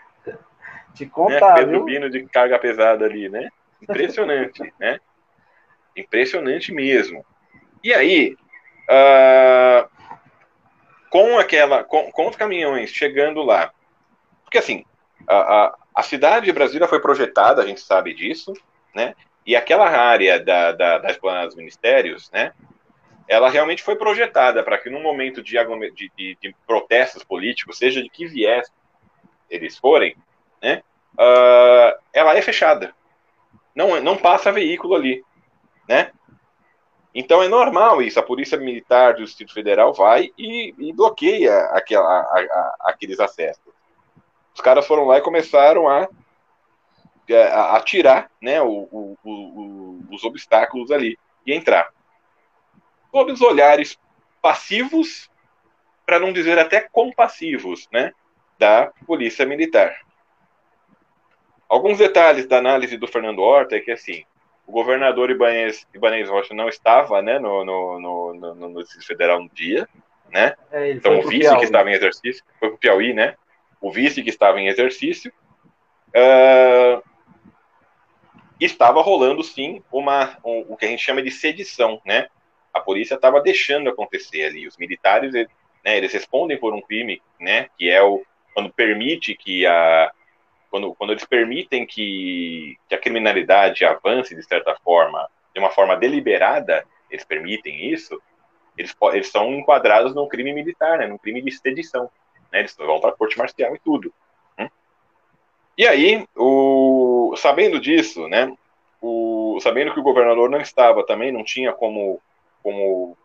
Te 0.97 1.05
contar, 1.05 1.53
né? 1.53 1.59
Pedro 1.59 1.71
viu? 1.71 1.85
Bino 1.85 2.09
de 2.09 2.25
carga 2.25 2.57
pesada 2.57 3.05
ali, 3.05 3.29
né? 3.29 3.49
Impressionante, 3.81 4.73
né? 4.79 4.99
Impressionante 5.95 6.73
mesmo. 6.73 7.23
E 7.83 7.93
aí, 7.93 8.35
uh, 8.89 9.87
com 11.09 11.37
aquela, 11.37 11.83
com, 11.83 12.11
com, 12.11 12.27
os 12.27 12.35
caminhões 12.35 12.89
chegando 12.89 13.43
lá, 13.43 13.71
porque 14.43 14.57
assim, 14.57 14.83
a, 15.27 15.35
a, 15.35 15.77
a, 15.95 16.03
cidade 16.03 16.47
de 16.47 16.51
Brasília 16.51 16.87
foi 16.87 16.99
projetada, 16.99 17.61
a 17.61 17.65
gente 17.65 17.81
sabe 17.81 18.13
disso, 18.13 18.53
né? 18.95 19.13
E 19.45 19.55
aquela 19.55 19.87
área 19.87 20.39
da, 20.39 20.71
da, 20.71 20.97
da 20.97 21.09
esplanada 21.11 21.47
dos 21.47 21.55
ministérios, 21.55 22.31
né? 22.31 22.53
Ela 23.27 23.49
realmente 23.49 23.83
foi 23.83 23.95
projetada 23.95 24.63
para 24.63 24.77
que 24.77 24.89
num 24.89 25.01
momento 25.01 25.43
de, 25.43 25.57
de, 25.93 26.11
de, 26.17 26.37
de, 26.41 26.55
protestos 26.65 27.23
políticos, 27.23 27.77
seja 27.77 28.01
de 28.01 28.09
que 28.09 28.25
viés 28.25 28.71
eles 29.49 29.77
forem, 29.77 30.15
né? 30.61 30.81
Uh, 31.17 31.97
ela 32.13 32.35
é 32.35 32.41
fechada. 32.41 32.93
Não, 33.75 33.99
não 34.01 34.17
passa 34.17 34.51
veículo 34.51 34.95
ali, 34.95 35.23
né? 35.87 36.11
Então 37.13 37.41
é 37.41 37.47
normal 37.47 38.01
isso. 38.01 38.19
A 38.19 38.23
Polícia 38.23 38.57
Militar 38.57 39.15
do 39.15 39.23
Distrito 39.23 39.53
Federal 39.53 39.93
vai 39.93 40.31
e, 40.37 40.73
e 40.77 40.93
bloqueia 40.93 41.61
aquela, 41.71 42.07
a, 42.07 42.39
a, 42.39 42.75
aqueles 42.81 43.19
acessos. 43.19 43.73
Os 44.53 44.61
caras 44.61 44.85
foram 44.85 45.05
lá 45.05 45.17
e 45.17 45.21
começaram 45.21 45.87
a, 45.87 46.07
a, 47.51 47.77
a 47.77 47.81
tirar 47.81 48.29
né, 48.41 48.61
o, 48.61 48.87
o, 48.91 49.17
o, 49.23 50.03
os 50.11 50.23
obstáculos 50.23 50.91
ali 50.91 51.17
e 51.45 51.53
entrar. 51.53 51.89
Sob 53.11 53.31
os 53.31 53.41
olhares 53.41 53.99
passivos, 54.41 55.29
para 56.05 56.19
não 56.19 56.31
dizer 56.31 56.57
até 56.59 56.81
compassivos, 56.81 57.87
né, 57.91 58.13
da 58.57 58.91
Polícia 59.05 59.45
Militar. 59.45 60.06
Alguns 61.69 61.97
detalhes 61.97 62.47
da 62.47 62.57
análise 62.57 62.97
do 62.97 63.07
Fernando 63.07 63.41
Horta 63.41 63.75
é 63.75 63.79
que, 63.79 63.91
assim, 63.91 64.23
o 64.65 64.71
governador 64.71 65.29
Ibanez, 65.29 65.87
Ibanez 65.93 66.29
Rocha 66.29 66.53
não 66.53 66.67
estava 66.67 67.21
né, 67.21 67.39
no, 67.39 67.63
no, 67.63 67.99
no, 67.99 68.33
no, 68.33 68.69
no 68.69 68.85
Federal 69.05 69.41
no 69.41 69.49
dia, 69.49 69.87
né? 70.29 70.55
É, 70.71 70.91
então 70.91 71.19
o 71.19 71.27
vice 71.27 71.39
Piauí. 71.39 71.59
que 71.59 71.65
estava 71.65 71.89
em 71.89 71.93
exercício, 71.93 72.43
foi 72.59 72.69
para 72.69 72.75
o 72.75 72.77
Piauí, 72.79 73.13
né? 73.13 73.35
O 73.79 73.91
vice 73.91 74.21
que 74.23 74.29
estava 74.29 74.59
em 74.59 74.67
exercício, 74.67 75.31
uh, 76.09 77.01
estava 78.59 79.01
rolando 79.01 79.43
sim 79.43 79.81
uma, 79.91 80.37
um, 80.43 80.65
o 80.67 80.77
que 80.77 80.85
a 80.85 80.89
gente 80.89 81.03
chama 81.03 81.21
de 81.21 81.31
sedição, 81.31 82.01
né? 82.05 82.27
A 82.73 82.79
polícia 82.79 83.15
estava 83.15 83.41
deixando 83.41 83.89
acontecer 83.89 84.45
ali. 84.45 84.67
Os 84.67 84.77
militares, 84.77 85.33
né, 85.33 85.47
eles 85.97 86.11
respondem 86.13 86.57
por 86.57 86.73
um 86.73 86.81
crime, 86.81 87.21
né? 87.39 87.69
Que 87.77 87.89
é 87.89 88.01
o 88.01 88.23
quando 88.53 88.73
permite 88.73 89.35
que 89.35 89.65
a 89.65 90.11
quando, 90.69 90.93
quando 90.95 91.11
eles 91.11 91.25
permitem 91.25 91.85
que, 91.85 92.77
que 92.87 92.95
a 92.95 92.99
criminalidade 92.99 93.85
avance 93.85 94.35
de 94.35 94.43
certa 94.43 94.75
forma, 94.83 95.27
de 95.53 95.59
uma 95.59 95.71
forma 95.71 95.95
deliberada, 95.95 96.85
eles 97.09 97.25
permitem 97.25 97.91
isso, 97.91 98.21
eles, 98.77 98.95
eles 99.13 99.29
são 99.29 99.53
enquadrados 99.53 100.13
num 100.13 100.27
crime 100.27 100.53
militar, 100.53 100.99
né, 100.99 101.07
num 101.07 101.17
crime 101.17 101.41
de 101.41 101.51
sedição. 101.51 102.09
Né, 102.51 102.59
eles 102.59 102.75
vão 102.77 102.99
para 102.99 103.09
a 103.09 103.13
corte 103.13 103.37
marcial 103.37 103.75
e 103.75 103.79
tudo. 103.79 104.13
Hum? 104.59 104.69
E 105.77 105.87
aí, 105.87 106.25
o, 106.35 107.33
sabendo 107.37 107.79
disso, 107.79 108.27
né, 108.27 108.55
o, 109.01 109.59
sabendo 109.61 109.93
que 109.93 109.99
o 109.99 110.03
governador 110.03 110.49
não 110.49 110.61
estava 110.61 111.05
também, 111.05 111.31
não 111.31 111.43
tinha 111.43 111.73
como, 111.73 112.21
como 112.61 113.17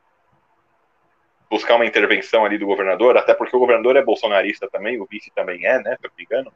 buscar 1.51 1.77
uma 1.77 1.87
intervenção 1.87 2.45
ali 2.45 2.57
do 2.57 2.67
governador, 2.67 3.17
até 3.17 3.35
porque 3.35 3.55
o 3.55 3.61
governador 3.61 3.97
é 3.97 4.03
bolsonarista 4.03 4.69
também, 4.71 5.01
o 5.01 5.07
vice 5.07 5.31
também 5.35 5.67
é, 5.67 5.79
né, 5.83 5.97
se 6.01 6.07
eu 6.07 6.11
não 6.11 6.17
me 6.17 6.25
engano. 6.25 6.53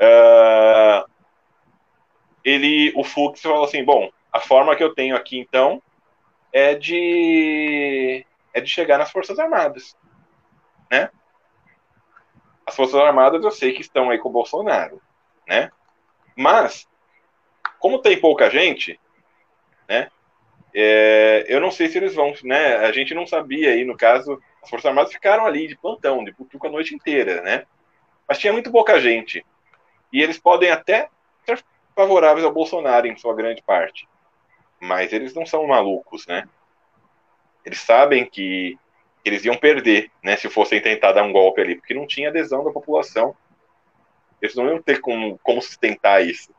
Uh, 0.00 1.10
ele, 2.44 2.92
o 2.96 3.04
Fux 3.04 3.40
falou 3.40 3.64
assim, 3.64 3.84
bom, 3.84 4.10
a 4.32 4.40
forma 4.40 4.74
que 4.74 4.82
eu 4.82 4.94
tenho 4.94 5.14
aqui 5.14 5.38
então 5.38 5.82
é 6.52 6.74
de 6.74 8.26
é 8.54 8.60
de 8.60 8.68
chegar 8.68 8.98
nas 8.98 9.10
Forças 9.10 9.38
Armadas, 9.38 9.96
né? 10.90 11.10
As 12.66 12.76
Forças 12.76 12.96
Armadas 12.96 13.44
eu 13.44 13.50
sei 13.50 13.72
que 13.72 13.80
estão 13.80 14.10
aí 14.10 14.18
com 14.18 14.28
o 14.28 14.32
Bolsonaro, 14.32 15.00
né? 15.48 15.70
Mas 16.36 16.86
como 17.78 18.00
tem 18.00 18.20
pouca 18.20 18.50
gente, 18.50 18.98
né? 19.88 20.08
É, 20.74 21.44
eu 21.48 21.60
não 21.60 21.70
sei 21.70 21.88
se 21.88 21.98
eles 21.98 22.14
vão, 22.14 22.32
né? 22.44 22.76
A 22.76 22.92
gente 22.92 23.14
não 23.14 23.26
sabia 23.26 23.70
aí, 23.70 23.84
no 23.84 23.96
caso, 23.96 24.40
as 24.62 24.70
Forças 24.70 24.86
Armadas 24.86 25.12
ficaram 25.12 25.44
ali 25.44 25.66
de 25.66 25.76
plantão, 25.76 26.24
de 26.24 26.32
putuca 26.32 26.68
a 26.68 26.70
noite 26.70 26.94
inteira, 26.94 27.42
né? 27.42 27.66
Mas 28.26 28.38
tinha 28.38 28.52
muito 28.52 28.70
pouca 28.70 29.00
gente. 29.00 29.44
E 30.12 30.22
eles 30.22 30.38
podem 30.38 30.70
até 30.70 31.08
ser 31.44 31.64
favoráveis 31.94 32.44
ao 32.44 32.52
Bolsonaro 32.52 33.06
em 33.06 33.16
sua 33.16 33.34
grande 33.34 33.62
parte. 33.62 34.08
Mas 34.80 35.12
eles 35.12 35.34
não 35.34 35.46
são 35.46 35.66
malucos, 35.66 36.26
né? 36.26 36.48
Eles 37.64 37.80
sabem 37.80 38.28
que 38.28 38.78
eles 39.24 39.44
iam 39.44 39.56
perder, 39.56 40.10
né, 40.22 40.36
se 40.36 40.48
fossem 40.50 40.80
tentar 40.80 41.12
dar 41.12 41.22
um 41.22 41.32
golpe 41.32 41.60
ali, 41.60 41.76
porque 41.76 41.94
não 41.94 42.06
tinha 42.06 42.28
adesão 42.28 42.64
da 42.64 42.72
população. 42.72 43.36
Eles 44.40 44.56
não 44.56 44.66
iam 44.66 44.82
ter 44.82 45.00
como, 45.00 45.38
como 45.42 45.62
sustentar 45.62 46.26
isso. 46.26 46.52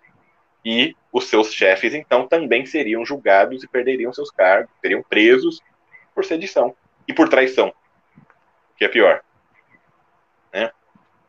E 0.64 0.95
os 1.12 1.28
seus 1.28 1.54
chefes, 1.54 1.93
então, 1.93 2.26
também 2.26 2.66
seriam 2.66 3.06
julgados 3.06 3.64
e 3.64 3.68
perderiam 3.68 4.14
seus 4.14 4.32
cargos, 4.32 4.72
seriam 4.82 5.04
presos 5.04 5.62
por 6.16 6.24
sedição 6.24 6.74
e 7.06 7.14
por 7.14 7.28
traição, 7.28 7.74
que 8.78 8.86
é 8.86 8.88
pior. 8.88 9.22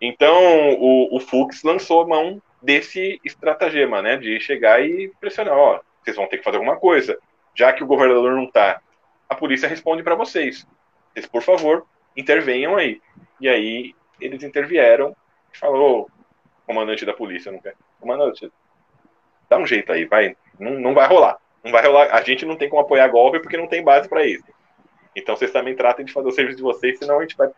Então, 0.07 0.75
o, 0.75 1.17
o 1.17 1.19
Fux 1.19 1.63
lançou 1.63 2.03
a 2.03 2.07
mão 2.07 2.43
desse 2.61 3.19
estratagema, 3.25 4.03
né, 4.03 4.19
de 4.19 4.39
chegar 4.39 4.85
e 4.85 5.11
pressionar, 5.19 5.57
ó, 5.57 5.81
vocês 6.03 6.15
vão 6.15 6.27
ter 6.27 6.37
que 6.37 6.45
fazer 6.45 6.59
alguma 6.59 6.77
coisa. 6.77 7.19
Já 7.55 7.73
que 7.73 7.83
o 7.83 7.87
governador 7.87 8.33
não 8.33 8.47
tá, 8.51 8.83
a 9.27 9.35
polícia 9.35 9.67
responde 9.67 10.03
para 10.03 10.15
vocês. 10.15 10.67
Vocês, 11.11 11.25
por 11.25 11.41
favor, 11.41 11.87
intervenham 12.15 12.77
aí. 12.77 13.01
E 13.41 13.49
aí 13.49 13.95
eles 14.21 14.43
intervieram 14.43 15.17
e 15.55 15.57
falou, 15.57 16.11
comandante 16.67 17.07
da 17.07 17.15
polícia, 17.15 17.51
não 17.51 17.59
quer. 17.59 17.75
Comandante, 17.99 18.53
dá 19.49 19.57
um 19.57 19.67
jeito 19.67 19.91
aí, 19.91 20.05
vai, 20.05 20.37
não, 20.61 20.73
não 20.73 20.93
vai 20.93 21.09
rolar. 21.09 21.39
Não 21.65 21.73
vai 21.73 21.83
rolar. 21.83 22.15
A 22.15 22.21
gente 22.21 22.45
não 22.45 22.57
tem 22.57 22.69
como 22.69 22.83
apoiar 22.83 23.09
golpe 23.09 23.41
porque 23.41 23.57
não 23.57 23.69
tem 23.69 23.83
base 23.83 24.07
para 24.07 24.27
isso. 24.27 24.45
Então 25.17 25.35
vocês 25.35 25.51
também 25.51 25.75
tratem 25.75 26.05
de 26.05 26.13
fazer 26.13 26.29
o 26.29 26.33
serviço 26.33 26.59
de 26.59 26.63
vocês, 26.63 26.99
senão 26.99 27.19
a 27.19 27.23
gente 27.23 27.39
vai, 27.39 27.49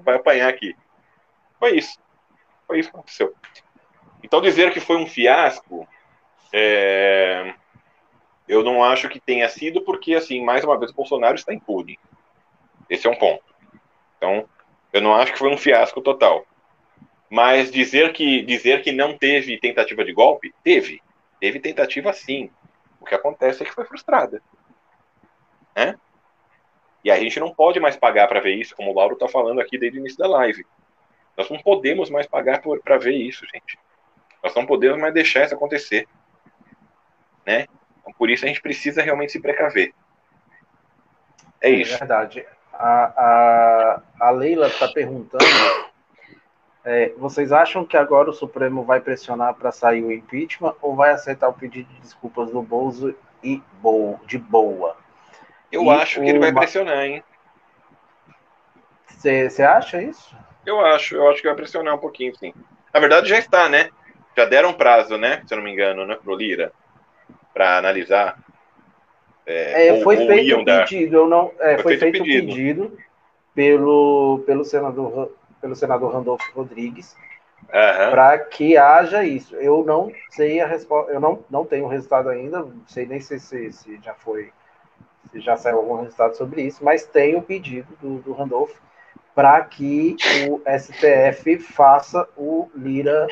vai 0.00 0.16
apanhar 0.16 0.50
aqui. 0.50 0.76
Foi 1.62 1.78
isso. 1.78 1.96
Foi 2.66 2.80
isso 2.80 2.90
que 2.90 2.96
aconteceu. 2.96 3.32
Então, 4.20 4.40
dizer 4.40 4.72
que 4.72 4.80
foi 4.80 4.96
um 4.96 5.06
fiasco, 5.06 5.86
é... 6.52 7.54
eu 8.48 8.64
não 8.64 8.82
acho 8.82 9.08
que 9.08 9.20
tenha 9.20 9.48
sido, 9.48 9.80
porque, 9.82 10.16
assim, 10.16 10.44
mais 10.44 10.64
uma 10.64 10.76
vez, 10.76 10.90
o 10.90 10.94
Bolsonaro 10.94 11.36
está 11.36 11.54
impune. 11.54 12.00
Esse 12.90 13.06
é 13.06 13.10
um 13.10 13.14
ponto. 13.14 13.44
Então, 14.16 14.48
eu 14.92 15.00
não 15.00 15.14
acho 15.14 15.32
que 15.32 15.38
foi 15.38 15.54
um 15.54 15.56
fiasco 15.56 16.00
total. 16.00 16.44
Mas 17.30 17.70
dizer 17.70 18.12
que, 18.12 18.42
dizer 18.42 18.82
que 18.82 18.90
não 18.90 19.16
teve 19.16 19.56
tentativa 19.56 20.04
de 20.04 20.12
golpe, 20.12 20.52
teve. 20.64 21.00
Teve 21.38 21.60
tentativa 21.60 22.12
sim. 22.12 22.50
O 23.00 23.04
que 23.04 23.14
acontece 23.14 23.62
é 23.62 23.66
que 23.66 23.72
foi 23.72 23.84
frustrada. 23.84 24.42
Né? 25.76 25.94
E 27.04 27.10
a 27.12 27.20
gente 27.20 27.38
não 27.38 27.54
pode 27.54 27.78
mais 27.78 27.94
pagar 27.94 28.26
para 28.26 28.40
ver 28.40 28.56
isso, 28.56 28.74
como 28.74 28.90
o 28.90 28.94
Lauro 28.94 29.14
está 29.14 29.28
falando 29.28 29.60
aqui 29.60 29.78
desde 29.78 29.98
o 29.98 30.00
início 30.00 30.18
da 30.18 30.26
live. 30.26 30.66
Nós 31.36 31.48
não 31.50 31.58
podemos 31.58 32.10
mais 32.10 32.26
pagar 32.26 32.60
para 32.84 32.98
ver 32.98 33.14
isso, 33.14 33.46
gente. 33.52 33.78
Nós 34.42 34.54
não 34.54 34.66
podemos 34.66 35.00
mais 35.00 35.14
deixar 35.14 35.44
isso 35.44 35.54
acontecer. 35.54 36.06
Né? 37.46 37.66
Então, 38.00 38.12
por 38.12 38.30
isso 38.30 38.44
a 38.44 38.48
gente 38.48 38.60
precisa 38.60 39.02
realmente 39.02 39.32
se 39.32 39.40
precaver. 39.40 39.94
É, 41.60 41.68
é 41.68 41.70
isso. 41.70 41.94
É 41.94 41.98
verdade. 41.98 42.46
A, 42.72 43.04
a, 43.16 44.02
a 44.20 44.30
Leila 44.30 44.66
está 44.66 44.88
perguntando 44.88 45.44
É, 46.84 47.12
vocês 47.16 47.52
acham 47.52 47.84
que 47.84 47.96
agora 47.96 48.30
o 48.30 48.34
Supremo 48.34 48.82
vai 48.82 49.00
pressionar 49.00 49.54
para 49.54 49.70
sair 49.70 50.02
o 50.02 50.10
impeachment 50.10 50.74
ou 50.82 50.96
vai 50.96 51.12
aceitar 51.12 51.48
o 51.48 51.52
pedido 51.52 51.88
de 51.92 52.00
desculpas 52.00 52.50
do 52.50 52.60
Bolso 52.60 53.14
e 53.42 53.62
bo 53.80 54.18
de 54.26 54.36
boa? 54.36 54.96
Eu 55.70 55.84
e 55.84 55.90
acho 55.90 56.20
que 56.20 56.28
ele 56.28 56.40
vai 56.40 56.52
pressionar, 56.52 57.04
hein? 57.04 57.22
Você 59.06 59.62
acha 59.62 60.02
isso? 60.02 60.36
Eu 60.64 60.80
acho, 60.80 61.16
eu 61.16 61.28
acho 61.28 61.40
que 61.40 61.48
vai 61.48 61.56
pressionar 61.56 61.94
um 61.94 61.98
pouquinho, 61.98 62.34
sim. 62.36 62.52
Na 62.92 63.00
verdade, 63.00 63.28
já 63.28 63.38
está, 63.38 63.68
né? 63.68 63.90
Já 64.36 64.44
deram 64.44 64.72
prazo, 64.72 65.16
né? 65.16 65.42
Se 65.46 65.54
eu 65.54 65.58
não 65.58 65.64
me 65.64 65.72
engano, 65.72 66.06
né? 66.06 66.16
Pro 66.22 66.34
Lira, 66.34 66.72
para 67.52 67.78
analisar. 67.78 68.38
É, 69.44 69.88
é, 69.88 70.00
foi 70.02 70.18
ou, 70.18 70.26
feito 70.26 70.56
o 70.56 70.64
pedido, 70.64 71.16
eu 71.16 71.28
não, 71.28 71.52
é, 71.58 71.74
foi, 71.78 71.82
foi, 71.82 71.96
feito 71.98 72.22
o 72.22 72.24
pedido. 72.24 72.46
pedido 72.46 72.98
pelo, 73.54 74.42
pelo 74.46 74.64
senador 74.64 75.32
pelo 75.60 75.76
senador 75.76 76.12
Randolfo 76.12 76.44
Rodrigues 76.54 77.16
uhum. 77.62 78.10
para 78.10 78.38
que 78.38 78.76
haja 78.76 79.24
isso. 79.24 79.54
Eu 79.56 79.84
não 79.84 80.12
sei 80.30 80.60
a 80.60 80.66
resposta, 80.66 81.12
eu 81.12 81.20
não, 81.20 81.44
não 81.48 81.64
tenho 81.64 81.84
o 81.84 81.88
resultado 81.88 82.28
ainda, 82.28 82.60
não 82.60 82.86
sei 82.86 83.06
nem 83.06 83.20
se, 83.20 83.38
se, 83.38 83.72
se, 83.72 84.00
já 84.02 84.12
foi, 84.14 84.52
se 85.30 85.40
já 85.40 85.56
saiu 85.56 85.78
algum 85.78 86.02
resultado 86.02 86.36
sobre 86.36 86.62
isso, 86.62 86.84
mas 86.84 87.06
tem 87.06 87.36
o 87.36 87.42
pedido 87.42 87.88
do, 88.00 88.18
do 88.18 88.32
Randolfo 88.32 88.80
para 89.34 89.60
que 89.62 90.16
o 90.48 90.60
STF 90.78 91.58
faça 91.58 92.28
o 92.36 92.70
Lira 92.74 93.26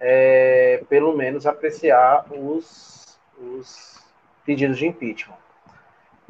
é, 0.00 0.82
pelo 0.88 1.16
menos 1.16 1.46
apreciar 1.46 2.26
os, 2.30 3.18
os 3.38 4.02
pedidos 4.44 4.78
de 4.78 4.86
impeachment. 4.86 5.36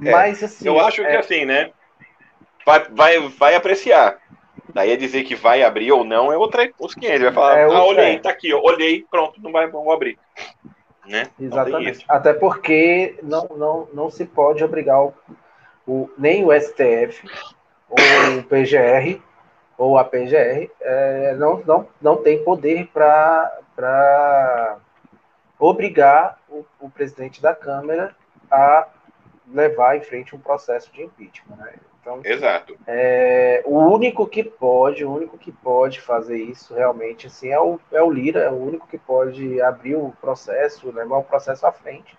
É, 0.04 0.10
mas 0.10 0.42
assim, 0.42 0.66
eu 0.66 0.78
acho 0.78 0.96
que 0.96 1.08
é, 1.08 1.16
assim, 1.16 1.44
né? 1.44 1.70
Vai, 2.64 2.84
vai, 2.90 3.28
vai 3.28 3.54
apreciar. 3.54 4.18
Daí 4.74 4.92
é 4.92 4.96
dizer 4.96 5.22
que 5.24 5.34
vai 5.34 5.62
abrir 5.62 5.90
ou 5.92 6.04
não 6.04 6.30
é 6.30 6.36
outra, 6.36 6.70
os 6.78 6.94
500. 6.94 7.14
Ele 7.14 7.24
vai 7.24 7.32
falar, 7.32 7.58
é 7.58 7.64
ah, 7.64 7.82
olhei, 7.82 8.18
tá 8.18 8.28
aqui, 8.28 8.52
ó, 8.52 8.60
olhei, 8.60 9.06
pronto, 9.10 9.40
não 9.40 9.50
vai, 9.50 9.66
vamos 9.68 9.92
abrir. 9.92 10.18
Né? 11.06 11.30
Exatamente. 11.40 12.04
Até 12.08 12.34
porque 12.34 13.18
não, 13.22 13.46
não, 13.56 13.88
não 13.94 14.10
se 14.10 14.26
pode 14.26 14.62
obrigar 14.62 15.00
o, 15.00 15.14
o, 15.86 16.10
nem 16.18 16.44
o 16.44 16.52
STF 16.52 17.26
o 17.88 18.42
PGR 18.44 19.20
ou 19.78 19.98
a 19.98 20.04
PGR 20.04 20.70
é, 20.80 21.34
não, 21.34 21.62
não, 21.64 21.88
não 22.00 22.16
tem 22.16 22.42
poder 22.42 22.88
para 22.88 24.78
obrigar 25.58 26.38
o, 26.48 26.64
o 26.80 26.90
presidente 26.90 27.40
da 27.40 27.54
Câmara 27.54 28.14
a 28.50 28.88
levar 29.52 29.96
em 29.96 30.00
frente 30.00 30.34
um 30.34 30.38
processo 30.38 30.92
de 30.92 31.02
impeachment. 31.02 31.56
Né? 31.56 31.74
Então, 32.00 32.20
Exato. 32.24 32.76
É, 32.86 33.62
o 33.64 33.78
único 33.78 34.26
que 34.26 34.44
pode, 34.44 35.04
o 35.04 35.12
único 35.12 35.36
que 35.36 35.50
pode 35.50 36.00
fazer 36.00 36.38
isso 36.38 36.72
realmente 36.72 37.26
assim, 37.26 37.48
é, 37.48 37.60
o, 37.60 37.80
é 37.90 38.00
o 38.00 38.10
Lira, 38.10 38.40
é 38.40 38.50
o 38.50 38.54
único 38.54 38.86
que 38.86 38.96
pode 38.98 39.60
abrir 39.60 39.96
o 39.96 40.14
processo, 40.20 40.92
levar 40.92 41.18
o 41.18 41.24
processo 41.24 41.66
à 41.66 41.72
frente. 41.72 42.16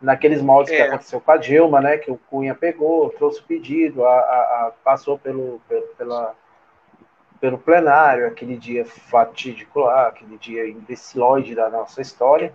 Naqueles 0.00 0.42
moldes 0.42 0.72
é. 0.72 0.76
que 0.76 0.82
aconteceu 0.82 1.20
com 1.20 1.30
a 1.30 1.36
Dilma, 1.36 1.80
né? 1.80 1.96
Que 1.96 2.10
o 2.10 2.18
Cunha 2.30 2.54
pegou, 2.54 3.10
trouxe 3.10 3.40
o 3.40 3.44
pedido, 3.44 4.04
a, 4.04 4.10
a, 4.10 4.66
a 4.66 4.72
passou 4.84 5.18
pelo, 5.18 5.60
pelo, 5.68 5.86
pela, 5.96 6.34
pelo 7.40 7.58
plenário, 7.58 8.26
aquele 8.26 8.56
dia 8.56 8.84
fatídico 8.84 9.80
lá, 9.80 10.08
aquele 10.08 10.36
dia 10.38 10.68
imbecilóide 10.68 11.54
da 11.54 11.70
nossa 11.70 12.00
história, 12.00 12.52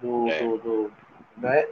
do, 0.00 0.28
é. 0.28 0.38
do, 0.38 0.58
do 0.58 0.92
né? 1.36 1.66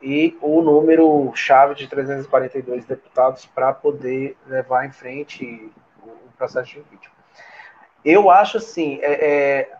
e 0.00 0.36
o 0.40 0.62
número 0.62 1.32
chave 1.34 1.74
de 1.74 1.88
342 1.88 2.84
deputados 2.84 3.46
para 3.46 3.72
poder 3.72 4.36
levar 4.46 4.86
em 4.86 4.92
frente 4.92 5.72
o, 6.02 6.12
processo 6.36 6.74
de 6.74 6.78
impeachment. 6.80 7.16
Eu 8.04 8.30
acho 8.30 8.58
assim, 8.58 8.98
é, 9.00 9.12
é, 9.12 9.76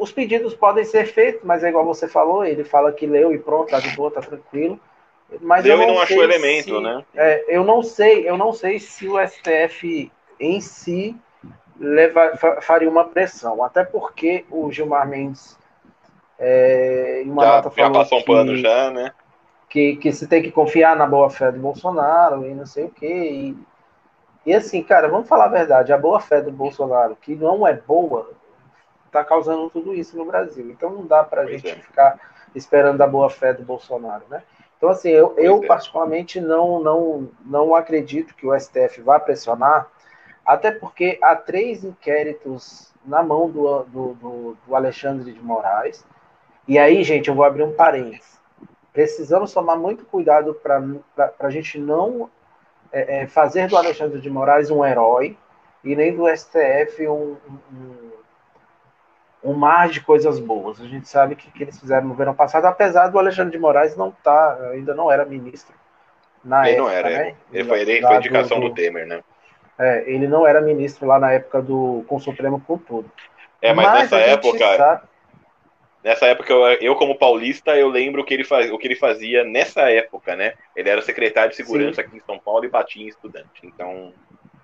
os 0.00 0.10
pedidos 0.10 0.54
podem 0.54 0.82
ser 0.82 1.04
feitos, 1.04 1.42
mas 1.44 1.62
é 1.62 1.68
igual 1.68 1.84
você 1.84 2.08
falou, 2.08 2.42
ele 2.42 2.64
fala 2.64 2.90
que 2.90 3.06
leu 3.06 3.34
e 3.34 3.38
pronto, 3.38 3.70
tá 3.70 3.78
de 3.78 3.90
boa, 3.90 4.10
tá 4.10 4.22
tranquilo. 4.22 4.80
Mas 5.42 5.62
leu 5.62 5.74
eu 5.74 5.78
não 5.78 5.84
e 5.84 5.92
não 5.94 6.00
achou 6.00 6.22
elemento, 6.22 6.76
se, 6.76 6.80
né? 6.80 7.04
É, 7.14 7.44
eu 7.48 7.62
não 7.62 7.82
sei, 7.82 8.28
eu 8.28 8.38
não 8.38 8.50
sei 8.52 8.80
se 8.80 9.06
o 9.06 9.16
STF 9.24 10.10
em 10.40 10.58
si 10.58 11.14
leva, 11.78 12.32
faria 12.62 12.88
uma 12.88 13.04
pressão, 13.04 13.62
até 13.62 13.84
porque 13.84 14.46
o 14.50 14.72
Gilmar 14.72 15.06
Mendes 15.06 15.58
é, 16.38 17.22
em 17.22 17.30
uma 17.30 17.44
já, 17.44 17.56
nota 17.56 17.72
já 17.76 17.90
passou 17.90 18.18
um 18.20 18.24
pano 18.24 18.56
já, 18.56 18.90
né? 18.90 19.12
Que, 19.68 19.96
que 19.96 20.10
se 20.12 20.26
tem 20.26 20.42
que 20.42 20.50
confiar 20.50 20.96
na 20.96 21.06
boa 21.06 21.28
fé 21.28 21.52
do 21.52 21.60
Bolsonaro 21.60 22.46
e 22.46 22.54
não 22.54 22.64
sei 22.64 22.86
o 22.86 22.90
quê. 22.90 23.06
E, 23.06 23.56
e 24.46 24.54
assim, 24.54 24.82
cara, 24.82 25.08
vamos 25.08 25.28
falar 25.28 25.44
a 25.44 25.48
verdade, 25.48 25.92
a 25.92 25.98
boa 25.98 26.18
fé 26.20 26.40
do 26.40 26.50
Bolsonaro, 26.50 27.14
que 27.20 27.34
não 27.34 27.66
é 27.66 27.74
boa, 27.74 28.30
está 29.10 29.24
causando 29.24 29.68
tudo 29.68 29.92
isso 29.92 30.16
no 30.16 30.24
Brasil. 30.24 30.70
Então 30.70 30.90
não 30.90 31.04
dá 31.04 31.22
para 31.22 31.42
a 31.42 31.46
gente 31.46 31.68
é. 31.68 31.74
ficar 31.74 32.18
esperando 32.54 33.00
a 33.02 33.06
boa 33.06 33.28
fé 33.28 33.52
do 33.52 33.62
Bolsonaro, 33.62 34.24
né? 34.28 34.42
Então, 34.76 34.88
assim, 34.88 35.10
eu, 35.10 35.34
eu 35.36 35.62
é. 35.62 35.66
particularmente 35.66 36.40
não, 36.40 36.80
não, 36.82 37.28
não 37.44 37.74
acredito 37.74 38.34
que 38.34 38.46
o 38.46 38.58
STF 38.58 39.02
vá 39.02 39.20
pressionar, 39.20 39.88
até 40.44 40.70
porque 40.70 41.18
há 41.22 41.36
três 41.36 41.84
inquéritos 41.84 42.90
na 43.04 43.22
mão 43.22 43.50
do, 43.50 43.82
do, 43.84 44.14
do, 44.14 44.56
do 44.66 44.74
Alexandre 44.74 45.32
de 45.32 45.40
Moraes, 45.40 46.04
e 46.66 46.78
aí, 46.78 47.02
gente, 47.04 47.28
eu 47.28 47.34
vou 47.34 47.44
abrir 47.44 47.62
um 47.62 47.72
parênteses. 47.72 48.40
Precisamos 48.92 49.52
tomar 49.52 49.76
muito 49.76 50.04
cuidado 50.04 50.54
para 50.54 50.82
a 51.38 51.50
gente 51.50 51.78
não 51.78 52.30
é, 52.92 53.22
é, 53.22 53.26
fazer 53.26 53.68
do 53.68 53.76
Alexandre 53.76 54.20
de 54.20 54.30
Moraes 54.30 54.70
um 54.70 54.84
herói 54.84 55.36
e 55.84 55.94
nem 55.94 56.14
do 56.14 56.28
STF 56.28 57.06
um, 57.06 57.36
um, 57.72 58.09
um 59.42 59.54
mar 59.54 59.88
de 59.88 60.00
coisas 60.00 60.38
boas. 60.38 60.80
A 60.80 60.86
gente 60.86 61.08
sabe 61.08 61.34
que, 61.34 61.50
que 61.50 61.62
eles 61.62 61.78
fizeram 61.78 62.08
no 62.08 62.14
verão 62.14 62.34
passado, 62.34 62.66
apesar 62.66 63.08
do 63.08 63.18
Alexandre 63.18 63.52
de 63.52 63.58
Moraes 63.58 63.96
não 63.96 64.10
tá, 64.10 64.70
ainda 64.72 64.94
não 64.94 65.10
era 65.10 65.24
ministro. 65.24 65.74
Na 66.44 66.62
ele 66.68 66.76
época, 66.76 66.82
não 66.82 66.90
era, 66.90 67.10
né? 67.10 67.34
ele 67.52 67.64
foi, 67.64 67.80
ele 67.80 68.02
foi 68.02 68.16
indicação 68.16 68.60
do, 68.60 68.68
do, 68.68 68.74
Temer, 68.74 69.06
né? 69.06 69.22
É, 69.78 70.04
ele 70.06 70.26
não 70.26 70.46
era 70.46 70.60
ministro 70.60 71.06
lá 71.06 71.18
na 71.18 71.32
época 71.32 71.60
do 71.60 72.04
com 72.06 72.16
o 72.16 72.20
Supremo 72.20 72.60
com 72.60 72.78
tudo. 72.78 73.10
É, 73.60 73.72
mas, 73.74 73.86
mas 73.86 74.02
nessa 74.02 74.18
época, 74.18 74.76
sabe, 74.76 75.02
Nessa 76.02 76.26
época, 76.26 76.50
eu, 76.50 76.66
eu, 76.80 76.96
como 76.96 77.18
paulista, 77.18 77.76
eu 77.76 77.88
lembro 77.88 78.22
o 78.22 78.24
que, 78.24 78.32
ele 78.32 78.44
faz, 78.44 78.70
o 78.70 78.78
que 78.78 78.86
ele 78.86 78.96
fazia 78.96 79.44
nessa 79.44 79.82
época, 79.90 80.34
né? 80.34 80.54
Ele 80.74 80.88
era 80.88 81.02
secretário 81.02 81.50
de 81.50 81.56
segurança 81.56 82.00
Sim. 82.00 82.08
aqui 82.08 82.16
em 82.16 82.20
São 82.20 82.38
Paulo 82.38 82.64
e 82.64 82.68
batia 82.68 83.04
em 83.04 83.08
estudante. 83.08 83.60
Então. 83.62 84.12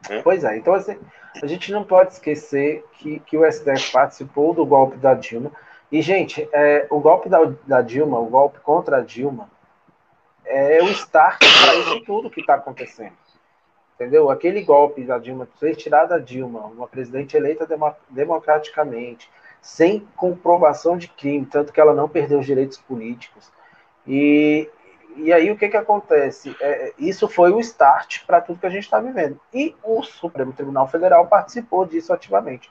Né? 0.08 0.20
Pois 0.22 0.44
é, 0.44 0.56
então 0.56 0.74
assim, 0.74 0.98
a 1.42 1.46
gente 1.46 1.70
não 1.70 1.84
pode 1.84 2.14
esquecer 2.14 2.84
que, 2.92 3.20
que 3.20 3.36
o 3.36 3.50
STF 3.50 3.92
participou 3.92 4.54
do 4.54 4.64
golpe 4.64 4.96
da 4.96 5.14
Dilma. 5.14 5.52
E, 5.90 6.02
gente, 6.02 6.48
é, 6.52 6.86
o 6.90 6.98
golpe 6.98 7.28
da, 7.28 7.52
da 7.66 7.82
Dilma, 7.82 8.18
o 8.18 8.26
golpe 8.26 8.58
contra 8.60 8.98
a 8.98 9.00
Dilma, 9.00 9.48
é 10.44 10.82
o 10.82 10.88
start 10.88 11.38
para 11.38 11.74
isso 11.76 12.00
tudo 12.04 12.30
que 12.30 12.40
está 12.40 12.54
acontecendo. 12.54 13.12
Entendeu? 13.94 14.30
Aquele 14.30 14.62
golpe 14.62 15.04
da 15.04 15.18
Dilma, 15.18 15.48
fez 15.58 15.76
tirar 15.76 16.06
da 16.06 16.18
Dilma, 16.18 16.60
uma 16.66 16.86
presidente 16.86 17.36
eleita 17.36 17.66
democraticamente, 18.10 19.30
sem 19.60 20.06
comprovação 20.16 20.96
de 20.96 21.08
crime, 21.08 21.46
tanto 21.46 21.72
que 21.72 21.80
ela 21.80 21.94
não 21.94 22.08
perdeu 22.08 22.38
os 22.38 22.46
direitos 22.46 22.78
políticos. 22.78 23.50
E, 24.06 24.68
e 25.16 25.32
aí 25.32 25.50
o 25.50 25.56
que, 25.56 25.68
que 25.68 25.76
acontece? 25.76 26.54
É, 26.60 26.92
isso 26.98 27.28
foi 27.28 27.50
o 27.50 27.60
start 27.60 28.24
para 28.26 28.40
tudo 28.40 28.60
que 28.60 28.66
a 28.66 28.70
gente 28.70 28.84
está 28.84 29.00
vivendo. 29.00 29.40
E 29.52 29.74
o 29.82 30.02
Supremo 30.02 30.52
Tribunal 30.52 30.86
Federal 30.88 31.26
participou 31.26 31.84
disso 31.86 32.12
ativamente. 32.12 32.70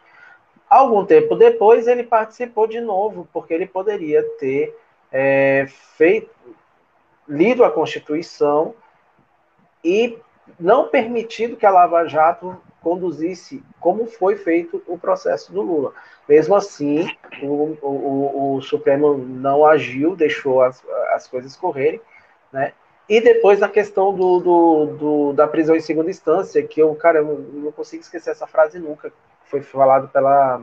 Algum 0.70 1.06
tempo 1.06 1.36
depois, 1.36 1.88
ele 1.88 2.04
participou 2.04 2.68
de 2.68 2.80
novo, 2.82 3.28
porque 3.32 3.54
ele 3.54 3.66
poderia 3.66 4.24
ter 4.40 4.76
é, 5.12 5.68
feito, 5.98 6.30
lido 7.28 7.64
a 7.64 7.72
Constituição 7.72 8.74
e 9.84 10.18
não 10.60 10.88
permitido 10.88 11.58
que 11.58 11.66
a 11.66 11.72
Lava 11.72 12.06
Jato 12.08 12.58
conduzisse 12.82 13.64
como 13.80 14.06
foi 14.06 14.36
feito 14.36 14.82
o 14.86 14.98
processo 14.98 15.52
do 15.52 15.62
Lula. 15.62 15.94
Mesmo 16.30 16.56
assim, 16.56 17.10
o, 17.42 17.78
o, 17.82 18.56
o 18.58 18.62
Supremo 18.62 19.18
não 19.18 19.66
agiu, 19.66 20.16
deixou 20.16 20.62
as, 20.62 20.84
as 21.12 21.28
coisas 21.28 21.56
correrem, 21.56 22.00
né? 22.56 22.72
E 23.08 23.20
depois 23.22 23.60
na 23.60 23.68
questão 23.68 24.14
do, 24.14 24.40
do, 24.40 24.86
do, 24.86 25.34
da 25.34 25.46
prisão 25.46 25.76
em 25.76 25.82
segunda 25.82 26.10
instância, 26.10 26.66
que 26.66 26.82
eu, 26.82 26.96
cara, 26.96 27.20
eu 27.20 27.38
não 27.54 27.72
consigo 27.72 28.02
esquecer 28.02 28.32
essa 28.32 28.48
frase 28.48 28.80
nunca, 28.80 29.12
foi 29.44 29.62
falado 29.62 30.08
pela, 30.08 30.62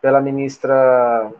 pela 0.00 0.20
ministra, 0.20 1.32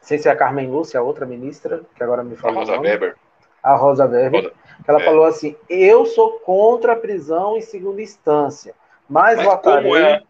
sem 0.00 0.18
ser 0.18 0.30
a 0.30 0.36
Carmen 0.36 0.68
Lúcia, 0.68 0.98
a 0.98 1.02
outra 1.02 1.26
ministra, 1.26 1.82
que 1.94 2.02
agora 2.02 2.24
me 2.24 2.34
falou. 2.34 2.56
A 2.56 2.60
Rosa 2.60 2.80
Weber. 2.80 3.16
A 3.62 3.74
Rosa 3.76 4.06
Weber, 4.06 4.42
Rosa. 4.42 4.54
que 4.82 4.90
ela 4.90 5.00
é. 5.00 5.04
falou 5.04 5.26
assim: 5.26 5.54
eu 5.68 6.06
sou 6.06 6.40
contra 6.40 6.94
a 6.94 6.96
prisão 6.96 7.56
em 7.56 7.60
segunda 7.60 8.02
instância, 8.02 8.74
mas, 9.08 9.36
mas 9.36 9.46
votarei. 9.46 9.90
Como 9.90 9.96
é? 9.96 10.22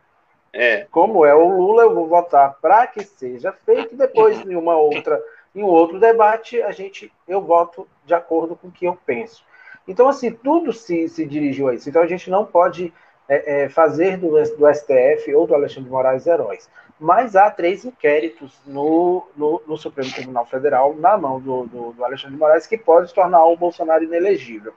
É. 0.53 0.87
Como 0.91 1.25
é 1.25 1.35
o 1.35 1.49
Lula, 1.49 1.85
eu 1.85 1.95
vou 1.95 2.07
votar 2.07 2.57
para 2.61 2.87
que 2.87 3.03
seja 3.05 3.53
feito, 3.53 3.95
e 3.95 3.97
depois, 3.97 4.41
em 4.45 4.57
uma 4.57 4.77
outra, 4.77 5.23
em 5.57 5.63
um 5.63 5.67
outro 5.67 5.99
debate, 5.99 6.61
a 6.61 6.71
gente, 6.71 7.11
eu 7.27 7.41
voto 7.41 7.89
de 8.05 8.13
acordo 8.13 8.55
com 8.55 8.69
o 8.69 8.71
que 8.71 8.85
eu 8.85 8.97
penso. 9.07 9.43
Então, 9.89 10.07
assim, 10.07 10.31
tudo 10.31 10.71
se, 10.71 11.09
se 11.09 11.25
dirigiu 11.25 11.69
a 11.69 11.75
isso. 11.75 11.89
Então, 11.89 12.03
a 12.03 12.07
gente 12.07 12.29
não 12.29 12.45
pode 12.45 12.93
é, 13.27 13.65
é, 13.65 13.69
fazer 13.71 14.19
do, 14.19 14.31
do 14.31 14.75
STF 14.75 15.35
ou 15.35 15.47
do 15.47 15.55
Alexandre 15.55 15.85
de 15.85 15.91
Moraes 15.91 16.27
heróis. 16.27 16.69
Mas 17.01 17.35
há 17.37 17.51
três 17.51 17.85
inquéritos 17.85 18.61
no, 18.67 19.27
no, 19.35 19.63
no 19.67 19.77
Supremo 19.79 20.13
Tribunal 20.13 20.45
Federal, 20.47 20.95
na 20.95 21.17
mão 21.17 21.41
do, 21.41 21.67
do, 21.67 21.93
do, 21.93 22.05
Alexandre 22.05 22.35
de 22.35 22.41
Moraes, 22.41 22.67
que 22.67 22.77
pode 22.77 23.15
tornar 23.15 23.45
o 23.45 23.57
Bolsonaro 23.57 24.05
inelegível. 24.05 24.75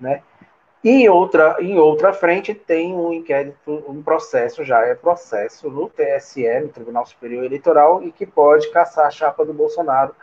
Né? 0.00 0.22
Em 0.86 1.08
outra, 1.08 1.56
em 1.60 1.78
outra 1.78 2.12
frente, 2.12 2.52
tem 2.52 2.94
um 2.94 3.10
inquérito, 3.10 3.82
um 3.88 4.02
processo, 4.02 4.62
já 4.62 4.80
é 4.82 4.94
processo, 4.94 5.70
no 5.70 5.88
TSE, 5.88 6.60
no 6.60 6.68
Tribunal 6.68 7.06
Superior 7.06 7.42
Eleitoral, 7.42 8.02
e 8.02 8.12
que 8.12 8.26
pode 8.26 8.70
caçar 8.70 9.06
a 9.06 9.10
chapa 9.10 9.46
do 9.46 9.54
Bolsonaro, 9.54 10.14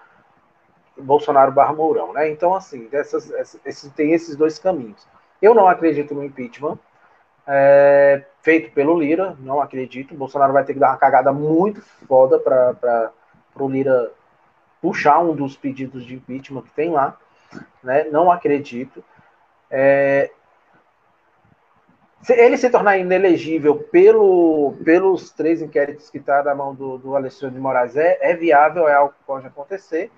Bolsonaro 0.96 1.52
barra 1.52 1.74
Mourão. 1.74 2.14
Né? 2.14 2.30
Então, 2.30 2.54
assim, 2.54 2.88
esses, 2.94 3.92
tem 3.96 4.14
esses 4.14 4.36
dois 4.36 4.60
caminhos. 4.60 5.08
Eu 5.42 5.56
não 5.56 5.68
acredito 5.68 6.14
no 6.14 6.24
impeachment, 6.24 6.78
é, 7.48 8.24
feito 8.44 8.72
pelo 8.72 9.00
Lira, 9.00 9.36
não 9.40 9.60
acredito. 9.60 10.14
O 10.14 10.18
Bolsonaro 10.18 10.54
vai 10.54 10.64
ter 10.64 10.76
que 10.76 10.80
dar 10.80 10.90
uma 10.90 10.98
cagada 10.98 11.34
muito 11.34 11.82
foda 12.08 12.38
para 12.38 13.12
o 13.56 13.68
Lira 13.68 14.12
puxar 14.80 15.18
um 15.22 15.34
dos 15.34 15.58
pedidos 15.58 16.06
de 16.06 16.14
impeachment 16.14 16.62
que 16.62 16.72
tem 16.76 16.92
lá. 16.92 17.18
Né? 17.82 18.04
Não 18.12 18.32
acredito. 18.32 19.04
É, 19.72 20.30
ele 22.30 22.58
se 22.58 22.70
tornar 22.70 22.98
inelegível 22.98 23.76
pelo, 23.76 24.76
pelos 24.84 25.32
três 25.32 25.62
inquéritos 25.62 26.10
que 26.10 26.20
está 26.20 26.44
na 26.44 26.54
mão 26.54 26.76
do, 26.76 26.98
do 26.98 27.16
Alexandre 27.16 27.56
de 27.56 27.62
Moraes, 27.62 27.98
é, 27.98 28.18
é 28.22 28.36
viável, 28.36 28.88
é 28.88 28.94
algo 28.94 29.14
que 29.14 29.24
pode 29.26 29.48
acontecer. 29.48 30.12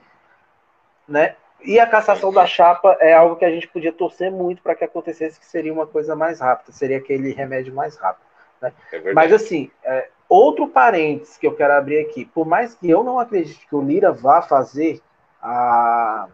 Né? 1.07 1.35
E 1.63 1.79
a 1.79 1.87
cassação 1.87 2.33
da 2.33 2.45
chapa 2.45 2.97
é 2.99 3.13
algo 3.13 3.37
que 3.37 3.45
a 3.45 3.51
gente 3.51 3.67
podia 3.69 3.93
torcer 3.93 4.29
muito 4.29 4.61
para 4.61 4.75
que 4.75 4.83
acontecesse, 4.83 5.39
que 5.39 5.45
seria 5.45 5.71
uma 5.71 5.87
coisa 5.87 6.15
mais 6.15 6.41
rápida, 6.41 6.73
seria 6.73 6.97
aquele 6.97 7.31
remédio 7.31 7.73
mais 7.73 7.95
rápido. 7.95 8.25
Né? 8.61 8.73
É 8.91 9.13
Mas 9.13 9.31
assim, 9.31 9.71
é, 9.83 10.09
outro 10.27 10.67
parênteses 10.67 11.37
que 11.37 11.47
eu 11.47 11.55
quero 11.55 11.73
abrir 11.73 11.99
aqui, 11.99 12.25
por 12.25 12.45
mais 12.45 12.75
que 12.75 12.89
eu 12.89 13.01
não 13.01 13.17
acredite 13.17 13.65
que 13.65 13.75
o 13.75 13.81
Lira 13.81 14.11
vá 14.11 14.41
fazer 14.41 15.01
a 15.41 16.27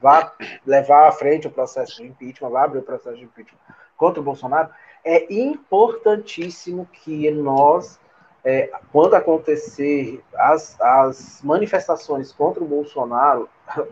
vá 0.00 0.32
levar 0.64 1.08
à 1.08 1.12
frente 1.12 1.48
o 1.48 1.50
processo 1.50 1.96
de 1.96 2.06
impeachment, 2.06 2.50
vá 2.50 2.64
abrir 2.64 2.78
o 2.78 2.82
processo 2.82 3.16
de 3.16 3.24
impeachment 3.24 3.58
contra 3.98 4.20
o 4.20 4.24
Bolsonaro, 4.24 4.70
é 5.04 5.30
importantíssimo 5.32 6.88
que 6.90 7.30
nós 7.30 8.00
é, 8.44 8.70
quando 8.92 9.14
acontecer 9.14 10.22
as, 10.34 10.80
as 10.80 11.40
manifestações 11.42 12.32
contra 12.32 12.62
o 12.62 12.66
Bolsonaro, 12.66 13.48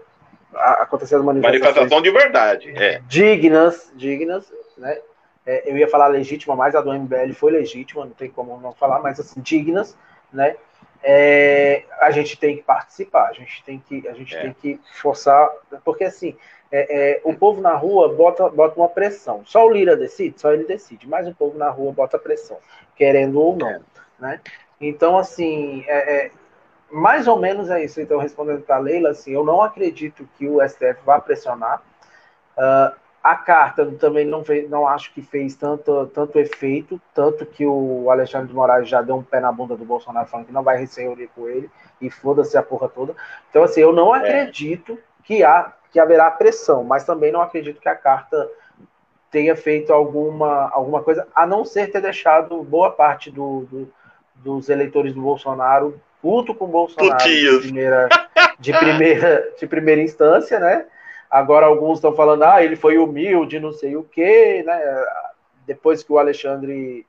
acontecer 0.54 1.16
as 1.16 1.22
manifestações 1.22 1.62
manifestação 1.64 2.00
de 2.00 2.11
verdade, 2.11 2.70
é. 2.74 3.02
dignas, 3.07 3.92
dignas, 3.94 4.50
né? 4.78 4.98
É, 5.44 5.70
eu 5.70 5.76
ia 5.76 5.86
falar 5.86 6.09
legítima, 6.09 6.57
mas 6.57 6.74
a 6.74 6.80
do 6.80 6.92
MBL 6.92 7.32
foi 7.34 7.52
legítima, 7.52 8.04
não 8.04 8.12
tem 8.12 8.28
como 8.30 8.59
não 8.61 8.72
falar, 8.72 9.00
mas 9.00 9.20
assim 9.20 9.40
dignas, 9.40 9.96
né? 10.32 10.57
É, 11.09 11.84
a 12.00 12.11
gente 12.11 12.36
tem 12.36 12.57
que 12.57 12.64
participar, 12.64 13.28
a 13.28 13.32
gente 13.32 13.62
tem 13.62 13.78
que, 13.78 14.09
a 14.09 14.12
gente 14.12 14.34
é. 14.34 14.40
tem 14.40 14.52
que 14.52 14.80
forçar, 15.00 15.48
porque 15.84 16.02
assim, 16.02 16.36
é, 16.72 17.12
é, 17.12 17.20
o 17.22 17.32
povo 17.32 17.61
na 17.61 17.74
rua 17.74 18.12
bota, 18.12 18.48
bota 18.48 18.76
uma 18.76 18.88
pressão. 18.88 19.42
Só 19.44 19.64
o 19.64 19.70
Lira 19.70 19.96
decide, 19.96 20.40
só 20.40 20.52
ele 20.52 20.64
decide, 20.64 21.09
mas 21.09 21.28
o 21.28 21.34
povo 21.34 21.57
na 21.57 21.70
rua 21.70 21.92
bota 21.92 22.18
pressão, 22.18 22.59
querendo 22.96 23.40
ou 23.40 23.57
não. 23.57 23.68
É. 23.68 23.80
Né? 24.18 24.40
Então, 24.80 25.16
assim, 25.16 25.84
é, 25.86 26.32
mais 26.90 27.28
ou 27.28 27.38
menos 27.38 27.70
é 27.70 27.84
isso. 27.84 28.00
Então, 28.00 28.18
respondendo 28.18 28.62
para 28.62 28.76
a 28.76 28.80
Leila, 28.80 29.11
assim, 29.11 29.32
eu 29.32 29.44
não 29.44 29.62
acredito 29.62 30.28
que 30.36 30.48
o 30.48 30.66
STF 30.66 31.00
vá 31.04 31.20
pressionar. 31.20 31.82
Uh, 32.57 32.96
a 33.27 33.35
carta 33.35 33.85
também 33.99 34.24
não, 34.24 34.45
fez, 34.45 34.70
não 34.70 34.87
acho 34.87 35.12
que 35.12 35.20
fez 35.20 35.57
tanto, 35.57 36.07
tanto 36.14 36.39
efeito, 36.39 37.01
tanto 37.12 37.45
que 37.45 37.66
o 37.66 38.09
Alexandre 38.09 38.47
de 38.47 38.55
Moraes 38.55 38.89
já 38.89 39.03
deu 39.03 39.16
um 39.16 39.22
pé 39.22 39.41
na 39.41 39.51
bunda 39.51 39.77
do 39.77 39.85
Bolsonaro 39.85 40.29
falando 40.29 40.47
que 40.47 40.53
não 40.53 40.62
vai 40.62 40.79
receber 40.79 41.29
com 41.35 41.49
ele 41.49 41.68
e 42.01 42.09
foda-se 42.09 42.57
a 42.57 42.62
porra 42.62 42.89
toda. 42.89 43.16
Então, 43.51 43.64
assim, 43.64 43.81
eu 43.81 43.93
não 43.93 44.14
é. 44.14 44.18
acredito 44.20 44.97
que, 45.24 45.43
há, 45.43 45.72
que 45.91 45.99
haverá 45.99 46.31
pressão, 46.31 46.85
mas 46.85 47.05
também 47.05 47.33
não 47.33 47.43
acredito 47.43 47.81
que 47.81 47.89
a 47.89 47.97
carta 47.97 48.49
tenha 49.29 49.57
feito 49.57 49.93
alguma, 49.93 50.70
alguma 50.70 51.03
coisa, 51.03 51.27
a 51.35 51.45
não 51.45 51.64
ser 51.64 51.91
ter 51.91 52.01
deixado 52.01 52.62
boa 52.62 52.93
parte 52.93 53.29
do, 53.29 53.62
do 53.62 53.93
dos 54.37 54.68
eleitores 54.68 55.14
do 55.14 55.22
Bolsonaro 55.22 56.01
puto 56.22 56.55
com 56.55 56.66
o 56.66 56.68
Bolsonaro 56.68 57.24
de 57.24 57.59
primeira, 57.59 58.09
de 58.61 58.72
primeira, 58.72 59.53
de 59.59 59.66
primeira 59.66 60.03
instância, 60.03 60.61
né? 60.61 60.87
Agora 61.31 61.66
alguns 61.66 61.99
estão 61.99 62.14
falando, 62.14 62.45
ah, 62.45 62.62
ele 62.62 62.77
foi 62.77 62.99
humilde, 62.99 63.61
não 63.61 63.72
sei 63.72 63.97
o 63.97 64.05
quê, 64.05 64.62
né? 64.64 65.05
Depois 65.66 66.03
que 66.03 66.12
o 66.12 66.18
Alexandre. 66.18 67.07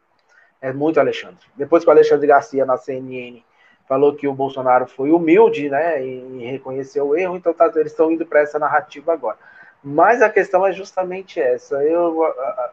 É 0.59 0.73
muito 0.73 0.99
Alexandre. 0.99 1.45
Depois 1.55 1.83
que 1.83 1.89
o 1.89 1.93
Alexandre 1.93 2.25
Garcia 2.25 2.65
na 2.65 2.77
CNN 2.77 3.43
falou 3.87 4.15
que 4.15 4.27
o 4.27 4.33
Bolsonaro 4.33 4.87
foi 4.87 5.11
humilde, 5.11 5.69
né? 5.69 6.03
E 6.03 6.45
reconheceu 6.45 7.07
o 7.07 7.15
erro, 7.15 7.37
então 7.37 7.53
tá, 7.53 7.71
eles 7.75 7.91
estão 7.91 8.11
indo 8.11 8.25
para 8.25 8.41
essa 8.41 8.57
narrativa 8.57 9.13
agora. 9.13 9.37
Mas 9.83 10.21
a 10.21 10.29
questão 10.29 10.65
é 10.65 10.73
justamente 10.73 11.39
essa. 11.39 11.81
Eu 11.83 12.23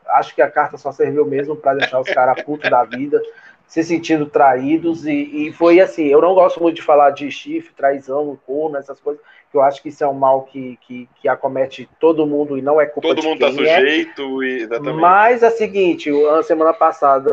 acho 0.09 0.35
que 0.35 0.43
a 0.43 0.51
carta 0.51 0.77
só 0.77 0.91
serviu 0.91 1.25
mesmo 1.25 1.55
para 1.55 1.77
deixar 1.79 2.01
os 2.01 2.11
caras 2.13 2.43
putos 2.43 2.69
da 2.69 2.83
vida, 2.85 3.23
se 3.67 3.83
sentindo 3.83 4.27
traídos, 4.27 5.07
e, 5.07 5.13
e, 5.13 5.53
foi 5.53 5.81
assim, 5.81 6.07
eu 6.07 6.21
não 6.21 6.35
gosto 6.35 6.63
muito 6.63 6.77
de 6.77 6.83
falar 6.83 7.11
de 7.11 7.31
chifre, 7.31 7.73
traição, 7.75 8.39
corno, 8.47 8.77
essas 8.77 9.01
coisas, 9.01 9.23
que 9.51 9.57
eu 9.57 9.63
acho 9.63 9.83
que 9.83 9.89
isso 9.89 10.05
é 10.05 10.09
um 10.09 10.15
mal 10.15 10.43
que, 10.43 10.79
que, 10.87 11.09
que 11.21 11.29
acomete 11.29 11.89
todo 11.99 12.27
mundo 12.27 12.59
e 12.59 12.63
não 12.63 12.81
é 12.81 12.87
culpa 12.87 13.09
todo 13.09 13.21
de 13.21 13.27
mundo 13.27 13.41
tá 13.41 13.51
sujeito, 13.51 14.43
é. 14.43 14.47
exatamente. 14.47 15.01
Mas 15.01 15.43
é 15.43 15.47
a 15.47 15.51
seguinte, 15.51 16.11
a 16.39 16.43
semana 16.43 16.73
passada 16.73 17.33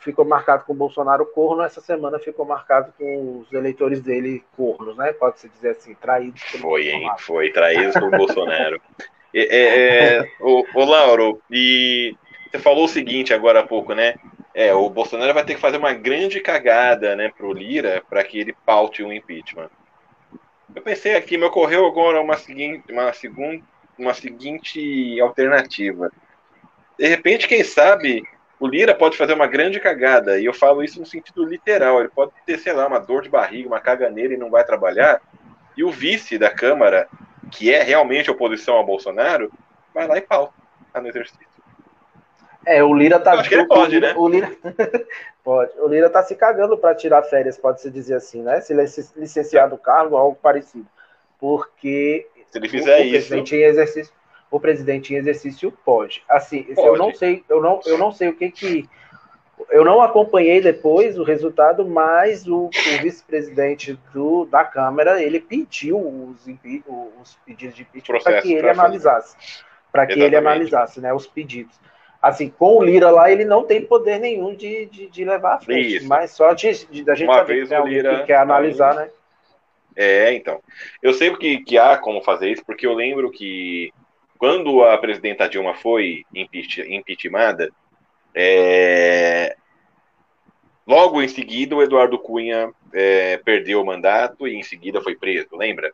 ficou 0.00 0.24
marcado 0.24 0.64
com 0.64 0.72
o 0.72 0.76
Bolsonaro 0.76 1.26
corno, 1.26 1.62
essa 1.62 1.80
semana 1.80 2.18
ficou 2.18 2.44
marcado 2.44 2.92
com 2.98 3.40
os 3.40 3.52
eleitores 3.52 4.00
dele 4.00 4.42
cornos, 4.56 4.96
né? 4.96 5.12
Pode-se 5.12 5.48
dizer 5.48 5.70
assim, 5.70 5.94
traídos 5.94 6.42
pelo 6.50 6.62
Foi, 6.62 6.88
hein? 6.88 7.10
Foi, 7.18 7.50
traídos 7.50 7.94
pelo 7.94 8.10
Bolsonaro. 8.10 8.80
É, 9.34 9.40
é, 9.40 10.16
é, 10.16 10.30
o, 10.40 10.64
o 10.74 10.84
Lauro, 10.86 11.38
e 11.50 12.16
você 12.50 12.58
falou 12.58 12.86
o 12.86 12.88
seguinte 12.88 13.34
agora 13.34 13.60
há 13.60 13.62
pouco, 13.62 13.92
né? 13.92 14.14
É, 14.54 14.74
o 14.74 14.88
Bolsonaro 14.88 15.34
vai 15.34 15.44
ter 15.44 15.54
que 15.54 15.60
fazer 15.60 15.76
uma 15.76 15.92
grande 15.92 16.40
cagada, 16.40 17.14
né, 17.14 17.30
pro 17.36 17.52
Lira 17.52 18.02
para 18.08 18.24
que 18.24 18.38
ele 18.38 18.56
paute 18.64 19.02
o 19.02 19.12
impeachment. 19.12 19.70
Eu 20.74 20.82
pensei 20.82 21.14
aqui, 21.14 21.36
me 21.36 21.44
ocorreu 21.44 21.86
agora 21.86 22.20
uma 22.20 22.36
seguinte, 22.36 22.92
uma 22.92 23.12
segunda, 23.12 23.62
uma 23.98 24.14
seguinte 24.14 25.20
alternativa. 25.20 26.10
De 26.98 27.06
repente, 27.06 27.48
quem 27.48 27.62
sabe, 27.62 28.22
o 28.60 28.66
Lira 28.66 28.94
pode 28.94 29.16
fazer 29.16 29.34
uma 29.34 29.46
grande 29.46 29.78
cagada, 29.78 30.38
e 30.38 30.44
eu 30.44 30.52
falo 30.52 30.82
isso 30.82 30.98
no 30.98 31.06
sentido 31.06 31.44
literal. 31.44 32.00
Ele 32.00 32.08
pode 32.08 32.32
ter, 32.44 32.58
sei 32.58 32.72
lá, 32.72 32.86
uma 32.86 32.98
dor 32.98 33.22
de 33.22 33.28
barriga, 33.28 33.68
uma 33.68 33.80
caganeira 33.80 34.34
e 34.34 34.38
não 34.38 34.50
vai 34.50 34.64
trabalhar. 34.64 35.20
E 35.76 35.84
o 35.84 35.90
vice 35.90 36.36
da 36.36 36.50
Câmara, 36.50 37.08
que 37.50 37.72
é 37.72 37.82
realmente 37.82 38.30
oposição 38.30 38.74
ao 38.74 38.84
Bolsonaro, 38.84 39.52
vai 39.94 40.06
lá 40.06 40.18
e 40.18 40.20
pauta 40.20 40.52
no 41.00 41.08
exercício. 41.08 41.47
É, 42.66 42.82
o 42.82 42.92
Lira 42.92 43.18
tá. 43.18 43.32
acho 43.32 43.48
que 43.48 43.54
ele 43.54 43.66
pode, 43.66 43.82
o 43.82 43.94
Lira, 43.94 44.08
né? 44.08 44.14
O 44.18 44.28
Lira, 44.28 44.52
pode. 45.44 45.72
O 45.78 45.88
Lira 45.88 46.10
tá 46.10 46.22
se 46.22 46.34
cagando 46.34 46.76
para 46.76 46.94
tirar 46.94 47.22
férias, 47.22 47.56
pode-se 47.56 47.90
dizer 47.90 48.14
assim, 48.14 48.42
né? 48.42 48.60
Se 48.60 48.74
licenciar 49.16 49.70
do 49.70 49.78
cargo, 49.78 50.16
algo 50.16 50.36
parecido. 50.40 50.86
Porque. 51.40 52.26
Se 52.50 52.58
ele 52.58 52.68
fizer 52.68 53.00
o, 53.00 53.04
isso. 53.04 53.28
Presidente 53.28 53.56
em 53.56 53.62
exercício, 53.62 54.12
o 54.50 54.60
presidente 54.60 55.14
em 55.14 55.16
exercício 55.16 55.72
pode. 55.84 56.22
Assim, 56.28 56.62
pode. 56.62 56.86
eu 56.86 56.96
não 56.96 57.14
sei, 57.14 57.44
eu 57.48 57.62
não, 57.62 57.80
eu 57.86 57.98
não 57.98 58.12
sei 58.12 58.28
o 58.28 58.34
que 58.34 58.50
que. 58.50 58.88
Eu 59.70 59.84
não 59.84 60.00
acompanhei 60.00 60.60
depois 60.60 61.18
o 61.18 61.24
resultado, 61.24 61.86
mas 61.86 62.46
o, 62.46 62.66
o 62.66 63.02
vice-presidente 63.02 63.98
da 64.50 64.64
Câmara 64.64 65.22
ele 65.22 65.40
pediu 65.40 65.98
os, 65.98 66.46
os 67.20 67.38
pedidos 67.44 67.74
de 67.74 67.82
impeachment 67.82 68.20
para 68.20 68.40
que 68.40 68.52
ele 68.52 68.68
analisasse. 68.68 69.36
Para 69.90 70.06
que 70.06 70.20
ele 70.20 70.36
analisasse 70.36 71.00
né, 71.00 71.12
os 71.12 71.26
pedidos 71.26 71.78
assim, 72.20 72.48
com 72.48 72.78
o 72.78 72.82
Lira 72.82 73.10
lá, 73.10 73.30
ele 73.30 73.44
não 73.44 73.64
tem 73.64 73.80
poder 73.80 74.18
nenhum 74.18 74.54
de, 74.54 74.86
de, 74.86 75.08
de 75.08 75.24
levar 75.24 75.54
à 75.54 75.60
frente, 75.60 75.96
Isso. 75.96 76.08
mas 76.08 76.32
só 76.32 76.52
de, 76.52 76.86
de 76.86 77.04
da 77.04 77.14
gente 77.14 77.28
Uma 77.28 77.38
saber 77.38 77.54
vez 77.54 77.68
que, 77.68 77.74
o 77.74 77.86
Lira, 77.86 78.20
que 78.20 78.26
quer 78.26 78.38
analisar, 78.38 78.94
né? 78.94 79.08
É, 79.96 80.32
então. 80.32 80.60
Eu 81.02 81.12
sei 81.12 81.34
que, 81.36 81.58
que 81.64 81.76
há 81.76 81.96
como 81.96 82.22
fazer 82.22 82.50
isso, 82.50 82.64
porque 82.64 82.86
eu 82.86 82.94
lembro 82.94 83.30
que 83.30 83.92
quando 84.38 84.84
a 84.84 84.96
presidenta 84.96 85.48
Dilma 85.48 85.74
foi 85.74 86.24
impeachmentada, 86.32 87.68
é... 88.32 89.56
logo 90.86 91.20
em 91.20 91.26
seguida 91.26 91.74
o 91.74 91.82
Eduardo 91.82 92.16
Cunha 92.16 92.70
é, 92.92 93.38
perdeu 93.38 93.82
o 93.82 93.84
mandato 93.84 94.46
e 94.46 94.54
em 94.54 94.62
seguida 94.62 95.02
foi 95.02 95.16
preso, 95.16 95.48
lembra? 95.52 95.92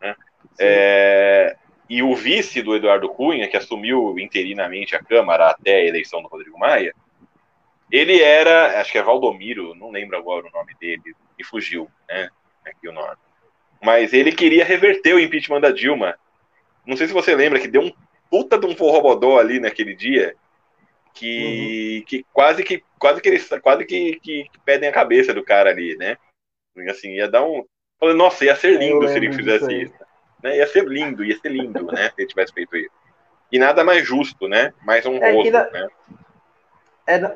Né? 0.00 0.16
É... 0.58 1.56
E 1.88 2.02
o 2.02 2.14
vice 2.14 2.62
do 2.62 2.74
Eduardo 2.74 3.08
Cunha, 3.08 3.48
que 3.48 3.56
assumiu 3.56 4.18
interinamente 4.18 4.96
a 4.96 5.02
Câmara 5.02 5.50
até 5.50 5.76
a 5.76 5.84
eleição 5.84 6.22
do 6.22 6.28
Rodrigo 6.28 6.58
Maia, 6.58 6.94
ele 7.90 8.20
era, 8.22 8.80
acho 8.80 8.90
que 8.90 8.98
é 8.98 9.02
Valdomiro, 9.02 9.74
não 9.74 9.90
lembro 9.90 10.16
agora 10.16 10.46
o 10.46 10.50
nome 10.50 10.74
dele, 10.80 11.14
e 11.38 11.44
fugiu, 11.44 11.88
né? 12.08 12.28
Aqui 12.66 12.88
o 12.88 12.92
nome. 12.92 13.16
Mas 13.82 14.12
ele 14.12 14.32
queria 14.32 14.64
reverter 14.64 15.14
o 15.14 15.20
impeachment 15.20 15.60
da 15.60 15.70
Dilma. 15.70 16.18
Não 16.86 16.96
sei 16.96 17.06
se 17.06 17.12
você 17.12 17.34
lembra 17.34 17.60
que 17.60 17.68
deu 17.68 17.82
um 17.82 17.92
puta 18.30 18.58
de 18.58 18.66
um 18.66 18.74
forrobodó 18.74 19.38
ali 19.38 19.60
naquele 19.60 19.94
dia, 19.94 20.34
que, 21.12 21.98
uhum. 21.98 22.04
que 22.06 22.26
quase 22.32 22.64
que 22.64 22.82
quase 22.98 23.20
que 23.20 23.28
eles 23.28 23.48
quase 23.62 23.84
que, 23.84 24.18
que, 24.20 24.48
que, 24.50 24.60
pedem 24.64 24.88
a 24.88 24.92
cabeça 24.92 25.32
do 25.32 25.44
cara 25.44 25.70
ali, 25.70 25.96
né? 25.96 26.16
Assim, 26.88 27.10
ia 27.10 27.28
dar 27.28 27.44
um. 27.44 27.64
Nossa, 28.16 28.44
ia 28.44 28.56
ser 28.56 28.78
lindo 28.78 29.06
se 29.08 29.16
ele 29.16 29.32
fizesse 29.32 29.82
isso. 29.82 29.94
Né? 30.44 30.58
Ia 30.58 30.66
ser 30.66 30.84
lindo, 30.84 31.24
ia 31.24 31.38
ser 31.38 31.48
lindo, 31.48 31.86
né? 31.86 32.10
Se 32.10 32.20
ele 32.20 32.28
tivesse 32.28 32.52
feito 32.52 32.76
isso. 32.76 32.90
E 33.50 33.58
nada 33.58 33.82
mais 33.82 34.06
justo, 34.06 34.46
né? 34.46 34.74
Mais 34.84 35.06
honroso, 35.06 35.48
é 35.48 35.50
na, 35.50 35.70
né? 35.70 35.88
É, 37.06 37.18
na, 37.18 37.34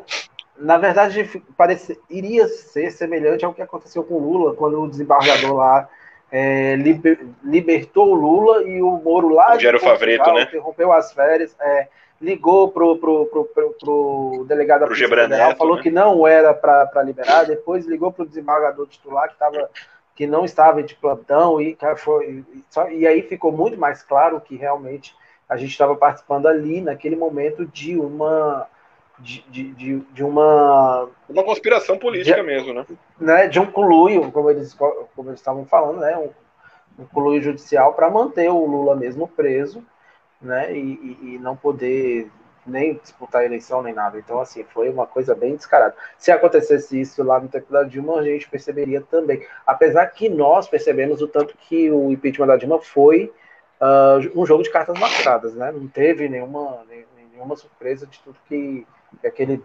na 0.58 0.76
verdade, 0.76 1.42
parece, 1.56 1.98
iria 2.10 2.46
ser 2.48 2.90
semelhante 2.90 3.46
ao 3.46 3.54
que 3.54 3.62
aconteceu 3.62 4.04
com 4.04 4.16
o 4.16 4.18
Lula, 4.18 4.54
quando 4.54 4.82
o 4.82 4.90
desembargador 4.90 5.54
lá 5.54 5.88
é, 6.30 6.76
liber, 6.76 7.18
libertou 7.42 8.10
o 8.10 8.14
Lula 8.14 8.62
e 8.64 8.82
o 8.82 8.90
Moro 8.98 9.30
lá 9.30 9.54
o 9.54 9.58
de 9.58 9.78
Favreto, 9.78 10.30
né? 10.34 10.42
interrompeu 10.42 10.92
as 10.92 11.10
férias, 11.10 11.56
é, 11.58 11.88
ligou 12.20 12.70
pro, 12.70 12.98
pro, 12.98 13.24
pro, 13.24 13.44
pro, 13.46 13.74
pro 13.80 14.44
delegado 14.46 14.84
pro 14.84 14.94
Federal, 14.94 15.56
falou 15.56 15.76
né? 15.76 15.82
que 15.82 15.90
não 15.90 16.26
era 16.26 16.52
para 16.52 17.02
liberar, 17.02 17.44
depois 17.44 17.86
ligou 17.86 18.12
para 18.12 18.24
o 18.24 18.28
desembargador 18.28 18.86
titular 18.86 19.30
que, 19.30 19.38
tava, 19.38 19.70
que 20.18 20.26
não 20.26 20.44
estava 20.44 20.82
de 20.82 20.96
plantão 20.96 21.60
e, 21.60 21.78
foi, 21.96 22.44
e, 22.90 23.06
aí 23.06 23.22
ficou 23.22 23.52
muito 23.52 23.78
mais 23.78 24.02
claro 24.02 24.40
que 24.40 24.56
realmente 24.56 25.14
a 25.48 25.56
gente 25.56 25.70
estava 25.70 25.94
participando 25.94 26.48
ali 26.48 26.80
naquele 26.80 27.14
momento 27.14 27.64
de 27.64 27.96
uma 27.96 28.66
de, 29.16 29.42
de, 29.42 30.00
de, 30.00 30.24
uma. 30.24 31.08
Uma 31.28 31.44
conspiração 31.44 31.96
política 31.96 32.34
de, 32.34 32.42
mesmo, 32.42 32.74
né? 32.74 32.84
né? 33.16 33.46
De 33.46 33.60
um 33.60 33.70
coluio, 33.70 34.32
como 34.32 34.50
eles, 34.50 34.74
como 34.74 35.30
eles 35.30 35.38
estavam 35.38 35.64
falando, 35.64 36.00
né? 36.00 36.18
Um, 36.18 37.02
um 37.02 37.06
coluio 37.06 37.40
judicial 37.40 37.94
para 37.94 38.10
manter 38.10 38.50
o 38.50 38.66
Lula 38.66 38.96
mesmo 38.96 39.28
preso, 39.28 39.86
né? 40.42 40.76
E, 40.76 40.80
e, 40.80 41.34
e, 41.34 41.38
não 41.38 41.56
poder 41.56 42.28
nem 42.68 42.94
disputar 42.94 43.42
a 43.42 43.44
eleição 43.44 43.82
nem 43.82 43.94
nada. 43.94 44.18
Então, 44.18 44.40
assim, 44.40 44.64
foi 44.64 44.88
uma 44.88 45.06
coisa 45.06 45.34
bem 45.34 45.56
descarada. 45.56 45.94
Se 46.18 46.30
acontecesse 46.30 47.00
isso 47.00 47.22
lá 47.22 47.40
no 47.40 47.48
tempo 47.48 47.72
da 47.72 47.82
Dilma, 47.82 48.18
a 48.18 48.22
gente 48.22 48.48
perceberia 48.48 49.00
também. 49.00 49.44
Apesar 49.66 50.06
que 50.06 50.28
nós 50.28 50.68
percebemos 50.68 51.22
o 51.22 51.28
tanto 51.28 51.56
que 51.56 51.90
o 51.90 52.12
impeachment 52.12 52.46
da 52.46 52.56
Dilma 52.56 52.80
foi 52.80 53.32
uh, 53.80 54.40
um 54.40 54.46
jogo 54.46 54.62
de 54.62 54.70
cartas 54.70 54.98
marcadas, 54.98 55.54
né? 55.54 55.72
Não 55.72 55.88
teve 55.88 56.28
nenhuma, 56.28 56.84
nenhuma 57.32 57.56
surpresa 57.56 58.06
de 58.06 58.18
tudo 58.20 58.36
que 58.48 58.86
aquele 59.24 59.62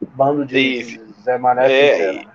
bando 0.00 0.44
de 0.44 0.58
e, 0.58 0.82
Zé 1.22 1.38
Mané 1.38 1.66
é, 1.66 1.92
fizeram, 1.92 2.22
né? 2.24 2.32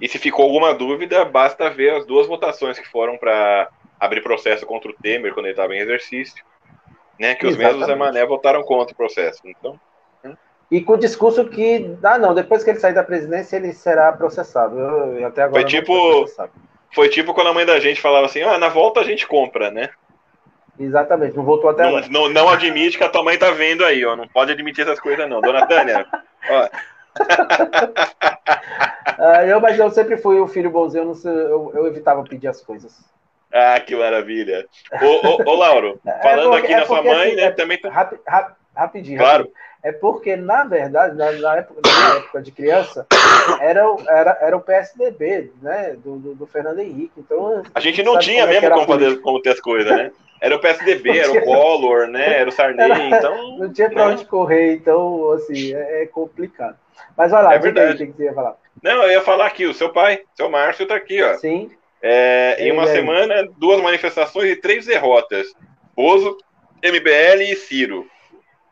E 0.00 0.08
se 0.08 0.18
ficou 0.18 0.44
alguma 0.44 0.74
dúvida, 0.74 1.24
basta 1.24 1.70
ver 1.70 1.94
as 1.94 2.04
duas 2.04 2.26
votações 2.26 2.78
que 2.78 2.88
foram 2.88 3.16
para 3.16 3.68
abrir 4.00 4.20
processo 4.20 4.66
contra 4.66 4.90
o 4.90 4.94
Temer 4.94 5.32
quando 5.32 5.46
ele 5.46 5.52
estava 5.52 5.74
em 5.76 5.78
exercício, 5.78 6.44
né? 7.18 7.34
Que 7.34 7.46
os 7.46 7.56
mesmos 7.56 7.86
Zé 7.86 7.94
Mané 7.94 8.24
votaram 8.24 8.62
contra 8.62 8.92
o 8.92 8.96
processo. 8.96 9.40
Então. 9.44 9.78
Hum. 10.24 10.34
E 10.70 10.80
com 10.80 10.94
o 10.94 10.98
discurso 10.98 11.44
que, 11.46 11.96
ah, 12.02 12.18
não, 12.18 12.34
depois 12.34 12.64
que 12.64 12.70
ele 12.70 12.80
sair 12.80 12.94
da 12.94 13.04
presidência, 13.04 13.56
ele 13.56 13.72
será 13.72 14.12
processado. 14.12 14.78
Eu, 14.78 15.18
eu 15.18 15.26
até 15.26 15.42
agora 15.42 15.60
foi 15.60 15.68
tipo, 15.68 16.26
foi 16.94 17.08
tipo 17.08 17.34
quando 17.34 17.48
a 17.48 17.54
mãe 17.54 17.66
da 17.66 17.80
gente 17.80 18.00
falava 18.00 18.26
assim, 18.26 18.42
ah, 18.42 18.58
na 18.58 18.68
volta 18.68 19.00
a 19.00 19.04
gente 19.04 19.26
compra, 19.26 19.70
né? 19.70 19.90
Exatamente, 20.78 21.36
não 21.36 21.44
voltou 21.44 21.70
até 21.70 21.82
não, 21.82 22.00
não, 22.08 22.28
não, 22.28 22.48
admite 22.48 22.96
que 22.96 23.04
a 23.04 23.08
tua 23.08 23.22
mãe 23.22 23.38
tá 23.38 23.50
vendo 23.50 23.84
aí, 23.84 24.04
ó. 24.04 24.16
Não 24.16 24.26
pode 24.26 24.52
admitir 24.52 24.82
essas 24.82 24.98
coisas, 24.98 25.28
não. 25.28 25.40
Dona 25.40 25.66
Tânia, 25.66 26.06
ó. 26.50 26.68
ah, 29.18 29.44
eu, 29.46 29.60
mas 29.60 29.78
eu 29.78 29.90
sempre 29.90 30.16
fui 30.16 30.40
o 30.40 30.48
filho 30.48 30.70
bonzinho, 30.70 31.12
eu, 31.24 31.30
eu, 31.30 31.72
eu, 31.74 31.86
evitava 31.86 32.24
pedir 32.24 32.48
as 32.48 32.62
coisas. 32.62 33.04
Ah, 33.52 33.78
que 33.80 33.94
maravilha. 33.94 34.66
Ô, 35.02 35.28
ô, 35.28 35.50
ô 35.50 35.54
Lauro, 35.54 36.00
é 36.06 36.22
falando 36.22 36.54
é 36.56 36.60
porque, 36.60 36.66
aqui 36.66 36.72
é 36.72 36.80
na 36.80 36.86
sua 36.86 37.02
mãe, 37.02 37.26
assim, 37.28 37.36
né, 37.36 37.42
é, 37.42 37.50
também 37.50 37.78
tá... 37.78 37.90
Rapi, 37.90 38.18
rap, 38.26 38.54
rapidinho, 38.74 39.18
claro. 39.18 39.44
Rapidinho. 39.44 39.62
É 39.84 39.90
porque, 39.90 40.36
na 40.36 40.62
verdade, 40.62 41.16
na, 41.16 41.32
na, 41.32 41.56
época, 41.56 41.80
na 41.84 42.16
época 42.16 42.40
de 42.40 42.52
criança, 42.52 43.04
era, 43.60 43.82
era, 44.08 44.38
era 44.40 44.56
o 44.56 44.60
PSDB, 44.60 45.50
né? 45.60 45.96
Do, 46.04 46.18
do, 46.18 46.34
do 46.36 46.46
Fernando 46.46 46.78
Henrique. 46.78 47.14
Então, 47.18 47.64
a 47.74 47.80
gente 47.80 48.00
não 48.00 48.16
tinha 48.16 48.46
mesmo 48.46 48.70
como, 48.70 48.86
fazer, 48.86 49.20
como 49.20 49.42
ter 49.42 49.50
as 49.50 49.60
coisas, 49.60 49.90
né? 49.90 50.12
Era 50.40 50.54
o 50.54 50.60
PSDB, 50.60 51.18
era 51.18 51.32
o 51.32 51.44
Collor, 51.44 52.06
né? 52.06 52.38
Era 52.38 52.48
o 52.48 52.52
Sarney, 52.52 52.84
era, 52.84 53.04
então. 53.04 53.58
Não 53.58 53.72
tinha 53.72 53.90
pra 53.90 54.06
né? 54.06 54.12
onde 54.12 54.24
correr, 54.24 54.74
então, 54.74 55.32
assim, 55.32 55.74
é, 55.74 56.02
é 56.02 56.06
complicado. 56.06 56.76
Mas 57.16 57.32
vai 57.32 57.42
lá, 57.42 57.54
é 57.54 57.58
verdade. 57.58 58.04
o 58.04 58.06
que 58.06 58.12
você 58.12 58.24
ia 58.24 58.34
falar. 58.34 58.56
Não, 58.80 59.02
eu 59.02 59.10
ia 59.10 59.20
falar 59.20 59.46
aqui, 59.46 59.66
o 59.66 59.74
seu 59.74 59.90
pai, 59.90 60.20
seu 60.34 60.48
Márcio, 60.48 60.86
tá 60.86 60.94
aqui, 60.94 61.20
ó. 61.22 61.34
Sim. 61.34 61.70
É, 62.02 62.56
em 62.58 62.72
uma 62.72 62.86
semana, 62.88 63.48
duas 63.56 63.80
manifestações 63.80 64.50
e 64.50 64.56
três 64.56 64.86
derrotas. 64.86 65.46
Bozo, 65.94 66.36
MBL 66.82 67.42
e 67.42 67.54
Ciro. 67.54 68.10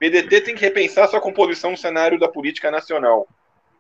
PDT 0.01 0.41
tem 0.41 0.55
que 0.55 0.63
repensar 0.63 1.07
sua 1.09 1.21
composição 1.21 1.71
no 1.71 1.77
cenário 1.77 2.19
da 2.19 2.27
política 2.27 2.71
nacional. 2.71 3.29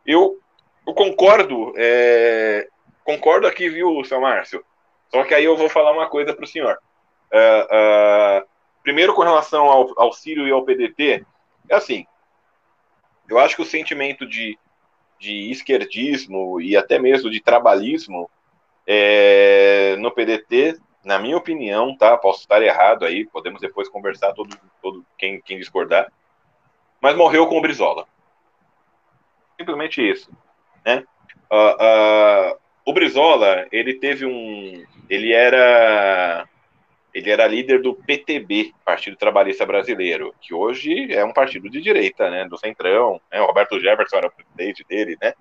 Eu, 0.06 0.38
eu 0.86 0.94
concordo, 0.94 1.72
é, 1.76 2.68
concordo 3.02 3.46
aqui, 3.46 3.68
viu, 3.68 4.04
seu 4.04 4.20
Márcio? 4.20 4.64
Só 5.10 5.24
que 5.24 5.34
aí 5.34 5.44
eu 5.44 5.56
vou 5.56 5.68
falar 5.68 5.92
uma 5.92 6.08
coisa 6.08 6.32
para 6.32 6.44
o 6.44 6.48
senhor. 6.48 6.78
Uh, 7.32 8.42
uh, 8.42 8.48
primeiro, 8.82 9.14
com 9.14 9.22
relação 9.22 9.64
ao, 9.64 10.00
ao 10.00 10.12
Ciro 10.12 10.46
e 10.46 10.52
ao 10.52 10.64
PDT, 10.64 11.24
é 11.68 11.74
assim: 11.74 12.06
eu 13.28 13.38
acho 13.38 13.56
que 13.56 13.62
o 13.62 13.66
sentimento 13.66 14.26
de, 14.26 14.58
de 15.18 15.50
esquerdismo 15.50 16.60
e 16.60 16.76
até 16.76 16.98
mesmo 16.98 17.30
de 17.30 17.40
trabalhismo 17.40 18.30
é, 18.92 19.94
no 20.00 20.10
PDT, 20.10 20.76
na 21.04 21.16
minha 21.16 21.36
opinião, 21.36 21.96
tá? 21.96 22.16
Posso 22.16 22.40
estar 22.40 22.60
errado 22.60 23.04
aí, 23.04 23.24
podemos 23.24 23.60
depois 23.60 23.88
conversar 23.88 24.32
todo, 24.32 24.50
todo 24.82 25.06
quem, 25.16 25.40
quem 25.40 25.60
discordar, 25.60 26.12
mas 27.00 27.14
morreu 27.14 27.46
com 27.46 27.56
o 27.56 27.60
Brizola. 27.60 28.04
Simplesmente 29.56 30.02
isso, 30.02 30.28
né? 30.84 31.04
Uh, 31.48 32.58
o 32.84 32.92
Brizola, 32.92 33.64
ele 33.70 33.94
teve 33.94 34.26
um, 34.26 34.84
ele 35.08 35.32
era 35.32 36.48
ele 37.14 37.30
era 37.30 37.46
líder 37.46 37.82
do 37.82 37.94
PTB, 37.94 38.72
Partido 38.84 39.16
Trabalhista 39.16 39.64
Brasileiro, 39.64 40.34
que 40.40 40.52
hoje 40.52 41.12
é 41.12 41.24
um 41.24 41.32
partido 41.32 41.68
de 41.70 41.80
direita, 41.80 42.30
né, 42.30 42.48
do 42.48 42.56
Centrão, 42.56 43.20
né, 43.30 43.40
o 43.40 43.46
Roberto 43.46 43.80
Jefferson 43.80 44.16
era 44.16 44.26
o 44.28 44.30
presidente 44.30 44.84
dele, 44.88 45.16
né, 45.20 45.34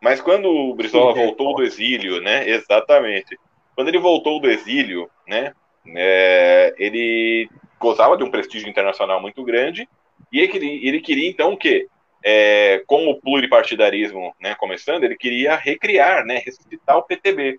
mas 0.00 0.20
quando 0.20 0.48
o 0.48 0.74
Brizola 0.74 1.12
Sim, 1.12 1.24
voltou 1.24 1.54
do 1.54 1.62
exílio, 1.62 2.20
né, 2.20 2.48
exatamente, 2.48 3.38
quando 3.74 3.88
ele 3.88 3.98
voltou 3.98 4.40
do 4.40 4.50
exílio, 4.50 5.10
né, 5.26 5.52
é, 5.94 6.74
ele 6.78 7.48
gozava 7.78 8.16
de 8.16 8.24
um 8.24 8.30
prestígio 8.30 8.68
internacional 8.68 9.20
muito 9.20 9.42
grande, 9.44 9.88
e 10.32 10.40
ele, 10.40 10.86
ele 10.86 11.00
queria 11.00 11.28
então 11.28 11.52
o 11.52 11.56
quê? 11.56 11.88
É, 12.22 12.82
com 12.86 13.08
o 13.08 13.20
pluripartidarismo 13.20 14.34
né, 14.40 14.54
começando, 14.56 15.04
ele 15.04 15.16
queria 15.16 15.56
recriar, 15.56 16.24
né, 16.24 16.42
ressuscitar 16.44 16.96
o 16.98 17.02
PTB. 17.02 17.58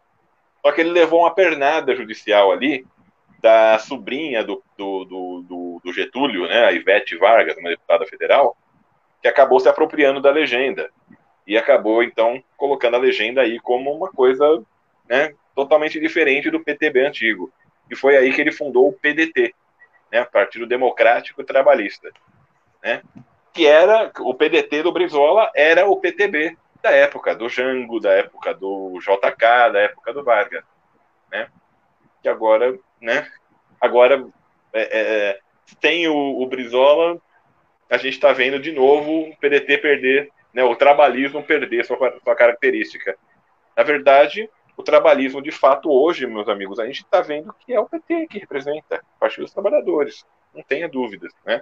Só 0.61 0.71
que 0.71 0.81
ele 0.81 0.89
levou 0.89 1.21
uma 1.21 1.33
pernada 1.33 1.95
judicial 1.95 2.51
ali, 2.51 2.85
da 3.41 3.79
sobrinha 3.79 4.43
do, 4.43 4.61
do, 4.77 5.05
do, 5.05 5.81
do, 5.83 5.93
Getúlio, 5.93 6.47
né, 6.47 6.65
a 6.65 6.71
Ivete 6.71 7.17
Vargas, 7.17 7.57
uma 7.57 7.69
deputada 7.69 8.05
federal, 8.05 8.57
que 9.21 9.27
acabou 9.27 9.59
se 9.59 9.69
apropriando 9.69 10.21
da 10.21 10.29
legenda. 10.29 10.89
E 11.45 11.57
acabou, 11.57 12.03
então, 12.03 12.43
colocando 12.55 12.95
a 12.95 12.99
legenda 12.99 13.41
aí 13.41 13.59
como 13.59 13.91
uma 13.91 14.09
coisa 14.09 14.63
né, 15.07 15.33
totalmente 15.55 15.99
diferente 15.99 16.49
do 16.49 16.63
PTB 16.63 17.07
antigo. 17.07 17.51
E 17.89 17.95
foi 17.95 18.15
aí 18.15 18.31
que 18.33 18.41
ele 18.41 18.51
fundou 18.51 18.87
o 18.87 18.93
PDT, 18.93 19.53
né, 20.11 20.23
Partido 20.25 20.67
Democrático 20.67 21.43
Trabalhista. 21.43 22.11
Né, 22.83 23.01
que 23.51 23.65
era, 23.65 24.11
o 24.19 24.33
PDT 24.33 24.83
do 24.83 24.91
Brizola 24.91 25.51
era 25.55 25.87
o 25.87 25.97
PTB 25.97 26.55
da 26.81 26.91
época 26.91 27.35
do 27.35 27.49
Jango, 27.49 27.99
da 27.99 28.13
época 28.13 28.53
do 28.53 28.99
JK, 28.99 29.71
da 29.73 29.79
época 29.79 30.13
do 30.13 30.23
Vargas. 30.23 30.63
Né, 31.31 31.47
que 32.21 32.29
agora 32.29 32.77
né? 33.01 33.27
Agora, 33.79 34.27
é, 34.73 34.99
é, 34.99 35.39
tem 35.79 36.07
o, 36.07 36.41
o, 36.41 36.45
Brizola, 36.47 37.19
a 37.89 37.97
gente 37.97 38.13
está 38.13 38.33
vendo 38.33 38.59
de 38.59 38.71
novo 38.71 39.29
o 39.29 39.35
PDT 39.37 39.77
perder, 39.77 40.29
né, 40.53 40.63
o 40.63 40.75
trabalhismo 40.75 41.43
perder 41.43 41.85
sua, 41.85 41.97
sua 42.23 42.35
característica. 42.35 43.17
Na 43.75 43.83
verdade, 43.83 44.49
o 44.75 44.83
trabalhismo, 44.83 45.41
de 45.41 45.51
fato, 45.51 45.91
hoje, 45.91 46.25
meus 46.25 46.47
amigos, 46.47 46.79
a 46.79 46.85
gente 46.85 47.03
está 47.03 47.21
vendo 47.21 47.53
que 47.59 47.73
é 47.73 47.79
o 47.79 47.87
PT 47.87 48.27
que 48.27 48.39
representa 48.39 49.03
o 49.17 49.19
Partido 49.19 49.43
dos 49.43 49.53
Trabalhadores. 49.53 50.25
Não 50.53 50.63
tenha 50.63 50.87
dúvidas, 50.87 51.33
né? 51.45 51.61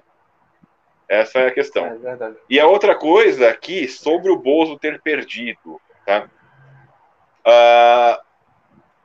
Essa 1.07 1.39
é 1.39 1.47
a 1.47 1.51
questão. 1.51 1.85
É 1.85 2.33
e 2.49 2.59
a 2.59 2.67
outra 2.67 2.93
coisa 2.93 3.49
aqui, 3.49 3.87
sobre 3.87 4.29
o 4.29 4.37
Bozo 4.37 4.77
ter 4.77 5.01
perdido, 5.01 5.81
tá? 6.05 6.29
Uh, 7.45 8.21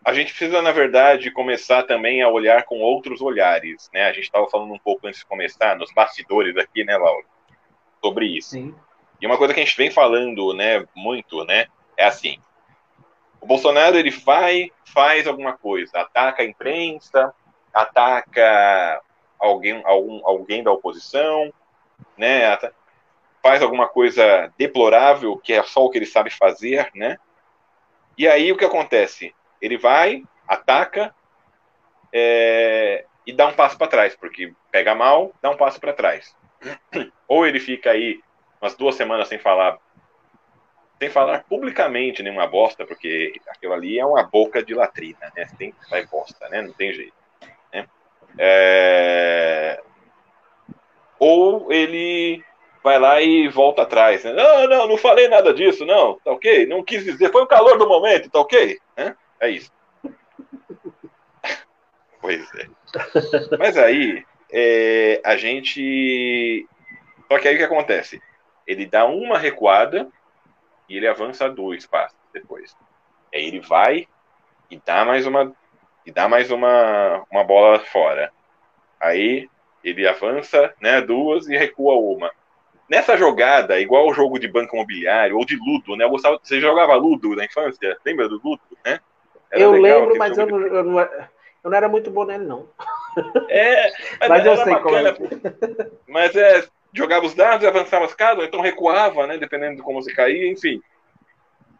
a 0.04 0.12
gente 0.12 0.34
precisa, 0.34 0.60
na 0.60 0.72
verdade, 0.72 1.30
começar 1.30 1.84
também 1.84 2.22
a 2.22 2.28
olhar 2.28 2.64
com 2.64 2.80
outros 2.80 3.22
olhares, 3.22 3.88
né? 3.94 4.04
A 4.06 4.12
gente 4.12 4.24
estava 4.24 4.48
falando 4.50 4.74
um 4.74 4.78
pouco 4.78 5.06
antes 5.06 5.20
de 5.20 5.26
começar, 5.26 5.76
nos 5.76 5.92
bastidores 5.92 6.56
aqui, 6.56 6.84
né, 6.84 6.96
Laura, 6.96 7.24
sobre 8.02 8.26
isso. 8.26 8.50
Sim. 8.50 8.74
E 9.22 9.26
uma 9.26 9.38
coisa 9.38 9.54
que 9.54 9.60
a 9.60 9.64
gente 9.64 9.76
vem 9.76 9.88
falando, 9.88 10.52
né, 10.52 10.84
muito, 10.96 11.44
né, 11.44 11.68
é 11.96 12.04
assim, 12.04 12.40
o 13.40 13.46
Bolsonaro, 13.46 13.96
ele 13.96 14.10
vai, 14.10 14.72
faz 14.84 15.28
alguma 15.28 15.52
coisa, 15.56 16.00
ataca 16.00 16.42
a 16.42 16.44
imprensa, 16.44 17.32
ataca 17.72 19.00
alguém, 19.38 19.80
algum, 19.84 20.20
alguém 20.26 20.64
da 20.64 20.72
oposição, 20.72 21.52
né, 22.16 22.58
faz 23.40 23.62
alguma 23.62 23.88
coisa 23.88 24.52
deplorável, 24.58 25.36
que 25.36 25.52
é 25.52 25.62
só 25.62 25.84
o 25.84 25.90
que 25.90 25.98
ele 25.98 26.06
sabe 26.06 26.30
fazer, 26.30 26.90
né? 26.94 27.16
E 28.16 28.28
aí 28.28 28.52
o 28.52 28.56
que 28.56 28.64
acontece? 28.64 29.34
Ele 29.60 29.76
vai, 29.76 30.22
ataca 30.46 31.14
é, 32.12 33.04
e 33.26 33.32
dá 33.32 33.48
um 33.48 33.54
passo 33.54 33.76
para 33.76 33.88
trás, 33.88 34.14
porque 34.14 34.52
pega 34.70 34.94
mal, 34.94 35.32
dá 35.40 35.50
um 35.50 35.56
passo 35.56 35.80
para 35.80 35.92
trás. 35.92 36.36
Ou 37.26 37.46
ele 37.46 37.58
fica 37.58 37.90
aí 37.90 38.20
umas 38.62 38.76
duas 38.76 38.94
semanas 38.94 39.26
sem 39.26 39.38
falar 39.38 39.76
sem 40.98 41.10
falar 41.10 41.42
publicamente 41.48 42.22
nenhuma 42.22 42.46
bosta, 42.46 42.86
porque 42.86 43.32
aquilo 43.48 43.72
ali 43.72 43.98
é 43.98 44.06
uma 44.06 44.22
boca 44.22 44.62
de 44.62 44.72
latrina, 44.72 45.32
né? 45.36 45.48
Tem 45.58 45.72
que 45.72 45.88
sair 45.88 46.06
bosta, 46.06 46.48
né? 46.48 46.62
Não 46.62 46.72
tem 46.72 46.92
jeito. 46.92 47.12
Né? 47.72 47.88
É... 48.38 49.82
Ou 51.18 51.72
ele 51.72 52.44
vai 52.84 53.00
lá 53.00 53.20
e 53.20 53.48
volta 53.48 53.82
atrás. 53.82 54.22
Né? 54.22 54.32
Não, 54.32 54.68
não, 54.68 54.86
não 54.86 54.96
falei 54.96 55.26
nada 55.26 55.52
disso, 55.52 55.84
não, 55.84 56.20
tá 56.20 56.30
ok? 56.30 56.66
Não 56.66 56.84
quis 56.84 57.02
dizer, 57.02 57.32
foi 57.32 57.42
o 57.42 57.48
calor 57.48 57.76
do 57.78 57.88
momento, 57.88 58.30
tá 58.30 58.38
ok? 58.38 58.78
Né? 58.96 59.16
É 59.40 59.50
isso. 59.50 59.72
pois 62.20 62.48
é. 62.54 62.68
Mas 63.58 63.76
aí, 63.76 64.24
é, 64.52 65.20
a 65.24 65.36
gente. 65.36 66.64
Só 67.26 67.40
que 67.40 67.48
aí 67.48 67.56
o 67.56 67.58
que 67.58 67.64
acontece? 67.64 68.22
Ele 68.66 68.86
dá 68.86 69.04
uma 69.06 69.38
recuada 69.38 70.08
e 70.88 70.96
ele 70.96 71.08
avança 71.08 71.48
dois 71.48 71.86
passos 71.86 72.18
depois. 72.32 72.76
Aí 73.34 73.46
ele 73.46 73.60
vai 73.60 74.06
e 74.70 74.80
dá 74.84 75.04
mais 75.04 75.26
uma 75.26 75.52
e 76.04 76.10
dá 76.10 76.28
mais 76.28 76.50
uma, 76.50 77.24
uma 77.30 77.44
bola 77.44 77.78
fora. 77.80 78.32
Aí 79.00 79.48
ele 79.82 80.06
avança, 80.06 80.72
né, 80.80 81.00
duas 81.00 81.48
e 81.48 81.56
recua 81.56 81.94
uma. 81.94 82.30
Nessa 82.88 83.16
jogada, 83.16 83.80
igual 83.80 84.08
o 84.08 84.14
jogo 84.14 84.38
de 84.38 84.48
banco 84.48 84.76
imobiliário 84.76 85.36
ou 85.36 85.46
de 85.46 85.56
ludo, 85.56 85.96
né? 85.96 86.04
Eu 86.04 86.10
gostava, 86.10 86.38
você 86.42 86.60
jogava 86.60 86.94
ludo 86.94 87.34
na 87.34 87.44
infância? 87.44 87.96
Lembra 88.04 88.28
do 88.28 88.40
ludo, 88.42 88.60
né? 88.84 89.00
Era 89.50 89.62
eu 89.62 89.72
lembro, 89.72 90.16
mas 90.18 90.36
eu 90.36 90.46
não, 90.46 90.60
eu 90.60 90.84
não, 90.84 91.00
eu, 91.00 91.10
não, 91.64 91.74
era 91.74 91.88
muito 91.88 92.10
bom 92.10 92.24
nele, 92.24 92.44
não. 92.44 92.68
É, 93.48 93.92
mas, 94.20 94.28
mas 94.28 94.46
eu 94.46 94.56
sei 94.56 94.72
bacana, 94.74 95.12
como 95.14 95.26
é. 95.26 95.90
Mas 96.08 96.36
é, 96.36 96.64
jogava 96.92 97.26
os 97.26 97.34
dados 97.34 97.64
e 97.64 97.68
avançava 97.68 98.04
as 98.04 98.14
casas, 98.14 98.44
então 98.44 98.60
recuava, 98.60 99.26
né? 99.26 99.38
Dependendo 99.38 99.76
de 99.76 99.82
como 99.82 100.02
você 100.02 100.12
caía, 100.12 100.50
enfim. 100.50 100.82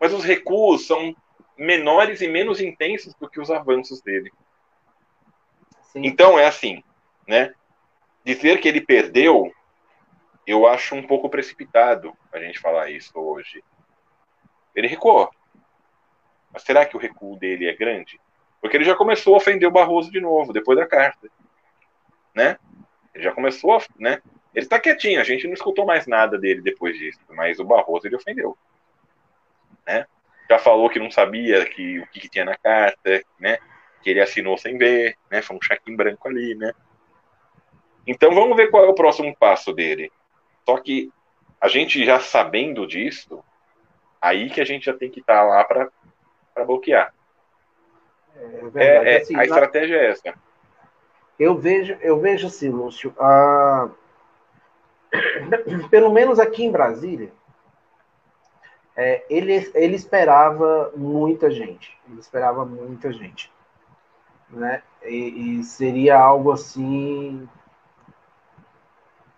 Mas 0.01 0.13
os 0.13 0.25
recuos 0.25 0.87
são 0.87 1.15
menores 1.57 2.21
e 2.21 2.29
menos 2.29 2.61
intensos 2.61 3.15
do 3.15 3.29
que 3.29 3.41
os 3.41 3.51
avanços 3.51 4.01
dele. 4.01 4.33
Sim. 5.93 6.07
Então 6.07 6.39
é 6.39 6.47
assim, 6.47 6.83
né? 7.29 7.55
Dizer 8.25 8.61
que 8.61 8.69
ele 8.69 8.81
perdeu, 8.81 9.53
eu 10.47 10.67
acho 10.67 10.95
um 10.95 11.07
pouco 11.07 11.29
precipitado 11.29 12.17
a 12.33 12.39
gente 12.39 12.59
falar 12.59 12.91
isso 12.91 13.13
hoje. 13.19 13.63
Ele 14.75 14.89
recuou. 14.89 15.31
Mas 16.53 16.63
será 16.63 16.87
que 16.87 16.97
o 16.97 17.01
recuo 17.01 17.39
dele 17.39 17.69
é 17.69 17.75
grande? 17.75 18.21
Porque 18.61 18.77
ele 18.77 18.85
já 18.85 18.95
começou 18.95 19.35
a 19.35 19.39
ofender 19.39 19.69
o 19.69 19.73
Barroso 19.73 20.11
de 20.11 20.21
novo, 20.21 20.53
depois 20.53 20.79
da 20.79 20.87
carta. 20.87 21.29
Né? 22.35 22.59
Ele 23.15 23.25
já 23.25 23.33
começou 23.33 23.75
a, 23.75 23.83
né? 23.99 24.23
Ele 24.55 24.67
está 24.67 24.79
quietinho, 24.79 25.21
a 25.21 25.25
gente 25.25 25.47
não 25.47 25.55
escutou 25.55 25.87
mais 25.87 26.07
nada 26.07 26.39
dele 26.39 26.61
depois 26.61 26.97
disso, 26.97 27.21
mas 27.31 27.59
o 27.59 27.65
Barroso 27.65 28.07
ele 28.07 28.17
ofendeu. 28.17 28.57
Né? 29.87 30.07
Já 30.49 30.59
falou 30.59 30.91
que 30.91 30.99
não 30.99 31.11
sabia 31.11 31.65
que, 31.65 32.01
o 32.01 32.07
que, 32.09 32.21
que 32.21 32.29
tinha 32.29 32.45
na 32.45 32.57
carta, 32.57 33.23
né? 33.41 33.59
Que 34.03 34.11
ele 34.11 34.21
assinou 34.21 34.59
sem 34.59 34.77
ver, 34.77 35.17
né? 35.31 35.41
Foi 35.41 35.57
um 35.57 35.63
cheque 35.63 35.91
em 35.91 35.97
branco 35.97 36.29
ali, 36.29 36.55
né? 36.55 36.73
Então 38.07 38.35
vamos 38.35 38.57
ver 38.57 38.71
qual 38.71 38.85
é 38.85 38.89
o 38.89 38.95
próximo 38.95 39.35
passo 39.35 39.73
dele. 39.73 40.13
Só 40.67 40.77
que 40.79 41.11
a 41.61 41.69
gente 41.69 42.05
já 42.05 42.21
sabendo 42.21 42.87
disso, 42.87 43.43
aí 44.21 44.51
que 44.51 44.61
a 44.61 44.65
gente 44.65 44.85
já 44.85 44.93
tem 44.93 45.11
que 45.11 45.21
estar 45.21 45.39
tá 45.39 45.43
lá 45.43 45.65
para 45.65 46.65
bloquear. 46.67 47.15
É, 48.75 48.85
é, 48.85 49.15
é 49.15 49.17
assim, 49.19 49.37
a 49.37 49.45
estratégia 49.45 49.97
é 49.97 50.11
essa. 50.11 50.35
Eu 51.39 51.57
vejo, 51.57 51.97
eu 52.01 52.21
vejo 52.21 52.47
assim, 52.47 52.69
Lúcio, 52.69 53.15
a 53.19 53.89
pelo 55.91 56.13
menos 56.13 56.39
aqui 56.39 56.65
em 56.65 56.71
Brasília, 56.71 57.33
é, 58.97 59.25
ele, 59.29 59.71
ele 59.75 59.97
esperava 59.97 60.93
muita 60.97 61.51
gente. 61.51 61.97
Ele 62.09 62.21
esperava 62.21 62.65
muita 62.65 63.13
gente. 63.13 63.51
Né? 64.51 64.83
E, 65.03 65.59
e 65.61 65.65
seria 65.65 66.19
algo 66.19 66.53
assim 66.53 67.49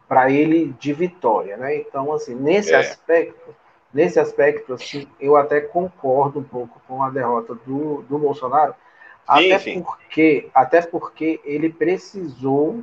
para 0.09 0.31
ele 0.31 0.75
de 0.79 0.93
vitória, 0.93 1.57
né? 1.57 1.77
Então, 1.77 2.13
assim, 2.13 2.35
nesse 2.35 2.73
é. 2.73 2.77
aspecto, 2.77 3.55
nesse 3.93 4.21
aspecto, 4.21 4.75
assim, 4.75 5.09
eu 5.19 5.37
até 5.37 5.61
concordo 5.61 6.41
um 6.41 6.45
pouco 6.45 6.81
com 6.87 7.03
a 7.03 7.11
derrota 7.11 7.55
do, 7.55 8.03
do 8.03 8.19
Bolsonaro, 8.19 8.75
sim, 8.75 9.53
até 9.53 9.59
sim. 9.59 9.83
porque, 9.83 10.51
até 10.55 10.83
porque 10.83 11.41
ele 11.45 11.73
precisou 11.73 12.83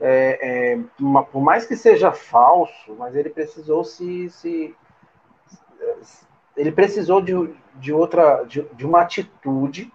é, 0.00 0.38
é, 0.72 0.78
uma, 0.98 1.24
por 1.24 1.42
mais 1.42 1.66
que 1.66 1.76
seja 1.76 2.12
falso, 2.12 2.94
mas 2.98 3.14
ele 3.16 3.30
precisou 3.30 3.84
se, 3.84 4.30
se 4.30 4.74
ele 6.56 6.72
precisou 6.72 7.20
de, 7.20 7.34
de 7.74 7.92
outra 7.92 8.44
de, 8.44 8.62
de 8.74 8.86
uma 8.86 9.02
atitude. 9.02 9.92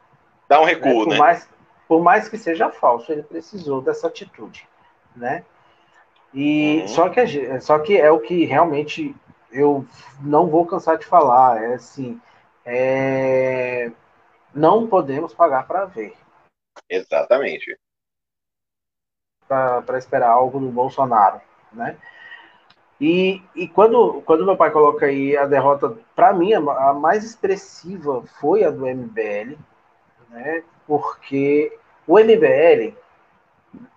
Dá 0.47 0.61
um 0.61 0.65
recuo, 0.65 0.89
né? 0.89 1.03
Por, 1.03 1.07
né? 1.07 1.17
Mais, 1.17 1.49
por 1.87 2.01
mais 2.01 2.29
que 2.29 2.37
seja 2.37 2.69
falso, 2.69 3.11
ele 3.11 3.23
precisou 3.23 3.81
dessa 3.81 4.07
atitude, 4.07 4.67
né? 5.15 5.43
E 6.33 6.79
uhum. 6.81 6.87
só 6.87 7.09
que 7.09 7.61
só 7.61 7.79
que 7.79 7.97
é 7.97 8.11
o 8.11 8.19
que 8.19 8.43
realmente 8.43 9.15
eu 9.51 9.85
não 10.19 10.47
vou 10.47 10.65
cansar 10.65 10.97
de 10.97 11.05
falar, 11.05 11.63
é 11.63 11.75
assim, 11.75 12.19
é, 12.65 13.91
não 14.53 14.87
podemos 14.87 15.33
pagar 15.33 15.67
para 15.67 15.85
ver. 15.85 16.13
Exatamente 16.89 17.77
para 19.47 19.97
esperar 19.97 20.29
algo 20.29 20.59
do 20.59 20.69
Bolsonaro, 20.69 21.41
né? 21.71 21.97
E, 22.99 23.41
e 23.55 23.67
quando, 23.67 24.21
quando 24.21 24.45
meu 24.45 24.55
pai 24.55 24.71
coloca 24.71 25.07
aí 25.07 25.35
a 25.35 25.45
derrota, 25.45 25.97
para 26.15 26.31
mim, 26.31 26.53
a, 26.53 26.93
mais 26.93 27.23
expressiva 27.23 28.23
foi 28.39 28.63
a 28.63 28.69
do 28.69 28.87
MBL, 28.87 29.57
né? 30.29 30.63
Porque 30.87 31.77
o 32.07 32.17
MBL 32.17 32.95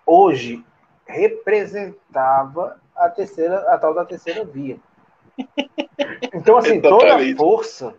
hoje 0.04 0.64
representava 1.06 2.80
a 2.96 3.08
terceira, 3.08 3.58
a 3.72 3.78
tal 3.78 3.94
da 3.94 4.04
terceira 4.04 4.44
via. 4.44 4.78
Então, 6.32 6.56
assim, 6.56 6.80
toda 6.80 7.16
a 7.16 7.36
força, 7.36 7.94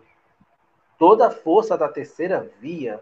toda 0.98 1.28
a 1.28 1.30
força 1.30 1.78
da 1.78 1.88
terceira 1.88 2.50
via 2.60 3.00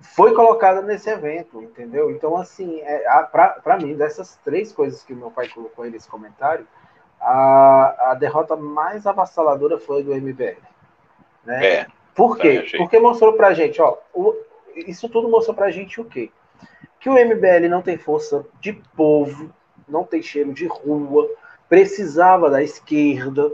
foi 0.00 0.32
colocada 0.32 0.80
nesse 0.82 1.10
evento, 1.10 1.62
entendeu? 1.62 2.10
Então, 2.10 2.36
assim, 2.36 2.80
é, 2.80 3.04
para 3.32 3.78
mim, 3.80 3.96
dessas 3.96 4.36
três 4.44 4.72
coisas 4.72 5.02
que 5.02 5.14
meu 5.14 5.30
pai 5.30 5.48
colocou 5.48 5.84
aí 5.84 5.90
nesse 5.90 6.08
comentário, 6.08 6.66
a, 7.20 8.10
a 8.12 8.14
derrota 8.14 8.56
mais 8.56 9.06
avassaladora 9.06 9.78
foi 9.78 10.02
do 10.02 10.14
MBL. 10.14 10.56
Né? 11.44 11.66
É, 11.66 11.86
Por 12.14 12.36
quê? 12.36 12.66
Porque 12.76 12.98
mostrou 12.98 13.32
pra 13.32 13.54
gente, 13.54 13.80
ó, 13.82 13.96
o, 14.14 14.34
isso 14.86 15.08
tudo 15.08 15.28
mostrou 15.28 15.56
pra 15.56 15.70
gente 15.70 16.00
o 16.00 16.04
quê? 16.04 16.30
Que 17.00 17.08
o 17.08 17.14
MBL 17.14 17.68
não 17.68 17.82
tem 17.82 17.96
força 17.96 18.44
de 18.60 18.72
povo, 18.72 19.52
não 19.88 20.04
tem 20.04 20.22
cheiro 20.22 20.52
de 20.52 20.66
rua, 20.66 21.28
precisava 21.68 22.48
da 22.50 22.62
esquerda, 22.62 23.52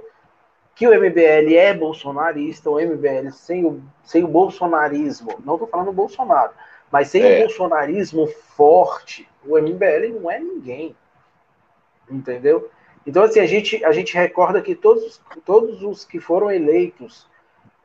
que 0.75 0.89
o 0.89 0.91
MBL 0.91 1.57
é 1.57 1.73
bolsonarista, 1.73 2.69
o 2.69 2.81
MBL 2.81 3.31
sem 3.33 3.65
o, 3.65 3.81
sem 4.03 4.25
o 4.25 4.29
bolsonarismo, 4.29 5.31
não 5.45 5.55
estou 5.55 5.69
falando 5.69 5.93
Bolsonaro, 5.93 6.53
mas 6.91 7.09
sem 7.09 7.23
é. 7.23 7.39
o 7.39 7.41
bolsonarismo 7.43 8.27
forte, 8.27 9.29
o 9.47 9.59
MBL 9.59 10.21
não 10.21 10.31
é 10.31 10.39
ninguém. 10.39 10.97
Entendeu? 12.11 12.71
Então, 13.07 13.23
assim, 13.23 13.41
a 13.41 13.47
gente, 13.47 13.85
a 13.85 13.93
gente 13.93 14.15
recorda 14.15 14.61
que 14.61 14.75
todos, 14.75 15.21
todos 15.45 15.83
os 15.83 16.05
que 16.05 16.21
foram 16.21 16.51
eleitos 16.51 17.29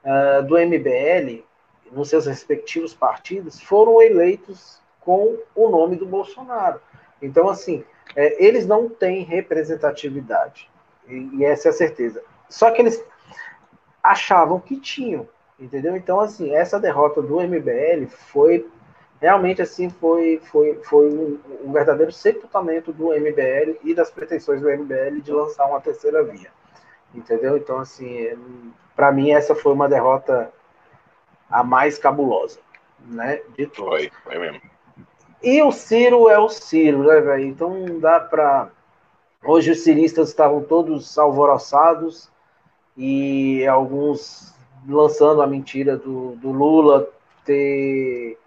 uh, 0.04 0.44
do 0.44 0.58
MBL, 0.58 1.44
nos 1.92 2.10
seus 2.10 2.26
respectivos 2.26 2.94
partidos, 2.94 3.62
foram 3.62 4.02
eleitos 4.02 4.82
com 5.02 5.38
o 5.56 5.70
nome 5.70 5.96
do 5.96 6.06
Bolsonaro. 6.06 6.80
Então, 7.22 7.50
assim, 7.50 7.84
é, 8.16 8.44
eles 8.44 8.66
não 8.66 8.90
têm 8.90 9.24
representatividade. 9.24 10.70
E, 11.08 11.30
e 11.38 11.46
essa 11.46 11.70
é 11.70 11.72
a 11.72 11.74
certeza. 11.74 12.24
Só 12.50 12.72
que 12.72 12.82
eles 12.82 13.04
achavam 14.04 14.60
que 14.60 14.80
tinham, 14.80 15.28
entendeu? 15.60 15.96
Então, 15.96 16.20
assim, 16.20 16.54
essa 16.56 16.80
derrota 16.80 17.22
do 17.22 17.40
MBL 17.40 18.08
foi 18.08 18.68
realmente 19.22 19.62
assim 19.62 19.90
foi 19.90 20.40
foi 20.46 20.76
foi 20.84 21.10
um, 21.10 21.40
um, 21.66 21.74
verdadeiro 21.74 22.12
sepultamento 22.12 22.94
do 22.94 23.10
MBL 23.10 23.78
e 23.84 23.94
das 23.94 24.10
pretensões 24.10 24.62
do 24.62 24.70
MBL 24.70 25.22
de 25.22 25.32
lançar 25.32 25.66
uma 25.66 25.82
terceira 25.82 26.24
via, 26.24 26.50
entendeu? 27.14 27.58
Então, 27.58 27.80
assim, 27.80 28.30
para 28.96 29.12
mim 29.12 29.32
essa 29.32 29.54
foi 29.54 29.74
uma 29.74 29.90
derrota 29.90 30.52
a 31.52 31.64
mais 31.64 31.98
cabulosa, 31.98 32.60
né? 33.00 33.42
De 33.56 33.68
todas. 33.68 33.90
Foi, 33.90 34.12
foi 34.24 34.40
mesmo. 34.40 34.62
E 35.44 35.62
o 35.62 35.72
Ciro 35.72 36.30
é 36.30 36.38
o 36.38 36.50
Ciro, 36.50 37.04
né, 37.04 37.20
velho? 37.22 37.46
Então 37.46 37.70
não 37.70 38.00
dá 38.00 38.20
para 38.20 38.70
Hoje 39.44 39.72
os 39.72 39.80
ciristas 39.80 40.30
estavam 40.30 40.62
todos 40.62 41.18
alvoroçados 41.18 42.30
e 43.00 43.66
alguns 43.66 44.54
lançando 44.86 45.42
a 45.42 45.48
mentira 45.48 45.96
do, 45.96 46.36
do 46.36 46.52
Lula 46.52 47.08
ter 47.46 48.38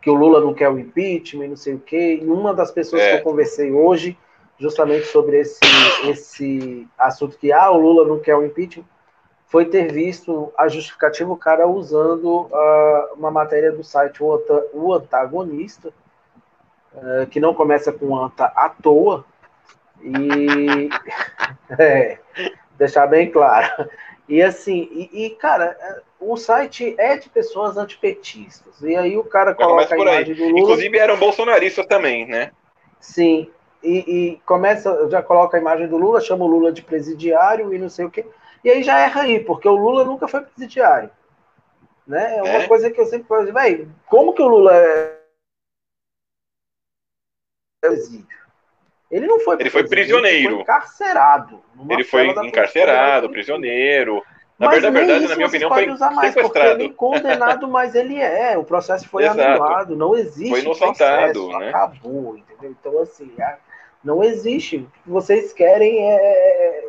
que 0.00 0.08
o 0.08 0.14
Lula 0.14 0.40
não 0.40 0.54
quer 0.54 0.70
o 0.70 0.78
impeachment, 0.78 1.48
não 1.48 1.56
sei 1.56 1.74
o 1.74 1.80
quê. 1.80 2.20
E 2.22 2.26
uma 2.26 2.54
das 2.54 2.70
pessoas 2.70 3.02
é. 3.02 3.10
que 3.10 3.18
eu 3.18 3.24
conversei 3.24 3.72
hoje, 3.72 4.16
justamente 4.56 5.06
sobre 5.06 5.40
esse, 5.40 5.58
esse 6.04 6.88
assunto 6.96 7.36
que 7.36 7.52
ah, 7.52 7.70
o 7.72 7.76
Lula 7.76 8.06
não 8.06 8.20
quer 8.20 8.36
o 8.36 8.46
impeachment, 8.46 8.84
foi 9.48 9.64
ter 9.64 9.92
visto 9.92 10.52
a 10.56 10.68
justificativa 10.68 11.32
o 11.32 11.36
cara 11.36 11.66
usando 11.66 12.42
uh, 12.42 13.14
uma 13.16 13.32
matéria 13.32 13.72
do 13.72 13.82
site 13.82 14.22
O 14.22 14.92
Antagonista, 14.94 15.92
uh, 16.94 17.26
que 17.26 17.40
não 17.40 17.52
começa 17.52 17.92
com 17.92 18.16
anta 18.16 18.44
à 18.44 18.68
toa, 18.68 19.24
e 20.00 20.88
é, 21.76 22.18
deixar 22.78 23.06
bem 23.06 23.30
claro. 23.30 23.88
E 24.28 24.42
assim, 24.42 24.88
e, 24.92 25.24
e, 25.24 25.30
cara, 25.30 25.74
o 26.20 26.36
site 26.36 26.94
é 26.98 27.16
de 27.16 27.30
pessoas 27.30 27.78
antipetistas. 27.78 28.78
E 28.82 28.94
aí 28.94 29.16
o 29.16 29.24
cara 29.24 29.54
coloca 29.54 29.94
a 29.94 29.98
imagem 29.98 30.34
do 30.34 30.44
Lula. 30.44 30.60
Inclusive 30.60 30.98
eram 30.98 31.16
bolsonaristas 31.18 31.86
também, 31.86 32.26
né? 32.26 32.52
Sim. 33.00 33.50
E, 33.82 33.98
e, 33.98 34.40
começa, 34.44 35.08
já 35.08 35.22
coloca 35.22 35.56
a 35.56 35.60
imagem 35.60 35.88
do 35.88 35.96
Lula, 35.96 36.20
chama 36.20 36.44
o 36.44 36.48
Lula 36.48 36.70
de 36.70 36.82
presidiário 36.82 37.72
e 37.72 37.78
não 37.78 37.88
sei 37.88 38.04
o 38.04 38.10
quê. 38.10 38.26
E 38.62 38.68
aí 38.68 38.82
já 38.82 38.98
erra 39.00 39.22
aí, 39.22 39.40
porque 39.40 39.66
o 39.66 39.76
Lula 39.76 40.04
nunca 40.04 40.28
foi 40.28 40.42
presidiário. 40.42 41.10
Né? 42.06 42.36
É 42.36 42.42
uma 42.42 42.62
é. 42.62 42.68
coisa 42.68 42.90
que 42.90 43.00
eu 43.00 43.06
sempre 43.06 43.28
falo, 43.28 43.50
velho, 43.50 43.90
como 44.06 44.34
que 44.34 44.42
o 44.42 44.48
Lula 44.48 44.76
é 44.76 45.18
presídio? 47.80 48.37
Ele 49.10 49.26
não 49.26 49.40
foi 49.40 49.56
Ele 49.58 49.70
foi 49.70 49.86
prisioneiro. 49.88 50.46
Ele 50.46 50.54
foi 50.54 50.62
encarcerado. 50.62 51.62
Ele 51.88 52.04
foi 52.04 52.28
encarcerado, 52.28 53.30
prisioneiro. 53.30 54.22
Na 54.58 54.66
mas 54.66 54.82
verdade, 54.82 55.06
verdade 55.06 55.28
na 55.28 55.36
minha 55.36 55.46
opinião, 55.46 55.70
foi 55.70 55.88
usar 55.88 56.10
mais, 56.10 56.34
sequestrado. 56.34 56.70
Porque 56.70 56.82
ele 56.82 56.92
condenado, 56.94 57.68
mas 57.68 57.94
ele 57.94 58.16
é. 58.20 58.58
O 58.58 58.64
processo 58.64 59.08
foi 59.08 59.24
Exato. 59.24 59.40
anulado. 59.40 59.96
Não 59.96 60.16
existe 60.16 60.50
foi 60.50 60.60
inocentado, 60.60 61.48
processo, 61.48 61.58
né? 61.58 61.68
Acabou, 61.68 62.36
entendeu? 62.36 62.70
Então, 62.78 63.00
assim, 63.00 63.32
não 64.02 64.22
existe. 64.22 64.78
O 64.78 65.02
que 65.04 65.10
vocês 65.10 65.52
querem 65.52 66.10
é, 66.10 66.16
é 66.16 66.88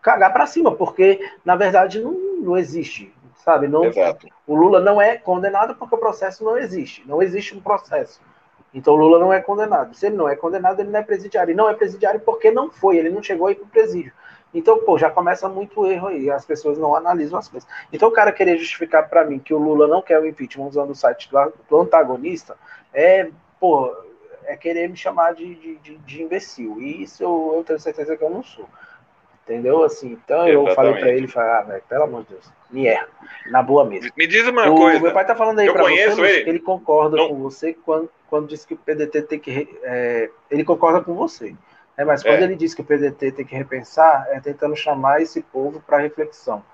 cagar 0.00 0.32
para 0.32 0.46
cima, 0.46 0.74
porque, 0.74 1.20
na 1.44 1.54
verdade, 1.54 2.00
não, 2.00 2.12
não 2.40 2.56
existe, 2.56 3.14
sabe? 3.36 3.68
Não, 3.68 3.84
Exato. 3.84 4.26
O 4.46 4.54
Lula 4.54 4.80
não 4.80 5.00
é 5.00 5.18
condenado 5.18 5.74
porque 5.74 5.94
o 5.94 5.98
processo 5.98 6.42
não 6.42 6.56
existe. 6.56 7.06
Não 7.06 7.22
existe 7.22 7.54
um 7.54 7.60
processo. 7.60 8.22
Então 8.72 8.94
Lula 8.94 9.18
não 9.18 9.32
é 9.32 9.40
condenado. 9.40 9.94
Se 9.94 10.06
ele 10.06 10.16
não 10.16 10.28
é 10.28 10.36
condenado, 10.36 10.80
ele 10.80 10.90
não 10.90 10.98
é 10.98 11.02
presidiário. 11.02 11.52
E 11.52 11.54
não 11.54 11.68
é 11.68 11.74
presidiário 11.74 12.20
porque 12.20 12.50
não 12.50 12.70
foi, 12.70 12.96
ele 12.96 13.10
não 13.10 13.22
chegou 13.22 13.46
aí 13.46 13.54
para 13.54 13.64
o 13.64 13.68
presídio. 13.68 14.12
Então, 14.54 14.84
pô, 14.84 14.98
já 14.98 15.10
começa 15.10 15.48
muito 15.48 15.86
erro 15.86 16.08
aí, 16.08 16.30
as 16.30 16.44
pessoas 16.44 16.76
não 16.76 16.94
analisam 16.94 17.38
as 17.38 17.48
coisas. 17.48 17.68
Então, 17.90 18.08
o 18.08 18.12
cara 18.12 18.30
querer 18.30 18.58
justificar 18.58 19.08
para 19.08 19.24
mim 19.24 19.38
que 19.38 19.54
o 19.54 19.58
Lula 19.58 19.88
não 19.88 20.02
quer 20.02 20.20
o 20.20 20.26
impeachment 20.26 20.66
usando 20.66 20.90
o 20.90 20.94
site 20.94 21.30
do, 21.30 21.80
antagonista 21.80 22.56
é, 22.92 23.30
pô, 23.58 23.94
é 24.44 24.56
querer 24.56 24.88
me 24.88 24.96
chamar 24.96 25.34
de, 25.34 25.54
de, 25.54 25.76
de, 25.76 25.96
de 25.96 26.22
imbecil. 26.22 26.80
E 26.80 27.02
isso 27.02 27.22
eu, 27.22 27.54
eu, 27.56 27.64
tenho 27.64 27.80
certeza 27.80 28.16
que 28.16 28.22
eu 28.22 28.30
não 28.30 28.42
sou. 28.42 28.68
Entendeu? 29.44 29.82
Assim, 29.82 30.12
então 30.12 30.46
Exatamente. 30.46 30.68
eu 30.68 30.74
falei 30.74 30.94
para 30.94 31.10
ele, 31.10 31.28
falei, 31.28 31.50
ah, 31.50 31.62
velho, 31.62 31.82
pelo 31.88 32.04
amor 32.04 32.22
de 32.24 32.28
Deus, 32.30 32.52
me 32.72 32.86
erra. 32.86 33.08
Na 33.50 33.62
boa 33.62 33.84
mesmo. 33.84 34.10
Me 34.16 34.26
diz 34.26 34.46
uma 34.46 34.70
o, 34.70 34.76
coisa. 34.76 35.00
Meu 35.00 35.12
pai 35.12 35.26
tá 35.26 35.34
falando 35.34 35.58
aí 35.58 35.66
eu 35.66 35.72
pra 35.72 35.82
conheço 35.82 36.16
você, 36.16 36.40
ele. 36.40 36.50
ele 36.50 36.58
concorda 36.60 37.16
não. 37.16 37.28
com 37.28 37.36
você 37.36 37.74
quando 37.74 38.08
quando 38.32 38.48
disse 38.48 38.66
que 38.66 38.72
o 38.72 38.78
PDT 38.78 39.22
tem 39.24 39.38
que. 39.38 39.68
É, 39.82 40.30
ele 40.50 40.64
concorda 40.64 41.02
com 41.02 41.12
você. 41.12 41.54
Né? 41.98 42.02
Mas 42.02 42.22
quando 42.22 42.40
é. 42.40 42.44
ele 42.44 42.56
diz 42.56 42.72
que 42.72 42.80
o 42.80 42.84
PDT 42.84 43.30
tem 43.30 43.44
que 43.44 43.54
repensar, 43.54 44.26
é 44.30 44.40
tentando 44.40 44.74
chamar 44.74 45.20
esse 45.20 45.42
povo 45.42 45.82
para 45.86 45.98
reflexão. 45.98 46.64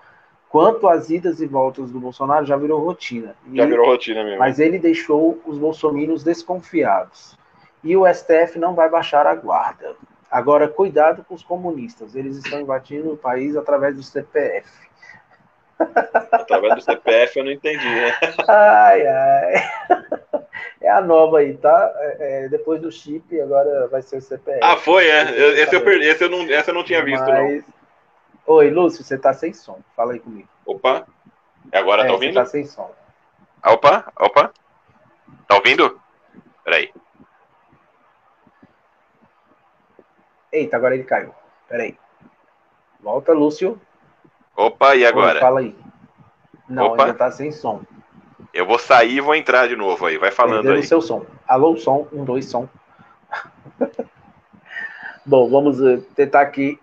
Quanto 0.48 0.86
às 0.86 1.10
idas 1.10 1.40
e 1.40 1.46
voltas 1.46 1.90
do 1.90 1.98
Bolsonaro, 1.98 2.46
já 2.46 2.56
virou 2.56 2.80
rotina. 2.80 3.34
Já 3.52 3.66
virou 3.66 3.86
rotina 3.86 4.22
mesmo. 4.22 4.38
Mas 4.38 4.60
ele 4.60 4.78
deixou 4.78 5.42
os 5.44 5.58
bolsominions 5.58 6.22
desconfiados. 6.22 7.36
E 7.82 7.96
o 7.96 8.06
STF 8.06 8.56
não 8.56 8.76
vai 8.76 8.88
baixar 8.88 9.26
a 9.26 9.34
guarda. 9.34 9.96
Agora, 10.30 10.68
cuidado 10.68 11.24
com 11.24 11.34
os 11.34 11.42
comunistas. 11.42 12.14
Eles 12.14 12.36
estão 12.36 12.60
invadindo 12.60 13.12
o 13.12 13.16
país 13.16 13.56
através 13.56 13.96
do 13.96 14.02
CPF. 14.04 14.87
Através 16.32 16.74
do 16.74 16.80
CPF 16.80 17.38
eu 17.38 17.44
não 17.44 17.52
entendi, 17.52 17.86
né? 17.86 18.12
Ai, 18.48 19.06
ai. 19.06 19.54
É 20.80 20.90
a 20.90 21.00
nova 21.00 21.38
aí, 21.38 21.56
tá? 21.56 21.92
É, 21.96 22.44
é, 22.44 22.48
depois 22.48 22.80
do 22.80 22.90
chip, 22.90 23.40
agora 23.40 23.88
vai 23.88 24.00
ser 24.02 24.16
o 24.16 24.20
CPF. 24.20 24.60
Ah, 24.62 24.76
foi, 24.76 25.06
é. 25.06 25.60
Esse 25.60 25.74
eu, 25.74 25.84
perdi, 25.84 26.06
esse 26.06 26.24
eu, 26.24 26.30
não, 26.30 26.42
essa 26.50 26.70
eu 26.70 26.74
não 26.74 26.84
tinha 26.84 27.04
visto, 27.04 27.26
Mas... 27.26 27.64
não. 27.64 27.74
Oi, 28.46 28.70
Lúcio, 28.70 29.04
você 29.04 29.18
tá 29.18 29.32
sem 29.34 29.52
som. 29.52 29.80
Fala 29.94 30.14
aí 30.14 30.20
comigo. 30.20 30.48
Opa. 30.64 31.06
Agora 31.72 32.02
tá 32.02 32.04
é, 32.04 32.08
tá 32.08 32.14
ouvindo? 32.14 32.32
Você 32.32 32.38
tá 32.38 32.46
sem 32.46 32.64
som. 32.64 32.90
Opa, 33.66 34.10
opa. 34.18 34.52
Tá 35.46 35.56
ouvindo? 35.56 36.00
Peraí. 36.64 36.90
Eita, 40.50 40.76
agora 40.76 40.94
ele 40.94 41.04
caiu. 41.04 41.34
Peraí. 41.68 41.98
Volta, 43.00 43.32
Lúcio. 43.32 43.80
Opa, 44.58 44.96
e 44.96 45.06
agora? 45.06 45.34
Oi, 45.34 45.40
fala 45.40 45.60
aí. 45.60 45.76
Não, 46.68 46.86
Opa. 46.86 47.04
ainda 47.04 47.14
tá 47.14 47.30
sem 47.30 47.52
som. 47.52 47.80
Eu 48.52 48.66
vou 48.66 48.76
sair 48.76 49.18
e 49.18 49.20
vou 49.20 49.36
entrar 49.36 49.68
de 49.68 49.76
novo 49.76 50.04
aí. 50.04 50.18
Vai 50.18 50.32
falando 50.32 50.62
Perdeu 50.62 50.80
aí. 50.80 50.82
seu 50.82 51.00
som. 51.00 51.24
Alô, 51.46 51.76
som. 51.76 52.08
Um, 52.12 52.24
dois, 52.24 52.46
som. 52.46 52.68
Bom, 55.24 55.48
vamos 55.48 55.80
eh, 55.80 56.00
tentar 56.16 56.40
aqui 56.40 56.76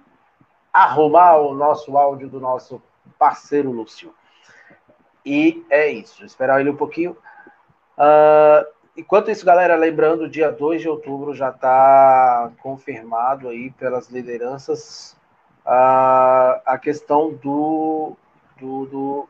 arrumar 0.72 1.36
o 1.36 1.54
nosso 1.54 1.98
áudio 1.98 2.30
do 2.30 2.40
nosso 2.40 2.82
parceiro 3.20 3.72
Lúcio. 3.72 4.16
E 5.26 5.66
é 5.70 5.90
isso. 5.90 6.24
Esperar 6.24 6.62
ele 6.62 6.70
um 6.70 6.78
pouquinho. 6.78 7.18
Uh, 7.98 8.66
enquanto 8.96 9.32
isso, 9.32 9.46
galera, 9.46 9.76
lembrando, 9.76 10.30
dia 10.30 10.50
2 10.50 10.82
de 10.82 10.88
outubro 10.88 11.34
já 11.34 11.50
está 11.50 12.54
confirmado 12.62 13.50
aí 13.50 13.70
pelas 13.72 14.08
lideranças 14.10 15.18
uh, 15.66 16.62
a 16.66 16.80
questão 16.82 17.34
do, 17.34 18.16
do, 18.60 18.86
do 18.86 19.30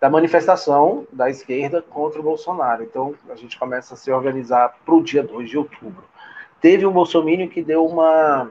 da 0.00 0.08
manifestação 0.08 1.06
da 1.12 1.28
esquerda 1.28 1.82
contra 1.82 2.20
o 2.20 2.22
Bolsonaro. 2.22 2.82
Então, 2.82 3.14
a 3.28 3.34
gente 3.34 3.58
começa 3.58 3.92
a 3.92 3.96
se 3.96 4.10
organizar 4.10 4.74
para 4.84 4.94
o 4.94 5.02
dia 5.02 5.22
2 5.22 5.50
de 5.50 5.58
outubro. 5.58 6.04
Teve 6.60 6.86
um 6.86 6.92
Bolsonaro 6.92 7.48
que 7.48 7.62
deu 7.62 7.84
uma. 7.84 8.50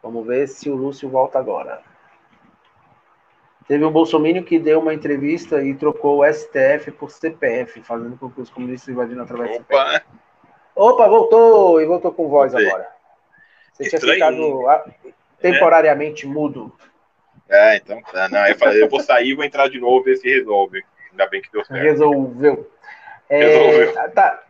Vamos 0.00 0.26
ver 0.26 0.46
se 0.46 0.70
o 0.70 0.76
Lúcio 0.76 1.08
volta 1.08 1.38
agora. 1.38 1.82
Teve 3.66 3.84
um 3.84 3.90
Bolsonaro 3.90 4.44
que 4.44 4.58
deu 4.58 4.78
uma 4.78 4.94
entrevista 4.94 5.62
e 5.62 5.74
trocou 5.74 6.20
o 6.20 6.32
STF 6.32 6.92
por 6.92 7.10
CPF, 7.10 7.82
fazendo 7.82 8.16
com 8.16 8.30
que 8.30 8.42
os 8.42 8.50
comunistas 8.50 8.90
invadiram 8.90 9.22
através 9.22 9.50
do 9.50 9.56
CPF. 9.56 10.04
Opa, 10.76 11.08
voltou! 11.08 11.80
E 11.80 11.86
voltou 11.86 12.12
com 12.12 12.28
voz 12.28 12.54
agora. 12.54 12.93
Você 13.74 13.88
tinha 13.88 14.00
ficado 14.00 14.64
temporariamente 15.40 16.24
é. 16.24 16.28
mudo. 16.28 16.72
É, 17.48 17.76
então 17.76 18.00
tá. 18.02 18.28
Não, 18.28 18.46
eu, 18.46 18.56
falei, 18.56 18.82
eu 18.82 18.88
vou 18.88 19.00
sair 19.00 19.34
vou 19.34 19.44
entrar 19.44 19.68
de 19.68 19.78
novo 19.78 20.08
e 20.08 20.16
se 20.16 20.28
resolve. 20.28 20.82
Ainda 21.10 21.26
bem 21.28 21.42
que 21.42 21.52
deu 21.52 21.64
certo. 21.64 21.82
Resolveu. 21.82 22.70
É, 23.28 23.38
Resolveu. 23.38 24.10
Tá. 24.12 24.42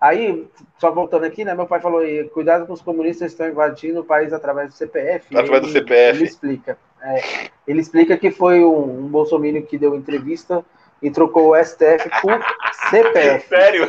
Aí, 0.00 0.48
só 0.78 0.90
voltando 0.90 1.24
aqui, 1.24 1.44
né? 1.44 1.54
Meu 1.54 1.66
pai 1.66 1.80
falou: 1.80 2.02
cuidado 2.32 2.66
com 2.66 2.72
os 2.72 2.82
comunistas 2.82 3.28
que 3.28 3.34
estão 3.34 3.48
invadindo 3.48 4.00
o 4.00 4.04
país 4.04 4.32
através 4.32 4.70
do 4.70 4.74
CPF. 4.74 5.36
Através 5.36 5.62
do 5.62 5.68
CPF. 5.68 6.18
Ele 6.18 6.24
explica. 6.24 6.78
É, 7.02 7.50
ele 7.66 7.80
explica 7.80 8.16
que 8.16 8.30
foi 8.30 8.64
um, 8.64 9.04
um 9.04 9.08
Bolsonaro 9.08 9.62
que 9.62 9.76
deu 9.76 9.94
entrevista 9.94 10.64
e 11.02 11.10
trocou 11.10 11.52
o 11.52 11.64
STF 11.64 12.08
por 12.20 12.40
CPF. 12.90 13.46
Sério? 13.50 13.88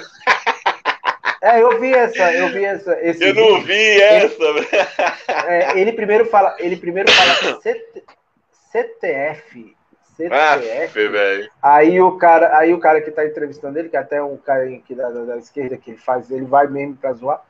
É, 1.44 1.62
eu 1.62 1.78
vi 1.78 1.94
essa, 1.94 2.34
eu 2.34 2.54
vi 2.54 2.64
essa. 2.64 2.98
Esse 3.02 3.22
eu 3.22 3.36
não 3.36 3.62
vi 3.62 4.02
essa. 4.02 4.44
Ele, 4.46 4.68
é, 5.46 5.78
ele 5.78 5.92
primeiro 5.92 6.26
fala, 6.26 6.56
ele 6.58 6.78
primeiro 6.78 7.12
fala 7.12 7.60
CTF. 8.72 9.76
CTF. 10.16 11.46
aí 11.62 12.00
o 12.00 12.18
cara, 12.18 12.58
aí 12.58 12.74
o 12.74 12.80
cara 12.80 13.02
que 13.02 13.12
tá 13.12 13.26
entrevistando 13.26 13.78
ele, 13.78 13.90
que 13.90 13.98
é 13.98 14.00
até 14.00 14.24
um 14.24 14.38
cara 14.38 14.64
aqui 14.64 14.96
da, 14.96 15.10
da, 15.10 15.36
esquerda 15.36 15.76
que 15.76 15.92
ele 15.92 15.98
faz, 15.98 16.32
ele 16.32 16.46
vai 16.46 16.66
mesmo 16.68 16.96
para 16.96 17.12
zoar. 17.12 17.44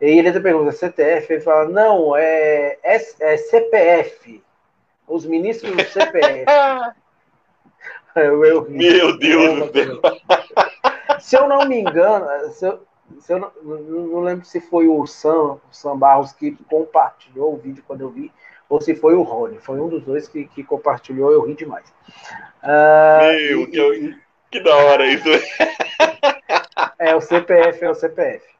E 0.00 0.16
ele 0.16 0.28
até 0.28 0.38
pergunta 0.38 0.70
CTF, 0.70 1.32
ele 1.32 1.42
fala: 1.42 1.68
"Não, 1.68 2.16
é, 2.16 2.78
é, 2.84 2.96
é 3.20 3.36
CPF. 3.36 4.44
Os 5.08 5.26
ministros 5.26 5.74
do 5.74 5.82
CPF". 5.82 6.44
eu, 8.14 8.44
eu, 8.44 8.70
Meu 8.70 9.18
Deus 9.18 9.72
do 9.72 9.72
céu. 9.72 10.00
Se 11.18 11.36
eu 11.36 11.48
não 11.48 11.66
me 11.66 11.80
engano, 11.80 12.26
se 12.52 12.64
eu, 12.64 12.80
eu 13.28 13.38
não, 13.38 13.52
não, 13.62 14.20
lembro 14.20 14.44
se 14.44 14.60
foi 14.60 14.88
o 14.88 15.06
Sam, 15.06 15.54
o 15.54 15.60
Sam 15.70 15.96
Barros 15.98 16.32
que 16.32 16.52
compartilhou 16.68 17.54
o 17.54 17.56
vídeo 17.56 17.84
quando 17.86 18.02
eu 18.02 18.10
vi, 18.10 18.32
ou 18.68 18.80
se 18.80 18.94
foi 18.94 19.14
o 19.14 19.22
Rony. 19.22 19.58
Foi 19.58 19.80
um 19.80 19.88
dos 19.88 20.02
dois 20.04 20.28
que, 20.28 20.46
que 20.46 20.62
compartilhou, 20.62 21.32
eu 21.32 21.42
ri 21.42 21.54
demais. 21.54 21.92
Uh, 22.62 23.22
Meu, 23.22 23.62
e, 23.62 23.66
que, 23.66 24.16
que 24.50 24.60
da 24.60 24.74
hora 24.74 25.06
isso. 25.06 25.28
é, 26.98 27.14
o 27.14 27.20
CPF 27.20 27.84
é 27.84 27.90
o 27.90 27.94
CPF. 27.94 28.54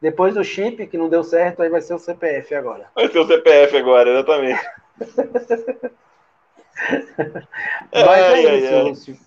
Depois 0.00 0.34
do 0.34 0.44
chip, 0.44 0.86
que 0.86 0.98
não 0.98 1.08
deu 1.08 1.24
certo, 1.24 1.62
aí 1.62 1.68
vai 1.68 1.80
ser 1.80 1.94
o 1.94 1.98
CPF 1.98 2.54
agora. 2.54 2.86
Vai 2.94 3.08
ser 3.08 3.18
o 3.18 3.26
CPF 3.26 3.76
agora, 3.76 4.10
exatamente. 4.10 4.60
Mas 7.92 8.18
é 8.20 8.56
isso, 8.56 8.88
Lúcio. 8.88 9.18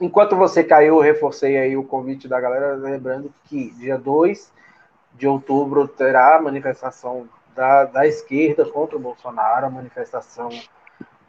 Enquanto 0.00 0.36
você 0.36 0.64
caiu, 0.64 0.98
reforcei 0.98 1.56
aí 1.56 1.76
o 1.76 1.84
convite 1.84 2.26
da 2.26 2.40
galera, 2.40 2.74
lembrando 2.74 3.32
que 3.44 3.70
dia 3.72 3.96
2 3.96 4.52
de 5.14 5.28
outubro 5.28 5.86
terá 5.86 6.36
a 6.36 6.42
manifestação 6.42 7.28
da, 7.54 7.84
da 7.84 8.06
esquerda 8.06 8.64
contra 8.64 8.96
o 8.96 9.00
Bolsonaro, 9.00 9.66
a 9.66 9.70
manifestação 9.70 10.48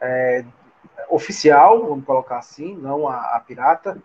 é, 0.02 0.44
oficial, 1.10 1.86
vamos 1.86 2.06
colocar 2.06 2.40
assim, 2.40 2.76
não 2.76 3.08
a, 3.08 3.36
a, 3.36 3.40
pirata, 3.40 3.98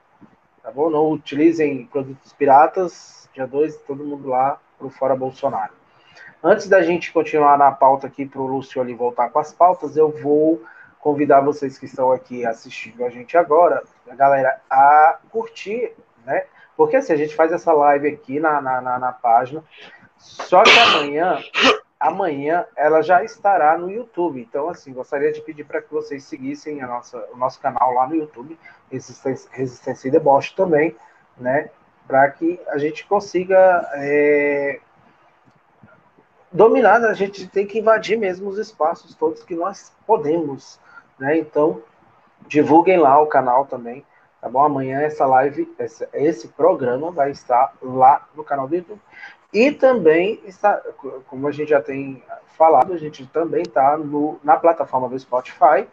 tá 0.62 0.70
bom? 0.70 0.91
Não 0.91 1.11
utilizem 1.11 1.87
produtos 1.87 2.32
piratas, 2.32 3.28
dia 3.32 3.47
2, 3.47 3.77
todo 3.78 4.05
mundo 4.05 4.28
lá 4.28 4.61
pro 4.78 4.91
Fora 4.91 5.16
Bolsonaro. 5.16 5.73
Antes 6.43 6.69
da 6.69 6.82
gente 6.82 7.12
continuar 7.12 7.59
na 7.59 7.70
pauta 7.70 8.07
aqui 8.07 8.24
para 8.27 8.41
o 8.41 8.47
Lúcio 8.47 8.81
ali 8.81 8.95
voltar 8.95 9.31
com 9.31 9.39
as 9.39 9.53
pautas, 9.53 9.97
eu 9.97 10.11
vou 10.11 10.62
convidar 10.99 11.41
vocês 11.41 11.78
que 11.78 11.87
estão 11.87 12.12
aqui 12.12 12.45
assistindo 12.45 13.05
a 13.05 13.11
gente 13.11 13.37
agora, 13.37 13.82
a 14.11 14.15
galera, 14.15 14.61
a 14.69 15.19
curtir, 15.31 15.93
né? 16.24 16.45
Porque 16.77 16.97
assim, 16.97 17.12
a 17.12 17.16
gente 17.16 17.35
faz 17.35 17.53
essa 17.53 17.73
live 17.73 18.09
aqui 18.09 18.41
na, 18.41 18.61
na, 18.61 18.81
na, 18.81 18.99
na 18.99 19.12
página, 19.12 19.62
só 20.19 20.62
que 20.62 20.78
amanhã, 20.78 21.39
amanhã 21.99 22.66
ela 22.77 23.03
já 23.03 23.23
estará 23.23 23.78
no 23.78 23.91
YouTube. 23.91 24.41
Então, 24.41 24.69
assim, 24.69 24.93
gostaria 24.93 25.32
de 25.32 25.41
pedir 25.41 25.65
para 25.65 25.81
que 25.81 25.93
vocês 25.93 26.24
seguissem 26.24 26.82
a 26.82 26.87
nossa, 26.87 27.19
o 27.32 27.37
nosso 27.37 27.61
canal 27.61 27.93
lá 27.93 28.07
no 28.07 28.16
YouTube, 28.16 28.59
Resistência, 28.91 29.49
Resistência 29.53 30.09
e 30.09 30.11
Deboche 30.11 30.55
também, 30.55 30.97
né? 31.39 31.70
Para 32.07 32.28
que 32.31 32.61
a 32.69 32.78
gente 32.78 33.07
consiga 33.07 33.89
é, 33.95 34.81
dominar, 36.51 37.05
a 37.05 37.15
gente 37.15 37.47
tem 37.47 37.66
que 37.66 37.78
invadir 37.78 38.19
mesmo 38.19 38.49
os 38.49 38.59
espaços 38.59 39.15
todos 39.15 39.45
que 39.45 39.55
nós 39.55 39.95
podemos 40.07 40.81
né? 41.20 41.39
Então, 41.39 41.82
divulguem 42.51 42.98
lá 42.98 43.18
o 43.22 43.28
canal 43.28 43.64
também, 43.64 44.05
tá 44.40 44.48
bom? 44.48 44.62
Amanhã 44.64 45.01
essa 45.01 45.24
live, 45.24 45.72
esse, 45.78 46.06
esse 46.12 46.48
programa 46.48 47.12
vai 47.12 47.31
estar 47.31 47.72
lá 47.81 48.28
no 48.35 48.43
canal 48.43 48.66
do 48.66 48.74
YouTube. 48.74 49.01
E 49.52 49.70
também 49.70 50.40
está, 50.44 50.82
como 51.28 51.47
a 51.47 51.52
gente 51.52 51.70
já 51.70 51.81
tem 51.81 52.22
falado, 52.59 52.93
a 52.93 52.98
gente 52.98 53.24
também 53.27 53.62
está 53.62 53.97
na 54.43 54.56
plataforma 54.56 55.09
do 55.09 55.18
Spotify, 55.18 55.86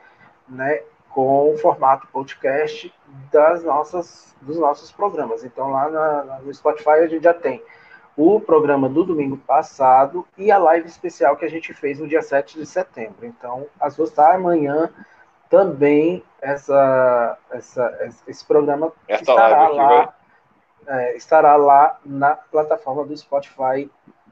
né? 0.50 0.82
Com 1.10 1.54
o 1.54 1.58
formato 1.58 2.08
podcast 2.08 2.94
das 3.32 3.64
nossas, 3.64 4.36
dos 4.42 4.58
nossos 4.58 4.92
programas. 4.92 5.44
Então, 5.44 5.70
lá 5.70 5.90
na, 5.90 6.40
no 6.40 6.54
Spotify 6.54 6.90
a 6.90 7.08
gente 7.08 7.24
já 7.24 7.34
tem 7.34 7.64
o 8.16 8.40
programa 8.40 8.90
do 8.90 9.04
domingo 9.04 9.38
passado 9.38 10.28
e 10.36 10.52
a 10.52 10.58
live 10.58 10.88
especial 10.88 11.38
que 11.38 11.46
a 11.46 11.50
gente 11.50 11.72
fez 11.72 12.00
no 12.00 12.08
dia 12.08 12.24
7 12.24 12.58
de 12.58 12.66
setembro. 12.66 13.28
Então, 13.28 13.68
as 13.80 13.96
duas 13.96 14.12
tá 14.12 14.34
amanhã 14.34 14.92
também 15.50 16.24
essa, 16.42 17.38
essa, 17.52 18.14
esse 18.28 18.46
programa 18.46 18.92
estará 19.08 19.68
lá, 19.70 20.14
é, 20.88 21.18
estará 21.18 21.56
lá 21.56 22.00
na 22.06 22.36
plataforma 22.36 23.06
do 23.06 23.16
Spotify, 23.16 23.90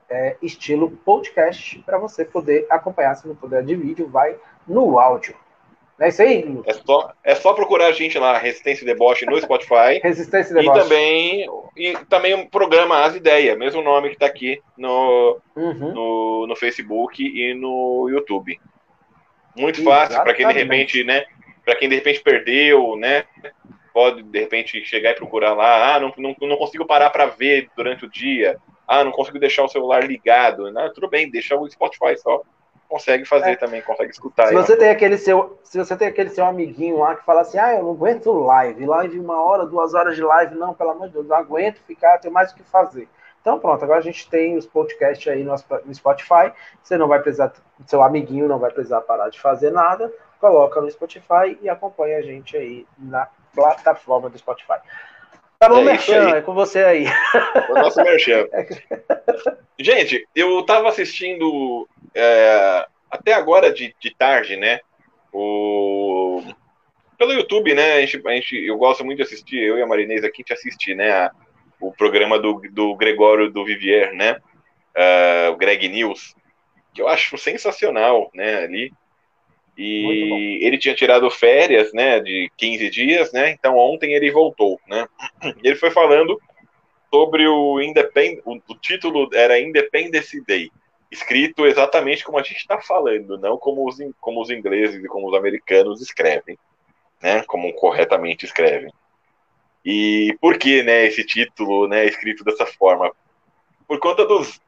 é, 0.10 0.38
estilo 0.42 0.92
podcast, 0.92 1.80
para 1.80 1.98
você 1.98 2.24
poder 2.24 2.68
acompanhar. 2.70 3.16
Se 3.16 3.28
não 3.28 3.36
puder 3.36 3.64
de 3.64 3.76
vídeo, 3.76 4.08
vai 4.08 4.36
no 4.68 5.00
áudio. 5.00 5.36
Não 5.98 6.06
é 6.06 6.10
isso 6.10 6.22
aí, 6.22 6.62
É 6.66 6.74
só, 6.74 7.14
é 7.24 7.36
só 7.36 7.54
procurar 7.54 7.88
a 7.88 7.92
gente 7.94 8.20
lá, 8.20 8.38
Resistência 8.38 8.86
Deboche, 8.86 9.26
no 9.26 9.40
Spotify. 9.40 10.00
Resistência 10.04 10.54
Deboche. 10.54 10.78
E 10.78 10.84
também, 10.84 11.50
e 11.78 11.98
também 12.10 12.34
o 12.34 12.40
um 12.40 12.48
programa 12.48 13.04
As 13.06 13.16
Ideias, 13.16 13.58
mesmo 13.58 13.82
nome 13.82 14.10
que 14.10 14.16
está 14.16 14.26
aqui 14.26 14.62
no, 14.78 15.40
uhum. 15.56 15.94
no, 15.94 16.48
no 16.48 16.56
Facebook 16.56 17.24
e 17.24 17.54
no 17.54 18.10
YouTube. 18.10 18.60
Muito 19.56 19.84
fácil 19.84 20.22
para 20.22 20.34
quem 20.34 20.48
de 20.48 20.54
repente, 20.54 21.04
né? 21.04 21.26
Para 21.64 21.76
quem 21.76 21.90
de 21.90 21.96
repente 21.96 22.22
perdeu, 22.22 22.96
né? 22.98 23.24
Pode 23.94 24.22
de 24.24 24.40
repente 24.40 24.84
chegar 24.86 25.12
e 25.12 25.16
procurar 25.16 25.54
lá. 25.54 25.96
Ah, 25.96 26.00
não, 26.00 26.14
não, 26.18 26.36
não 26.42 26.58
consigo 26.58 26.86
parar 26.86 27.10
para 27.10 27.28
ver 27.28 27.70
durante 27.76 28.06
o 28.06 28.10
dia. 28.10 28.58
Ah, 28.88 29.04
não 29.04 29.12
consigo 29.12 29.40
deixar 29.40 29.64
o 29.64 29.70
celular 29.70 30.04
ligado. 30.04 30.72
Não, 30.72 30.94
tudo 30.94 31.10
bem, 31.10 31.30
deixa 31.30 31.56
o 31.56 31.70
Spotify 31.70 32.18
só. 32.18 32.42
Consegue 32.88 33.26
fazer 33.26 33.52
é. 33.52 33.56
também, 33.56 33.82
consegue 33.82 34.12
escutar. 34.12 34.48
Se 34.48 34.54
você 34.54 34.78
tem 34.78 34.90
aquele 34.90 35.18
seu, 35.18 35.60
se 35.64 35.78
você 35.78 35.96
tem 35.96 36.08
aquele 36.08 36.30
seu 36.30 36.46
amiguinho 36.46 37.00
lá 37.00 37.16
que 37.16 37.26
fala 37.26 37.42
assim, 37.42 37.58
ah, 37.58 37.74
eu 37.74 37.84
não 37.84 37.92
aguento 37.92 38.32
live, 38.32 38.86
live 38.86 39.20
uma 39.20 39.44
hora, 39.44 39.66
duas 39.66 39.96
horas 39.96 40.16
de 40.16 40.22
live, 40.22 40.54
não, 40.56 40.74
pelo 40.74 40.92
amor 40.92 41.08
de 41.08 41.14
Deus, 41.14 41.28
não 41.28 41.36
aguento 41.36 41.80
ficar, 41.88 42.20
tenho 42.20 42.34
mais 42.34 42.52
o 42.52 42.56
que 42.56 42.64
fazer. 42.64 43.08
Então 43.46 43.60
pronto, 43.60 43.84
agora 43.84 44.00
a 44.00 44.04
gente 44.04 44.28
tem 44.28 44.58
os 44.58 44.66
podcasts 44.66 45.32
aí 45.32 45.44
no, 45.44 45.56
Spotify. 45.94 46.52
Você 46.82 46.98
não 46.98 47.08
vai 47.08 47.22
precisar, 47.22 47.54
seu 47.86 48.02
amiguinho 48.02 48.48
não 48.48 48.58
vai 48.58 48.72
precisar 48.72 49.02
parar 49.02 49.30
de 49.30 49.40
fazer 49.40 49.70
nada. 49.70 50.12
Coloca 50.40 50.82
no 50.82 50.90
Spotify 50.90 51.56
e 51.62 51.70
acompanha 51.70 52.18
a 52.18 52.22
gente 52.24 52.58
aí 52.58 52.88
na 52.98 53.28
plataforma 53.54 54.32
do 54.32 54.38
Spotify. 54.40 54.80
Tá 55.60 55.70
bom, 55.70 55.82
é 55.82 55.84
Merchan, 55.84 56.30
é 56.30 56.42
com 56.42 56.56
você 56.56 56.80
aí. 56.80 57.06
O 57.70 57.74
nosso 57.76 58.02
Merchan. 58.02 58.48
Gente, 59.78 60.28
eu 60.36 60.64
tava 60.64 60.90
assistindo 60.90 61.88
é, 62.16 62.88
até 63.12 63.34
agora 63.34 63.72
de, 63.72 63.96
de 64.00 64.16
tarde, 64.16 64.58
né? 64.58 64.80
O, 65.32 66.42
pelo 67.16 67.34
YouTube, 67.34 67.76
né? 67.76 67.94
A 67.94 68.02
gente, 68.06 68.28
a 68.28 68.32
gente, 68.32 68.56
eu 68.56 68.78
gosto 68.78 69.06
muito 69.06 69.18
de 69.18 69.24
assistir, 69.24 69.62
eu 69.62 69.78
e 69.78 69.82
a 69.82 69.88
Marinês 69.88 70.24
aqui, 70.24 70.38
a 70.38 70.42
gente 70.42 70.54
assiste, 70.54 70.96
né? 70.96 71.12
A, 71.12 71.32
o 71.80 71.92
programa 71.92 72.40
do, 72.40 72.62
do 72.72 72.96
Gregório 72.96 73.52
do 73.52 73.66
Vivier, 73.66 74.14
né? 74.14 74.38
Uh, 74.96 75.52
o 75.52 75.58
Greg 75.58 75.88
News, 75.90 76.36
que 76.94 77.02
eu 77.02 77.08
acho 77.08 77.38
sensacional, 77.38 78.32
né? 78.34 78.64
Ali. 78.64 78.94
E 79.78 80.60
ele 80.62 80.78
tinha 80.78 80.96
tirado 80.96 81.30
férias, 81.30 81.92
né? 81.94 82.20
De 82.20 82.50
15 82.58 82.90
dias, 82.90 83.34
né? 83.34 83.52
Então 83.52 83.78
ontem 83.78 84.14
ele 84.14 84.32
voltou, 84.32 84.80
né? 84.88 85.06
Ele 85.62 85.76
foi 85.76 85.92
falando 85.92 86.40
sobre 87.14 87.48
o 87.48 87.82
Independ... 87.82 88.42
o, 88.46 88.60
título 88.76 89.30
era 89.34 89.60
Independence 89.60 90.42
Day, 90.46 90.72
escrito 91.12 91.66
exatamente 91.66 92.24
como 92.24 92.38
a 92.38 92.44
gente 92.44 92.58
está 92.58 92.80
falando, 92.80 93.38
não 93.38 93.58
como 93.58 93.88
os, 93.88 93.98
como 94.20 94.42
os 94.42 94.50
ingleses 94.50 95.04
e 95.04 95.08
como 95.08 95.30
os 95.30 95.34
americanos 95.34 96.02
escrevem, 96.02 96.58
né? 97.22 97.44
Como 97.44 97.74
corretamente 97.74 98.46
escrevem. 98.46 98.92
E 99.86 100.36
por 100.42 100.58
que, 100.58 100.82
né, 100.82 101.06
esse 101.06 101.24
título, 101.24 101.88
né, 101.88 102.06
escrito 102.06 102.44
dessa 102.44 102.66
forma? 102.66 103.12
Por 103.88 104.00
conta 104.00 104.26
dos 104.26 104.60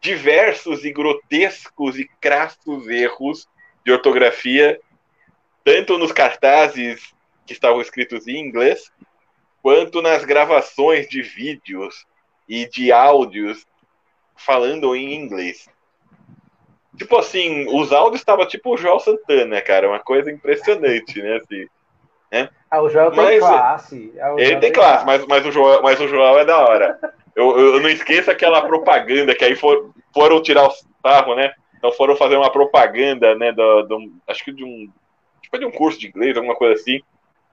diversos 0.00 0.84
e 0.84 0.92
grotescos 0.92 1.96
e 1.96 2.10
crassos 2.20 2.88
erros 2.88 3.48
de 3.84 3.92
ortografia, 3.92 4.80
tanto 5.64 5.96
nos 5.96 6.10
cartazes 6.10 7.14
que 7.46 7.52
estavam 7.52 7.80
escritos 7.80 8.26
em 8.26 8.38
inglês, 8.38 8.90
quanto 9.62 10.02
nas 10.02 10.24
gravações 10.24 11.08
de 11.08 11.22
vídeos 11.22 12.04
e 12.48 12.68
de 12.68 12.90
áudios 12.90 13.64
falando 14.34 14.96
em 14.96 15.14
inglês. 15.14 15.68
Tipo 16.96 17.16
assim, 17.18 17.66
os 17.68 17.92
áudios 17.92 18.20
estavam 18.20 18.46
tipo 18.46 18.74
o 18.74 18.76
João 18.76 18.98
Santana, 18.98 19.62
cara, 19.62 19.88
uma 19.88 20.00
coisa 20.00 20.32
impressionante, 20.32 21.22
né? 21.22 21.36
Assim, 21.36 21.68
né? 22.32 22.48
Ah, 22.70 22.80
o 22.80 22.88
Joel 22.88 23.10
tem 23.10 23.22
mas, 23.22 23.38
classe. 23.38 24.12
Ah, 24.20 24.34
ele 24.38 24.56
tem 24.56 24.72
classe, 24.72 25.04
classe, 25.04 25.06
Mas, 25.06 25.26
mas, 25.26 25.46
o 25.46 25.52
Joel, 25.52 25.82
mas 25.82 26.00
o 26.00 26.08
Joel 26.08 26.38
é 26.38 26.44
da 26.44 26.58
hora. 26.58 26.98
Eu, 27.36 27.58
eu 27.58 27.80
não 27.80 27.88
esqueço 27.88 28.30
aquela 28.30 28.62
propaganda 28.62 29.34
que 29.34 29.44
aí 29.44 29.54
for, 29.54 29.90
foram 30.12 30.42
tirar 30.42 30.66
o 30.66 30.72
sarro, 31.02 31.34
né? 31.34 31.52
Então 31.76 31.92
foram 31.92 32.16
fazer 32.16 32.36
uma 32.36 32.50
propaganda, 32.50 33.34
né? 33.34 33.52
Do, 33.52 33.82
do, 33.82 34.12
acho 34.26 34.44
que 34.44 34.52
de 34.52 34.64
um. 34.64 34.90
Tipo 35.42 35.58
de 35.58 35.66
um 35.66 35.70
curso 35.70 35.98
de 35.98 36.08
inglês, 36.08 36.36
alguma 36.36 36.56
coisa 36.56 36.74
assim. 36.74 37.00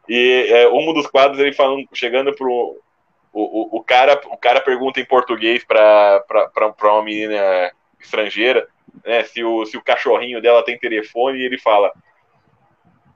E 0.08 0.48
é, 0.50 0.70
um 0.70 0.94
dos 0.94 1.08
quadros 1.08 1.40
ele 1.40 1.54
falando, 1.54 1.88
chegando 1.94 2.34
pro. 2.34 2.80
O, 3.32 3.42
o, 3.42 3.78
o, 3.78 3.84
cara, 3.84 4.20
o 4.26 4.38
cara 4.38 4.60
pergunta 4.60 5.00
em 5.00 5.06
português 5.06 5.64
para 5.64 6.24
uma 6.82 7.04
menina 7.04 7.72
estrangeira 8.00 8.68
né, 9.06 9.24
se, 9.24 9.44
o, 9.44 9.66
se 9.66 9.78
o 9.78 9.84
cachorrinho 9.84 10.42
dela 10.42 10.64
tem 10.64 10.78
telefone 10.78 11.40
e 11.40 11.46
ele 11.46 11.58
fala: 11.58 11.92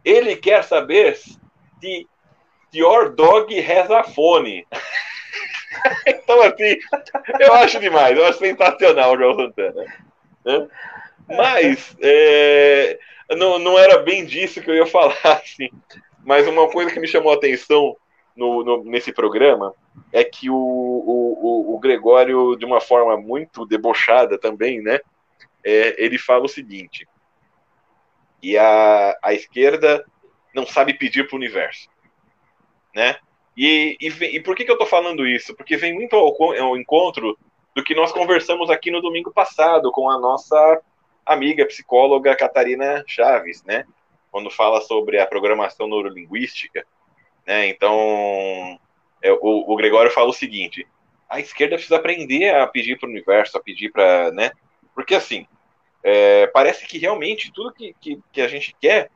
ele 0.04 0.36
quer 0.36 0.64
saber 0.64 1.18
se 1.84 2.08
Your 2.74 3.14
Dog 3.14 3.54
has 3.60 3.92
a 3.92 4.04
phone. 4.04 4.66
então, 6.08 6.42
assim, 6.42 6.78
eu 7.40 7.54
acho 7.56 7.80
demais, 7.80 8.18
eu 8.18 8.26
acho 8.26 8.40
sensacional 8.40 9.14
o 9.14 9.18
João 9.18 9.36
Santana. 9.36 9.86
Né? 10.46 10.68
Mas, 11.28 11.96
é, 12.02 12.98
não, 13.32 13.60
não 13.60 13.78
era 13.78 14.00
bem 14.00 14.26
disso 14.26 14.62
que 14.62 14.70
eu 14.70 14.76
ia 14.76 14.86
falar, 14.86 15.18
assim. 15.24 15.70
Mas 16.24 16.48
uma 16.48 16.70
coisa 16.70 16.92
que 16.92 17.00
me 17.00 17.08
chamou 17.08 17.34
a 17.34 17.36
atenção 17.36 17.98
no, 18.36 18.64
no, 18.64 18.84
nesse 18.86 19.12
programa 19.12 19.76
é 20.12 20.24
que 20.24 20.50
o, 20.50 20.56
o, 20.56 21.76
o, 21.76 21.80
Gregório, 21.80 22.56
de 22.56 22.66
uma 22.66 22.80
forma 22.80 23.18
muito 23.18 23.66
debochada 23.66 24.40
também, 24.40 24.82
né? 24.82 25.00
É, 25.64 26.02
ele 26.04 26.18
fala 26.18 26.46
o 26.46 26.50
seguinte: 26.50 27.06
e 28.42 28.58
a, 28.58 29.18
a 29.22 29.34
esquerda 29.34 30.06
não 30.54 30.66
sabe 30.66 30.94
pedir 30.94 31.28
para 31.28 31.36
o 31.36 31.40
universo, 31.40 31.90
né? 32.96 33.18
E, 33.56 33.98
e, 34.02 34.08
e, 34.08 34.40
por 34.40 34.56
que, 34.56 34.66
que 34.66 34.72
eu 34.72 34.76
estou 34.76 34.88
falando 34.88 35.28
isso? 35.28 35.56
Porque 35.56 35.78
vem 35.78 35.94
muito 35.94 36.16
ao, 36.16 36.36
ao 36.60 36.78
encontro 36.78 37.38
do 37.76 37.84
que 37.84 37.94
nós 37.94 38.12
conversamos 38.12 38.70
aqui 38.70 38.90
no 38.90 39.02
domingo 39.02 39.32
passado 39.32 39.92
com 39.92 40.10
a 40.10 40.20
nossa 40.20 40.82
amiga 41.26 41.66
psicóloga 41.66 42.36
Catarina 42.36 43.04
Chaves, 43.08 43.64
né? 43.64 43.86
Quando 44.32 44.50
fala 44.50 44.82
sobre 44.82 45.20
a 45.20 45.28
programação 45.28 45.88
neurolinguística, 45.88 46.86
né? 47.46 47.68
Então, 47.68 48.80
é, 49.22 49.32
o, 49.32 49.72
o 49.72 49.76
Gregório 49.76 50.12
fala 50.12 50.30
o 50.30 50.34
seguinte: 50.34 50.88
a 51.30 51.40
esquerda 51.40 51.76
precisa 51.76 51.98
aprender 51.98 52.54
a 52.54 52.68
pedir 52.68 53.00
para 53.00 53.08
o 53.08 53.12
universo, 53.12 53.58
a 53.58 53.62
pedir 53.62 53.92
para, 53.92 54.32
né? 54.32 54.52
Porque 54.94 55.16
assim, 55.16 55.48
é, 56.04 56.48
parece 56.48 56.86
que 56.86 56.98
realmente 56.98 57.52
tudo 57.52 57.74
que, 57.74 57.96
que, 58.00 58.20
que, 58.32 58.42
a 58.42 58.48
gente 58.48 58.76
quer, 58.80 59.10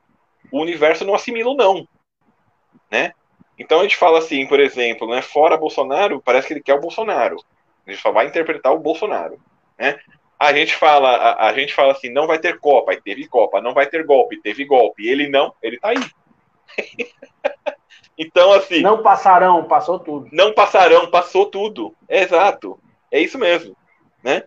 o 0.52 0.62
universo 0.62 1.06
não 1.06 1.16
assimila 1.16 1.54
não, 1.56 1.88
né? 2.92 3.14
Então 3.58 3.80
a 3.80 3.84
gente 3.84 3.98
fala 3.98 4.20
assim, 4.20 4.46
por 4.46 4.60
exemplo, 4.60 5.10
né, 5.10 5.22
fora 5.22 5.58
Bolsonaro, 5.58 6.22
parece 6.22 6.48
que 6.48 6.54
ele 6.54 6.64
quer 6.64 6.76
o 6.76 6.82
Bolsonaro. 6.82 7.38
A 7.86 7.92
gente 7.92 8.02
só 8.02 8.12
vai 8.12 8.28
interpretar 8.28 8.74
o 8.74 8.80
Bolsonaro, 8.80 9.40
né? 9.78 10.00
A 10.40 10.54
gente 10.54 10.76
fala, 10.76 11.10
a, 11.10 11.48
a 11.48 11.54
gente 11.54 11.74
fala 11.74 11.94
assim, 11.94 12.10
não 12.10 12.28
vai 12.28 12.38
ter 12.38 12.60
Copa, 12.60 12.92
aí 12.92 13.02
teve 13.02 13.28
Copa, 13.28 13.60
não 13.60 13.74
vai 13.74 13.88
ter 13.88 14.06
golpe, 14.06 14.40
teve 14.40 14.66
golpe. 14.66 15.08
Ele 15.08 15.28
não, 15.28 15.54
ele 15.64 15.80
tá 15.80 15.90
aí. 15.90 15.98
então, 18.18 18.54
assim. 18.54 18.82
Não 18.82 19.02
passarão, 19.02 19.64
passou 19.64 19.98
tudo. 19.98 20.30
Não 20.32 20.54
passarão, 20.54 21.10
passou 21.10 21.48
tudo. 21.48 21.96
É 22.08 22.22
exato. 22.22 22.80
É 23.12 23.20
isso 23.20 23.40
mesmo. 23.40 23.76
Né? 24.24 24.44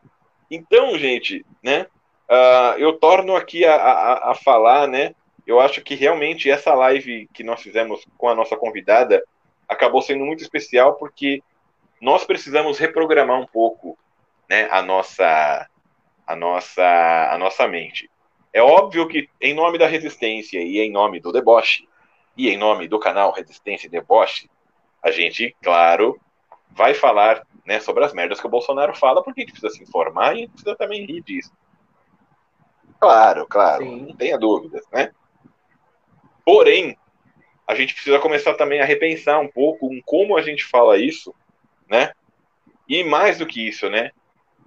Então, 0.48 0.96
gente, 0.96 1.44
né? 1.62 1.86
Uh, 2.30 2.78
eu 2.78 2.92
torno 2.92 3.34
aqui 3.34 3.64
a, 3.64 3.74
a, 3.74 4.30
a 4.30 4.34
falar, 4.34 4.86
né? 4.86 5.14
Eu 5.50 5.58
acho 5.58 5.82
que 5.82 5.96
realmente 5.96 6.48
essa 6.48 6.72
live 6.74 7.28
que 7.34 7.42
nós 7.42 7.60
fizemos 7.60 8.06
com 8.16 8.28
a 8.28 8.34
nossa 8.36 8.56
convidada 8.56 9.20
acabou 9.68 10.00
sendo 10.00 10.24
muito 10.24 10.44
especial 10.44 10.94
porque 10.94 11.42
nós 12.00 12.24
precisamos 12.24 12.78
reprogramar 12.78 13.40
um 13.40 13.46
pouco 13.46 13.98
né, 14.48 14.68
a 14.70 14.80
nossa 14.80 15.68
a 16.24 16.36
nossa 16.36 17.28
a 17.32 17.36
nossa 17.36 17.66
mente. 17.66 18.08
É 18.52 18.62
óbvio 18.62 19.08
que 19.08 19.28
em 19.40 19.52
nome 19.52 19.76
da 19.76 19.88
resistência 19.88 20.60
e 20.60 20.78
em 20.78 20.92
nome 20.92 21.18
do 21.18 21.32
deboche 21.32 21.88
e 22.36 22.48
em 22.48 22.56
nome 22.56 22.86
do 22.86 23.00
canal 23.00 23.32
Resistência 23.32 23.88
e 23.88 23.90
Deboche, 23.90 24.48
a 25.02 25.10
gente, 25.10 25.56
claro, 25.60 26.16
vai 26.70 26.94
falar 26.94 27.44
né, 27.66 27.80
sobre 27.80 28.04
as 28.04 28.12
merdas 28.12 28.40
que 28.40 28.46
o 28.46 28.50
Bolsonaro 28.50 28.94
fala, 28.94 29.20
porque 29.20 29.40
a 29.40 29.44
gente 29.44 29.52
precisa 29.52 29.74
se 29.74 29.82
informar 29.82 30.28
e 30.28 30.30
a 30.30 30.40
gente 30.42 30.50
precisa 30.50 30.76
também 30.76 31.04
rir 31.04 31.22
disso. 31.22 31.52
Claro, 33.00 33.46
claro, 33.48 33.82
Sim. 33.82 34.06
não 34.06 34.16
tenha 34.16 34.38
dúvidas, 34.38 34.86
né? 34.92 35.10
Porém, 36.50 36.98
a 37.64 37.76
gente 37.76 37.94
precisa 37.94 38.18
começar 38.18 38.54
também 38.54 38.80
a 38.80 38.84
repensar 38.84 39.38
um 39.38 39.46
pouco 39.46 39.94
em 39.94 40.02
como 40.04 40.36
a 40.36 40.42
gente 40.42 40.64
fala 40.64 40.98
isso, 40.98 41.32
né? 41.88 42.12
E 42.88 43.04
mais 43.04 43.38
do 43.38 43.46
que 43.46 43.68
isso, 43.68 43.88
né? 43.88 44.10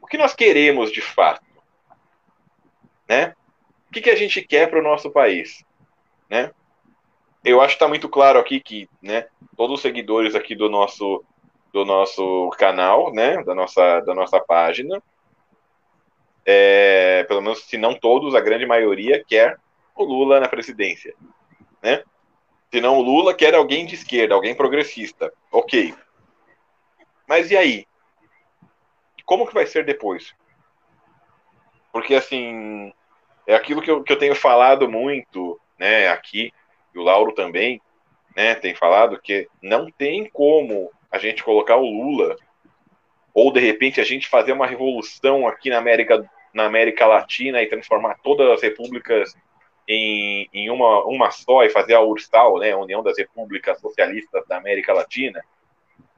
O 0.02 0.08
que 0.08 0.18
nós 0.18 0.34
queremos 0.34 0.94
de 0.94 1.02
fato, 1.02 1.44
né? 3.06 3.34
O 3.90 3.92
que, 3.92 4.00
que 4.00 4.10
a 4.10 4.16
gente 4.16 4.42
quer 4.42 4.70
para 4.70 4.80
o 4.80 4.82
nosso 4.82 5.12
país, 5.12 5.66
né? 6.30 6.52
Eu 7.44 7.60
acho 7.60 7.72
que 7.72 7.76
está 7.76 7.88
muito 7.90 8.08
claro 8.08 8.40
aqui 8.40 8.62
que, 8.62 8.90
né? 9.02 9.28
Todos 9.58 9.76
os 9.76 9.82
seguidores 9.82 10.36
aqui 10.36 10.56
do 10.56 10.70
nosso 10.70 11.22
do 11.74 11.84
nosso 11.84 12.50
canal, 12.58 13.12
né? 13.14 13.44
Da 13.44 13.54
nossa 13.54 14.00
da 14.00 14.16
nossa 14.16 14.40
página, 14.40 15.04
é, 16.46 17.26
pelo 17.26 17.42
menos 17.42 17.66
se 17.66 17.78
não 17.78 17.94
todos, 17.94 18.36
a 18.36 18.40
grande 18.40 18.66
maioria 18.66 19.22
quer 19.22 19.60
o 19.94 20.06
Lula 20.06 20.40
na 20.40 20.48
presidência, 20.48 21.14
né? 21.84 22.04
Se 22.72 22.82
não 22.82 22.98
o 22.98 23.02
Lula 23.02 23.36
quer 23.36 23.54
alguém 23.54 23.86
de 23.86 23.96
esquerda, 23.96 24.34
alguém 24.34 24.56
progressista, 24.56 25.32
ok. 25.52 25.94
Mas 27.28 27.52
e 27.52 27.58
aí? 27.58 27.86
Como 29.26 29.46
que 29.46 29.54
vai 29.54 29.68
ser 29.68 29.86
depois? 29.86 30.34
Porque 31.92 32.16
assim 32.16 32.92
é 33.46 33.54
aquilo 33.54 33.82
que 33.82 33.92
eu, 33.92 34.02
que 34.02 34.12
eu 34.12 34.18
tenho 34.18 34.34
falado 34.34 34.90
muito, 34.90 35.60
né? 35.78 36.08
Aqui 36.08 36.52
e 36.96 37.00
o 37.00 37.04
Lauro 37.04 37.34
também, 37.34 37.82
né? 38.36 38.56
Tem 38.56 38.74
falado 38.74 39.20
que 39.22 39.48
não 39.62 39.92
tem 39.92 40.30
como 40.30 40.92
a 41.12 41.18
gente 41.18 41.44
colocar 41.44 41.76
o 41.76 41.86
Lula 41.86 42.36
ou 43.34 43.52
de 43.52 43.60
repente 43.60 44.00
a 44.00 44.04
gente 44.04 44.28
fazer 44.28 44.52
uma 44.52 44.68
revolução 44.68 45.48
aqui 45.48 45.70
na 45.70 45.78
América, 45.78 46.30
na 46.54 46.66
América 46.66 47.06
Latina 47.06 47.62
e 47.62 47.70
transformar 47.70 48.20
todas 48.24 48.50
as 48.50 48.62
repúblicas 48.62 49.36
em, 49.88 50.50
em 50.54 50.70
uma, 50.70 51.04
uma 51.06 51.32
só 51.32 51.64
e 51.64 51.70
fazer 51.70 51.94
a 51.96 52.02
URSAL, 52.02 52.60
né, 52.60 52.72
a 52.72 52.78
União 52.78 53.04
das 53.04 53.18
Repúblicas 53.18 53.80
Socialistas 53.80 54.46
da 54.48 54.58
América 54.58 54.94
Latina, 54.94 55.44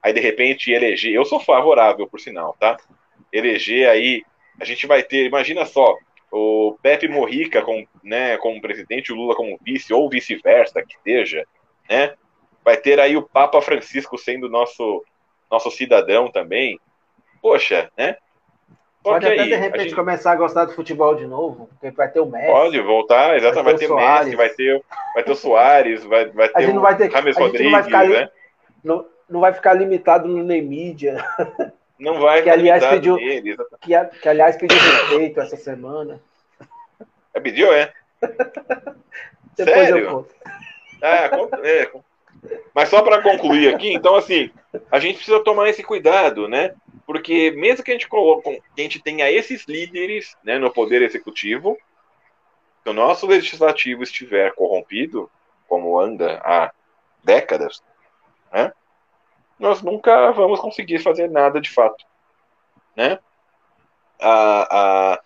aí 0.02 0.14
de 0.14 0.20
repente 0.20 0.72
eleger, 0.72 1.14
eu 1.14 1.26
sou 1.26 1.40
favorável 1.40 2.08
por 2.08 2.20
sinal, 2.20 2.56
tá? 2.60 2.78
Eleger 3.32 3.90
aí, 3.90 4.24
a 4.60 4.66
gente 4.66 4.86
vai 4.86 5.04
ter, 5.04 5.26
imagina 5.26 5.66
só, 5.66 5.98
o 6.32 6.78
Pepe 6.82 7.08
Morrica 7.08 7.62
como, 7.62 7.88
né, 8.04 8.38
como 8.38 8.62
presidente, 8.62 9.12
o 9.12 9.16
Lula 9.16 9.36
como 9.36 9.60
vice, 9.62 9.94
ou 9.94 10.10
vice-versa, 10.10 10.84
que 10.84 10.96
seja, 11.04 11.46
né? 11.90 12.14
Vai 12.64 12.78
ter 12.78 13.00
aí 13.00 13.16
o 13.16 13.28
Papa 13.28 13.62
Francisco 13.62 14.18
sendo 14.18 14.50
nosso 14.50 15.04
nosso 15.50 15.70
cidadão 15.70 16.32
também 16.32 16.80
poxa, 17.46 17.92
né? 17.96 18.18
Pode 19.06 19.24
até, 19.24 19.40
aí, 19.40 19.50
de 19.50 19.56
repente, 19.56 19.84
gente... 19.84 19.96
começar 19.96 20.32
a 20.32 20.36
gostar 20.36 20.66
do 20.66 20.74
futebol 20.74 21.14
de 21.14 21.28
novo, 21.28 21.68
porque 21.68 21.96
vai 21.96 22.10
ter 22.10 22.20
o 22.20 22.26
Messi. 22.26 22.52
Pode 22.52 22.82
voltar, 22.82 23.38
exatamente, 23.38 23.64
vai 23.64 23.76
ter, 23.76 23.88
vai 23.88 24.00
ter 24.00 24.16
o 24.16 24.26
Messi, 24.26 24.36
vai 24.36 24.50
ter, 24.50 24.84
vai 25.14 25.24
ter 25.24 25.32
o 25.32 25.36
Soares, 25.36 26.04
vai, 26.06 26.26
vai 26.26 26.50
ter 26.50 26.70
o 26.76 26.82
vai 26.82 26.98
ter, 26.98 27.12
James 27.12 27.38
Rodrigues, 27.38 27.66
não 27.66 27.72
vai, 27.72 27.84
ficar, 27.84 28.10
né? 28.10 28.30
não, 28.84 29.06
não 29.30 29.40
vai 29.42 29.54
ficar 29.54 29.74
limitado 29.74 30.28
no 30.28 30.44
Nemídia. 30.44 31.24
Não 32.00 32.20
vai 32.20 32.42
que, 32.44 32.50
aliás, 32.50 32.84
pediu, 32.84 33.16
nele, 33.16 33.56
que, 33.80 34.06
que, 34.22 34.28
aliás, 34.28 34.58
pediu 34.58 34.76
respeito 34.76 35.40
essa 35.40 35.56
semana. 35.56 36.20
É, 37.32 37.40
pediu, 37.40 37.72
é? 37.72 37.94
Sério? 39.56 40.26
É, 41.00 41.26
é, 41.84 41.92
mas 42.74 42.90
só 42.90 43.04
para 43.04 43.22
concluir 43.22 43.72
aqui, 43.72 43.94
então, 43.94 44.16
assim, 44.16 44.50
a 44.92 44.98
gente 45.00 45.18
precisa 45.18 45.44
tomar 45.44 45.70
esse 45.70 45.84
cuidado, 45.84 46.48
né? 46.48 46.74
Porque 47.06 47.52
mesmo 47.52 47.84
que 47.84 47.92
a 47.92 47.94
gente 47.94 48.08
coloque, 48.08 48.62
que 48.76 48.82
a 48.82 48.84
gente 48.84 49.02
tenha 49.02 49.30
esses 49.30 49.66
líderes 49.66 50.36
né, 50.44 50.58
no 50.58 50.72
poder 50.72 51.02
executivo, 51.02 51.78
se 52.84 52.90
o 52.90 52.94
nosso 52.94 53.28
legislativo 53.28 54.04
estiver 54.04 54.54
corrompido, 54.54 55.30
como 55.68 56.00
anda 56.00 56.42
há 56.44 56.72
décadas, 57.24 57.84
né, 58.52 58.74
nós 59.60 59.82
nunca 59.82 60.32
vamos 60.32 60.60
conseguir 60.60 61.00
fazer 61.00 61.30
nada 61.30 61.62
de 61.62 61.70
fato. 61.70 62.06
Né? 62.96 63.20
A, 64.20 65.14
a, 65.14 65.22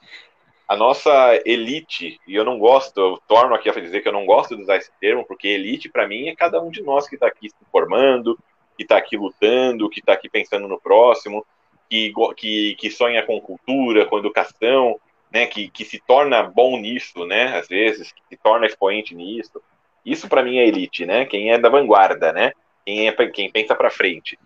a 0.68 0.76
nossa 0.76 1.42
elite, 1.46 2.20
e 2.28 2.36
eu 2.36 2.44
não 2.44 2.60
gosto, 2.60 3.00
eu 3.00 3.22
torno 3.28 3.56
aqui 3.56 3.70
a 3.70 3.74
dizer 3.74 4.02
que 4.02 4.08
eu 4.08 4.14
não 4.14 4.26
gosto 4.26 4.56
de 4.56 4.64
usar 4.64 4.78
esse 4.78 4.92
termo, 5.00 5.26
porque 5.26 5.48
elite 5.48 5.90
para 5.90 6.08
mim 6.08 6.28
é 6.28 6.36
cada 6.36 6.62
um 6.62 6.70
de 6.70 6.82
nós 6.82 7.08
que 7.08 7.16
está 7.16 7.28
aqui 7.28 7.50
se 7.50 7.56
formando, 7.72 8.38
que 8.78 8.84
está 8.84 8.98
aqui 8.98 9.18
lutando, 9.18 9.90
que 9.90 10.00
está 10.00 10.14
aqui 10.14 10.30
pensando 10.30 10.68
no 10.68 10.80
próximo, 10.80 11.46
que, 11.90 12.14
que, 12.38 12.76
que 12.76 12.92
sonha 12.92 13.24
com 13.24 13.42
cultura, 13.42 14.06
com 14.06 14.20
educação, 14.20 15.00
né, 15.32 15.46
que, 15.46 15.70
que 15.70 15.84
se 15.84 16.00
torna 16.00 16.44
bom 16.44 16.80
nisso, 16.80 17.26
né, 17.26 17.58
às 17.58 17.68
vezes, 17.68 18.12
que 18.12 18.22
se 18.30 18.38
torna 18.38 18.66
expoente 18.66 19.16
nisso. 19.16 19.62
Isso 20.06 20.30
para 20.30 20.44
mim 20.44 20.58
é 20.58 20.68
elite, 20.68 21.06
né? 21.06 21.26
Quem 21.26 21.52
é 21.52 21.58
da 21.58 21.70
vanguarda, 21.70 22.32
né? 22.32 22.54
Quem, 22.86 23.08
é, 23.08 23.12
quem 23.28 23.52
pensa 23.52 23.76
para 23.76 23.92
frente. 23.92 24.40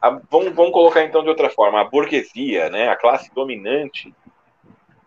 A, 0.00 0.10
vamos, 0.30 0.52
vamos 0.54 0.72
colocar 0.72 1.04
então 1.04 1.22
de 1.22 1.28
outra 1.28 1.50
forma, 1.50 1.80
a 1.80 1.84
burguesia, 1.84 2.70
né, 2.70 2.88
a 2.88 2.96
classe 2.96 3.32
dominante, 3.34 4.12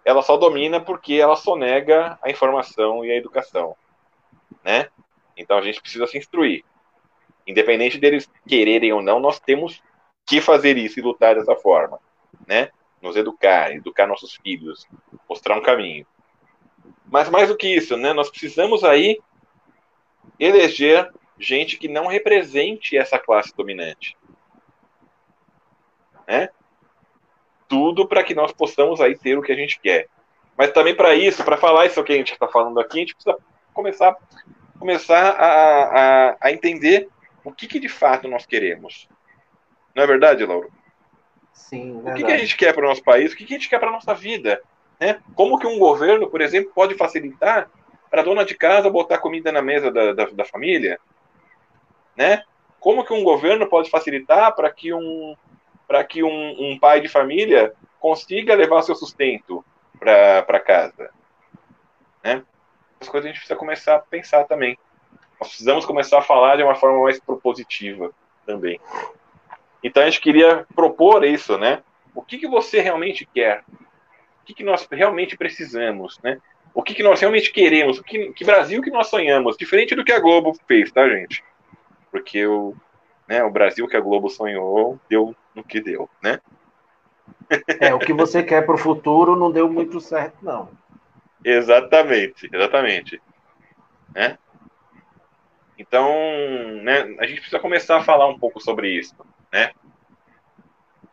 ela 0.06 0.22
só 0.22 0.38
domina 0.38 0.80
porque 0.80 1.15
ela 1.15 1.36
sonega 1.36 2.18
a 2.22 2.30
informação 2.30 3.03
e 3.03 3.11
a 3.11 3.15
educação, 3.15 3.76
né? 4.64 4.88
Então 5.36 5.57
a 5.57 5.61
gente 5.61 5.82
precisa 5.82 6.06
se 6.06 6.18
instruir. 6.18 6.64
Independente 7.45 7.98
deles 7.98 8.30
quererem 8.48 8.94
ou 8.94 9.02
não, 9.02 9.19
nós 9.19 9.40
temos 9.40 9.82
que 10.26 10.41
fazer 10.41 10.77
isso 10.77 10.99
e 10.99 11.03
lutar 11.03 11.35
dessa 11.35 11.56
forma, 11.56 11.99
né? 12.47 12.69
Nos 13.02 13.15
educar, 13.15 13.72
educar 13.72 14.07
nossos 14.07 14.35
filhos, 14.35 14.88
mostrar 15.30 15.57
um 15.57 15.61
caminho. 15.61 16.06
Mas 17.06 17.30
mais 17.30 17.49
do 17.49 17.57
que 17.57 17.68
isso, 17.68 17.95
né? 17.95 18.14
Nós 18.14 18.30
precisamos 18.30 18.84
aí 18.84 19.19
eleger 20.39 21.11
gente 21.39 21.77
que 21.77 21.88
não 21.88 22.07
represente 22.07 22.97
essa 22.97 23.19
classe 23.19 23.56
dominante, 23.56 24.18
né? 26.27 26.49
Tudo 27.68 28.07
para 28.07 28.23
que 28.23 28.34
nós 28.34 28.52
possamos 28.52 29.02
aí 29.02 29.18
ter 29.18 29.38
o 29.38 29.41
que 29.41 29.52
a 29.52 29.56
gente 29.56 29.80
quer. 29.80 30.07
Mas 30.57 30.72
também 30.72 30.95
para 30.95 31.14
isso, 31.15 31.43
para 31.43 31.57
falar 31.57 31.85
isso 31.85 32.03
que 32.03 32.14
a 32.14 32.15
gente 32.15 32.31
está 32.31 32.47
falando 32.47 32.80
aqui, 32.80 32.97
a 32.97 33.02
gente 33.02 33.15
precisa 33.15 33.38
começar, 33.73 34.15
começar 34.80 35.31
a, 35.31 36.30
a, 36.30 36.38
a 36.41 36.52
entender 36.52 37.10
o 37.43 37.52
que, 37.52 37.68
que 37.68 37.80
de 37.80 37.89
fato 37.89 38.27
nós 38.27 38.45
queremos. 38.45 39.07
Não 39.95 40.03
é 40.03 40.07
verdade, 40.07 40.45
Lauro? 40.45 40.69
Sim. 41.53 42.01
O 42.05 42.13
que, 42.13 42.23
que, 42.23 42.31
a 42.31 42.38
gente 42.38 42.57
quer 42.57 42.73
para 42.73 42.85
o 42.85 42.89
nosso 42.89 43.01
país? 43.01 43.31
O 43.31 43.35
que, 43.35 43.45
que 43.45 43.55
a 43.55 43.57
gente 43.57 43.69
quer 43.69 43.80
para 43.80 43.88
a 43.88 43.93
nossa 43.93 44.13
vida? 44.13 44.61
Né? 44.99 45.19
Como 45.34 45.57
que 45.57 45.65
um 45.65 45.80
governo, 45.80 46.30
por 46.30 46.41
exemplo, 46.41 46.72
pode 46.76 46.95
facilitar 46.95 47.69
para 48.11 48.22
a 48.22 48.23
dona 48.23 48.43
de 48.43 48.55
casa 48.55 48.89
botar 48.89 49.17
comida 49.19 49.51
na 49.51 49.61
mesa 49.61 49.89
da, 49.89 50.11
da, 50.11 50.26
da, 50.26 50.45
família? 50.45 50.99
Né? 52.15 52.43
Como 52.80 53.05
que 53.05 53.13
um 53.13 53.23
governo 53.23 53.67
pode 53.67 53.89
facilitar 53.89 54.53
para 54.53 54.69
que 54.69 54.93
um, 54.93 55.35
que 56.09 56.23
um, 56.23 56.72
um, 56.72 56.77
pai 56.77 56.99
de 56.99 57.07
família 57.07 57.73
consiga 57.99 58.53
levar 58.53 58.84
seu 58.84 58.95
sustento 58.95 59.63
para 59.97 60.59
casa. 60.59 61.09
Né? 62.23 62.43
As 62.99 63.07
coisas 63.07 63.26
a 63.26 63.30
gente 63.30 63.39
precisa 63.39 63.57
começar 63.57 63.95
a 63.95 63.99
pensar 63.99 64.43
também. 64.43 64.77
Nós 65.39 65.49
precisamos 65.49 65.85
começar 65.85 66.19
a 66.19 66.22
falar 66.22 66.57
de 66.57 66.63
uma 66.63 66.76
forma 66.76 67.01
mais 67.01 67.19
propositiva 67.19 68.11
também. 68.45 68.80
Então 69.85 70.01
a 70.01 70.05
gente 70.07 70.19
queria 70.19 70.65
propor 70.73 71.23
isso, 71.23 71.59
né? 71.59 71.83
O 72.15 72.23
que, 72.23 72.39
que 72.39 72.47
você 72.47 72.81
realmente 72.81 73.23
quer? 73.23 73.63
O 74.41 74.45
que, 74.45 74.55
que 74.55 74.63
nós 74.63 74.87
realmente 74.91 75.37
precisamos, 75.37 76.19
né? 76.23 76.41
O 76.73 76.81
que, 76.81 76.95
que 76.95 77.03
nós 77.03 77.19
realmente 77.19 77.51
queremos? 77.51 77.99
O 77.99 78.03
que, 78.03 78.33
que 78.33 78.43
Brasil 78.43 78.81
que 78.81 78.89
nós 78.89 79.09
sonhamos? 79.09 79.55
Diferente 79.55 79.93
do 79.93 80.03
que 80.03 80.11
a 80.11 80.19
Globo 80.19 80.57
fez, 80.67 80.91
tá, 80.91 81.07
gente? 81.07 81.43
Porque 82.09 82.47
o, 82.47 82.75
né, 83.27 83.43
o 83.43 83.51
Brasil 83.51 83.87
que 83.87 83.95
a 83.95 84.01
Globo 84.01 84.27
sonhou 84.27 84.99
deu 85.07 85.35
no 85.53 85.63
que 85.63 85.79
deu, 85.79 86.09
né? 86.19 86.41
É, 87.79 87.93
o 87.93 87.99
que 87.99 88.11
você 88.11 88.41
quer 88.41 88.65
para 88.65 88.73
o 88.73 88.79
futuro 88.79 89.35
não 89.35 89.51
deu 89.51 89.71
muito 89.71 90.01
certo, 90.01 90.37
não. 90.41 90.67
Exatamente, 91.43 92.49
exatamente. 92.51 93.21
Né? 94.15 94.35
Então, 95.77 96.11
né, 96.81 97.15
a 97.19 97.27
gente 97.27 97.41
precisa 97.41 97.59
começar 97.59 97.97
a 97.97 98.03
falar 98.03 98.27
um 98.27 98.39
pouco 98.39 98.59
sobre 98.59 98.89
isso, 98.89 99.15
né? 99.56 99.72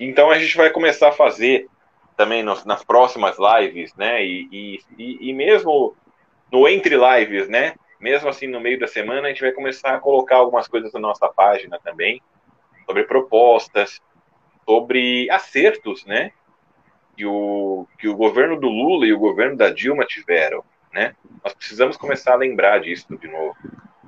Então 0.01 0.32
a 0.32 0.39
gente 0.39 0.56
vai 0.56 0.69
começar 0.69 1.10
a 1.10 1.12
fazer 1.12 1.69
também 2.16 2.43
nos, 2.43 2.64
nas 2.64 2.82
próximas 2.82 3.36
lives, 3.39 3.94
né? 3.94 4.24
E, 4.24 4.81
e, 4.98 5.28
e 5.28 5.32
mesmo 5.32 5.97
no 6.51 6.66
entre 6.66 6.97
lives, 6.97 7.48
né? 7.48 7.74
Mesmo 8.01 8.28
assim 8.28 8.48
no 8.48 8.60
meio 8.60 8.81
da 8.81 8.89
semana 8.89 9.28
a 9.28 9.31
gente 9.31 9.43
vai 9.43 9.52
começar 9.52 9.94
a 9.94 10.01
colocar 10.01 10.39
algumas 10.39 10.66
coisas 10.66 10.93
na 10.93 10.98
nossa 10.98 11.28
página 11.28 11.78
também 11.78 12.20
sobre 12.85 13.05
propostas, 13.05 14.01
sobre 14.69 15.31
acertos, 15.31 16.05
né? 16.05 16.32
Que 17.16 17.24
o, 17.24 17.86
que 17.97 18.09
o 18.09 18.16
governo 18.16 18.59
do 18.59 18.69
Lula 18.69 19.06
e 19.06 19.12
o 19.12 19.20
governo 19.20 19.56
da 19.56 19.70
Dilma 19.70 20.05
tiveram, 20.05 20.64
né? 20.93 21.14
Nós 21.44 21.55
precisamos 21.55 21.97
começar 21.97 22.32
a 22.32 22.36
lembrar 22.36 22.81
disso 22.81 23.16
de 23.16 23.28
novo. 23.28 23.56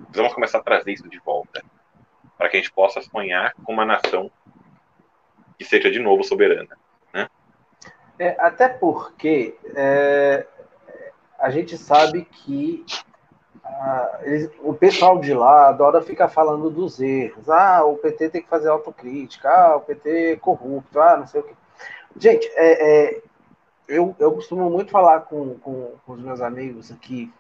Precisamos 0.07 0.35
começar 0.35 0.59
a 0.59 0.63
trazer 0.63 0.93
isso 0.93 1.09
de 1.09 1.21
volta 1.21 1.63
para 2.37 2.49
que 2.49 2.57
a 2.57 2.61
gente 2.61 2.73
possa 2.73 3.01
sonhar 3.03 3.55
com 3.65 3.73
uma 3.73 3.85
nação 3.85 4.31
que 5.59 5.65
seja 5.65 5.91
de 5.91 5.99
novo 5.99 6.25
soberana. 6.25 6.77
Né? 7.13 7.29
É, 8.19 8.37
até 8.39 8.69
porque 8.69 9.57
é, 9.75 10.47
a 11.39 11.51
gente 11.51 11.77
sabe 11.79 12.25
que 12.25 12.85
ah, 13.65 14.21
eles, 14.23 14.51
o 14.61 14.75
pessoal 14.75 15.19
de 15.19 15.33
lá 15.33 15.69
adora 15.69 16.03
ficar 16.03 16.29
falando 16.29 16.71
dos 16.71 17.01
erros. 17.01 17.49
Ah, 17.49 17.85
o 17.85 17.97
PT 17.97 18.31
tem 18.31 18.43
que 18.43 18.49
fazer 18.49 18.69
autocrítica. 18.69 19.49
Ah, 19.49 19.77
o 19.77 19.81
PT 19.81 20.33
é 20.33 20.37
corrupto. 20.37 21.01
Ah, 21.01 21.17
não 21.17 21.27
sei 21.27 21.41
o 21.41 21.45
que. 21.45 21.55
Gente, 22.17 22.47
é, 22.55 23.15
é, 23.15 23.23
eu, 23.89 24.15
eu 24.19 24.33
costumo 24.33 24.71
muito 24.71 24.91
falar 24.91 25.21
com, 25.23 25.59
com, 25.59 25.93
com 26.05 26.13
os 26.13 26.21
meus 26.21 26.41
amigos 26.41 26.93
aqui 26.93 27.33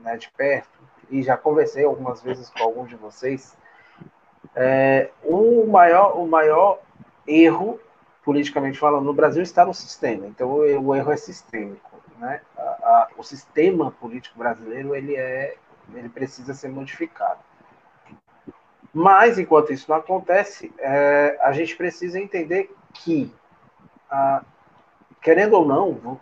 né, 0.00 0.16
de 0.16 0.30
perto, 0.30 0.78
e 1.10 1.22
já 1.22 1.36
conversei 1.36 1.84
algumas 1.84 2.22
vezes 2.22 2.50
com 2.50 2.62
alguns 2.62 2.88
de 2.88 2.96
vocês. 2.96 3.56
É, 4.60 5.10
o, 5.22 5.64
maior, 5.68 6.18
o 6.18 6.26
maior 6.26 6.80
erro, 7.24 7.78
politicamente 8.24 8.76
falando, 8.76 9.04
no 9.04 9.14
Brasil 9.14 9.40
está 9.40 9.64
no 9.64 9.72
sistema. 9.72 10.26
Então, 10.26 10.50
o 10.50 10.96
erro 10.96 11.12
é 11.12 11.16
sistêmico. 11.16 11.88
Né? 12.18 12.40
A, 12.56 12.60
a, 12.60 13.08
o 13.16 13.22
sistema 13.22 13.92
político 13.92 14.36
brasileiro 14.36 14.96
ele 14.96 15.14
é, 15.14 15.54
ele 15.94 16.08
precisa 16.08 16.54
ser 16.54 16.68
modificado. 16.70 17.38
Mas, 18.92 19.38
enquanto 19.38 19.72
isso 19.72 19.88
não 19.88 19.98
acontece, 19.98 20.74
é, 20.78 21.38
a 21.40 21.52
gente 21.52 21.76
precisa 21.76 22.18
entender 22.18 22.74
que, 22.94 23.32
a, 24.10 24.42
querendo 25.22 25.54
ou 25.54 25.64
não, 25.64 26.18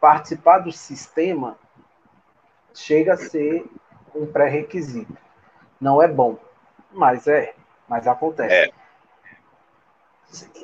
participar 0.00 0.58
do 0.58 0.72
sistema 0.72 1.56
chega 2.74 3.12
a 3.12 3.16
ser 3.16 3.64
um 4.12 4.26
pré-requisito. 4.26 5.16
Não 5.80 6.02
é 6.02 6.08
bom, 6.08 6.36
mas 6.90 7.28
é, 7.28 7.54
mas 7.88 8.06
acontece. 8.06 8.54
É. 8.54 8.70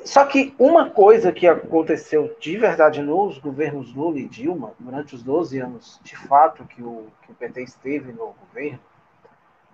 Só 0.05 0.23
que 0.25 0.53
uma 0.59 0.91
coisa 0.91 1.31
que 1.31 1.47
aconteceu 1.47 2.35
de 2.39 2.55
verdade 2.57 3.01
nos 3.01 3.39
governos 3.39 3.93
Lula 3.95 4.19
e 4.19 4.27
Dilma, 4.27 4.73
durante 4.79 5.15
os 5.15 5.23
12 5.23 5.59
anos 5.59 5.99
de 6.03 6.15
fato 6.15 6.63
que 6.65 6.83
o, 6.83 7.07
que 7.23 7.31
o 7.31 7.35
PT 7.35 7.63
esteve 7.63 8.11
no 8.11 8.35
governo, 8.47 8.79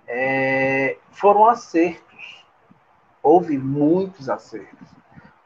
é, 0.07 0.97
foram 1.11 1.45
acertos. 1.45 2.45
Houve 3.21 3.57
muitos 3.57 4.29
acertos. 4.29 4.87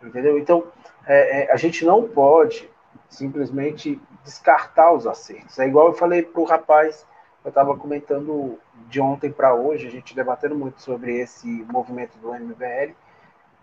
Entendeu? 0.02 0.38
Então, 0.38 0.68
é, 1.08 1.44
é, 1.44 1.52
a 1.52 1.56
gente 1.56 1.84
não 1.84 2.08
pode 2.08 2.70
simplesmente 3.10 4.00
descartar 4.24 4.94
os 4.94 5.08
acertos. 5.08 5.58
É 5.58 5.68
igual 5.68 5.88
eu 5.88 5.94
falei 5.94 6.22
para 6.22 6.42
o 6.42 6.46
rapaz, 6.46 7.06
eu 7.44 7.50
estava 7.50 7.76
comentando 7.76 8.60
de 8.90 9.02
ontem 9.02 9.32
para 9.32 9.54
hoje, 9.54 9.88
a 9.88 9.92
gente 9.92 10.16
debatendo 10.16 10.56
muito 10.56 10.82
sobre 10.82 11.20
esse 11.20 11.48
movimento 11.70 12.18
do 12.18 12.34
MBL, 12.34 12.94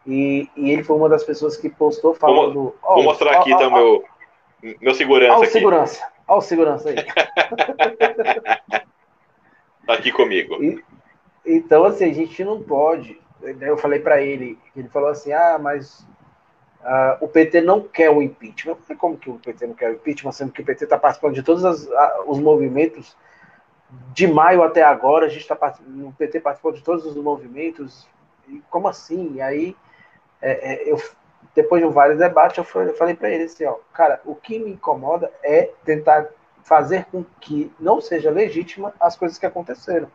e, 0.07 0.49
e, 0.57 0.71
ele 0.71 0.83
foi 0.83 0.97
uma 0.97 1.09
das 1.09 1.23
pessoas 1.23 1.57
que 1.57 1.69
postou 1.69 2.13
falando. 2.15 2.55
Vou, 2.55 2.77
oh, 2.83 2.95
vou 2.97 3.05
mostrar 3.05 3.39
aqui 3.39 3.53
oh, 3.53 3.57
então 3.57 3.71
meu, 3.71 4.05
meu 4.81 4.95
segurança. 4.95 5.33
Olha 5.33 5.49
o 5.49 5.51
segurança. 5.51 6.09
Olha 6.27 6.39
o 6.39 6.43
segurança 6.43 6.89
aí. 6.91 6.97
tá 9.87 9.95
aqui 9.95 10.11
comigo. 10.11 10.61
E, 10.63 10.83
então, 11.47 11.85
assim, 11.85 12.11
a 12.11 12.13
gente 12.13 12.43
não 12.45 12.61
pode. 12.63 13.21
Eu 13.61 13.77
falei 13.77 14.01
para 14.01 14.21
ele, 14.21 14.59
ele 14.77 14.89
falou 14.89 15.09
assim: 15.09 15.33
ah, 15.33 15.57
mas 15.61 16.01
uh, 16.81 17.17
o 17.21 17.29
PT 17.29 17.61
não 17.61 17.81
quer 17.81 18.11
o 18.11 18.21
impeachment. 18.21 18.79
Como 18.99 19.17
que 19.17 19.31
o 19.31 19.39
PT 19.39 19.69
não 19.69 19.75
quer 19.75 19.91
o 19.91 19.95
impeachment, 19.95 20.33
sendo 20.33 20.53
que 20.53 20.63
o 20.63 20.65
PT 20.65 20.85
está 20.85 20.99
participando 20.99 21.35
de 21.35 21.43
todos 21.45 21.65
as, 21.65 21.85
uh, 21.85 22.25
os 22.27 22.41
movimentos 22.41 23.17
de 24.13 24.27
maio 24.27 24.63
até 24.63 24.83
agora, 24.83 25.27
a 25.27 25.29
gente 25.29 25.43
está 25.43 25.55
o 25.55 26.13
PT 26.13 26.41
participou 26.41 26.73
de 26.73 26.83
todos 26.83 27.05
os 27.05 27.17
movimentos. 27.17 28.07
Como 28.71 28.89
assim? 28.89 29.35
E 29.35 29.41
aí 29.41 29.77
é, 30.41 30.73
é, 30.73 30.91
eu, 30.91 31.01
depois 31.55 31.83
de 31.83 31.89
vários 31.89 32.19
debates, 32.19 32.59
eu, 32.59 32.83
eu 32.83 32.95
falei 32.95 33.15
para 33.15 33.31
ele 33.31 33.45
assim, 33.45 33.65
ó, 33.65 33.77
cara, 33.93 34.21
o 34.25 34.35
que 34.35 34.59
me 34.59 34.73
incomoda 34.73 35.31
é 35.43 35.71
tentar 35.85 36.29
fazer 36.63 37.07
com 37.07 37.25
que 37.41 37.73
não 37.79 38.01
seja 38.01 38.31
legítima 38.31 38.93
as 39.01 39.17
coisas 39.17 39.39
que 39.39 39.47
aconteceram. 39.47 40.11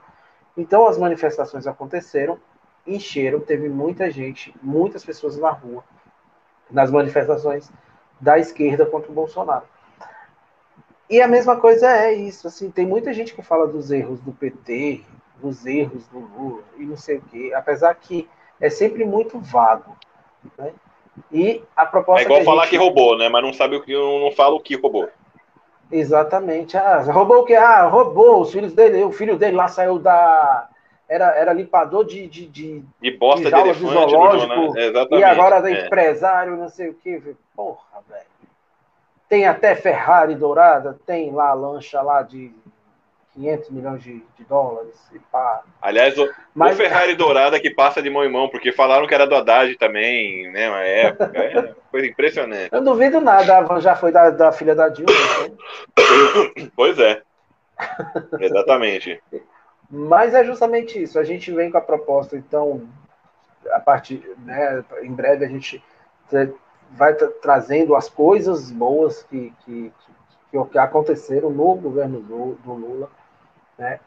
Então 0.56 0.88
as 0.88 0.98
manifestações 0.98 1.68
aconteceram, 1.68 2.40
encheram, 2.86 3.40
teve 3.40 3.70
muita 3.70 4.10
gente, 4.10 4.54
muitas 4.62 5.04
pessoas 5.04 5.38
na 5.38 5.52
rua, 5.52 5.84
nas 6.70 6.90
manifestações 6.92 7.72
da 8.20 8.40
esquerda 8.40 8.86
contra 8.86 9.12
o 9.12 9.14
Bolsonaro. 9.14 9.66
E 11.10 11.22
a 11.22 11.28
mesma 11.28 11.56
coisa 11.56 11.90
é 11.90 12.14
isso, 12.14 12.48
assim, 12.48 12.70
tem 12.70 12.86
muita 12.86 13.14
gente 13.14 13.34
que 13.34 13.42
fala 13.42 13.66
dos 13.66 13.92
erros 13.92 14.20
do 14.20 14.34
PT, 14.34 15.02
dos 15.42 15.66
erros 15.66 16.06
do 16.08 16.20
Lula 16.20 16.64
e 16.78 16.84
não 16.84 16.98
sei 16.98 17.18
o 17.18 17.22
quê, 17.22 17.54
apesar 17.56 17.96
que 17.96 18.28
é 18.60 18.70
sempre 18.70 19.06
muito 19.06 19.40
vago. 19.40 19.96
Né? 20.58 20.74
E 21.32 21.64
a 21.76 21.86
proposta. 21.86 22.22
É 22.22 22.26
igual 22.26 22.40
que 22.40 22.46
falar 22.46 22.64
gente... 22.64 22.72
que 22.72 22.78
roubou, 22.78 23.18
né? 23.18 23.30
Mas 23.30 23.44
não 23.44 23.54
sabe 23.54 23.76
o 23.76 23.82
que, 23.82 23.94
não 23.94 24.32
fala 24.32 24.56
o 24.56 24.60
que 24.60 24.76
roubou. 24.76 25.10
Exatamente. 25.92 26.78
Ah, 26.78 27.02
roubou 27.02 27.40
o 27.40 27.46
que? 27.46 27.56
Ah, 27.56 27.86
roubou 27.88 28.42
os 28.42 28.52
filhos 28.52 28.74
dele. 28.74 29.04
O 29.04 29.12
filho 29.12 29.38
dele 29.38 29.56
lá 29.56 29.68
saiu 29.68 29.98
da. 29.98 30.70
Era, 31.10 31.36
era 31.38 31.54
limpador 31.54 32.04
de, 32.04 32.28
de, 32.28 32.46
de, 32.48 32.84
de 33.02 33.12
bosta 33.12 33.50
de, 33.50 33.56
de 33.56 33.62
elefante, 33.62 33.94
zoológico, 33.94 34.74
né? 34.74 35.20
e 35.20 35.24
agora 35.24 35.70
é, 35.70 35.74
é 35.74 35.86
empresário, 35.86 36.58
não 36.58 36.68
sei 36.68 36.90
o 36.90 36.94
que. 36.94 37.34
Porra, 37.56 38.04
velho. 38.10 38.27
Tem 39.30 39.46
até 39.46 39.76
Ferrari 39.76 40.36
dourada, 40.36 40.98
tem 41.06 41.32
lá 41.32 41.50
a 41.50 41.54
lancha 41.54 42.02
lá 42.02 42.22
de 42.22 42.52
500 43.34 43.70
milhões 43.70 44.04
de, 44.04 44.24
de 44.38 44.46
dólares. 44.48 44.96
E 45.14 45.20
pá. 45.20 45.64
Aliás, 45.82 46.18
o, 46.18 46.28
Mas, 46.56 46.74
o 46.74 46.78
Ferrari 46.78 47.16
dourada 47.16 47.60
que 47.60 47.70
passa 47.70 48.02
de 48.02 48.10
mão 48.10 48.24
em 48.24 48.32
mão, 48.32 48.50
porque 48.50 48.72
falaram 48.72 49.06
que 49.06 49.14
era 49.14 49.28
do 49.28 49.36
Haddad 49.36 49.76
também, 49.78 50.50
né? 50.52 50.70
Uma 50.70 50.82
época. 50.82 51.38
É 51.38 51.76
coisa 51.92 52.08
impressionante. 52.08 52.70
Eu 52.72 52.82
não 52.82 52.94
duvido 52.94 53.20
nada, 53.20 53.58
a 53.58 53.62
Van 53.62 53.82
já 53.82 53.96
foi 53.96 54.12
da, 54.12 54.30
da 54.30 54.52
filha 54.52 54.76
da 54.76 54.90
Dilma. 54.90 55.12
Né? 55.12 56.70
Pois 56.76 57.00
é. 57.00 57.22
Exatamente. 58.40 59.22
Mas 59.90 60.34
é 60.34 60.44
justamente 60.44 61.02
isso. 61.02 61.18
A 61.18 61.24
gente 61.24 61.52
vem 61.52 61.72
com 61.72 61.78
a 61.78 61.82
proposta, 61.82 62.36
então, 62.36 62.88
a 63.72 63.80
partir, 63.80 64.24
né, 64.40 64.84
em 65.02 65.14
breve 65.14 65.46
a 65.46 65.48
gente 65.48 65.84
vai 66.92 67.14
trazendo 67.14 67.96
as 67.96 68.10
coisas 68.10 68.72
boas 68.72 69.24
que, 69.24 69.54
que, 69.66 69.94
que, 70.52 70.66
que 70.66 70.78
aconteceram 70.78 71.50
no 71.50 71.76
governo 71.76 72.20
do, 72.22 72.56
do 72.56 72.74
Lula 72.74 73.10
né, 73.78 74.00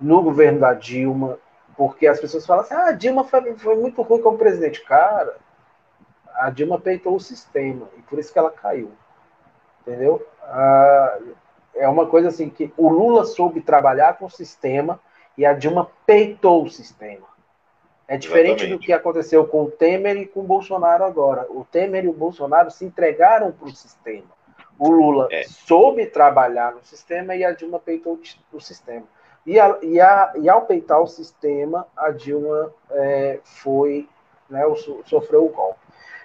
no 0.00 0.22
governo 0.22 0.60
da 0.60 0.74
Dilma, 0.74 1.38
porque 1.76 2.06
as 2.06 2.20
pessoas 2.20 2.44
falam 2.44 2.64
assim: 2.64 2.74
ah, 2.74 2.88
a 2.88 2.92
Dilma 2.92 3.24
foi, 3.24 3.54
foi 3.56 3.76
muito 3.76 4.02
ruim 4.02 4.20
como 4.20 4.38
presidente. 4.38 4.84
Cara, 4.84 5.36
a 6.34 6.50
Dilma 6.50 6.80
peitou 6.80 7.14
o 7.14 7.20
sistema 7.20 7.88
e 7.96 8.02
por 8.02 8.18
isso 8.18 8.32
que 8.32 8.38
ela 8.38 8.50
caiu. 8.50 8.90
Entendeu? 9.80 10.26
Ah, 10.42 11.18
é 11.74 11.88
uma 11.88 12.06
coisa 12.06 12.28
assim 12.28 12.50
que 12.50 12.72
o 12.76 12.88
Lula 12.88 13.24
soube 13.24 13.60
trabalhar 13.60 14.18
com 14.18 14.26
o 14.26 14.30
sistema 14.30 15.00
e 15.36 15.46
a 15.46 15.52
Dilma 15.52 15.90
peitou 16.04 16.64
o 16.64 16.70
sistema. 16.70 17.31
É 18.12 18.18
diferente 18.18 18.64
Exatamente. 18.64 18.78
do 18.78 18.78
que 18.78 18.92
aconteceu 18.92 19.46
com 19.46 19.62
o 19.62 19.70
Temer 19.70 20.18
e 20.18 20.26
com 20.26 20.40
o 20.40 20.42
Bolsonaro 20.42 21.02
agora. 21.02 21.46
O 21.48 21.64
Temer 21.64 22.04
e 22.04 22.08
o 22.08 22.12
Bolsonaro 22.12 22.70
se 22.70 22.84
entregaram 22.84 23.50
para 23.50 23.66
o 23.66 23.74
sistema. 23.74 24.28
O 24.78 24.90
Lula 24.90 25.28
é. 25.32 25.44
soube 25.44 26.04
trabalhar 26.04 26.74
no 26.74 26.84
sistema 26.84 27.34
e 27.34 27.42
a 27.42 27.52
Dilma 27.52 27.78
peitou 27.78 28.20
o 28.52 28.60
sistema. 28.60 29.06
E, 29.46 29.58
a, 29.58 29.78
e, 29.80 29.98
a, 29.98 30.30
e 30.36 30.46
ao 30.46 30.66
peitar 30.66 31.00
o 31.00 31.06
sistema, 31.06 31.86
a 31.96 32.10
Dilma 32.10 32.70
é, 32.90 33.40
foi, 33.44 34.06
né, 34.50 34.62
sofreu 35.06 35.46
o 35.46 35.48
golpe. 35.48 35.80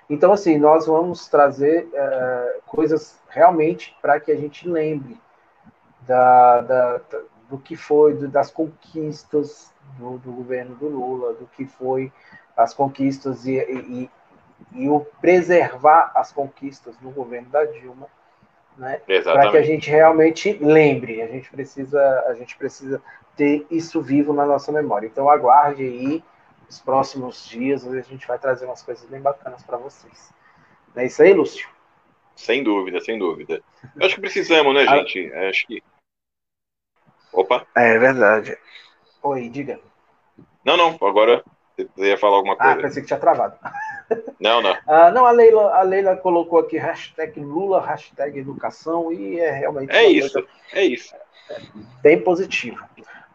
Então, 0.09 0.33
assim, 0.33 0.57
nós 0.57 0.87
vamos 0.87 1.29
trazer 1.29 1.87
é, 1.93 2.59
coisas 2.65 3.17
realmente 3.29 3.95
para 4.01 4.19
que 4.19 4.29
a 4.29 4.35
gente 4.35 4.67
lembre 4.67 5.17
da, 6.01 6.59
da, 6.59 7.01
do 7.49 7.57
que 7.57 7.77
foi, 7.77 8.13
das 8.27 8.51
conquistas 8.51 9.71
do, 9.97 10.17
do, 10.17 10.31
governo 10.31 10.75
do 10.75 10.87
Lula, 10.87 11.33
do 11.33 11.47
que 11.47 11.65
foi 11.65 12.11
as 12.55 12.73
conquistas 12.73 13.45
e, 13.45 13.57
e, 13.57 14.09
e 14.73 14.89
o 14.89 15.01
preservar 15.21 16.11
as 16.15 16.31
conquistas 16.31 16.97
do 16.97 17.09
governo 17.09 17.49
da 17.49 17.65
Dilma, 17.65 18.07
né? 18.77 19.01
Para 19.23 19.51
que 19.51 19.57
a 19.57 19.63
gente 19.63 19.89
realmente 19.89 20.53
lembre. 20.61 21.21
A 21.21 21.27
gente 21.27 21.49
precisa, 21.49 22.25
a 22.27 22.33
gente 22.33 22.55
precisa 22.57 23.01
ter 23.35 23.65
isso 23.69 24.01
vivo 24.01 24.33
na 24.33 24.45
nossa 24.45 24.71
memória. 24.71 25.07
Então 25.07 25.29
aguarde 25.29 25.83
aí 25.83 26.23
os 26.69 26.79
próximos 26.79 27.47
dias, 27.47 27.87
a 27.87 28.01
gente 28.01 28.27
vai 28.27 28.37
trazer 28.37 28.65
umas 28.65 28.83
coisas 28.83 29.07
bem 29.09 29.21
bacanas 29.21 29.63
para 29.63 29.77
vocês. 29.77 30.33
Não 30.93 31.01
é 31.01 31.05
isso 31.05 31.21
aí, 31.21 31.33
Lúcio? 31.33 31.67
Sem 32.35 32.63
dúvida, 32.63 32.99
sem 33.01 33.17
dúvida. 33.17 33.63
Eu 33.95 34.05
acho 34.05 34.15
que 34.15 34.21
precisamos, 34.21 34.73
né, 34.73 34.85
ah. 34.87 34.97
gente? 34.97 35.33
Acho 35.33 35.67
que. 35.67 35.83
Opa. 37.33 37.65
É 37.75 37.97
verdade. 37.97 38.57
Oi, 39.27 39.49
diga. 39.49 39.77
Não, 40.63 40.77
não, 40.77 40.97
agora 41.01 41.43
você 41.75 42.07
ia 42.07 42.17
falar 42.17 42.37
alguma 42.37 42.53
ah, 42.53 42.57
coisa. 42.57 42.73
Ah, 42.73 42.81
pensei 42.81 43.01
que 43.01 43.07
tinha 43.07 43.19
travado. 43.19 43.57
Não, 44.39 44.61
não. 44.61 44.77
Ah, 44.87 45.11
não, 45.11 45.25
a 45.25 45.31
Leila, 45.31 45.75
a 45.75 45.81
Leila 45.81 46.15
colocou 46.15 46.59
aqui 46.59 46.77
hashtag 46.77 47.37
Lula, 47.41 47.85
hashtag 47.85 48.39
educação, 48.39 49.11
e 49.11 49.37
é 49.37 49.51
realmente. 49.51 49.91
É 49.93 50.09
isso, 50.09 50.31
coisa, 50.31 50.47
é 50.71 50.83
isso. 50.85 51.13
Bem 52.01 52.21
positivo. 52.21 52.81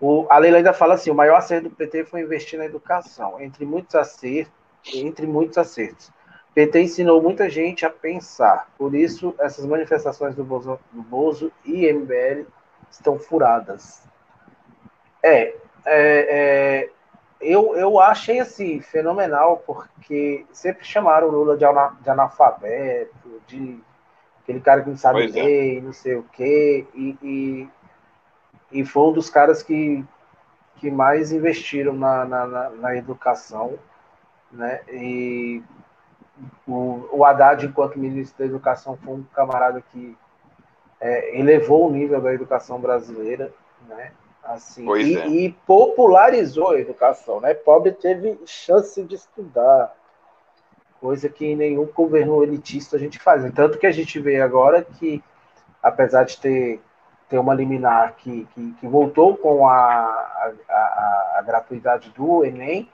O, 0.01 0.27
a 0.31 0.39
Leila 0.39 0.57
ainda 0.57 0.73
fala 0.73 0.95
assim: 0.95 1.11
o 1.11 1.15
maior 1.15 1.37
acerto 1.37 1.69
do 1.69 1.77
PT 1.77 2.07
foi 2.07 2.23
investir 2.23 2.59
na 2.59 2.65
educação, 2.65 3.39
entre 3.39 3.67
muitos 3.67 3.95
acertos, 3.95 4.55
entre 4.95 5.27
muitos 5.27 5.59
acertos. 5.59 6.09
O 6.09 6.55
PT 6.55 6.81
ensinou 6.81 7.21
muita 7.21 7.51
gente 7.51 7.85
a 7.85 7.91
pensar, 7.91 8.71
por 8.79 8.95
isso 8.95 9.35
essas 9.39 9.67
manifestações 9.67 10.35
do 10.35 10.43
Bozo, 10.43 10.81
do 10.91 11.03
Bozo 11.03 11.53
e 11.67 11.93
MBL 11.93 12.47
estão 12.91 13.19
furadas. 13.19 14.03
É, 15.23 15.55
é, 15.87 16.87
é 16.87 16.91
eu, 17.43 17.75
eu 17.77 17.99
achei 18.01 18.39
assim 18.39 18.81
fenomenal, 18.81 19.63
porque 19.67 20.47
sempre 20.53 20.85
chamaram 20.85 21.29
o 21.29 21.31
Lula 21.31 21.57
de, 21.57 21.65
analfabeto, 22.09 23.43
de 23.49 23.81
aquele 24.43 24.61
cara 24.61 24.83
que 24.83 24.91
não 24.91 24.97
sabe 24.97 25.23
pois 25.23 25.37
é. 25.37 25.43
ler, 25.43 25.79
é. 25.79 25.81
não 25.81 25.93
sei 25.93 26.15
o 26.15 26.23
quê, 26.33 26.87
e, 26.95 27.19
e, 27.23 27.69
e, 28.81 28.85
foi 28.85 29.03
um 29.09 29.13
dos 29.13 29.29
caras 29.29 29.63
que, 29.63 30.05
que 30.77 30.91
mais 30.91 31.33
investiram 31.33 31.95
na, 31.95 32.25
na, 32.25 32.47
na, 32.47 32.71
na 32.71 32.97
educação, 32.97 33.77
né? 34.51 34.81
E 34.89 35.63
o, 36.67 37.09
o 37.13 37.25
Haddad, 37.25 37.67
enquanto 37.67 37.99
ministro 37.99 38.39
da 38.39 38.45
Educação, 38.45 38.97
foi 38.97 39.15
um 39.15 39.23
camarada 39.35 39.83
que 39.93 40.17
é, 41.01 41.39
elevou 41.39 41.89
o 41.89 41.93
nível 41.93 42.21
da 42.21 42.33
educação 42.33 42.81
brasileira, 42.81 43.53
né? 43.89 44.13
Assim, 44.43 44.91
e, 44.97 45.17
é. 45.17 45.29
e, 45.29 45.53
popularizou 45.67 46.71
a 46.71 46.81
educação, 46.81 47.41
né? 47.41 47.55
Pobre 47.55 47.93
teve 47.93 48.41
chance 48.45 49.01
de 49.05 49.15
estudar, 49.15 49.95
coisa 51.01 51.29
que 51.29 51.55
nenhum 51.55 51.87
governo 51.87 52.43
elitista 52.43 52.97
a 52.97 52.99
gente 52.99 53.21
faz. 53.21 53.51
Tanto 53.53 53.79
que 53.79 53.87
a 53.87 53.93
gente 53.93 54.19
vê 54.19 54.41
agora 54.41 54.83
que, 54.83 55.23
apesar 55.81 56.25
de 56.25 56.39
ter, 56.39 56.81
ter 57.29 57.39
uma 57.39 57.55
liminar 57.55 58.17
que, 58.17 58.47
que, 58.53 58.73
que 58.73 58.87
voltou 58.87 59.37
com 59.37 59.69
a, 59.69 59.75
a, 59.75 60.53
a, 60.69 61.35
a, 61.39 61.43
gratuidade 61.43 62.11
do 62.11 62.45
Enem, 62.45 62.91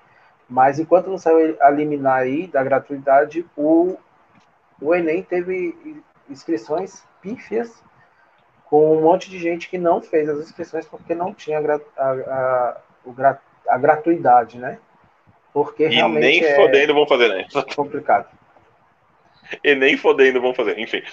mas 0.49 0.79
enquanto 0.79 1.09
não 1.09 1.19
saiu 1.19 1.57
a 1.61 1.71
liminar 1.71 2.21
aí 2.21 2.47
da 2.47 2.63
gratuidade, 2.63 3.45
o, 3.57 3.97
o 4.81 4.95
Enem 4.95 5.23
teve 5.23 6.03
inscrições 6.29 7.03
pífias 7.23 7.83
com 8.69 8.97
um 8.97 9.03
monte 9.03 9.31
de 9.31 9.39
gente 9.39 9.69
que 9.69 9.79
não 9.79 10.01
fez 10.01 10.29
as 10.29 10.41
inscrições 10.41 10.87
porque 10.87 11.15
não 11.15 11.33
tinha 11.33 11.59
a, 11.59 11.81
a, 11.97 12.13
a, 12.13 12.77
a 13.69 13.79
gratuidade, 13.79 14.59
né? 14.59 14.79
Porque 15.53 15.87
e 15.87 15.95
realmente 15.95 16.21
nem 16.21 16.45
é 16.45 16.55
fodendo 16.55 16.95
vão 16.95 17.07
fazer, 17.07 17.29
né? 17.29 17.47
Complicado. 17.75 18.27
E 19.65 19.75
nem 19.75 19.97
fodendo 19.97 20.41
vão 20.41 20.53
fazer, 20.53 20.79
enfim. 20.79 21.03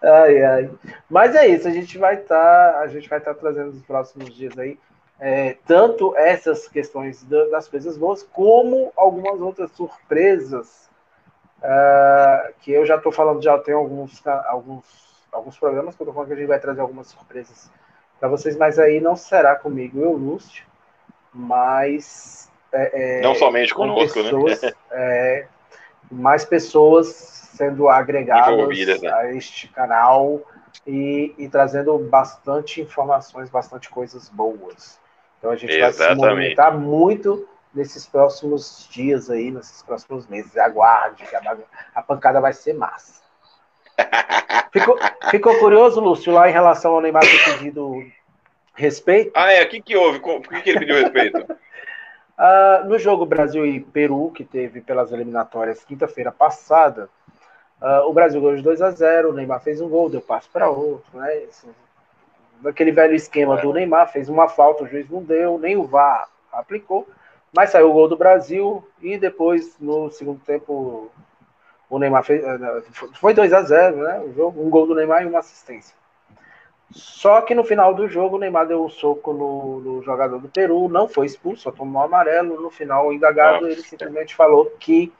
ai, 0.00 0.44
ai. 0.44 0.70
Mas 1.10 1.34
é 1.34 1.48
isso, 1.48 1.66
a 1.66 1.72
gente 1.72 1.98
vai 1.98 2.14
estar, 2.14 2.72
tá, 2.72 2.80
a 2.80 2.86
gente 2.86 3.08
vai 3.08 3.18
estar 3.18 3.34
tá 3.34 3.40
trazendo 3.40 3.72
nos 3.72 3.82
próximos 3.82 4.32
dias 4.34 4.56
aí 4.56 4.78
é, 5.18 5.56
tanto 5.66 6.14
essas 6.16 6.68
questões 6.68 7.24
das 7.24 7.68
coisas 7.68 7.96
boas 7.96 8.22
como 8.22 8.92
algumas 8.96 9.40
outras 9.40 9.70
surpresas 9.72 10.90
Uh, 11.66 12.54
que 12.60 12.70
eu 12.70 12.86
já 12.86 12.94
estou 12.94 13.10
falando, 13.10 13.42
já 13.42 13.58
tem 13.58 13.74
alguns, 13.74 14.24
alguns, 14.24 14.84
alguns 15.32 15.58
programas 15.58 15.96
que 15.96 16.02
eu 16.02 16.04
estou 16.04 16.14
falando 16.14 16.28
que 16.28 16.34
a 16.34 16.36
gente 16.36 16.46
vai 16.46 16.60
trazer 16.60 16.80
algumas 16.80 17.08
surpresas 17.08 17.68
para 18.20 18.28
vocês, 18.28 18.56
mas 18.56 18.78
aí 18.78 19.00
não 19.00 19.16
será 19.16 19.56
comigo, 19.56 20.00
eu, 20.00 20.12
Lúcio, 20.12 20.64
mas. 21.34 22.52
É, 22.72 23.18
é, 23.18 23.20
não 23.20 23.34
somente 23.34 23.74
conosco, 23.74 24.16
né? 24.18 24.24
pessoas, 24.30 24.62
né? 24.62 24.72
é, 24.92 25.46
mais 26.08 26.44
pessoas 26.44 27.06
sendo 27.08 27.88
agregadas 27.88 29.02
né? 29.02 29.12
a 29.12 29.34
este 29.34 29.66
canal 29.66 30.40
e, 30.86 31.34
e, 31.36 31.48
trazendo 31.48 31.98
bastante 31.98 32.80
informações, 32.80 33.50
bastante 33.50 33.90
coisas 33.90 34.28
boas. 34.28 35.00
Então 35.38 35.50
a 35.50 35.56
gente 35.56 35.72
Exatamente. 35.72 35.98
vai 35.98 36.14
se 36.14 36.14
movimentar 36.14 36.78
muito 36.78 37.48
nesses 37.76 38.06
próximos 38.06 38.88
dias 38.90 39.30
aí, 39.30 39.50
nesses 39.50 39.82
próximos 39.82 40.26
meses. 40.26 40.56
Aguarde, 40.56 41.24
que 41.24 41.36
a, 41.36 41.56
a 41.94 42.02
pancada 42.02 42.40
vai 42.40 42.52
ser 42.52 42.72
massa. 42.72 43.22
Ficou, 44.72 44.98
ficou 45.30 45.58
curioso, 45.58 46.00
Lúcio, 46.00 46.30
lá 46.34 46.50
em 46.50 46.52
relação 46.52 46.92
ao 46.92 47.00
Neymar 47.00 47.22
ter 47.22 47.44
pedido 47.44 48.04
respeito? 48.74 49.32
Ah, 49.34 49.50
é. 49.50 49.64
O 49.64 49.68
que, 49.70 49.80
que 49.80 49.96
houve? 49.96 50.20
Por 50.20 50.42
que, 50.42 50.60
que 50.60 50.70
ele 50.70 50.80
pediu 50.80 50.96
respeito? 50.96 51.38
uh, 51.40 52.84
no 52.86 52.98
jogo 52.98 53.24
Brasil 53.24 53.64
e 53.64 53.80
Peru, 53.80 54.30
que 54.32 54.44
teve 54.44 54.82
pelas 54.82 55.12
eliminatórias 55.12 55.82
quinta-feira 55.82 56.30
passada, 56.30 57.08
uh, 57.80 58.06
o 58.06 58.12
Brasil 58.12 58.38
ganhou 58.38 58.56
de 58.56 58.62
2 58.62 58.82
a 58.82 58.90
0 58.90 59.30
o 59.30 59.32
Neymar 59.32 59.62
fez 59.62 59.80
um 59.80 59.88
gol, 59.88 60.10
deu 60.10 60.20
passo 60.20 60.50
para 60.50 60.68
outro, 60.68 61.18
né? 61.18 61.44
Assim, 61.48 61.70
daquele 62.60 62.92
velho 62.92 63.14
esquema 63.14 63.56
do 63.56 63.72
Neymar, 63.72 64.12
fez 64.12 64.28
uma 64.28 64.46
falta, 64.46 64.84
o 64.84 64.86
juiz 64.86 65.08
não 65.08 65.22
deu, 65.22 65.58
nem 65.58 65.76
o 65.76 65.86
VAR 65.86 66.28
aplicou. 66.52 67.08
Mas 67.56 67.70
saiu 67.70 67.88
o 67.88 67.92
gol 67.94 68.06
do 68.06 68.18
Brasil 68.18 68.86
e 69.00 69.16
depois, 69.16 69.78
no 69.80 70.10
segundo 70.10 70.38
tempo, 70.40 71.10
o 71.88 71.98
Neymar 71.98 72.22
fez. 72.22 72.44
Eh, 72.44 72.82
foi 73.14 73.32
2 73.32 73.50
a 73.54 73.62
0 73.62 73.96
né? 73.96 74.20
O 74.20 74.34
jogo, 74.34 74.62
um 74.62 74.68
gol 74.68 74.86
do 74.86 74.94
Neymar 74.94 75.22
e 75.22 75.26
uma 75.26 75.38
assistência. 75.38 75.96
Só 76.90 77.40
que 77.40 77.54
no 77.54 77.64
final 77.64 77.94
do 77.94 78.06
jogo, 78.08 78.36
o 78.36 78.38
Neymar 78.38 78.66
deu 78.66 78.84
um 78.84 78.90
soco 78.90 79.32
no, 79.32 79.80
no 79.80 80.02
jogador 80.02 80.38
do 80.38 80.50
Peru, 80.50 80.86
não 80.90 81.08
foi 81.08 81.24
expulso, 81.24 81.62
só 81.62 81.72
tomou 81.72 82.02
amarelo. 82.02 82.60
No 82.60 82.70
final, 82.70 83.10
indagado, 83.10 83.66
ele 83.66 83.82
simplesmente 83.82 84.34
falou 84.34 84.66
que 84.78 85.10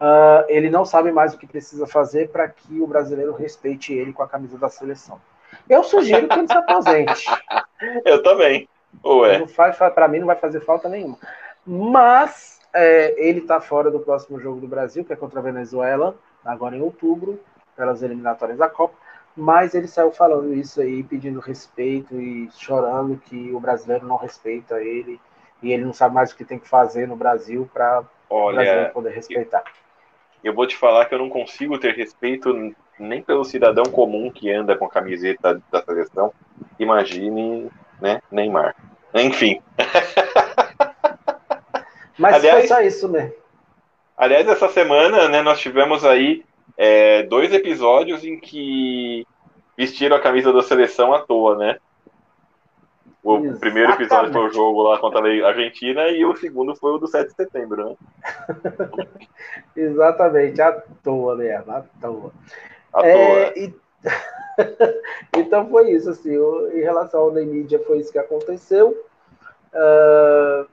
uh, 0.00 0.44
ele 0.48 0.68
não 0.68 0.84
sabe 0.84 1.12
mais 1.12 1.32
o 1.32 1.38
que 1.38 1.46
precisa 1.46 1.86
fazer 1.86 2.28
para 2.30 2.48
que 2.48 2.80
o 2.80 2.88
brasileiro 2.88 3.32
respeite 3.34 3.94
ele 3.94 4.12
com 4.12 4.24
a 4.24 4.28
camisa 4.28 4.58
da 4.58 4.68
seleção. 4.68 5.20
Eu 5.68 5.84
sugiro 5.84 6.26
que 6.26 6.38
ele 6.40 6.48
se 6.48 6.58
aposente. 6.58 7.24
Eu 8.04 8.20
também. 8.20 8.68
Ué. 9.04 9.46
Para 9.94 10.08
mim, 10.08 10.18
não 10.18 10.26
vai 10.26 10.36
fazer 10.36 10.60
falta 10.60 10.88
nenhuma. 10.88 11.16
Mas 11.70 12.58
é, 12.72 13.14
ele 13.18 13.40
está 13.40 13.60
fora 13.60 13.90
do 13.90 14.00
próximo 14.00 14.40
jogo 14.40 14.58
do 14.58 14.66
Brasil, 14.66 15.04
que 15.04 15.12
é 15.12 15.16
contra 15.16 15.38
a 15.38 15.42
Venezuela, 15.42 16.16
agora 16.42 16.74
em 16.74 16.80
outubro, 16.80 17.38
pelas 17.76 18.02
eliminatórias 18.02 18.56
da 18.56 18.70
Copa. 18.70 18.96
Mas 19.36 19.74
ele 19.74 19.86
saiu 19.86 20.10
falando 20.10 20.54
isso 20.54 20.80
aí, 20.80 21.02
pedindo 21.02 21.40
respeito 21.40 22.18
e 22.18 22.48
chorando 22.52 23.18
que 23.18 23.52
o 23.52 23.60
brasileiro 23.60 24.06
não 24.06 24.16
respeita 24.16 24.82
ele 24.82 25.20
e 25.62 25.70
ele 25.70 25.84
não 25.84 25.92
sabe 25.92 26.14
mais 26.14 26.32
o 26.32 26.36
que 26.36 26.44
tem 26.44 26.58
que 26.58 26.66
fazer 26.66 27.06
no 27.06 27.16
Brasil 27.16 27.68
para 27.70 28.02
o 28.30 28.52
brasileiro 28.52 28.92
poder 28.92 29.10
respeitar. 29.10 29.62
Eu, 30.42 30.52
eu 30.52 30.54
vou 30.54 30.66
te 30.66 30.74
falar 30.74 31.04
que 31.04 31.14
eu 31.14 31.18
não 31.18 31.28
consigo 31.28 31.78
ter 31.78 31.94
respeito 31.94 32.74
nem 32.98 33.22
pelo 33.22 33.44
cidadão 33.44 33.84
comum 33.84 34.30
que 34.30 34.50
anda 34.50 34.74
com 34.74 34.86
a 34.86 34.90
camiseta 34.90 35.60
da 35.70 35.82
seleção. 35.82 36.32
Imagine, 36.78 37.70
né, 38.00 38.22
Neymar. 38.32 38.74
Enfim. 39.14 39.60
Mas 42.18 42.34
aliás, 42.34 42.58
foi 42.58 42.68
só 42.68 42.80
isso 42.82 43.08
mesmo. 43.08 43.32
Aliás, 44.16 44.48
essa 44.48 44.68
semana, 44.68 45.28
né, 45.28 45.42
nós 45.42 45.60
tivemos 45.60 46.04
aí 46.04 46.44
é, 46.76 47.22
dois 47.22 47.52
episódios 47.52 48.24
em 48.24 48.38
que 48.38 49.26
vestiram 49.76 50.16
a 50.16 50.20
camisa 50.20 50.52
da 50.52 50.62
seleção 50.62 51.14
à 51.14 51.20
toa, 51.20 51.56
né? 51.56 51.78
o 53.22 53.58
primeiro 53.58 53.92
episódio 53.92 54.32
foi 54.32 54.46
o 54.46 54.52
jogo 54.52 54.82
lá 54.82 54.98
contra 54.98 55.20
a 55.20 55.48
Argentina 55.48 56.08
e 56.08 56.24
o 56.24 56.34
segundo 56.36 56.74
foi 56.74 56.92
o 56.92 56.98
do 56.98 57.06
7 57.06 57.28
de 57.28 57.34
setembro, 57.34 57.90
né? 57.90 57.96
Exatamente, 59.76 60.60
à 60.62 60.72
toa 61.02 61.36
mesmo, 61.36 61.70
à 61.70 61.84
toa. 62.00 62.32
À 62.94 63.06
é, 63.06 63.50
toa. 63.50 63.58
E... 63.58 63.74
então 65.36 65.68
foi 65.68 65.90
isso, 65.90 66.10
assim, 66.10 66.34
em 66.74 66.80
relação 66.80 67.20
ao 67.20 67.32
Ney 67.32 67.66
foi 67.86 67.98
isso 67.98 68.12
que 68.12 68.18
aconteceu. 68.18 68.96
Uh, 69.74 70.66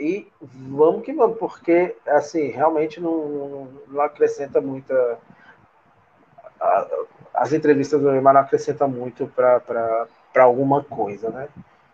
e 0.00 0.26
vamos 0.40 1.04
que 1.04 1.12
vamos, 1.12 1.38
porque 1.38 1.94
assim, 2.06 2.48
realmente 2.48 2.98
não, 3.00 3.68
não, 3.86 4.00
acrescenta 4.00 4.58
muita. 4.60 5.18
as 7.34 7.52
entrevistas 7.52 8.00
do 8.00 8.10
Neymar 8.10 8.32
não 8.32 8.40
acrescentam 8.40 8.88
muito 8.88 9.26
para 9.26 10.08
alguma 10.36 10.82
coisa, 10.82 11.28
né? 11.28 11.48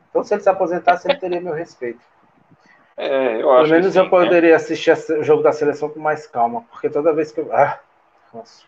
Então, 0.08 0.22
se 0.22 0.32
ele 0.34 0.42
se 0.42 0.48
aposentasse, 0.48 1.08
ele 1.08 1.18
teria 1.18 1.40
meu 1.40 1.52
respeito. 1.52 2.00
É, 2.96 3.42
eu 3.42 3.48
Pelo 3.48 3.68
menos 3.68 3.92
sim, 3.92 3.98
eu 3.98 4.04
né? 4.04 4.10
poderia 4.10 4.50
né? 4.50 4.56
assistir 4.56 4.92
o 4.92 5.22
jogo 5.24 5.42
da 5.42 5.52
seleção 5.52 5.88
com 5.88 6.00
mais 6.00 6.26
calma, 6.26 6.62
porque 6.70 6.88
toda 6.88 7.12
vez 7.12 7.32
que 7.32 7.40
eu. 7.40 7.52
Ah, 7.52 7.80
nossa. 8.32 8.64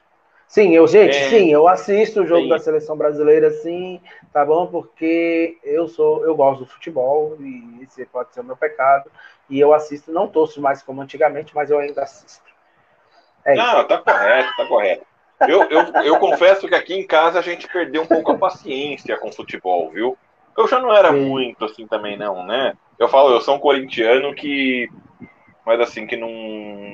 Sim, 0.49 0.75
eu, 0.75 0.87
gente, 0.89 1.15
é, 1.15 1.29
sim, 1.29 1.53
eu 1.53 1.69
assisto 1.69 2.23
o 2.23 2.27
jogo 2.27 2.45
sim. 2.45 2.49
da 2.49 2.59
seleção 2.59 2.97
brasileira, 2.97 3.51
sim, 3.51 4.01
tá 4.33 4.47
bom? 4.47 4.67
Porque 4.67 5.59
eu 5.63 5.87
sou, 5.87 6.25
eu 6.25 6.35
gosto 6.35 6.61
do 6.61 6.67
futebol 6.67 7.37
e 7.39 7.83
esse 7.83 8.07
pode 8.07 8.33
ser 8.33 8.41
o 8.41 8.45
meu 8.45 8.57
pecado. 8.57 9.11
E 9.51 9.61
eu 9.61 9.75
assisto, 9.75 10.11
não 10.11 10.27
torço 10.27 10.59
mais 10.61 10.83
como 10.83 11.03
antigamente, 11.03 11.55
mas 11.55 11.71
eu 11.71 11.79
ainda 11.79 12.03
assisto. 12.03 12.49
É 13.45 13.55
não, 13.55 13.85
tá 13.87 13.99
correto, 13.99 14.57
tá 14.57 14.67
correto. 14.67 15.07
Eu, 15.41 15.65
eu, 15.65 16.03
eu 16.03 16.19
confesso 16.19 16.67
que 16.67 16.75
aqui 16.75 16.95
em 16.95 17.07
casa 17.07 17.39
a 17.39 17.43
gente 17.43 17.69
perdeu 17.69 18.03
um 18.03 18.07
pouco 18.07 18.33
a 18.33 18.39
paciência 18.39 19.19
com 19.19 19.29
o 19.29 19.33
futebol, 19.33 19.91
viu? 19.91 20.17
Eu 20.57 20.67
já 20.67 20.81
não 20.81 20.93
era 20.93 21.13
sim. 21.13 21.27
muito 21.27 21.65
assim 21.67 21.87
também, 21.87 22.17
não, 22.17 22.45
né? 22.45 22.73
Eu 22.99 23.09
falo, 23.09 23.31
eu 23.31 23.41
sou 23.43 23.55
um 23.55 23.61
corintiano 23.61 24.35
que 24.35 24.89
mas 25.69 25.81
assim, 25.81 26.07
que 26.07 26.17
não, 26.17 26.31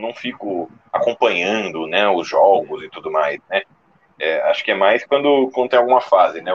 não 0.01 0.13
fico 0.13 0.69
acompanhando 0.93 1.87
né, 1.87 2.09
os 2.09 2.27
jogos 2.27 2.83
e 2.83 2.91
tudo 2.91 3.09
mais, 3.09 3.41
né? 3.49 3.63
É, 4.19 4.43
acho 4.51 4.65
que 4.65 4.73
é 4.73 4.75
mais 4.75 5.07
quando, 5.07 5.49
quando 5.55 5.71
tem 5.71 5.79
alguma 5.79 6.01
fase, 6.01 6.41
né? 6.41 6.51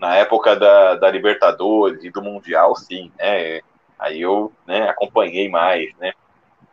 Na 0.00 0.16
época 0.16 0.56
da, 0.56 0.96
da 0.96 1.08
Libertadores 1.08 2.02
e 2.02 2.10
do 2.10 2.20
Mundial, 2.22 2.74
sim, 2.74 3.12
né? 3.16 3.60
Aí 3.96 4.20
eu 4.20 4.52
né, 4.66 4.88
acompanhei 4.88 5.48
mais, 5.48 5.94
né? 5.98 6.12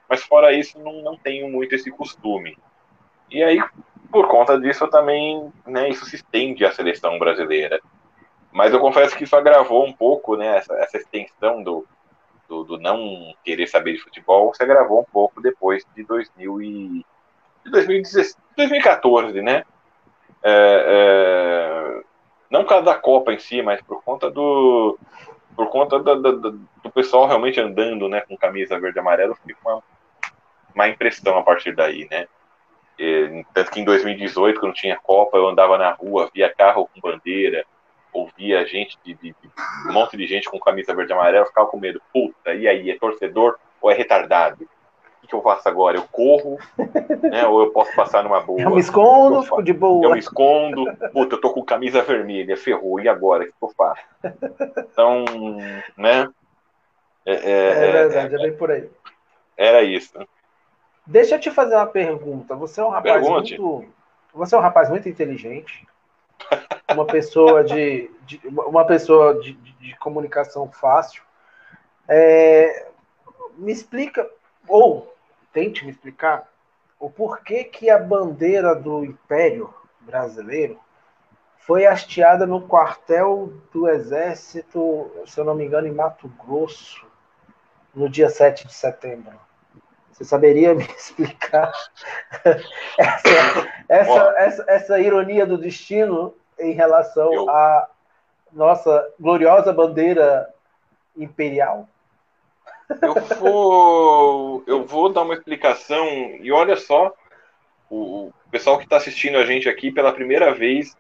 Mas 0.10 0.24
fora 0.24 0.52
isso, 0.52 0.80
não, 0.80 1.04
não 1.04 1.16
tenho 1.16 1.48
muito 1.48 1.76
esse 1.76 1.92
costume. 1.92 2.58
E 3.30 3.44
aí, 3.44 3.62
por 4.12 4.28
conta 4.28 4.60
disso, 4.60 4.88
também, 4.88 5.54
né, 5.68 5.90
isso 5.90 6.06
se 6.06 6.16
estende 6.16 6.66
à 6.66 6.72
seleção 6.72 7.20
brasileira. 7.20 7.80
Mas 8.52 8.74
eu 8.74 8.80
confesso 8.80 9.16
que 9.16 9.26
isso 9.26 9.36
agravou 9.36 9.86
um 9.86 9.94
pouco, 9.94 10.36
né, 10.36 10.58
essa, 10.58 10.74
essa 10.76 10.98
extensão 10.98 11.62
do, 11.62 11.86
do, 12.48 12.64
do, 12.64 12.78
não 12.78 13.34
querer 13.44 13.68
saber 13.68 13.94
de 13.94 14.00
futebol 14.00 14.54
se 14.54 14.64
agravou 14.64 15.02
um 15.02 15.12
pouco 15.12 15.42
depois 15.42 15.86
de 15.96 16.04
2000 16.04 16.62
e, 16.62 17.06
de 17.66 17.72
2016, 17.72 18.38
2014, 18.56 19.42
né? 19.42 19.64
É, 20.44 20.84
é, 20.88 22.04
não 22.50 22.64
por 22.64 22.70
causa 22.70 22.86
da 22.86 22.96
Copa 22.96 23.34
em 23.34 23.40
si, 23.40 23.62
mas 23.62 23.82
por 23.82 24.04
conta 24.04 24.30
do 24.30 24.98
por 25.56 25.70
conta 25.70 26.00
do, 26.00 26.16
do, 26.22 26.52
do 26.52 26.92
pessoal 26.92 27.26
realmente 27.26 27.60
andando, 27.60 28.08
né, 28.08 28.22
com 28.22 28.38
camisa 28.38 28.80
verde 28.80 29.00
e 29.00 29.02
amarela, 29.02 29.36
fica 29.36 29.60
uma, 29.66 29.84
uma 30.74 30.88
impressão 30.88 31.36
a 31.36 31.42
partir 31.42 31.76
daí, 31.76 32.08
né? 32.12 32.28
E, 33.00 33.44
tanto 33.54 33.72
que 33.72 33.80
em 33.80 33.84
2018, 33.84 34.60
quando 34.60 34.74
tinha 34.74 34.98
Copa, 34.98 35.38
eu 35.38 35.48
andava 35.48 35.78
na 35.78 35.92
rua, 35.92 36.30
via 36.34 36.54
carro 36.54 36.88
com 36.94 37.02
bandeira, 37.02 37.66
ouvia 38.20 38.66
gente, 38.66 38.98
de, 39.04 39.14
de, 39.14 39.36
um 39.88 39.94
monte 39.94 40.18
de 40.18 40.26
gente 40.26 40.50
com 40.50 40.60
camisa 40.60 40.94
verde 40.96 41.12
e 41.12 41.14
amarela, 41.14 41.46
ficava 41.46 41.68
com 41.68 41.80
medo. 41.80 42.02
Puta, 42.14 42.54
e 42.54 42.68
aí, 42.68 42.90
é 42.90 42.98
torcedor 42.98 43.58
ou 43.82 43.92
é 43.92 43.94
retardado? 43.94 44.68
O 45.24 45.28
que, 45.28 45.36
eu 45.36 45.42
faço 45.42 45.68
agora? 45.68 45.98
Eu 45.98 46.04
corro, 46.10 46.58
né? 47.30 47.46
Ou 47.46 47.62
eu 47.62 47.72
posso 47.72 47.94
passar 47.96 48.24
numa 48.24 48.40
boa? 48.40 48.62
Eu 48.62 48.72
me 48.72 48.80
escondo, 48.80 49.44
fico 49.44 49.62
de 49.62 49.74
boa. 49.74 50.06
Eu 50.06 50.12
me 50.12 50.20
escondo, 50.20 50.86
puta, 51.12 51.36
eu 51.36 51.42
tô 51.42 51.52
com 51.52 51.64
camisa 51.64 52.02
vermelha, 52.02 52.56
ferrou, 52.56 53.00
e 53.00 53.10
agora? 53.10 53.44
O 53.44 53.46
que, 53.48 53.52
que 53.52 53.64
eu 53.64 53.70
faço? 53.76 54.02
Então, 54.92 55.26
né? 55.98 56.30
É, 57.26 57.34
é, 57.34 57.88
é 57.88 57.92
verdade, 57.92 58.36
é, 58.36 58.40
é 58.40 58.42
bem 58.42 58.58
por 58.58 58.72
aí. 58.72 58.90
Era 59.58 59.84
isso. 59.84 60.14
Deixa 61.06 61.36
eu 61.36 61.40
te 61.40 61.52
fazer 61.52 61.76
uma 61.76 61.88
pergunta. 61.88 62.56
Você 62.56 62.80
é 62.80 62.84
um 62.84 62.90
rapaz 62.90 63.22
Pergunte. 63.22 63.60
muito. 63.60 63.90
Você 64.34 64.56
é 64.56 64.58
um 64.58 64.62
rapaz 64.62 64.90
muito 64.90 65.10
inteligente 65.10 65.86
uma 66.94 67.06
pessoa 67.06 67.64
de, 67.64 68.10
de 68.26 68.42
uma 68.48 68.86
pessoa 68.86 69.40
de, 69.40 69.54
de, 69.54 69.74
de 69.74 69.96
comunicação 69.98 70.70
fácil. 70.72 71.22
É, 72.08 72.88
me 73.58 73.72
explica, 73.72 74.30
ou 74.68 75.14
tente 75.52 75.84
me 75.84 75.92
explicar, 75.92 76.48
o 77.00 77.10
porquê 77.10 77.64
que 77.64 77.90
a 77.90 78.00
bandeira 78.00 78.74
do 78.74 79.04
Império 79.04 79.74
Brasileiro 80.02 80.80
foi 81.58 81.86
hasteada 81.86 82.46
no 82.46 82.62
quartel 82.62 83.54
do 83.74 83.90
Exército, 83.90 85.12
se 85.26 85.40
eu 85.40 85.44
não 85.44 85.54
me 85.54 85.66
engano, 85.66 85.88
em 85.88 85.92
Mato 85.92 86.32
Grosso, 86.46 87.06
no 87.94 88.10
dia 88.10 88.30
7 88.30 88.66
de 88.66 88.74
setembro. 88.74 89.38
Você 90.12 90.24
saberia 90.24 90.74
me 90.74 90.84
explicar 90.98 91.72
essa, 92.98 93.70
essa, 93.90 94.36
essa, 94.38 94.66
essa 94.68 95.00
ironia 95.00 95.46
do 95.46 95.58
destino 95.58 96.34
em 96.60 96.72
relação 96.72 97.34
eu... 97.34 97.50
à 97.50 97.90
nossa 98.52 99.08
gloriosa 99.20 99.74
bandeira 99.74 100.54
imperial? 101.16 101.88
Eu 103.02 103.16
vou, 103.40 104.64
eu 104.66 104.86
vou 104.86 105.12
dar 105.12 105.24
uma 105.24 105.34
explicação 105.34 106.06
e 106.40 106.52
olha 106.52 106.78
só, 106.78 107.14
o, 107.90 108.32
pessoal 108.50 108.78
que 108.78 108.86
está 108.86 108.98
assistindo 108.98 109.38
a 109.38 109.46
gente 109.46 109.68
aqui 109.68 109.92
pela 109.92 110.14
primeira 110.14 110.54
vez, 110.54 110.96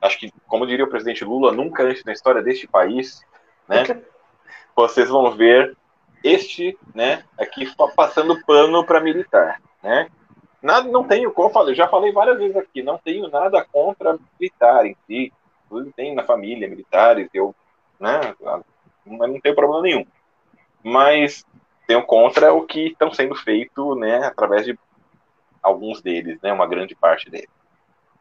acho 0.00 0.18
que, 0.18 0.32
como 0.46 0.66
diria 0.66 0.84
o 0.84 0.90
presidente 0.90 1.24
Lula, 1.24 1.52
nunca 1.52 1.82
antes 1.82 2.04
na 2.04 2.12
história 2.12 2.42
deste 2.42 2.66
país, 2.66 3.24
né? 3.66 3.82
vocês 4.76 5.08
vão 5.08 5.30
ver 5.32 5.74
este, 6.22 6.76
né, 6.94 7.24
aqui 7.38 7.66
passando 7.94 8.44
pano 8.44 8.84
para 8.84 9.00
militar, 9.00 9.60
né? 9.82 10.08
Nada, 10.62 10.88
não 10.88 11.04
tenho, 11.04 11.30
como 11.32 11.50
eu 11.68 11.74
já 11.74 11.88
falei 11.88 12.12
várias 12.12 12.38
vezes 12.38 12.56
aqui, 12.56 12.82
não 12.82 12.98
tenho 12.98 13.28
nada 13.28 13.64
contra 13.64 14.18
militar 14.38 14.86
em 14.86 14.96
si. 15.06 15.32
Tudo 15.68 15.92
tem 15.92 16.14
na 16.14 16.24
família 16.24 16.68
militares, 16.68 17.28
eu, 17.34 17.54
né, 18.00 18.20
não 19.04 19.40
tenho 19.40 19.54
problema 19.54 19.82
nenhum. 19.82 20.06
Mas 20.82 21.44
tenho 21.86 22.02
contra 22.02 22.52
o 22.52 22.66
que 22.66 22.88
estão 22.88 23.12
sendo 23.12 23.34
feito, 23.34 23.94
né, 23.94 24.26
através 24.26 24.64
de 24.64 24.78
alguns 25.62 26.00
deles, 26.00 26.40
né, 26.40 26.52
uma 26.52 26.66
grande 26.66 26.94
parte 26.94 27.30
deles. 27.30 27.50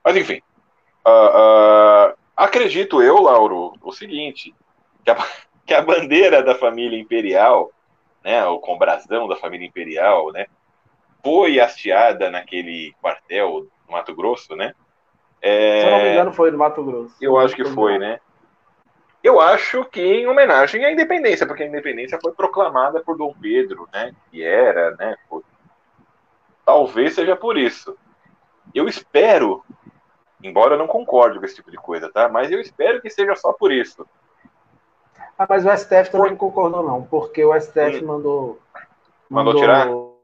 Mas 0.04 0.16
enfim, 0.16 0.42
uh, 1.06 2.12
uh, 2.12 2.18
acredito 2.36 3.02
eu, 3.02 3.22
Lauro, 3.22 3.74
o 3.82 3.92
seguinte, 3.92 4.54
que 5.04 5.12
a, 5.12 5.18
que 5.66 5.74
a 5.74 5.82
bandeira 5.82 6.44
da 6.44 6.56
família 6.56 7.00
imperial, 7.00 7.72
né, 8.24 8.46
o 8.46 8.60
brasão 8.78 9.28
da 9.28 9.36
família 9.36 9.68
imperial, 9.68 10.32
né, 10.32 10.48
foi 11.26 11.60
hasteada 11.60 12.30
naquele 12.30 12.94
quartel 13.02 13.66
no 13.88 13.92
Mato 13.92 14.14
Grosso, 14.14 14.56
né? 14.56 14.76
É... 15.42 15.82
Se 15.82 15.88
eu 15.88 15.92
não 15.92 16.04
me 16.04 16.12
engano, 16.12 16.34
foi 16.34 16.52
no 16.52 16.58
Mato 16.60 16.84
Grosso. 16.84 17.16
Eu 17.20 17.36
acho 17.36 17.56
que 17.56 17.66
foi, 17.66 17.98
né? 17.98 18.20
Eu 19.24 19.42
acho 19.42 19.84
que 19.86 20.00
em 20.00 20.28
homenagem 20.28 20.86
à 20.86 20.92
independência, 20.92 21.48
porque 21.48 21.64
a 21.64 21.68
independência 21.68 22.20
foi 22.22 22.32
proclamada 22.32 23.00
por 23.00 23.18
Dom 23.18 23.34
Pedro, 23.42 23.90
né? 23.92 24.14
Que 24.30 24.44
era, 24.44 24.92
né? 24.98 25.16
Talvez 26.64 27.16
seja 27.16 27.36
por 27.36 27.58
isso. 27.58 27.98
Eu 28.74 28.88
espero, 28.88 29.64
embora 30.44 30.76
eu 30.76 30.78
não 30.78 30.86
concorde 30.86 31.40
com 31.40 31.46
esse 31.46 31.56
tipo 31.56 31.72
de 31.72 31.78
coisa, 31.78 32.08
tá? 32.12 32.30
Mas 32.30 32.52
eu 32.52 32.62
espero 32.62 33.02
que 33.02 33.10
seja 33.10 33.36
só 33.36 33.52
por 33.52 33.72
isso. 33.72 34.06
Ah, 35.40 35.48
mas 35.50 35.66
o 35.66 35.76
STF 35.76 36.12
também 36.12 36.30
não 36.30 36.38
concordou, 36.38 36.84
não, 36.84 37.02
porque 37.02 37.44
o 37.44 37.60
STF 37.60 38.04
hum. 38.04 38.06
mandou, 38.06 38.60
mandou. 39.28 39.54
Mandou 39.54 39.56
tirar? 39.56 40.15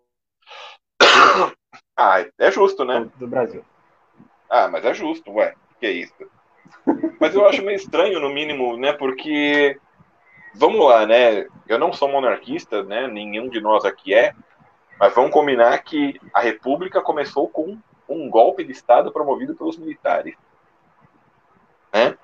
Ah, 2.04 2.26
é 2.40 2.52
justo, 2.52 2.84
né? 2.84 3.08
Do 3.18 3.28
Brasil. 3.28 3.64
Ah, 4.50 4.68
mas 4.68 4.84
é 4.84 4.92
justo, 4.92 5.32
ué. 5.34 5.54
Que 5.80 5.86
é 5.86 5.92
isso? 5.92 6.32
Mas 7.20 7.36
eu 7.36 7.48
acho 7.48 7.62
meio 7.62 7.76
estranho, 7.76 8.20
no 8.20 8.30
mínimo, 8.30 8.76
né? 8.76 8.92
Porque, 8.92 9.80
vamos 10.56 10.84
lá, 10.84 11.06
né? 11.06 11.46
Eu 11.68 11.78
não 11.78 11.94
sou 11.94 12.10
monarquista, 12.10 12.82
né? 12.84 13.08
Nenhum 13.08 13.50
de 13.50 13.62
nós 13.62 13.86
aqui 13.86 14.16
é. 14.16 14.34
Mas 15.00 15.14
vamos 15.14 15.32
combinar 15.32 15.78
que 15.84 16.20
a 16.34 16.42
República 16.42 17.02
começou 17.02 17.48
com 17.48 17.78
um 18.10 18.30
golpe 18.32 18.64
de 18.64 18.72
Estado 18.72 19.12
promovido 19.12 19.54
pelos 19.54 19.78
militares. 19.78 20.36
Né? 21.94 22.18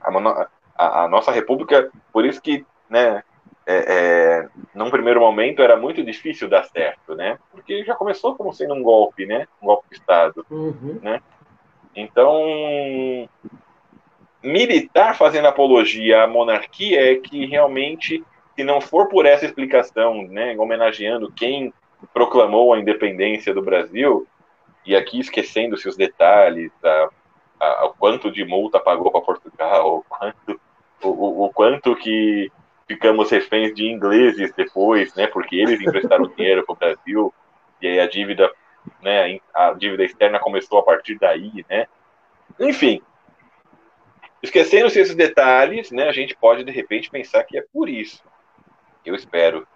A, 0.00 0.48
a, 0.76 1.04
a 1.04 1.08
nossa 1.08 1.32
República, 1.32 1.90
por 2.12 2.24
isso 2.24 2.40
que, 2.40 2.64
né? 2.88 3.24
É, 3.66 3.74
é, 3.76 4.48
num 4.74 4.90
primeiro 4.90 5.20
momento 5.20 5.60
era 5.60 5.76
muito 5.76 6.02
difícil 6.04 6.48
dar 6.48 6.64
certo, 6.64 7.14
né? 7.14 7.38
Porque 7.50 7.84
já 7.84 7.94
começou 7.94 8.36
como 8.36 8.52
sendo 8.52 8.74
um 8.74 8.82
golpe, 8.82 9.26
né? 9.26 9.48
Um 9.60 9.66
golpe 9.66 9.88
de 9.90 9.96
Estado, 9.96 10.46
uhum. 10.50 11.00
né? 11.02 11.20
Então, 11.94 13.28
militar 14.42 15.16
fazendo 15.16 15.48
apologia 15.48 16.22
à 16.22 16.26
monarquia 16.26 17.12
é 17.12 17.16
que 17.16 17.46
realmente, 17.46 18.22
se 18.54 18.62
não 18.62 18.80
for 18.80 19.08
por 19.08 19.26
essa 19.26 19.44
explicação, 19.46 20.22
né, 20.28 20.54
homenageando 20.58 21.32
quem 21.32 21.72
proclamou 22.12 22.72
a 22.72 22.78
independência 22.78 23.52
do 23.52 23.62
Brasil, 23.62 24.26
e 24.84 24.94
aqui 24.94 25.18
esquecendo-se 25.18 25.88
os 25.88 25.96
detalhes, 25.96 26.70
a, 26.84 27.08
a, 27.58 27.86
o 27.86 27.94
quanto 27.94 28.30
de 28.30 28.44
multa 28.44 28.78
pagou 28.78 29.10
para 29.10 29.20
Portugal, 29.20 30.04
o 30.04 30.04
quanto, 30.04 30.60
o, 31.02 31.46
o, 31.46 31.52
quanto 31.52 31.96
que 31.96 32.52
ficamos 32.86 33.30
reféns 33.30 33.74
de 33.74 33.86
ingleses 33.86 34.52
depois, 34.54 35.14
né, 35.14 35.26
porque 35.26 35.56
eles 35.56 35.80
emprestaram 35.80 36.28
dinheiro 36.36 36.64
para 36.64 36.72
o 36.72 36.76
Brasil, 36.76 37.34
e 37.80 37.88
aí 37.88 38.00
a 38.00 38.08
dívida, 38.08 38.50
né, 39.02 39.38
a 39.54 39.72
dívida 39.72 40.04
externa 40.04 40.38
começou 40.38 40.78
a 40.78 40.82
partir 40.82 41.18
daí, 41.18 41.64
né, 41.68 41.86
enfim, 42.60 43.02
esquecendo-se 44.42 45.00
esses 45.00 45.14
detalhes, 45.14 45.90
né, 45.90 46.08
a 46.08 46.12
gente 46.12 46.36
pode 46.36 46.64
de 46.64 46.70
repente 46.70 47.10
pensar 47.10 47.42
que 47.44 47.58
é 47.58 47.64
por 47.72 47.88
isso. 47.88 48.22
Eu 49.04 49.14
espero. 49.14 49.66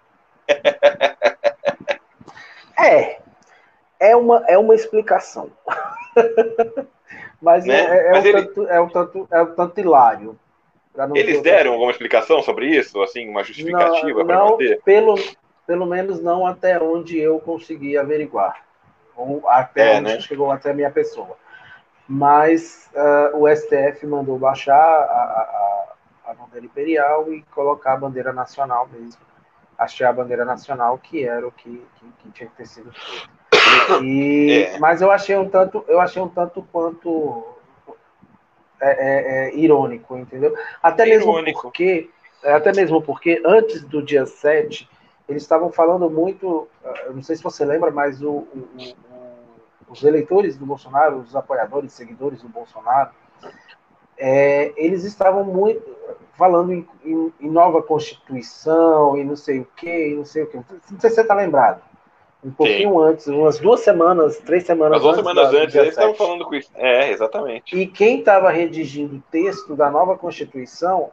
é, 2.78 3.20
é 4.00 4.16
uma, 4.16 4.44
é 4.48 4.58
uma 4.58 4.74
explicação. 4.74 5.52
Mas, 7.40 7.64
né? 7.64 7.74
é, 7.74 8.08
é, 8.08 8.10
Mas 8.10 8.24
um 8.24 8.28
ele... 8.28 8.42
tanto, 8.42 8.68
é, 8.68 8.80
um 8.80 8.88
tanto, 8.88 9.28
é 9.30 9.42
um 9.42 9.54
tanto 9.54 9.80
hilário. 9.80 10.38
Eles 11.14 11.40
deram 11.42 11.72
alguma 11.72 11.90
explicação 11.92 12.42
sobre 12.42 12.66
isso? 12.66 13.00
Assim, 13.02 13.28
uma 13.28 13.44
justificativa 13.44 14.24
para 14.24 14.44
manter? 14.44 14.80
Pelo, 14.82 15.14
pelo 15.66 15.86
menos 15.86 16.20
não 16.22 16.46
até 16.46 16.80
onde 16.80 17.18
eu 17.18 17.38
consegui 17.40 17.96
averiguar. 17.96 18.64
Ou 19.16 19.42
até 19.48 19.94
é, 19.94 19.98
onde 19.98 20.14
né? 20.14 20.20
chegou 20.20 20.50
até 20.50 20.70
a 20.70 20.74
minha 20.74 20.90
pessoa 20.90 21.36
mas 22.12 22.90
uh, 22.92 23.38
o 23.38 23.46
STF 23.48 24.04
mandou 24.04 24.36
baixar 24.36 24.74
a, 24.74 25.94
a, 26.26 26.30
a, 26.32 26.34
bandeira 26.34 26.66
imperial 26.66 27.32
e 27.32 27.40
colocar 27.54 27.92
a 27.92 27.96
bandeira 27.96 28.32
nacional 28.32 28.88
mesmo. 28.92 29.20
Achei 29.78 30.04
a 30.04 30.12
bandeira 30.12 30.44
nacional 30.44 30.98
que 30.98 31.24
era 31.24 31.46
o 31.46 31.52
que, 31.52 31.86
que, 31.94 32.06
que 32.18 32.30
tinha 32.32 32.50
que 32.50 32.56
ter 32.56 32.66
sido 32.66 32.90
feito. 32.92 33.30
E, 34.02 34.64
é. 34.74 34.78
Mas 34.78 35.00
eu 35.00 35.10
achei 35.10 35.36
um 35.36 35.48
tanto, 35.48 35.84
eu 35.86 36.00
achei 36.00 36.20
um 36.20 36.28
tanto 36.28 36.66
quanto 36.72 37.44
é, 38.80 38.90
é, 38.90 39.48
é 39.48 39.56
irônico, 39.56 40.16
entendeu? 40.16 40.54
Até 40.82 41.04
mesmo 41.06 41.32
irônico. 41.32 41.62
porque, 41.62 42.10
até 42.44 42.72
mesmo 42.72 43.02
porque 43.02 43.42
antes 43.44 43.82
do 43.84 44.02
dia 44.02 44.26
7, 44.26 44.88
eles 45.28 45.42
estavam 45.42 45.70
falando 45.70 46.10
muito, 46.10 46.68
ah, 46.84 47.10
não 47.14 47.22
sei 47.22 47.36
se 47.36 47.42
você 47.42 47.64
lembra, 47.64 47.90
mas 47.90 48.22
o, 48.22 48.30
o, 48.30 48.68
os 49.88 50.02
eleitores 50.02 50.56
do 50.56 50.66
Bolsonaro, 50.66 51.18
os 51.18 51.36
apoiadores, 51.36 51.92
seguidores 51.92 52.42
do 52.42 52.48
Bolsonaro, 52.48 53.10
é, 54.18 54.72
eles 54.76 55.04
estavam 55.04 55.44
muito 55.44 55.96
falando 56.36 56.72
em, 56.72 56.86
em, 57.04 57.32
em, 57.40 57.50
nova 57.50 57.82
Constituição 57.82 59.16
e 59.16 59.24
não 59.24 59.36
sei 59.36 59.60
o 59.60 59.68
que, 59.76 60.14
não 60.14 60.24
sei 60.24 60.42
o 60.42 60.46
que. 60.46 60.56
Não 60.56 60.64
sei 60.98 61.10
se 61.10 61.16
você 61.16 61.20
está 61.22 61.34
lembrado. 61.34 61.82
Um 62.42 62.50
pouquinho 62.50 62.90
Sim. 62.90 63.04
antes, 63.04 63.26
umas 63.26 63.58
duas 63.58 63.80
semanas, 63.80 64.38
três 64.38 64.64
semanas 64.64 64.96
As 64.96 65.02
duas 65.02 65.18
antes. 65.18 65.28
semanas 65.28 65.54
antes, 65.54 65.74
eles 65.74 65.88
estavam 65.90 66.14
falando 66.14 66.44
com 66.46 66.54
isso. 66.54 66.70
É, 66.74 67.10
exatamente. 67.10 67.76
E 67.76 67.86
quem 67.86 68.20
estava 68.20 68.50
redigindo 68.50 69.16
o 69.16 69.22
texto 69.30 69.76
da 69.76 69.90
nova 69.90 70.16
Constituição 70.16 71.12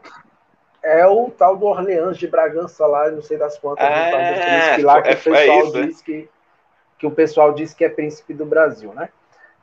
é 0.81 1.05
o 1.05 1.29
tal 1.29 1.57
do 1.57 1.65
Orleans 1.65 2.17
de 2.17 2.27
Bragança 2.27 2.85
lá, 2.85 3.11
não 3.11 3.21
sei 3.21 3.37
das 3.37 3.57
quantas, 3.57 3.85
ah, 3.85 4.75
que 4.75 4.81
lá 4.81 5.01
que 5.01 5.09
é, 5.09 5.13
o 5.13 5.15
pessoal 5.15 5.35
é 5.35 5.59
isso, 5.59 5.81
diz 5.83 6.01
que 6.01 6.29
que 6.97 7.05
o 7.05 7.11
pessoal 7.11 7.53
diz 7.53 7.73
que 7.73 7.85
é 7.85 7.89
príncipe 7.89 8.33
do 8.33 8.45
Brasil, 8.45 8.91
né? 8.93 9.09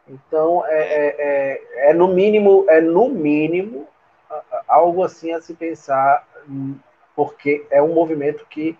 Então 0.08 0.64
é, 0.66 0.78
é, 0.78 1.16
é, 1.18 1.90
é 1.90 1.94
no 1.94 2.08
mínimo 2.08 2.66
é 2.68 2.80
no 2.80 3.08
mínimo 3.08 3.88
algo 4.68 5.02
assim 5.02 5.32
a 5.32 5.40
se 5.40 5.54
pensar, 5.54 6.26
porque 7.16 7.66
é 7.70 7.82
um 7.82 7.94
movimento 7.94 8.46
que 8.48 8.76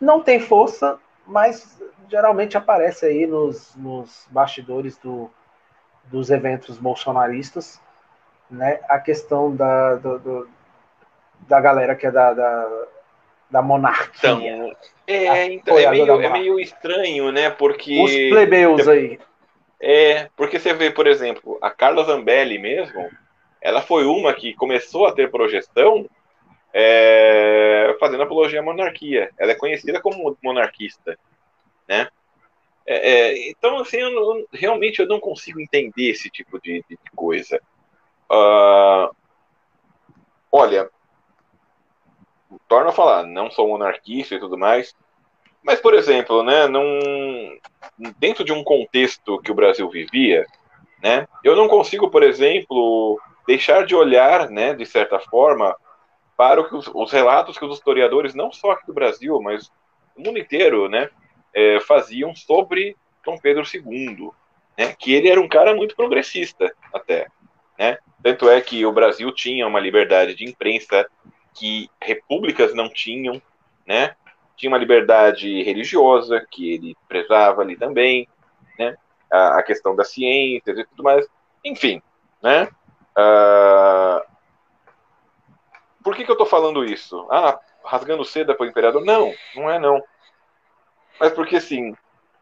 não 0.00 0.20
tem 0.22 0.40
força, 0.40 0.98
mas 1.30 1.80
geralmente 2.08 2.56
aparece 2.56 3.06
aí 3.06 3.26
nos, 3.26 3.74
nos 3.76 4.26
bastidores 4.30 4.98
do, 4.98 5.30
dos 6.04 6.30
eventos 6.30 6.76
bolsonaristas, 6.76 7.80
né? 8.50 8.80
A 8.88 8.98
questão 8.98 9.54
da, 9.54 9.94
do, 9.94 10.18
do, 10.18 10.48
da 11.48 11.60
galera 11.60 11.94
que 11.94 12.06
é 12.06 12.10
da, 12.10 12.34
da 12.34 12.86
da 13.50 13.60
monarquia. 13.60 14.30
Então, 14.30 14.76
é, 15.06 15.52
então 15.52 15.76
é, 15.76 15.90
meio, 15.90 16.20
é 16.22 16.28
meio 16.30 16.60
estranho, 16.60 17.32
né? 17.32 17.50
Porque. 17.50 18.00
Os 18.00 18.12
plebeus 18.12 18.86
aí. 18.86 19.18
É, 19.80 20.28
porque 20.36 20.58
você 20.58 20.72
vê, 20.72 20.90
por 20.90 21.06
exemplo, 21.06 21.58
a 21.60 21.70
Carla 21.70 22.04
Zambelli 22.04 22.58
mesmo, 22.58 23.10
ela 23.60 23.80
foi 23.80 24.04
uma 24.04 24.32
que 24.32 24.54
começou 24.54 25.06
a 25.06 25.12
ter 25.12 25.30
projeção 25.30 26.06
é, 26.72 27.96
fazendo 27.98 28.22
apologia 28.22 28.60
à 28.60 28.62
monarquia. 28.62 29.30
Ela 29.38 29.52
é 29.52 29.56
conhecida 29.56 30.00
como 30.00 30.36
monarquista, 30.42 31.18
né? 31.88 32.08
É, 32.86 33.10
é, 33.12 33.50
então, 33.50 33.78
assim, 33.78 33.98
eu 33.98 34.46
realmente 34.52 35.00
eu 35.00 35.06
não 35.06 35.20
consigo 35.20 35.60
entender 35.60 36.10
esse 36.10 36.30
tipo 36.30 36.60
de, 36.60 36.84
de 36.88 36.98
coisa. 37.14 37.60
Uh, 38.30 39.14
olha, 40.50 40.90
torno 42.68 42.88
a 42.88 42.92
falar, 42.92 43.24
não 43.24 43.50
sou 43.50 43.68
monarquista 43.68 44.34
e 44.34 44.40
tudo 44.40 44.56
mais, 44.58 44.94
mas, 45.62 45.80
por 45.80 45.94
exemplo, 45.94 46.42
né, 46.42 46.66
num, 46.66 47.58
dentro 48.18 48.44
de 48.44 48.52
um 48.52 48.64
contexto 48.64 49.40
que 49.40 49.52
o 49.52 49.54
Brasil 49.54 49.88
vivia, 49.90 50.46
né, 51.02 51.28
eu 51.44 51.54
não 51.54 51.68
consigo, 51.68 52.10
por 52.10 52.22
exemplo, 52.22 53.20
deixar 53.46 53.84
de 53.84 53.94
olhar, 53.94 54.48
né, 54.48 54.74
de 54.74 54.86
certa 54.86 55.18
forma, 55.18 55.76
para 56.40 56.74
os, 56.74 56.90
os 56.94 57.12
relatos 57.12 57.58
que 57.58 57.64
os 57.66 57.76
historiadores, 57.76 58.34
não 58.34 58.50
só 58.50 58.70
aqui 58.70 58.86
do 58.86 58.94
Brasil, 58.94 59.38
mas 59.42 59.70
do 60.16 60.24
mundo 60.24 60.38
inteiro, 60.38 60.88
né, 60.88 61.10
é, 61.52 61.78
faziam 61.80 62.34
sobre 62.34 62.96
Dom 63.22 63.36
Pedro 63.36 63.62
II, 63.62 64.30
né, 64.78 64.94
que 64.98 65.12
ele 65.12 65.28
era 65.28 65.38
um 65.38 65.46
cara 65.46 65.74
muito 65.74 65.94
progressista, 65.94 66.74
até, 66.94 67.26
né, 67.78 67.98
tanto 68.22 68.48
é 68.48 68.58
que 68.58 68.86
o 68.86 68.92
Brasil 68.92 69.30
tinha 69.34 69.66
uma 69.66 69.78
liberdade 69.78 70.34
de 70.34 70.46
imprensa 70.46 71.06
que 71.52 71.90
repúblicas 72.00 72.72
não 72.74 72.88
tinham, 72.88 73.42
né? 73.86 74.14
Tinha 74.56 74.70
uma 74.70 74.78
liberdade 74.78 75.62
religiosa 75.62 76.46
que 76.50 76.72
ele 76.72 76.96
prezava 77.06 77.60
ali 77.60 77.76
também, 77.76 78.26
né? 78.78 78.96
A, 79.30 79.58
a 79.58 79.62
questão 79.62 79.94
das 79.94 80.10
ciências 80.10 80.78
e 80.78 80.84
tudo 80.86 81.02
mais, 81.02 81.26
enfim, 81.62 82.00
né? 82.42 82.66
Uh... 83.14 84.30
Por 86.02 86.16
que, 86.16 86.24
que 86.24 86.30
eu 86.30 86.34
estou 86.34 86.46
falando 86.46 86.84
isso? 86.84 87.26
Ah, 87.30 87.58
rasgando 87.84 88.24
seda 88.24 88.54
para 88.54 88.66
o 88.66 88.68
imperador? 88.68 89.04
Não, 89.04 89.32
não 89.54 89.70
é 89.70 89.78
não. 89.78 90.02
Mas 91.18 91.32
porque 91.32 91.56
assim, 91.56 91.94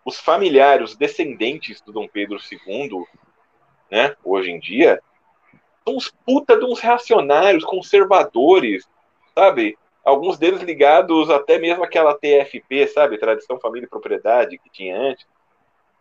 os 0.04 0.18
familiares, 0.18 0.90
os 0.90 0.96
descendentes 0.96 1.80
do 1.80 1.92
Dom 1.92 2.08
Pedro 2.08 2.38
II, 2.38 3.04
né? 3.90 4.14
Hoje 4.24 4.50
em 4.50 4.60
dia, 4.60 5.02
são 5.84 5.96
uns 5.96 6.10
puta 6.24 6.56
de 6.56 6.64
uns 6.64 6.80
reacionários, 6.80 7.64
conservadores, 7.64 8.88
sabe? 9.34 9.76
Alguns 10.04 10.38
deles 10.38 10.62
ligados 10.62 11.28
até 11.28 11.58
mesmo 11.58 11.84
àquela 11.84 12.14
TFP, 12.14 12.86
sabe? 12.86 13.18
Tradição, 13.18 13.60
Família 13.60 13.86
e 13.86 13.90
Propriedade 13.90 14.58
que 14.58 14.70
tinha 14.70 14.96
antes. 14.96 15.26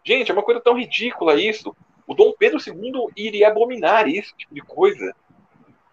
Gente, 0.04 0.32
é 0.32 0.34
uma 0.34 0.44
coisa 0.44 0.62
tão 0.62 0.78
ridícula 0.78 1.36
isso. 1.36 1.76
O 2.06 2.14
Dom 2.14 2.34
Pedro 2.38 2.60
II 2.66 3.10
iria 3.18 3.50
abominar 3.50 4.08
esse 4.08 4.34
tipo 4.38 4.56
de 4.56 4.62
coisa, 4.62 5.14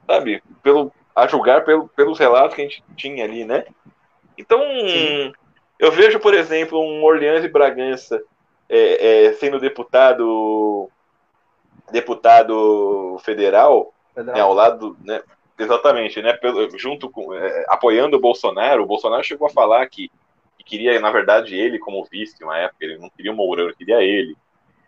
sabe? 0.06 0.40
Pelo, 0.62 0.92
a 1.14 1.26
julgar 1.26 1.64
pelo, 1.64 1.88
pelos 1.88 2.18
relatos 2.18 2.54
que 2.54 2.62
a 2.62 2.64
gente 2.64 2.82
tinha 2.96 3.24
ali, 3.24 3.44
né? 3.44 3.64
Então, 4.36 4.60
Sim. 4.60 5.32
eu 5.78 5.92
vejo, 5.92 6.18
por 6.18 6.34
exemplo, 6.34 6.80
um 6.80 7.04
Orleans 7.04 7.42
de 7.42 7.48
Bragança 7.48 8.20
é, 8.68 9.26
é, 9.26 9.32
sendo 9.34 9.60
deputado 9.60 10.90
deputado 11.92 13.18
federal, 13.22 13.92
federal. 14.14 14.34
Né, 14.34 14.40
ao 14.40 14.54
lado, 14.54 14.96
né, 15.04 15.22
Exatamente, 15.58 16.20
né? 16.20 16.32
Pelo, 16.32 16.76
junto 16.76 17.08
com 17.08 17.32
é, 17.32 17.64
apoiando 17.68 18.16
o 18.16 18.20
Bolsonaro, 18.20 18.82
o 18.82 18.86
Bolsonaro 18.86 19.22
chegou 19.22 19.46
a 19.46 19.50
falar 19.50 19.86
que, 19.88 20.10
que, 20.58 20.64
queria, 20.64 20.98
na 20.98 21.10
verdade, 21.12 21.54
ele 21.54 21.78
como 21.78 22.04
vice 22.04 22.42
uma 22.42 22.58
época, 22.58 22.84
ele 22.84 22.98
não 22.98 23.08
queria 23.08 23.32
o 23.32 23.36
Mourão, 23.36 23.66
ele 23.66 23.76
queria 23.76 24.02
ele. 24.02 24.36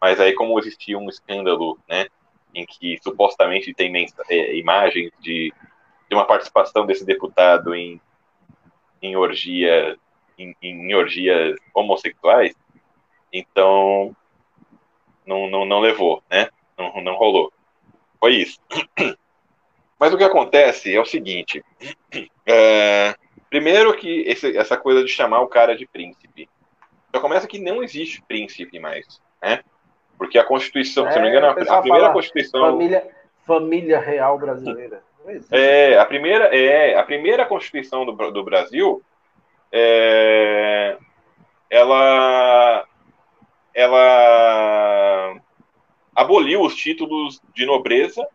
Mas 0.01 0.19
aí, 0.19 0.35
como 0.35 0.59
existia 0.59 0.99
um 0.99 1.09
escândalo, 1.09 1.79
né? 1.89 2.07
Em 2.53 2.67
que 2.67 2.99
supostamente 3.01 3.73
tem 3.75 3.93
é, 4.29 4.57
imagens 4.57 5.13
de, 5.21 5.53
de 6.09 6.15
uma 6.15 6.25
participação 6.25 6.87
desse 6.87 7.05
deputado 7.05 7.75
em, 7.75 8.01
em 9.03 9.17
orgia 9.17 9.99
em, 10.39 10.55
em 10.63 10.95
orgias 10.95 11.57
homossexuais, 11.75 12.55
então 13.33 14.15
não, 15.25 15.49
não, 15.49 15.65
não 15.65 15.81
levou, 15.81 16.23
né? 16.31 16.49
Não, 16.77 17.03
não 17.03 17.17
rolou. 17.17 17.53
Foi 18.21 18.35
isso. 18.35 18.61
Mas 19.99 20.13
o 20.13 20.19
que 20.19 20.25
acontece 20.25 20.95
é 20.95 21.01
o 21.01 21.07
seguinte: 21.07 21.65
é, 22.47 23.15
primeiro 23.49 23.97
que 23.97 24.23
esse, 24.27 24.57
essa 24.57 24.77
coisa 24.77 25.03
de 25.03 25.09
chamar 25.09 25.41
o 25.41 25.49
cara 25.49 25.77
de 25.77 25.87
príncipe. 25.87 26.49
Já 27.15 27.21
começa 27.21 27.47
que 27.47 27.59
não 27.59 27.83
existe 27.83 28.23
príncipe 28.29 28.79
mais, 28.79 29.23
né? 29.41 29.63
Porque 30.19 30.39
a 30.39 30.45
Constituição, 30.45 31.07
é, 31.07 31.13
se 31.13 31.17
não 31.17 31.25
me 31.25 31.31
engano, 31.31 31.47
a, 31.47 31.79
a 31.79 31.81
primeira 31.81 32.13
Constituição. 32.13 32.61
Família, 32.61 33.09
família 33.47 33.99
real 33.99 34.39
brasileira. 34.39 35.03
É, 35.51 35.99
a 35.99 36.05
primeira, 36.05 36.57
é, 36.57 36.97
a 36.97 37.03
primeira 37.03 37.45
Constituição 37.45 38.07
do, 38.07 38.13
do 38.31 38.45
Brasil, 38.45 39.03
é, 39.73 40.97
ela, 41.69 42.87
ela 43.75 45.35
aboliu 46.15 46.63
os 46.63 46.77
títulos 46.77 47.41
de 47.55 47.67
nobreza 47.67 48.27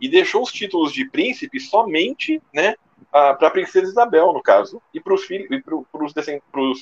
e 0.00 0.08
deixou 0.08 0.42
os 0.42 0.52
títulos 0.52 0.92
de 0.92 1.08
príncipe 1.08 1.60
somente 1.60 2.42
né, 2.52 2.74
para 3.10 3.48
a 3.48 3.50
princesa 3.50 3.86
Isabel, 3.86 4.32
no 4.32 4.42
caso, 4.42 4.82
e 4.92 5.00
para 5.00 5.14
os 5.14 5.24
filhos, 5.24 5.48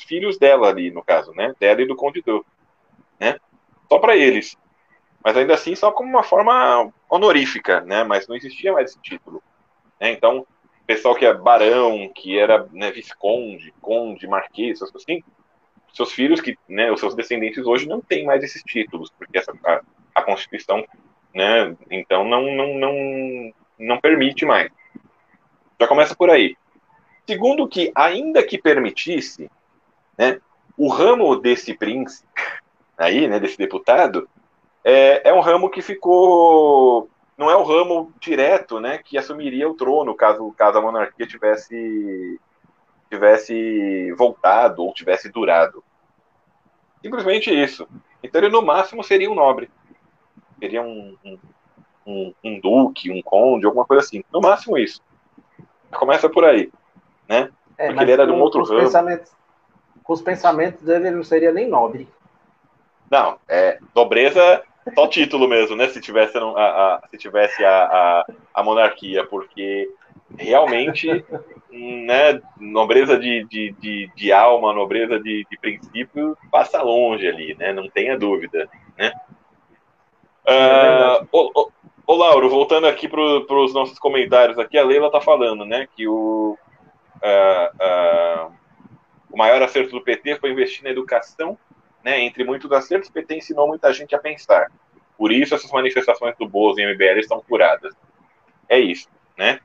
filhos 0.07 0.39
dela 0.39 0.69
ali, 0.69 0.91
no 0.91 1.03
caso, 1.03 1.33
né, 1.33 1.55
dela 1.59 1.83
e 1.83 1.87
do 1.87 1.97
Conde 1.97 2.23
né, 3.21 3.39
só 3.89 3.99
para 3.99 4.17
eles. 4.17 4.57
Mas 5.27 5.37
ainda 5.37 5.55
assim, 5.55 5.75
só 5.75 5.91
como 5.91 6.09
uma 6.09 6.23
forma 6.23 6.89
honorífica, 7.11 7.81
né, 7.81 8.05
mas 8.05 8.29
não 8.29 8.37
existia 8.37 8.73
mais 8.73 8.91
esse 8.91 9.03
título. 9.03 9.43
Né, 10.01 10.13
então, 10.13 10.47
pessoal 10.87 11.17
que 11.17 11.27
é 11.27 11.35
barão, 11.35 12.09
que 12.15 12.39
era 12.39 12.65
né, 12.71 12.93
visconde, 12.93 13.75
conde, 13.81 14.29
marquês, 14.29 14.77
essas 14.77 14.89
coisas 14.93 15.05
assim, 15.05 15.25
seus 15.93 16.13
filhos, 16.13 16.41
que, 16.41 16.57
né, 16.69 16.93
os 16.93 17.01
seus 17.01 17.17
descendentes 17.17 17.67
hoje 17.67 17.89
não 17.89 18.01
têm 18.01 18.25
mais 18.25 18.45
esses 18.45 18.63
títulos, 18.63 19.11
porque 19.19 19.37
essa, 19.37 19.53
a, 19.65 19.81
a 20.15 20.23
Constituição, 20.23 20.85
né, 21.35 21.77
então 21.91 22.25
não, 22.25 22.43
não, 22.55 22.75
não, 22.79 23.53
não 23.81 24.01
permite 24.01 24.47
mais. 24.47 24.71
Já 25.81 25.89
começa 25.89 26.15
por 26.15 26.31
aí. 26.31 26.55
Segundo 27.27 27.67
que, 27.67 27.91
ainda 27.97 28.45
que 28.45 28.59
permitisse, 28.59 29.51
né, 30.17 30.41
o 30.79 30.87
ramo 30.87 31.35
desse 31.35 31.75
príncipe, 31.75 32.29
aí, 32.97 33.27
né, 33.27 33.41
desse 33.41 33.59
deputado, 33.59 34.29
é, 34.89 35.31
é 35.31 35.35
um 35.35 35.41
ramo 35.41 35.69
que 35.69 35.83
ficou 35.83 37.11
não 37.37 37.51
é 37.51 37.57
o 37.57 37.65
ramo 37.65 38.13
direto, 38.21 38.79
né, 38.79 38.99
que 38.99 39.19
assumiria 39.19 39.69
o 39.69 39.75
trono 39.75 40.15
caso, 40.15 40.55
caso 40.57 40.79
a 40.79 40.81
monarquia 40.81 41.27
tivesse 41.27 42.41
tivesse 43.11 44.13
voltado 44.13 44.85
ou 44.85 44.95
tivesse 44.95 45.29
durado. 45.29 45.83
Simplesmente 47.03 47.51
isso. 47.51 47.87
Então 48.23 48.41
ele 48.41 48.49
no 48.49 48.63
máximo 48.63 49.03
seria 49.03 49.31
um 49.31 49.35
nobre. 49.35 49.69
Seria 50.61 50.83
um, 50.83 51.17
um, 51.25 51.39
um, 52.07 52.35
um 52.45 52.61
duque, 52.61 53.11
um 53.11 53.21
conde, 53.23 53.67
alguma 53.67 53.85
coisa 53.85 54.05
assim. 54.05 54.23
No 54.33 54.41
máximo 54.41 54.79
isso. 54.79 55.03
Começa 55.93 56.29
por 56.29 56.45
aí. 56.45 56.73
Né? 57.29 57.51
É, 57.77 57.89
Porque 57.89 58.05
ele 58.05 58.13
era 58.13 58.27
de 58.27 58.33
um 58.33 58.41
outro 58.41 58.65
ramo. 58.65 58.89
Com 60.03 60.13
os 60.13 60.23
pensamentos 60.23 60.83
dele, 60.83 61.09
ele 61.09 61.17
não 61.17 61.25
seria 61.25 61.53
nem 61.53 61.69
nobre. 61.69 62.09
Não, 63.11 63.39
é 63.49 63.79
nobreza 63.95 64.65
só 64.95 65.07
título 65.07 65.49
mesmo, 65.49 65.77
né? 65.77 65.89
Se 65.89 66.01
tivesse 66.01 66.37
a, 66.39 66.43
a 66.43 67.03
se 67.11 67.19
tivesse 67.19 67.65
a, 67.65 67.85
a, 67.85 68.27
a 68.55 68.63
monarquia, 68.63 69.25
porque 69.25 69.89
realmente 70.39 71.25
né, 71.71 72.41
nobreza 72.59 73.19
de, 73.19 73.45
de, 73.45 73.73
de, 73.79 74.11
de 74.15 74.33
alma, 74.33 74.73
nobreza 74.73 75.21
de, 75.21 75.47
de 75.51 75.59
princípio, 75.59 76.37
passa 76.51 76.83
longe 76.83 77.27
ali, 77.27 77.55
né? 77.55 77.73
Não 77.73 77.89
tenha 77.89 78.19
dúvida, 78.19 78.69
né? 78.97 79.13
Uh, 80.47 81.27
ô, 81.33 81.51
ô, 81.55 81.73
ô, 82.07 82.15
Lauro, 82.15 82.49
voltando 82.49 82.87
aqui 82.87 83.09
para 83.09 83.21
os 83.21 83.75
nossos 83.75 83.99
comentários 83.99 84.59
aqui, 84.59 84.79
a 84.79 84.85
Leila 84.85 85.11
tá 85.11 85.21
falando, 85.21 85.65
né, 85.65 85.89
que 85.97 86.07
o, 86.07 86.57
uh, 87.17 88.47
uh, 88.47 88.53
o 89.29 89.37
maior 89.37 89.61
acerto 89.61 89.91
do 89.91 90.01
PT 90.01 90.37
foi 90.37 90.51
investir 90.53 90.85
na 90.85 90.91
educação, 90.91 91.59
né, 92.07 92.21
entre 92.21 92.45
muitos 92.45 92.71
acertos, 92.71 93.11
o 93.11 93.13
PT 93.13 93.39
ensinou 93.39 93.67
muita 93.67 93.93
gente 93.93 94.15
a 94.15 94.19
pensar. 94.21 94.71
Por 95.19 95.33
isso 95.33 95.57
essas 95.57 95.73
manifestações 95.73 96.37
do 96.39 96.49
Bozo 96.49 96.79
e 96.79 96.87
MBL 96.87 97.19
estão 97.19 97.41
curadas. 97.41 97.93
É 98.69 98.79
isso, 98.79 99.09
né? 99.37 99.59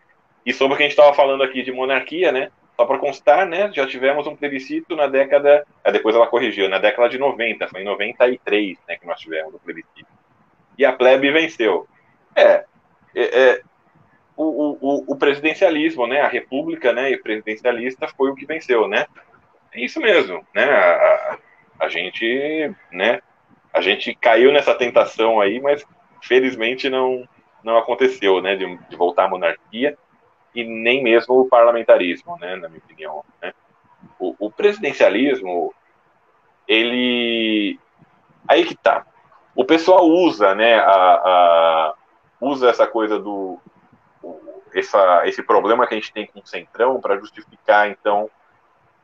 E 0.43 0.51
sobre 0.51 0.73
o 0.73 0.77
que 0.77 0.81
a 0.81 0.87
gente 0.87 0.97
estava 0.97 1.13
falando 1.13 1.43
aqui 1.43 1.61
de 1.61 1.71
monarquia, 1.71 2.31
né? 2.31 2.49
Só 2.75 2.83
para 2.83 2.97
constar, 2.97 3.45
né? 3.45 3.71
Já 3.71 3.85
tivemos 3.85 4.25
um 4.25 4.35
plebiscito 4.35 4.95
na 4.95 5.05
década. 5.05 5.63
É, 5.83 5.91
depois 5.91 6.15
ela 6.15 6.25
corrigiu, 6.25 6.67
na 6.67 6.79
década 6.79 7.09
de 7.09 7.19
90, 7.19 7.67
foi 7.67 7.81
em 7.81 7.85
93 7.85 8.75
né, 8.87 8.97
que 8.97 9.05
nós 9.05 9.19
tivemos 9.19 9.53
o 9.53 9.59
plebiscito. 9.59 10.09
E 10.79 10.83
a 10.83 10.93
plebe 10.93 11.29
venceu. 11.29 11.87
É. 12.35 12.65
é, 13.13 13.39
é 13.39 13.61
o, 14.35 14.77
o, 14.81 15.13
o, 15.13 15.15
presidencialismo, 15.15 16.07
né? 16.07 16.21
A 16.21 16.27
república, 16.27 16.91
né? 16.91 17.11
E 17.11 17.21
presidencialista 17.21 18.07
foi 18.07 18.31
o 18.31 18.35
que 18.35 18.47
venceu, 18.47 18.87
né? 18.87 19.05
É 19.71 19.79
isso 19.79 19.99
mesmo, 19.99 20.43
né? 20.55 20.63
A, 20.63 20.95
a, 20.95 21.37
a 21.81 21.89
gente, 21.89 22.73
né? 22.91 23.21
A 23.73 23.81
gente 23.81 24.13
caiu 24.15 24.51
nessa 24.51 24.75
tentação 24.75 25.41
aí, 25.41 25.59
mas 25.59 25.85
felizmente 26.21 26.89
não 26.89 27.27
não 27.63 27.77
aconteceu, 27.77 28.41
né? 28.41 28.55
De, 28.55 28.77
de 28.87 28.95
voltar 28.95 29.25
à 29.25 29.29
monarquia 29.29 29.97
e 30.53 30.63
nem 30.63 31.03
mesmo 31.03 31.39
o 31.39 31.47
parlamentarismo, 31.47 32.37
né, 32.39 32.55
na 32.55 32.67
minha 32.67 32.81
opinião. 32.83 33.23
Né? 33.41 33.53
O, 34.19 34.47
o, 34.47 34.51
presidencialismo, 34.51 35.73
ele. 36.67 37.79
Aí 38.47 38.65
que 38.65 38.75
tá. 38.75 39.05
O 39.55 39.65
pessoal 39.65 40.05
usa, 40.05 40.55
né, 40.55 40.79
a, 40.79 40.91
a 40.91 41.93
usa 42.39 42.69
essa 42.69 42.87
coisa 42.87 43.19
do. 43.19 43.59
Essa, 44.73 45.27
esse 45.27 45.43
problema 45.43 45.85
que 45.85 45.93
a 45.93 45.97
gente 45.97 46.13
tem 46.13 46.25
com 46.25 46.39
o 46.39 46.47
Centrão 46.47 47.01
para 47.01 47.17
justificar, 47.17 47.89
então, 47.89 48.29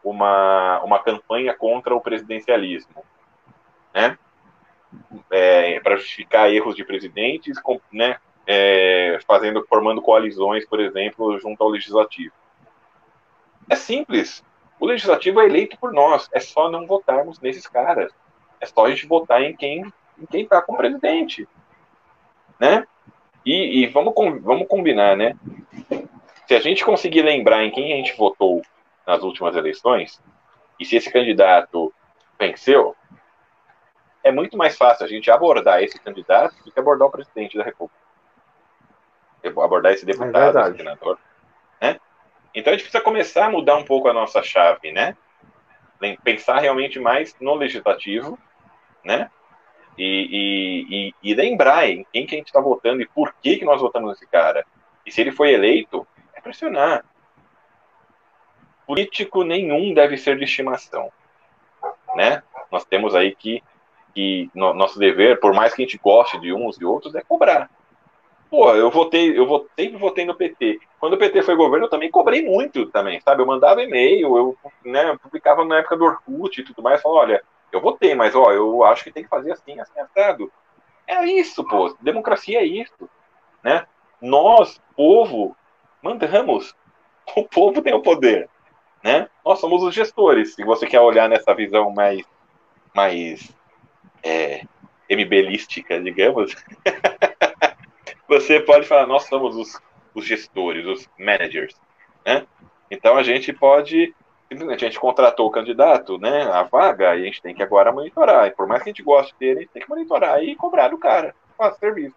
uma, 0.03 0.81
uma 0.83 0.99
campanha 0.99 1.53
contra 1.53 1.95
o 1.95 2.01
presidencialismo. 2.01 3.03
Né? 3.93 4.17
É, 5.29 5.79
para 5.79 5.97
justificar 5.97 6.51
erros 6.51 6.75
de 6.75 6.83
presidentes, 6.83 7.59
com, 7.59 7.79
né, 7.91 8.17
é, 8.45 9.19
fazendo, 9.27 9.65
formando 9.67 10.01
coalizões, 10.01 10.65
por 10.65 10.79
exemplo, 10.79 11.37
junto 11.39 11.61
ao 11.61 11.69
legislativo. 11.69 12.33
É 13.69 13.75
simples. 13.75 14.43
O 14.79 14.85
legislativo 14.85 15.41
é 15.41 15.45
eleito 15.45 15.77
por 15.77 15.91
nós. 15.91 16.29
É 16.31 16.39
só 16.39 16.69
não 16.69 16.87
votarmos 16.87 17.39
nesses 17.41 17.67
caras. 17.67 18.13
É 18.61 18.65
só 18.65 18.85
a 18.85 18.89
gente 18.89 19.05
votar 19.05 19.41
em 19.41 19.55
quem 19.55 19.91
em 20.19 20.25
quem 20.25 20.43
está 20.43 20.61
com 20.61 20.73
o 20.73 20.77
presidente, 20.77 21.47
né? 22.59 22.87
E, 23.45 23.83
e 23.83 23.87
vamos 23.87 24.13
vamos 24.41 24.67
combinar, 24.67 25.15
né? 25.15 25.35
Se 26.47 26.55
a 26.55 26.59
gente 26.59 26.83
conseguir 26.83 27.21
lembrar 27.21 27.63
em 27.63 27.71
quem 27.71 27.93
a 27.93 27.97
gente 27.97 28.17
votou 28.17 28.61
nas 29.07 29.23
últimas 29.23 29.55
eleições 29.55 30.21
e 30.79 30.85
se 30.85 30.97
esse 30.97 31.11
candidato 31.11 31.91
venceu, 32.39 32.95
é 34.23 34.31
muito 34.31 34.57
mais 34.57 34.77
fácil 34.77 35.05
a 35.05 35.09
gente 35.09 35.31
abordar 35.31 35.81
esse 35.81 35.99
candidato 35.99 36.55
do 36.63 36.71
que 36.71 36.79
abordar 36.79 37.07
o 37.07 37.11
presidente 37.11 37.57
da 37.57 37.63
República 37.63 38.07
abordar 39.61 39.93
esse 39.93 40.05
deputado, 40.05 40.57
é 40.59 40.61
esse 40.69 40.77
senador. 40.77 41.19
Né? 41.81 41.99
Então 42.53 42.73
a 42.73 42.75
gente 42.75 42.83
precisa 42.83 43.03
começar 43.03 43.45
a 43.45 43.49
mudar 43.49 43.77
um 43.77 43.83
pouco 43.83 44.07
a 44.07 44.13
nossa 44.13 44.41
chave, 44.41 44.91
né? 44.91 45.15
Pensar 46.23 46.59
realmente 46.59 46.99
mais 46.99 47.35
no 47.39 47.55
legislativo, 47.55 48.37
né? 49.03 49.29
E, 49.97 50.03
e, 50.31 51.09
e, 51.09 51.31
e 51.31 51.33
lembrar 51.33 51.89
em 51.89 52.05
quem 52.13 52.25
que 52.25 52.35
a 52.35 52.37
gente 52.37 52.47
está 52.47 52.59
votando 52.59 53.01
e 53.01 53.07
por 53.07 53.33
que, 53.41 53.57
que 53.57 53.65
nós 53.65 53.81
votamos 53.81 54.11
nesse 54.11 54.27
cara. 54.27 54.65
E 55.05 55.11
se 55.11 55.21
ele 55.21 55.31
foi 55.31 55.53
eleito, 55.53 56.07
é 56.35 56.41
pressionar. 56.41 57.03
Político 58.87 59.43
nenhum 59.43 59.93
deve 59.93 60.17
ser 60.17 60.37
de 60.37 60.45
estimação, 60.45 61.11
né? 62.15 62.41
Nós 62.71 62.85
temos 62.85 63.13
aí 63.13 63.35
que, 63.35 63.61
que 64.15 64.49
no, 64.55 64.73
nosso 64.73 64.97
dever, 64.97 65.41
por 65.41 65.53
mais 65.53 65.73
que 65.73 65.81
a 65.81 65.85
gente 65.85 65.97
goste 65.97 66.39
de 66.39 66.53
uns 66.53 66.79
e 66.79 66.85
outros, 66.85 67.13
é 67.13 67.21
cobrar. 67.21 67.69
Pô, 68.49 68.73
eu 68.73 68.89
votei, 68.89 69.37
eu 69.37 69.45
votei, 69.45 69.87
sempre 69.87 69.99
votei 69.99 70.25
no 70.25 70.35
PT. 70.35 70.79
Quando 71.01 71.13
o 71.13 71.17
PT 71.17 71.41
foi 71.41 71.57
governo, 71.57 71.87
eu 71.87 71.89
também 71.89 72.09
cobrei 72.09 72.41
muito 72.41 72.85
também, 72.85 73.19
sabe? 73.19 73.41
Eu 73.41 73.45
mandava 73.45 73.83
e-mail, 73.83 74.37
eu 74.37 74.57
né, 74.85 75.17
publicava 75.21 75.65
na 75.65 75.79
época 75.79 75.97
do 75.97 76.05
Orkut 76.05 76.61
e 76.61 76.63
tudo 76.63 76.81
mais, 76.81 77.01
falava, 77.01 77.21
olha, 77.23 77.43
eu 77.73 77.81
votei, 77.81 78.15
mas 78.15 78.33
ó, 78.35 78.53
eu 78.53 78.85
acho 78.85 79.03
que 79.03 79.11
tem 79.11 79.23
que 79.23 79.29
fazer 79.29 79.51
assim, 79.51 79.77
assim, 79.81 79.99
assado. 79.99 80.49
É 81.05 81.25
isso, 81.25 81.61
pô. 81.65 81.93
Democracia 81.99 82.59
é 82.59 82.65
isso, 82.65 83.09
né? 83.61 83.85
Nós, 84.21 84.81
povo, 84.95 85.55
mandamos. 86.01 86.73
O 87.35 87.43
povo 87.43 87.81
tem 87.81 87.93
o 87.93 88.01
poder, 88.01 88.49
né? 89.03 89.29
Nós 89.45 89.59
somos 89.59 89.83
os 89.83 89.93
gestores. 89.93 90.55
Se 90.55 90.63
você 90.63 90.85
quer 90.85 90.99
olhar 90.99 91.29
nessa 91.29 91.53
visão 91.53 91.91
mais, 91.91 92.21
mais 92.93 93.51
é, 94.23 94.63
MBLística, 95.09 96.01
digamos, 96.01 96.55
você 98.27 98.59
pode 98.59 98.85
falar, 98.87 99.07
nós 99.07 99.23
somos 99.23 99.55
os, 99.55 99.81
os 100.13 100.25
gestores, 100.25 100.85
os 100.85 101.09
managers, 101.17 101.75
né? 102.25 102.45
Então 102.89 103.17
a 103.17 103.23
gente 103.23 103.51
pode, 103.53 104.13
simplesmente 104.49 104.85
a 104.85 104.87
gente 104.87 104.99
contratou 104.99 105.47
o 105.47 105.51
candidato, 105.51 106.17
né, 106.17 106.43
a 106.43 106.63
vaga, 106.63 107.15
e 107.15 107.21
a 107.21 107.25
gente 107.25 107.41
tem 107.41 107.53
que 107.53 107.63
agora 107.63 107.91
monitorar. 107.91 108.47
E 108.47 108.51
por 108.51 108.67
mais 108.67 108.81
que 108.81 108.89
a 108.89 108.93
gente 108.93 109.03
goste 109.03 109.35
dele, 109.39 109.59
a 109.59 109.61
gente 109.61 109.71
tem 109.71 109.81
que 109.81 109.89
monitorar 109.89 110.43
e 110.43 110.55
cobrar 110.55 110.89
do 110.89 110.97
cara, 110.97 111.35
fazer 111.57 111.77
serviço. 111.79 112.15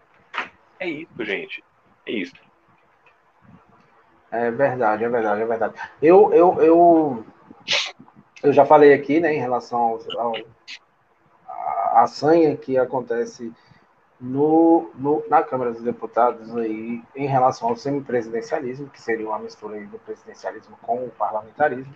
É 0.78 0.89
isso, 0.89 1.24
gente. 1.24 1.62
É 2.07 2.12
isso. 2.12 2.49
É 4.31 4.51
verdade, 4.51 5.05
é 5.05 5.09
verdade, 5.09 5.43
é 5.43 5.47
verdade. 5.47 5.74
Eu, 6.01 6.32
eu, 6.32 6.62
eu, 6.62 7.24
eu 8.43 8.52
já 8.52 8.65
falei 8.65 8.94
aqui, 8.94 9.20
né, 9.20 9.35
em 9.35 9.40
relação 9.40 9.78
ao, 9.78 10.01
ao 10.19 10.32
a, 11.48 12.02
a 12.02 12.07
sanha 12.07 12.57
que 12.57 12.78
acontece 12.78 13.52
no, 14.20 14.90
no, 14.94 15.24
na 15.28 15.43
Câmara 15.43 15.73
dos 15.73 15.82
Deputados 15.82 16.55
aí 16.57 17.02
em 17.16 17.27
relação 17.27 17.69
ao 17.69 17.77
semipresidencialismo, 17.77 18.90
que 18.90 19.01
seria 19.01 19.27
uma 19.27 19.39
mistura 19.39 19.81
do 19.86 19.98
presidencialismo 19.98 20.77
com 20.82 21.05
o 21.07 21.11
parlamentarismo, 21.11 21.93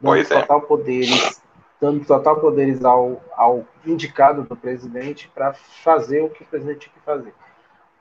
dando 0.00 0.12
pois 0.12 0.30
é. 0.30 0.40
total 0.40 0.58
é. 0.58 0.62
poderes, 0.62 1.42
dando 1.80 2.06
total 2.06 2.40
poderes 2.40 2.84
ao, 2.84 3.20
ao 3.36 3.64
indicado 3.84 4.44
do 4.44 4.56
presidente 4.56 5.28
para 5.34 5.52
fazer 5.52 6.22
o 6.22 6.30
que 6.30 6.44
o 6.44 6.46
presidente 6.46 6.80
tinha 6.80 6.94
que 6.94 7.00
fazer. 7.00 7.34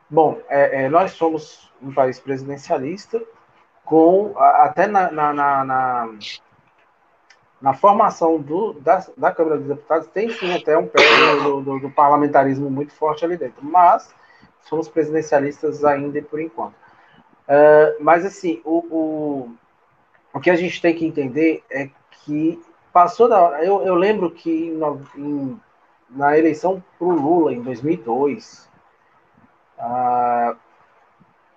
Bom, 0.08 0.40
é, 0.48 0.84
é, 0.84 0.90
nós 0.90 1.12
somos 1.14 1.74
um 1.82 1.92
país 1.92 2.20
presidencialista, 2.20 3.22
com 3.86 4.34
até 4.38 4.88
na, 4.88 5.12
na, 5.12 5.34
na, 5.34 5.64
na, 5.64 6.10
na 7.62 7.74
formação 7.74 8.42
do, 8.42 8.74
da, 8.74 9.06
da, 9.16 9.32
Câmara 9.32 9.58
dos 9.58 9.68
Deputados 9.68 10.08
tem 10.08 10.30
sim 10.30 10.54
até 10.54 10.78
um 10.78 10.88
pé 10.88 11.02
do, 11.44 11.62
do, 11.62 11.80
do, 11.80 11.92
parlamentarismo 11.92 12.70
muito 12.70 12.94
forte 12.94 13.24
ali 13.24 13.38
dentro, 13.38 13.64
mas 13.64 14.14
somos 14.62 14.88
presidencialistas 14.90 15.86
ainda 15.86 16.22
por 16.24 16.42
enquanto. 16.42 16.74
Uh, 17.48 18.02
mas 18.02 18.26
assim, 18.26 18.60
o, 18.66 18.80
o, 18.90 19.56
o 20.34 20.40
que 20.40 20.50
a 20.50 20.56
gente 20.56 20.82
tem 20.82 20.96
que 20.96 21.06
entender 21.06 21.64
é 21.70 21.90
que 22.24 22.60
passou 22.92 23.30
da 23.30 23.40
hora. 23.40 23.64
Eu, 23.64 23.84
eu 23.84 23.94
lembro 23.94 24.32
que 24.32 24.50
em, 24.50 24.80
em, 25.16 25.62
na 26.10 26.38
eleição 26.38 26.84
para 26.98 27.08
o 27.08 27.12
Lula 27.12 27.54
em 27.54 27.62
2002, 27.62 28.68
uh, 29.78 30.58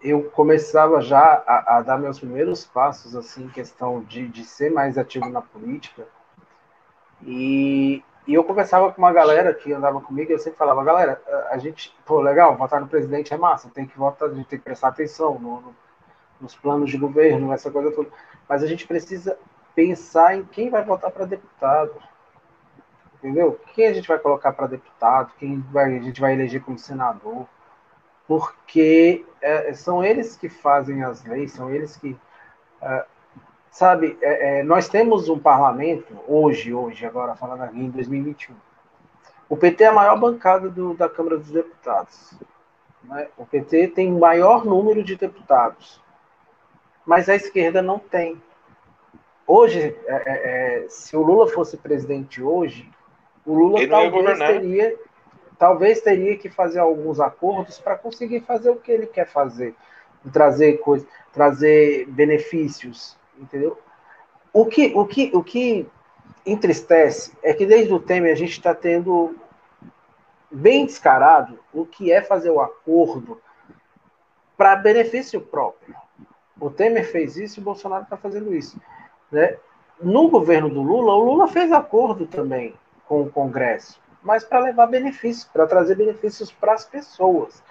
eu 0.01 0.25
começava 0.31 1.01
já 1.01 1.43
a, 1.47 1.79
a, 1.79 1.83
dar 1.83 1.99
meus 1.99 2.19
primeiros 2.19 2.65
passos, 2.65 3.17
assim, 3.17 3.45
em 3.45 3.49
questão 3.49 4.01
de, 4.03 4.29
de 4.29 4.45
ser 4.45 4.71
mais 4.71 4.97
ativo 4.97 5.29
na 5.29 5.43
política. 5.43 6.07
E, 7.23 8.03
e 8.27 8.35
eu 8.35 8.45
conversava 8.45 8.93
com 8.93 9.03
uma 9.03 9.13
galera 9.13 9.53
que 9.53 9.73
andava 9.73 10.01
comigo, 10.01 10.31
e 10.31 10.35
eu 10.35 10.39
sempre 10.39 10.59
falava, 10.59 10.85
galera, 10.85 11.21
a 11.51 11.59
gente, 11.59 11.95
pô, 12.07 12.21
legal, 12.21 12.57
votar 12.57 12.81
no 12.81 12.87
presidente 12.87 13.35
é 13.35 13.37
massa, 13.37 13.71
tem 13.71 13.87
que 13.87 13.99
votar, 13.99 14.31
a 14.31 14.35
gente 14.35 14.47
tem 14.47 14.59
que 14.59 14.65
prestar 14.65 14.89
atenção 14.89 15.39
no, 15.39 15.61
no, 15.61 15.77
nos 16.41 16.55
planos 16.55 16.91
de 16.91 16.97
governo, 16.97 17.53
essa 17.53 17.71
coisa 17.71 17.91
toda. 17.91 18.09
Mas 18.49 18.63
a 18.63 18.67
gente 18.67 18.87
precisa 18.87 19.37
pensar 19.75 20.37
em 20.37 20.45
quem 20.45 20.71
vai 20.71 20.85
votar 20.85 21.11
para 21.11 21.25
deputado. 21.25 21.95
Entendeu? 23.15 23.59
Quem 23.75 23.89
a 23.89 23.93
gente 23.93 24.07
vai 24.07 24.19
colocar 24.19 24.53
para 24.53 24.69
deputado, 24.69 25.33
quem 25.39 25.59
vai, 25.73 25.97
a 25.97 26.01
gente 26.01 26.21
vai 26.21 26.35
eleger 26.35 26.63
como 26.63 26.79
senador 26.79 27.47
porque 28.29 29.25
é, 29.41 29.73
são 29.73 30.05
eles 30.05 30.37
que 30.37 30.51
fazem 30.51 31.03
as 31.03 31.25
leis, 31.25 31.53
são 31.53 31.75
eles 31.75 31.97
que. 31.97 32.15
É, 32.83 33.07
sabe, 33.71 34.19
é, 34.21 34.61
é 34.61 34.63
nós 34.63 34.87
temos 34.87 35.31
um 35.31 35.39
parlamento, 35.39 36.15
hoje, 36.29 36.75
hoje, 36.75 37.07
agora 37.07 37.35
falando 37.35 37.63
aqui 37.63 37.81
em 37.81 37.89
2021. 37.89 38.55
O 39.49 39.57
PT 39.57 39.85
é 39.85 39.87
a 39.87 39.93
maior 39.93 40.21
bancada 40.21 40.69
do, 40.69 40.93
da 40.93 41.09
Câmara 41.09 41.39
dos 41.39 41.51
Deputados. 41.51 42.35
Né? 43.03 43.29
O 43.39 43.47
PT 43.47 43.89
tem 43.89 44.13
o 44.13 44.19
maior 44.19 44.63
número 44.67 45.03
de 45.03 45.17
deputados, 45.17 46.03
mas 47.07 47.31
a 47.31 47.35
esquerda 47.35 47.81
não 47.81 47.99
tem. 47.99 48.41
Hoje, 49.47 49.97
é, 50.07 50.83
é, 50.85 50.87
se 50.91 51.17
o 51.17 51.23
Lula 51.23 51.49
fosse 51.49 51.79
presidente 51.79 52.43
hoje, 52.43 52.91
o 53.47 53.55
Lula 53.55 53.89
talvez 53.89 54.39
teria 54.39 54.95
talvez 55.59 56.01
teria 56.01 56.37
que 56.39 56.49
fazer 56.49 56.79
alguns 56.79 57.19
acordos 57.19 57.79
para 57.79 57.99
conseguir 57.99 58.41
fazer 58.41 58.71
o 58.71 58.77
que 58.77 58.93
ele 58.93 59.07
quer 59.07 59.27
fazer, 59.27 59.75
trazer 60.33 60.79
coisas, 60.79 61.09
trazer 61.33 62.07
benefícios, 62.07 63.17
entendeu? 63.37 63.77
O 64.53 64.65
que, 64.65 64.93
o 64.95 65.05
que, 65.05 65.31
o 65.35 65.43
que 65.43 65.87
entristece 66.47 67.33
é 67.43 67.53
que 67.53 67.67
desde 67.67 67.93
o 67.93 68.01
Temer 68.01 68.33
a 68.33 68.37
gente 68.37 68.53
está 68.53 68.75
tendo 68.75 69.37
bem 70.51 70.87
descarado 70.87 71.59
o 71.73 71.85
que 71.85 72.11
é 72.11 72.23
fazer 72.23 72.51
o 72.51 72.61
acordo 72.61 73.41
para 74.57 74.77
benefício 74.77 75.41
próprio. 75.41 75.95
O 76.59 76.71
Temer 76.71 77.11
fez 77.11 77.37
isso 77.37 77.59
e 77.59 77.63
o 77.63 77.65
Bolsonaro 77.65 78.05
está 78.05 78.17
fazendo 78.17 78.55
isso. 78.55 78.81
Né? 79.31 79.57
No 80.01 80.29
governo 80.29 80.69
do 80.69 80.83
Lula, 80.83 81.15
o 81.15 81.25
Lula 81.25 81.49
fez 81.49 81.71
acordo 81.71 82.27
também 82.27 82.75
com 83.07 83.23
o 83.23 83.31
Congresso 83.31 84.01
mas 84.23 84.45
para 84.45 84.61
levar 84.61 84.87
benefícios, 84.87 85.45
para 85.45 85.67
trazer 85.67 85.95
benefícios 85.95 86.53
para 86.53 86.73
as 86.73 86.85
pessoas. 86.85 87.63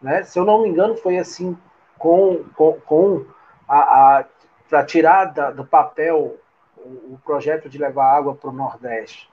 Né? 0.00 0.22
Se 0.22 0.38
eu 0.38 0.44
não 0.44 0.62
me 0.62 0.68
engano, 0.68 0.96
foi 0.96 1.18
assim 1.18 1.56
com, 1.98 2.44
com, 2.54 2.80
com 2.80 3.24
a, 3.68 4.18
a 4.18 4.24
para 4.68 4.84
tirar 4.84 5.26
da, 5.26 5.50
do 5.50 5.64
papel 5.64 6.36
o, 6.76 7.14
o, 7.14 7.20
projeto 7.24 7.68
de 7.68 7.78
levar 7.78 8.16
água 8.16 8.34
para 8.34 8.50
o 8.50 8.52
Nordeste, 8.52 9.30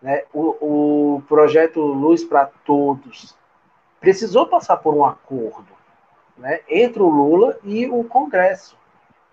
né? 0.00 0.24
o, 0.32 1.16
o 1.16 1.22
projeto 1.22 1.80
Luz 1.80 2.22
para 2.22 2.50
Todos, 2.64 3.36
precisou 4.00 4.46
passar 4.46 4.76
por 4.76 4.94
um 4.94 5.04
acordo 5.04 5.72
né? 6.36 6.60
entre 6.68 7.02
o 7.02 7.08
Lula 7.08 7.58
e 7.64 7.88
o 7.88 8.04
Congresso. 8.04 8.76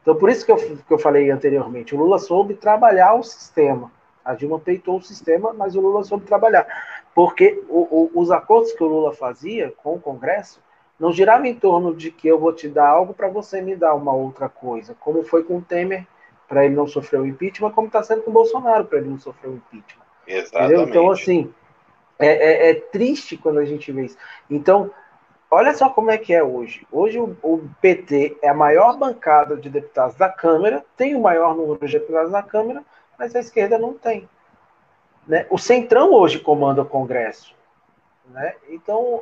Então, 0.01 0.15
por 0.15 0.30
isso 0.30 0.45
que 0.45 0.51
eu, 0.51 0.57
que 0.57 0.93
eu 0.93 0.99
falei 0.99 1.30
anteriormente, 1.30 1.95
o 1.95 1.97
Lula 1.97 2.19
soube 2.19 2.55
trabalhar 2.55 3.14
o 3.14 3.23
sistema. 3.23 3.91
A 4.23 4.33
Dilma 4.33 4.59
peitou 4.59 4.97
o 4.97 5.01
sistema, 5.01 5.53
mas 5.53 5.75
o 5.75 5.81
Lula 5.81 6.03
soube 6.03 6.25
trabalhar. 6.25 6.65
Porque 7.13 7.63
o, 7.69 8.11
o, 8.15 8.21
os 8.21 8.31
acordos 8.31 8.71
que 8.71 8.83
o 8.83 8.87
Lula 8.87 9.13
fazia 9.13 9.73
com 9.83 9.95
o 9.95 9.99
Congresso 9.99 10.61
não 10.99 11.11
giravam 11.11 11.45
em 11.45 11.55
torno 11.55 11.95
de 11.95 12.11
que 12.11 12.27
eu 12.27 12.39
vou 12.39 12.53
te 12.53 12.69
dar 12.69 12.87
algo 12.87 13.13
para 13.13 13.27
você 13.27 13.61
me 13.61 13.75
dar 13.75 13.93
uma 13.93 14.13
outra 14.13 14.47
coisa, 14.47 14.95
como 14.99 15.23
foi 15.23 15.43
com 15.43 15.57
o 15.57 15.61
Temer 15.61 16.05
para 16.47 16.65
ele 16.65 16.75
não 16.75 16.87
sofrer 16.87 17.19
o 17.19 17.25
impeachment, 17.25 17.71
como 17.71 17.87
está 17.87 18.03
sendo 18.03 18.21
com 18.21 18.29
o 18.29 18.33
Bolsonaro 18.33 18.85
para 18.85 18.99
ele 18.99 19.09
não 19.09 19.19
sofrer 19.19 19.49
o 19.49 19.55
impeachment. 19.55 20.03
Exatamente. 20.27 20.73
Entendeu? 20.73 20.89
Então, 20.89 21.11
assim, 21.11 21.53
é, 22.19 22.27
é, 22.27 22.69
é, 22.69 22.73
triste 22.75 23.37
quando 23.37 23.59
a 23.59 23.65
gente 23.65 23.91
vê 23.91 24.05
isso. 24.05 24.17
Então, 24.49 24.91
olha 25.49 25.73
só 25.73 25.89
como 25.89 26.11
é 26.11 26.17
que 26.17 26.33
é 26.33 26.43
hoje. 26.43 26.87
Hoje 26.91 27.19
o, 27.19 27.35
o, 27.41 27.69
PT 27.81 28.37
é 28.41 28.49
a 28.49 28.53
maior 28.53 28.97
bancada 28.97 29.57
de 29.57 29.69
deputados 29.69 30.15
da 30.15 30.29
Câmara, 30.29 30.85
tem 30.95 31.15
o 31.15 31.21
maior 31.21 31.55
número 31.55 31.85
de 31.85 31.99
deputados 31.99 32.31
da 32.31 32.43
Câmara, 32.43 32.83
mas 33.18 33.35
a 33.35 33.40
esquerda 33.40 33.77
não 33.77 33.94
tem. 33.94 34.27
Né? 35.27 35.45
O 35.49 35.57
Centrão 35.57 36.11
hoje 36.14 36.40
comanda 36.40 36.81
o 36.81 36.85
Congresso. 36.85 37.56
Né? 38.30 38.56
Então, 38.69 39.22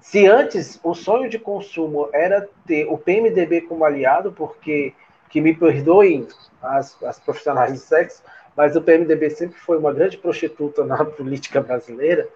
se 0.00 0.26
antes 0.26 0.78
o 0.82 0.94
sonho 0.94 1.28
de 1.28 1.38
consumo 1.38 2.08
era 2.12 2.48
ter 2.66 2.86
o 2.86 2.98
PMDB 2.98 3.62
como 3.62 3.84
aliado, 3.84 4.32
porque, 4.32 4.92
que 5.30 5.40
me 5.40 5.54
perdoem 5.54 6.28
as, 6.62 7.02
as 7.02 7.18
profissionais 7.18 7.72
do 7.72 7.78
sexo, 7.78 8.22
mas 8.56 8.76
o 8.76 8.82
PMDB 8.82 9.30
sempre 9.30 9.58
foi 9.58 9.78
uma 9.78 9.92
grande 9.92 10.16
prostituta 10.16 10.84
na 10.84 11.04
política 11.04 11.60
brasileira, 11.60 12.28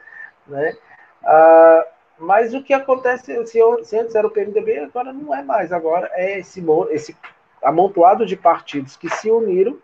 né? 0.46 0.76
Uh, 1.22 1.98
mas 2.18 2.52
o 2.52 2.62
que 2.62 2.72
acontece, 2.72 3.46
se, 3.46 3.58
eu, 3.58 3.84
se, 3.84 3.96
antes 3.96 4.14
era 4.14 4.26
o 4.26 4.30
PMDB, 4.30 4.78
agora 4.78 5.12
não 5.12 5.34
é 5.34 5.42
mais. 5.42 5.72
Agora 5.72 6.10
é 6.14 6.40
esse, 6.40 6.64
esse 6.90 7.16
amontoado 7.62 8.24
de 8.24 8.36
partidos 8.36 8.96
que 8.96 9.08
se 9.08 9.30
uniram 9.30 9.78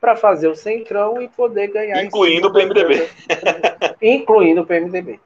para 0.00 0.16
fazer 0.16 0.48
o 0.48 0.54
Centrão 0.54 1.20
e 1.20 1.28
poder 1.28 1.68
ganhar. 1.68 2.04
Incluindo 2.04 2.48
o 2.48 2.52
PMDB. 2.52 3.08
incluindo 4.00 4.60
o 4.62 4.66
PMDB. 4.66 5.20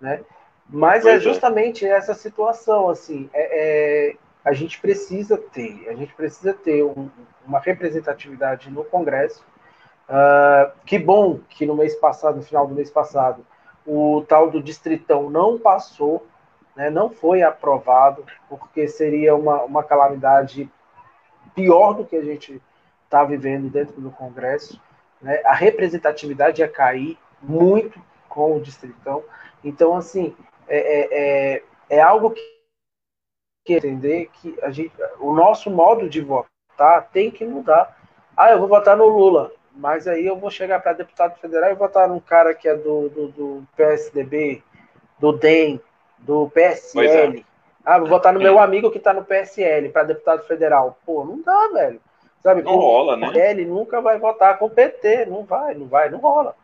Né? 0.00 0.20
Mas 0.68 1.04
é 1.04 1.10
pois 1.10 1.16
é 1.16 1.20
justamente 1.20 1.86
é. 1.86 1.90
essa 1.90 2.14
situação, 2.14 2.88
assim, 2.88 3.28
é, 3.32 4.10
é, 4.10 4.16
a 4.44 4.52
gente 4.52 4.80
precisa 4.80 5.36
ter, 5.36 5.88
a 5.88 5.94
gente 5.94 6.14
precisa 6.14 6.52
ter 6.52 6.82
um, 6.84 7.10
uma 7.46 7.58
representatividade 7.58 8.70
no 8.70 8.84
Congresso. 8.84 9.44
Uh, 10.08 10.72
que 10.84 10.98
bom 10.98 11.40
que 11.48 11.64
no 11.64 11.76
mês 11.76 11.94
passado, 11.94 12.36
no 12.36 12.42
final 12.42 12.66
do 12.66 12.74
mês 12.74 12.90
passado, 12.90 13.44
o 13.86 14.24
tal 14.28 14.50
do 14.50 14.62
Distritão 14.62 15.30
não 15.30 15.58
passou, 15.58 16.26
né, 16.74 16.90
não 16.90 17.10
foi 17.10 17.42
aprovado, 17.42 18.24
porque 18.48 18.88
seria 18.88 19.34
uma, 19.34 19.62
uma 19.62 19.82
calamidade 19.82 20.70
pior 21.54 21.94
do 21.94 22.04
que 22.04 22.16
a 22.16 22.24
gente 22.24 22.60
está 23.04 23.24
vivendo 23.24 23.68
dentro 23.68 24.00
do 24.00 24.10
Congresso. 24.10 24.80
Né? 25.20 25.40
A 25.44 25.52
representatividade 25.52 26.62
ia 26.62 26.68
cair 26.68 27.18
muito 27.42 28.00
com 28.28 28.56
o 28.56 28.60
Distritão. 28.60 29.24
Então, 29.64 29.96
assim, 29.96 30.34
é, 30.68 30.78
é, 30.78 31.08
é, 31.12 31.62
é 31.90 32.00
algo 32.00 32.30
que, 32.30 32.40
que 33.66 33.74
entender 33.74 34.30
que 34.34 34.56
a 34.62 34.70
gente, 34.70 34.92
o 35.18 35.32
nosso 35.32 35.70
modo 35.70 36.08
de 36.08 36.20
votar 36.20 37.08
tem 37.12 37.30
que 37.30 37.44
mudar. 37.44 37.98
Ah, 38.36 38.52
eu 38.52 38.58
vou 38.58 38.68
votar 38.68 38.96
no 38.96 39.06
Lula, 39.06 39.52
mas 39.74 40.06
aí 40.06 40.26
eu 40.26 40.36
vou 40.36 40.50
chegar 40.50 40.80
para 40.80 40.94
deputado 40.94 41.38
federal 41.40 41.70
e 41.70 41.74
votar 41.74 42.08
num 42.08 42.20
cara 42.20 42.54
que 42.54 42.68
é 42.68 42.76
do, 42.76 43.08
do, 43.08 43.28
do 43.28 43.68
PSDB, 43.76 44.62
do 45.18 45.32
DEM, 45.32 45.80
do 46.18 46.48
PSL. 46.50 47.44
Ah, 47.84 47.98
vou 47.98 48.08
votar 48.08 48.32
no 48.32 48.40
meu 48.40 48.58
amigo 48.58 48.90
que 48.90 48.98
está 48.98 49.12
no 49.12 49.24
PSL 49.24 49.88
para 49.88 50.04
deputado 50.04 50.42
federal. 50.44 50.98
Pô, 51.04 51.24
não 51.24 51.40
dá, 51.42 51.68
velho. 51.68 52.00
Sabe? 52.42 52.62
Não 52.62 52.76
rola, 52.76 53.16
né? 53.16 53.32
Ele 53.34 53.64
nunca 53.64 54.00
vai 54.00 54.18
votar 54.18 54.58
com 54.58 54.66
o 54.66 54.70
PT, 54.70 55.26
não 55.26 55.44
vai, 55.44 55.74
não 55.74 55.86
vai, 55.86 56.08
não 56.08 56.18
rola. 56.18 56.54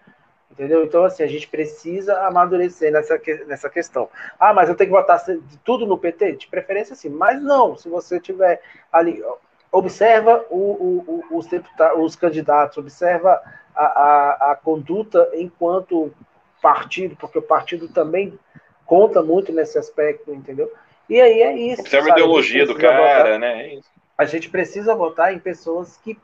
Entendeu? 0.51 0.84
Então, 0.84 1.05
assim, 1.05 1.22
a 1.22 1.26
gente 1.26 1.48
precisa 1.48 2.18
amadurecer 2.26 2.90
nessa, 2.90 3.20
nessa 3.47 3.68
questão. 3.68 4.09
Ah, 4.38 4.55
mas 4.55 4.68
eu 4.68 4.74
tenho 4.74 4.88
que 4.88 4.97
votar 4.97 5.22
tudo 5.64 5.86
no 5.86 5.98
PT? 5.98 6.32
De 6.32 6.47
preferência, 6.48 6.94
sim. 6.97 7.10
Mas 7.10 7.43
não, 7.43 7.76
se 7.76 7.88
você 7.88 8.18
tiver 8.18 8.62
ali. 8.93 9.22
Observa 9.70 10.47
o, 10.48 10.56
o, 10.56 11.24
os, 11.36 11.47
deputados, 11.47 12.02
os 12.02 12.16
candidatos, 12.16 12.78
observa 12.78 13.43
a, 13.74 13.84
a, 13.84 14.52
a 14.52 14.56
conduta 14.56 15.28
enquanto 15.34 16.14
partido, 16.62 17.14
porque 17.16 17.38
o 17.38 17.43
partido 17.43 17.86
também 17.88 18.38
conta 18.86 19.22
muito 19.22 19.52
nesse 19.52 19.76
aspecto, 19.76 20.32
entendeu? 20.32 20.72
E 21.09 21.20
aí 21.20 21.43
é 21.43 21.57
isso. 21.57 21.83
Observa 21.83 22.09
a 22.09 22.12
ideologia 22.12 22.65
a 22.65 22.66
do 22.66 22.74
cara, 22.74 23.23
votar, 23.24 23.39
né? 23.39 23.74
É. 23.74 23.81
A 24.19 24.24
gente 24.24 24.49
precisa 24.49 24.95
votar 24.95 25.33
em 25.33 25.39
pessoas 25.39 25.97
que, 25.99 26.19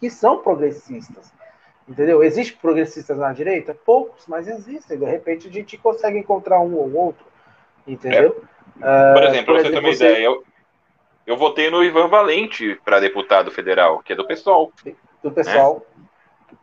que 0.00 0.10
são 0.10 0.38
progressistas. 0.38 1.32
Entendeu? 1.88 2.22
Existem 2.22 2.56
progressistas 2.56 3.18
na 3.18 3.32
direita? 3.32 3.74
Poucos, 3.74 4.26
mas 4.26 4.48
existem. 4.48 4.98
De 4.98 5.04
repente 5.04 5.48
a 5.48 5.50
gente 5.50 5.76
consegue 5.76 6.18
encontrar 6.18 6.60
um 6.60 6.74
ou 6.74 6.92
outro. 6.94 7.24
Entendeu? 7.86 8.44
É. 8.80 9.12
Por 9.12 9.22
exemplo, 9.24 9.54
uh, 9.54 9.56
por 9.56 9.62
você 9.62 9.70
ter 9.70 9.78
uma 9.78 9.92
você... 9.92 10.04
ideia, 10.06 10.24
eu, 10.24 10.44
eu 11.26 11.36
votei 11.36 11.70
no 11.70 11.84
Ivan 11.84 12.08
Valente 12.08 12.80
para 12.84 13.00
deputado 13.00 13.50
federal, 13.50 14.00
que 14.02 14.14
é 14.14 14.16
do 14.16 14.26
PSOL. 14.26 14.72
Do 15.22 15.30
PSOL. 15.30 15.86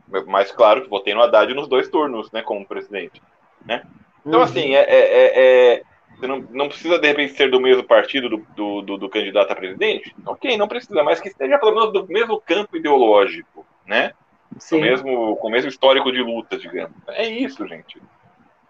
Né? 0.07 0.23
Mas 0.27 0.52
claro 0.52 0.81
que 0.81 0.89
votei 0.89 1.14
no 1.14 1.22
Haddad 1.22 1.53
nos 1.53 1.68
dois 1.68 1.88
turnos, 1.88 2.31
né, 2.31 2.41
como 2.41 2.65
presidente. 2.65 3.22
Né? 3.65 3.84
Então, 4.26 4.39
uhum. 4.39 4.45
assim, 4.45 4.76
é, 4.76 4.81
é, 4.81 4.99
é, 4.99 5.73
é 5.76 5.84
você 6.22 6.27
não, 6.27 6.45
não, 6.52 6.69
precisa, 6.69 6.99
de 6.99 7.07
repente, 7.07 7.34
ser 7.34 7.49
do 7.49 7.60
mesmo 7.60 7.84
partido 7.84 8.30
do, 8.30 8.38
do, 8.56 8.81
do, 8.84 8.98
do, 8.98 9.10
candidato 9.10 9.52
a 9.52 9.56
presidente? 9.56 10.15
Ok, 10.23 10.56
não 10.56 10.68
precisa, 10.68 11.03
mas 11.03 11.19
que 11.19 11.30
esteja 11.30 11.57
pelo 11.57 11.73
menos 11.73 11.91
do 11.91 12.07
mesmo 12.07 12.39
campo 12.39 12.77
ideológico, 12.77 13.65
né? 13.88 14.14
Sim. 14.60 14.77
Com, 14.77 14.81
mesmo, 14.81 15.35
com 15.38 15.48
o 15.48 15.52
mesmo 15.52 15.69
histórico 15.69 16.11
de 16.11 16.22
luta, 16.22 16.57
digamos. 16.57 16.95
É 17.07 17.27
isso, 17.27 17.68
gente. 17.68 17.99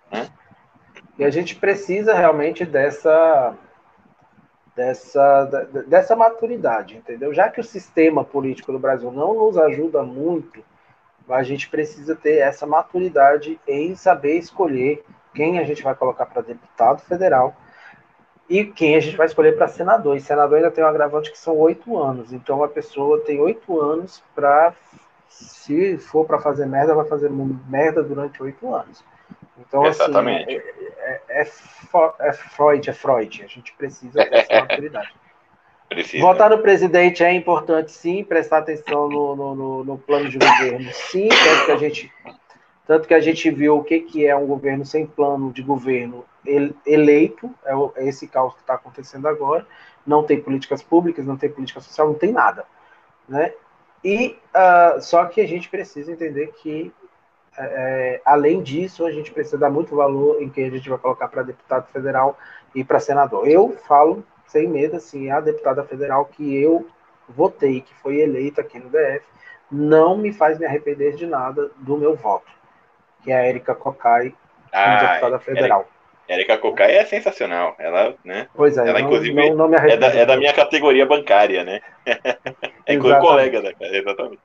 Né? 0.09 0.29
E 1.19 1.25
a 1.25 1.29
gente 1.29 1.55
precisa 1.55 2.13
realmente 2.13 2.63
dessa, 2.63 3.53
dessa, 4.73 5.43
dessa 5.87 6.15
maturidade, 6.15 6.95
entendeu? 6.95 7.33
Já 7.33 7.49
que 7.49 7.59
o 7.59 7.65
sistema 7.65 8.23
político 8.23 8.71
do 8.71 8.79
Brasil 8.79 9.11
não 9.11 9.33
nos 9.33 9.57
ajuda 9.57 10.03
muito, 10.03 10.63
a 11.27 11.43
gente 11.43 11.69
precisa 11.69 12.15
ter 12.15 12.37
essa 12.37 12.65
maturidade 12.65 13.59
em 13.67 13.93
saber 13.93 14.37
escolher 14.37 15.03
quem 15.33 15.59
a 15.59 15.63
gente 15.63 15.83
vai 15.83 15.95
colocar 15.95 16.25
para 16.25 16.41
deputado 16.41 17.01
federal 17.01 17.55
e 18.49 18.65
quem 18.65 18.95
a 18.95 18.99
gente 18.99 19.15
vai 19.15 19.27
escolher 19.27 19.55
para 19.55 19.67
senador. 19.67 20.17
E 20.17 20.21
senador 20.21 20.57
ainda 20.57 20.71
tem 20.71 20.83
um 20.83 20.87
agravante 20.87 21.31
que 21.31 21.37
são 21.37 21.57
oito 21.57 21.97
anos. 21.97 22.33
Então 22.33 22.63
a 22.63 22.67
pessoa 22.67 23.21
tem 23.21 23.39
oito 23.39 23.79
anos 23.79 24.21
para, 24.35 24.73
se 25.29 25.97
for 25.97 26.25
para 26.25 26.39
fazer 26.39 26.65
merda, 26.65 26.93
vai 26.93 27.05
fazer 27.05 27.29
merda 27.29 28.03
durante 28.03 28.43
oito 28.43 28.73
anos. 28.73 29.03
Então, 29.57 29.85
assim, 29.85 30.03
Exatamente. 30.03 30.57
assim, 30.57 30.61
é, 30.97 31.21
é, 31.29 31.41
é, 32.19 32.33
Freud, 32.33 32.89
é 32.89 32.93
Freud. 32.93 33.43
A 33.43 33.47
gente 33.47 33.73
precisa 33.73 34.19
dessa 34.29 34.59
maturidade. 34.59 35.13
Precisa. 35.87 36.23
Votar 36.23 36.49
no 36.49 36.59
presidente 36.59 37.23
é 37.23 37.33
importante, 37.33 37.91
sim. 37.91 38.23
Prestar 38.23 38.59
atenção 38.59 39.09
no, 39.09 39.35
no, 39.35 39.55
no, 39.55 39.83
no 39.83 39.97
plano 39.97 40.29
de 40.29 40.37
governo, 40.37 40.89
sim. 40.93 41.27
Tanto 41.27 41.65
que 41.65 41.71
a 41.71 41.77
gente 41.77 42.11
tanto 42.87 43.07
que 43.07 43.13
a 43.13 43.19
gente 43.19 43.49
viu 43.51 43.77
o 43.77 43.83
que, 43.83 43.99
que 43.99 44.25
é 44.25 44.35
um 44.35 44.47
governo 44.47 44.85
sem 44.85 45.05
plano 45.05 45.51
de 45.51 45.61
governo 45.61 46.25
eleito, 46.85 47.49
é, 47.63 47.73
é 47.95 48.07
esse 48.07 48.27
caos 48.27 48.53
que 48.53 48.61
está 48.61 48.73
acontecendo 48.73 49.27
agora. 49.27 49.65
Não 50.05 50.23
tem 50.23 50.41
políticas 50.41 50.81
públicas, 50.81 51.25
não 51.25 51.37
tem 51.37 51.49
política 51.49 51.79
social, 51.79 52.07
não 52.07 52.15
tem 52.15 52.31
nada. 52.31 52.65
Né? 53.29 53.53
E 54.03 54.37
uh, 54.55 54.99
só 54.99 55.25
que 55.25 55.39
a 55.41 55.47
gente 55.47 55.69
precisa 55.69 56.11
entender 56.11 56.47
que, 56.53 56.91
é, 57.55 57.63
é, 57.63 58.21
além 58.25 58.63
disso, 58.63 59.05
a 59.05 59.11
gente 59.11 59.31
precisa 59.31 59.59
dar 59.59 59.69
muito 59.69 59.95
valor 59.95 60.41
em 60.41 60.49
quem 60.49 60.65
a 60.65 60.71
gente 60.71 60.89
vai 60.89 60.97
colocar 60.97 61.27
para 61.27 61.43
deputado 61.43 61.87
federal 61.91 62.37
e 62.73 62.83
para 62.83 62.99
senador. 62.99 63.47
Eu 63.47 63.77
falo 63.87 64.23
sem 64.47 64.67
medo, 64.67 64.97
assim, 64.97 65.29
a 65.29 65.39
deputada 65.39 65.83
federal 65.83 66.25
que 66.25 66.55
eu 66.55 66.87
votei, 67.29 67.81
que 67.81 67.93
foi 67.95 68.19
eleita 68.19 68.61
aqui 68.61 68.79
no 68.79 68.89
DF, 68.89 69.23
não 69.71 70.17
me 70.17 70.33
faz 70.33 70.57
me 70.57 70.65
arrepender 70.65 71.15
de 71.15 71.25
nada 71.25 71.71
do 71.77 71.95
meu 71.95 72.15
voto 72.15 72.60
que 73.23 73.31
é 73.31 73.35
a 73.35 73.47
Erika 73.47 73.75
Cocai, 73.75 74.33
ah, 74.71 74.95
deputada 74.95 75.39
federal. 75.39 75.87
Érica 76.31 76.57
Cocai 76.57 76.95
é 76.95 77.03
sensacional. 77.03 77.75
Ela, 77.77 78.15
né? 78.23 78.47
Pois 78.55 78.77
é, 78.77 78.87
ela, 78.87 78.99
não, 78.99 79.05
inclusive, 79.05 79.49
não, 79.49 79.67
não 79.67 79.75
é, 79.75 79.97
da, 79.97 80.07
é, 80.07 80.25
da, 80.25 80.37
minha 80.37 80.53
categoria 80.53 81.05
bancária, 81.05 81.63
né? 81.63 81.81
é 82.85 82.93
inclusive 82.93 83.19
colega, 83.19 83.59
né? 83.61 83.73
Exatamente. 83.81 84.39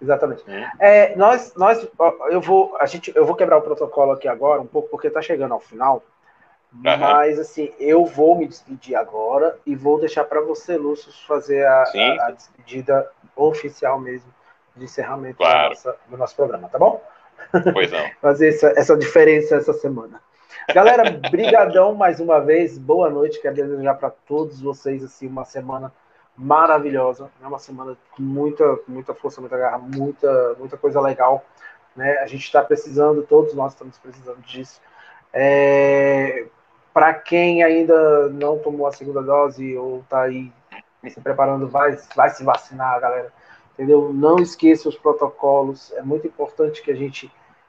Exatamente. 0.00 0.44
É, 0.78 1.16
nós, 1.16 1.54
nós, 1.56 1.88
eu 2.30 2.40
vou, 2.40 2.76
a 2.78 2.84
gente, 2.84 3.10
eu 3.16 3.24
vou 3.24 3.34
quebrar 3.34 3.56
o 3.56 3.62
protocolo 3.62 4.12
aqui 4.12 4.28
agora 4.28 4.60
um 4.60 4.66
pouco 4.66 4.90
porque 4.90 5.06
está 5.06 5.22
chegando 5.22 5.54
ao 5.54 5.60
final. 5.60 6.02
Uhum. 6.70 6.82
Mas 6.82 7.38
assim, 7.38 7.72
eu 7.80 8.04
vou 8.04 8.36
me 8.36 8.46
despedir 8.46 8.94
agora 8.94 9.58
e 9.64 9.74
vou 9.74 9.98
deixar 9.98 10.24
para 10.24 10.42
você, 10.42 10.76
Lúcio, 10.76 11.10
fazer 11.26 11.64
a, 11.64 11.82
a, 11.82 12.26
a, 12.26 12.30
despedida 12.30 13.10
oficial 13.34 13.98
mesmo 13.98 14.30
de 14.76 14.84
encerramento 14.84 15.38
claro. 15.38 15.70
nossa, 15.70 15.96
do 16.08 16.16
nosso 16.18 16.36
programa, 16.36 16.68
tá 16.68 16.78
bom? 16.78 17.02
Pois 17.72 17.90
não. 17.90 18.10
Fazer 18.20 18.48
essa, 18.48 18.72
essa 18.76 18.96
diferença 18.96 19.56
essa 19.56 19.72
semana. 19.72 20.20
Galera, 20.74 21.10
brigadão 21.30 21.94
mais 21.94 22.20
uma 22.20 22.40
vez. 22.40 22.76
Boa 22.76 23.08
noite. 23.08 23.40
Quero 23.40 23.54
desejar 23.54 23.94
para 23.94 24.10
todos 24.10 24.60
vocês 24.60 25.02
assim 25.02 25.26
uma 25.26 25.44
semana 25.44 25.92
maravilhosa, 26.36 27.24
né? 27.40 27.48
Uma 27.48 27.58
semana 27.58 27.96
com 28.14 28.22
muita, 28.22 28.78
muita 28.86 29.14
força, 29.14 29.40
muita 29.40 29.56
garra, 29.56 29.78
muita, 29.78 30.54
muita 30.58 30.76
coisa 30.76 31.00
legal, 31.00 31.44
né? 31.96 32.18
A 32.18 32.26
gente 32.26 32.44
está 32.44 32.62
precisando, 32.62 33.22
todos 33.22 33.54
nós 33.54 33.72
estamos 33.72 33.98
precisando 33.98 34.40
disso. 34.42 34.80
É... 35.32 36.46
Para 36.92 37.14
quem 37.14 37.62
ainda 37.62 38.28
não 38.28 38.58
tomou 38.58 38.86
a 38.86 38.92
segunda 38.92 39.22
dose 39.22 39.76
ou 39.76 40.00
está 40.00 40.22
aí 40.22 40.52
se 41.08 41.20
preparando, 41.20 41.68
vai, 41.68 41.96
vai 42.14 42.30
se 42.30 42.44
vacinar, 42.44 43.00
galera 43.00 43.32
entendeu? 43.78 44.12
Não 44.12 44.40
esqueça 44.40 44.88
os 44.88 44.98
protocolos, 44.98 45.92
é 45.92 46.02
muito 46.02 46.26
importante 46.26 46.82
que 46.82 46.90
a 46.90 46.96
gente 46.96 47.26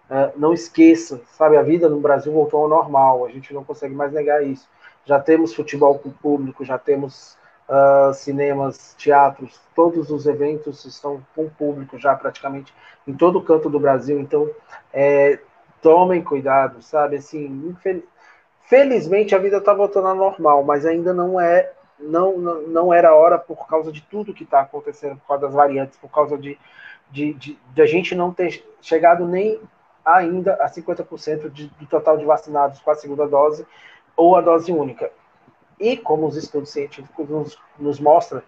uh, 0.10 0.34
não 0.36 0.52
esqueça, 0.52 1.22
sabe? 1.34 1.56
A 1.56 1.62
vida 1.62 1.88
no 1.88 2.00
Brasil 2.00 2.34
voltou 2.34 2.64
ao 2.64 2.68
normal, 2.68 3.26
a 3.26 3.30
gente 3.30 3.54
não 3.54 3.64
consegue 3.64 3.94
mais 3.94 4.12
negar 4.12 4.44
isso. 4.44 4.68
Já 5.06 5.20
temos 5.20 5.54
futebol 5.54 6.00
com 6.00 6.10
público, 6.10 6.66
já 6.66 6.80
temos 6.80 7.38
uh, 7.70 8.12
cinemas, 8.16 8.96
teatros, 8.98 9.62
todos 9.76 10.10
os 10.10 10.26
eventos 10.26 10.84
estão 10.84 11.22
com 11.36 11.48
público 11.48 12.00
já 12.00 12.16
praticamente 12.16 12.74
em 13.08 13.14
todo 13.14 13.44
canto 13.44 13.70
do 13.70 13.80
Brasil, 13.80 14.20
então 14.20 14.50
é, 14.92 15.40
tomem 15.80 16.24
cuidado, 16.24 16.82
sabe? 16.82 17.18
Assim, 17.18 17.76
felizmente 18.64 19.36
a 19.36 19.40
vida 19.40 19.58
está 19.58 19.74
voltando 19.74 20.08
ao 20.08 20.16
normal, 20.16 20.64
mas 20.64 20.86
ainda 20.88 21.14
não 21.14 21.40
é 21.40 21.72
não, 22.00 22.38
não, 22.38 22.62
não 22.68 22.94
era 22.94 23.14
hora 23.14 23.38
por 23.38 23.68
causa 23.68 23.92
de 23.92 24.02
tudo 24.02 24.34
que 24.34 24.44
está 24.44 24.62
acontecendo, 24.62 25.18
por 25.18 25.28
causa 25.28 25.46
das 25.46 25.54
variantes, 25.54 25.98
por 25.98 26.10
causa 26.10 26.38
de, 26.38 26.58
de, 27.12 27.34
de, 27.34 27.60
de, 27.74 27.82
a 27.82 27.86
gente 27.86 28.16
não 28.16 28.34
ter 28.34 28.64
chegado 28.82 29.28
nem 29.28 29.60
ainda 30.06 30.56
a 30.56 30.70
50% 30.70 31.50
de, 31.50 31.68
do 31.68 31.86
total 31.86 32.18
de 32.18 32.26
vacinados 32.26 32.80
com 32.80 32.92
a 32.92 32.96
segunda 32.96 33.28
dose 33.28 33.66
ou 34.16 34.36
a 34.36 34.42
dose 34.42 34.72
única. 34.72 35.12
E 35.80 35.96
como 35.96 36.28
os 36.28 36.36
estudos 36.36 36.70
científicos 36.70 37.30
nos, 37.30 37.58
nos 37.78 38.00
mostram, 38.00 38.42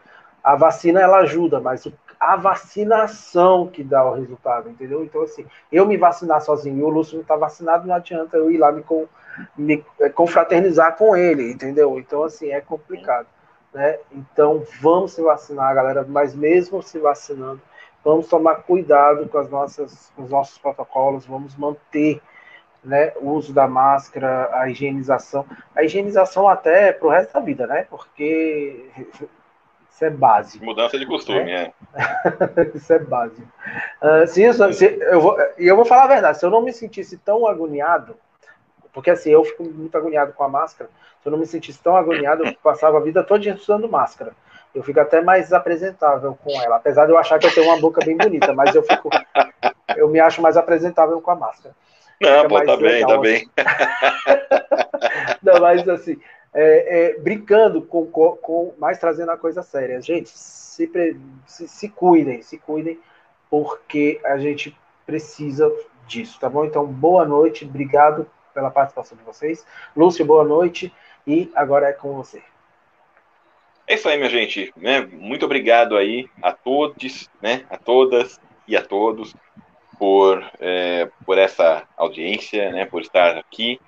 a 0.44 0.56
vacina 0.56 1.00
ela 1.00 1.20
ajuda, 1.20 1.60
mas 1.60 1.88
a 2.20 2.36
vacinação 2.36 3.68
que 3.68 3.84
dá 3.84 4.04
o 4.06 4.14
resultado, 4.14 4.70
entendeu? 4.70 5.04
Então, 5.04 5.24
assim, 5.24 5.46
eu 5.72 5.86
me 5.86 5.98
vacinar 5.98 6.42
sozinho 6.42 6.78
e 6.78 6.84
o 6.84 6.90
Lúcio 6.90 7.16
não 7.16 7.22
está 7.22 7.36
vacinado, 7.36 7.88
não 7.88 7.96
adianta 7.96 8.38
eu 8.38 8.52
ir 8.52 8.58
lá 8.58 8.72
me, 8.72 8.84
com, 8.84 9.08
me 9.58 9.84
confraternizar 10.14 10.98
com 10.98 11.16
ele, 11.16 11.52
entendeu? 11.52 11.98
Então, 11.98 12.24
assim, 12.24 12.52
é 12.52 12.62
complicado. 12.62 13.28
Né? 13.74 14.00
Então 14.12 14.64
vamos 14.82 15.14
se 15.14 15.22
vacinar, 15.22 15.74
galera, 15.74 16.06
mas 16.08 16.36
mesmo 16.36 16.82
se 16.82 17.00
vacinando, 17.00 17.62
vamos 18.04 18.28
tomar 18.28 18.56
cuidado 18.64 19.28
com, 19.30 19.38
as 19.38 19.50
nossas, 19.50 20.12
com 20.16 20.24
os 20.24 20.30
nossos 20.30 20.58
protocolos, 20.58 21.26
vamos 21.26 21.56
manter 21.56 22.22
né, 22.84 23.14
o 23.18 23.30
uso 23.32 23.54
da 23.54 23.68
máscara, 23.68 24.50
a 24.54 24.70
higienização. 24.70 25.46
A 25.76 25.84
higienização 25.84 26.48
até 26.48 26.92
para 26.92 27.08
o 27.08 27.12
resto 27.12 27.34
da 27.34 27.40
vida, 27.40 27.68
né? 27.68 27.86
Porque 27.90 28.90
isso 29.90 30.06
é 30.06 30.10
básico. 30.10 30.66
Mudança 30.66 30.98
de 30.98 31.06
costume, 31.06 31.44
né? 31.44 31.72
é. 31.96 32.72
isso 32.76 32.92
é 32.92 33.00
básico. 33.00 33.48
Uh, 34.02 34.26
se 34.28 34.44
isso, 34.44 34.74
se, 34.74 34.86
eu 35.00 35.22
vou, 35.22 35.38
e 35.58 35.68
eu 35.68 35.76
vou 35.76 35.86
falar 35.86 36.06
a 36.06 36.08
verdade, 36.08 36.40
se 36.40 36.46
eu 36.46 36.50
não 36.50 36.64
me 36.64 36.74
sentisse 36.74 37.18
tão 37.18 37.46
agoniado, 37.46 38.18
porque 38.94 39.10
assim, 39.10 39.30
eu 39.32 39.44
fico 39.44 39.64
muito 39.64 39.98
agoniado 39.98 40.34
com 40.34 40.44
a 40.44 40.50
máscara, 40.50 40.90
se 41.22 41.28
eu 41.28 41.32
não 41.32 41.40
me 41.40 41.46
sentisse 41.46 41.82
tão 41.82 41.96
agoniado, 41.96 42.46
eu 42.46 42.56
passava 42.64 42.98
a 42.98 43.02
vida 43.02 43.24
toda 43.24 43.54
usando 43.54 43.90
máscara. 43.90 44.34
Eu 44.74 44.84
fico 44.84 45.00
até 45.00 45.22
mais 45.22 45.52
apresentável 45.52 46.38
com 46.44 46.50
ela, 46.62 46.78
apesar 46.78 47.06
de 47.06 47.12
eu 47.12 47.18
achar 47.18 47.38
que 47.38 47.46
eu 47.46 47.54
tenho 47.54 47.68
uma 47.68 47.80
boca 47.80 48.04
bem 48.04 48.18
bonita, 48.18 48.54
mas 48.54 48.74
eu 48.74 48.84
fico, 48.84 49.10
eu 49.96 50.08
me 50.08 50.20
acho 50.20 50.42
mais 50.42 50.56
apresentável 50.56 51.20
com 51.22 51.32
a 51.32 51.36
máscara. 51.36 51.76
Não, 52.22 52.48
pô, 52.48 52.64
tá 52.64 52.78
bem, 52.78 53.06
tá 53.06 53.18
bem. 53.18 53.50
não, 55.44 55.60
mas 55.60 55.88
assim, 55.90 56.18
é, 56.54 57.16
é, 57.16 57.20
brincando 57.20 57.82
com, 57.82 58.06
com, 58.06 58.38
com, 58.38 58.74
mais 58.78 58.98
trazendo 58.98 59.32
a 59.32 59.38
coisa 59.38 59.62
séria. 59.62 60.02
Gente, 60.02 60.30
se, 60.30 60.90
se, 61.46 61.68
se 61.68 61.90
cuidem, 61.90 62.42
se 62.42 62.58
cuidem, 62.58 63.00
porque 63.50 64.22
a 64.24 64.38
gente 64.38 64.78
precisa 65.06 65.72
disso, 66.08 66.40
tá 66.40 66.50
bom? 66.50 66.64
Então, 66.64 66.86
boa 66.86 67.26
noite, 67.26 67.66
obrigado 67.66 68.26
pela 68.54 68.72
participação 68.72 69.18
de 69.18 69.24
vocês. 69.24 69.66
Lúcio, 69.96 70.26
boa 70.26 70.44
noite. 70.44 70.94
E 71.26 71.52
agora 71.56 71.88
é 71.88 71.94
com 71.94 72.14
você. 72.14 72.42
É 73.88 73.96
isso 73.96 74.08
aí, 74.08 74.18
minha 74.18 74.30
gente. 74.30 74.74
Né? 74.76 75.02
Muito 75.02 75.46
obrigado 75.46 75.98
aí 75.98 76.28
a 76.42 76.52
todos, 76.52 77.30
né? 77.42 77.66
a 77.70 77.78
todas 77.78 78.40
e 78.68 78.76
a 78.76 78.82
todos 78.84 79.36
por, 80.02 80.44
é, 80.60 81.08
por 81.24 81.38
essa 81.38 81.88
audiência, 81.96 82.72
né, 82.72 82.86
por 82.86 83.02
estar 83.02 83.38
aqui. 83.38 83.80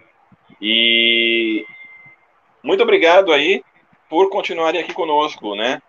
E 0.62 1.66
muito 2.62 2.84
obrigado 2.84 3.34
aí 3.34 3.64
por 4.08 4.30
continuarem 4.30 4.80
aqui 4.80 4.94
conosco, 4.94 5.56
né? 5.56 5.82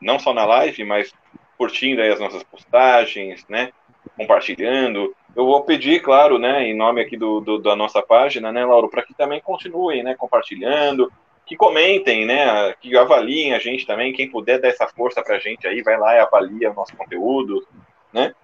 Não 0.00 0.18
só 0.18 0.34
na 0.34 0.44
live, 0.44 0.82
mas 0.82 1.14
curtindo 1.56 2.02
aí 2.02 2.10
as 2.10 2.18
nossas 2.18 2.42
postagens, 2.42 3.46
né? 3.48 3.70
Compartilhando. 4.16 5.14
Eu 5.36 5.44
vou 5.44 5.62
pedir, 5.62 6.00
claro, 6.00 6.38
né, 6.38 6.64
em 6.64 6.74
nome 6.74 7.00
aqui 7.00 7.16
do, 7.16 7.40
do 7.40 7.58
da 7.58 7.76
nossa 7.76 8.00
página, 8.00 8.50
né, 8.50 8.64
Lauro, 8.64 8.88
para 8.88 9.02
que 9.02 9.12
também 9.12 9.40
continuem, 9.40 10.02
né, 10.02 10.14
compartilhando, 10.14 11.12
que 11.44 11.54
comentem, 11.54 12.24
né, 12.24 12.72
que 12.80 12.96
avaliem 12.96 13.54
a 13.54 13.58
gente 13.58 13.86
também, 13.86 14.14
quem 14.14 14.30
puder 14.30 14.58
dar 14.58 14.68
essa 14.68 14.88
força 14.88 15.22
para 15.22 15.36
a 15.36 15.38
gente 15.38 15.66
aí, 15.66 15.82
vai 15.82 15.98
lá 15.98 16.14
e 16.14 16.20
avalia 16.20 16.70
o 16.70 16.74
nosso 16.74 16.96
conteúdo, 16.96 17.66
né? 18.12 18.34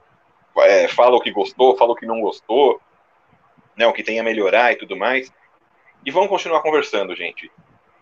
É, 0.59 0.87
fala 0.87 1.17
o 1.17 1.21
que 1.21 1.31
gostou, 1.31 1.77
fala 1.79 1.93
o 1.93 1.97
que 1.97 2.05
não 2.05 2.21
gostou, 2.21 2.79
né, 3.75 3.87
o 3.87 3.93
que 3.95 4.03
tem 4.03 4.21
a 4.21 4.23
melhorar 4.23 4.73
e 4.73 4.77
tudo 4.77 4.95
mais. 4.95 5.33
E 6.05 6.11
vamos 6.11 6.29
continuar 6.29 6.61
conversando, 6.61 7.17
gente. 7.17 7.51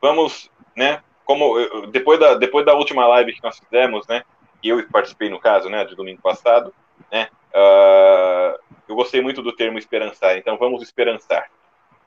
Vamos 0.02 0.50
né? 0.74 1.02
Como 1.24 1.86
depois 1.88 2.18
da, 2.18 2.34
depois 2.34 2.64
da 2.64 2.74
última 2.74 3.06
live 3.06 3.34
que 3.34 3.42
nós 3.42 3.58
fizemos, 3.58 4.06
né? 4.06 4.24
Eu 4.62 4.86
participei 4.88 5.28
no 5.28 5.38
caso, 5.38 5.68
né? 5.68 5.84
De 5.84 5.94
domingo 5.94 6.20
passado, 6.20 6.74
né? 7.10 7.28
Uh, 7.54 8.58
eu 8.88 8.94
gostei 8.94 9.20
muito 9.20 9.42
do 9.42 9.54
termo 9.54 9.78
esperançar. 9.78 10.36
Então 10.36 10.56
vamos 10.56 10.82
esperançar, 10.82 11.50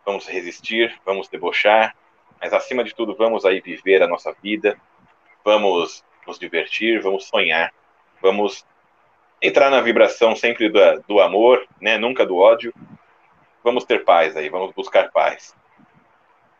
vamos 0.05 0.27
resistir, 0.27 0.99
vamos 1.05 1.27
debochar, 1.27 1.95
mas 2.41 2.53
acima 2.53 2.83
de 2.83 2.93
tudo 2.93 3.15
vamos 3.15 3.45
aí 3.45 3.61
viver 3.61 4.01
a 4.03 4.07
nossa 4.07 4.35
vida, 4.41 4.77
vamos 5.43 6.03
nos 6.25 6.39
divertir, 6.39 7.01
vamos 7.01 7.25
sonhar, 7.25 7.73
vamos 8.21 8.65
entrar 9.41 9.69
na 9.69 9.81
vibração 9.81 10.35
sempre 10.35 10.69
do, 10.69 10.79
do 11.07 11.19
amor, 11.19 11.65
né? 11.79 11.97
Nunca 11.97 12.25
do 12.25 12.37
ódio. 12.37 12.73
Vamos 13.63 13.85
ter 13.85 14.03
paz 14.03 14.35
aí, 14.35 14.49
vamos 14.49 14.73
buscar 14.73 15.11
paz. 15.11 15.55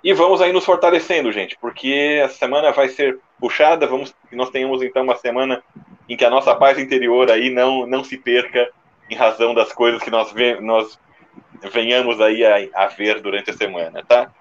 E 0.04 0.14
vamos 0.14 0.42
aí 0.42 0.52
nos 0.52 0.66
fortalecendo, 0.66 1.32
gente, 1.32 1.58
porque 1.60 2.22
a 2.24 2.28
semana 2.28 2.72
vai 2.74 2.90
ser 2.90 3.20
puxada, 3.40 3.88
vamos 3.88 4.14
que 4.30 4.36
nós 4.36 4.50
tenhamos 4.50 4.82
então 4.82 5.04
uma 5.04 5.16
semana 5.16 5.64
em 6.14 6.16
que 6.16 6.24
a 6.24 6.30
nossa 6.30 6.54
paz 6.54 6.78
interior 6.78 7.32
aí 7.32 7.50
não, 7.50 7.88
não 7.88 8.04
se 8.04 8.18
perca 8.18 8.70
em 9.10 9.16
razão 9.16 9.52
das 9.52 9.74
coisas 9.74 10.00
que 10.04 10.12
nós, 10.12 10.32
ve 10.32 10.62
nós 10.62 11.00
venhamos 11.72 12.22
aí 12.22 12.46
a, 12.46 12.84
a 12.84 12.88
ver 12.88 13.20
durante 13.20 13.50
a 13.50 13.54
semana, 13.54 14.04
tá? 14.08 14.32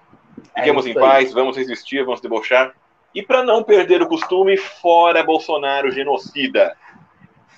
Fiquemos 0.55 0.85
é 0.85 0.89
em 0.89 0.93
paz, 0.93 1.33
vamos 1.33 1.57
resistir, 1.57 2.05
vamos 2.05 2.21
debochar. 2.21 2.75
E 3.13 3.23
para 3.23 3.43
não 3.43 3.63
perder 3.63 4.03
o 4.03 4.07
costume, 4.07 4.55
fora 4.55 5.23
Bolsonaro 5.23 5.89
genocida. 5.89 6.77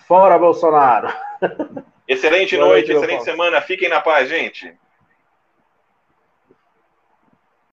Fora 0.07 0.37
Bolsonaro. 0.37 1.13
Excelente 2.07 2.55
noite, 2.55 2.91
excelente 2.91 3.23
semana. 3.23 3.59
Fiquem 3.61 3.89
na 3.89 3.99
paz, 3.99 4.29
gente. 4.29 4.71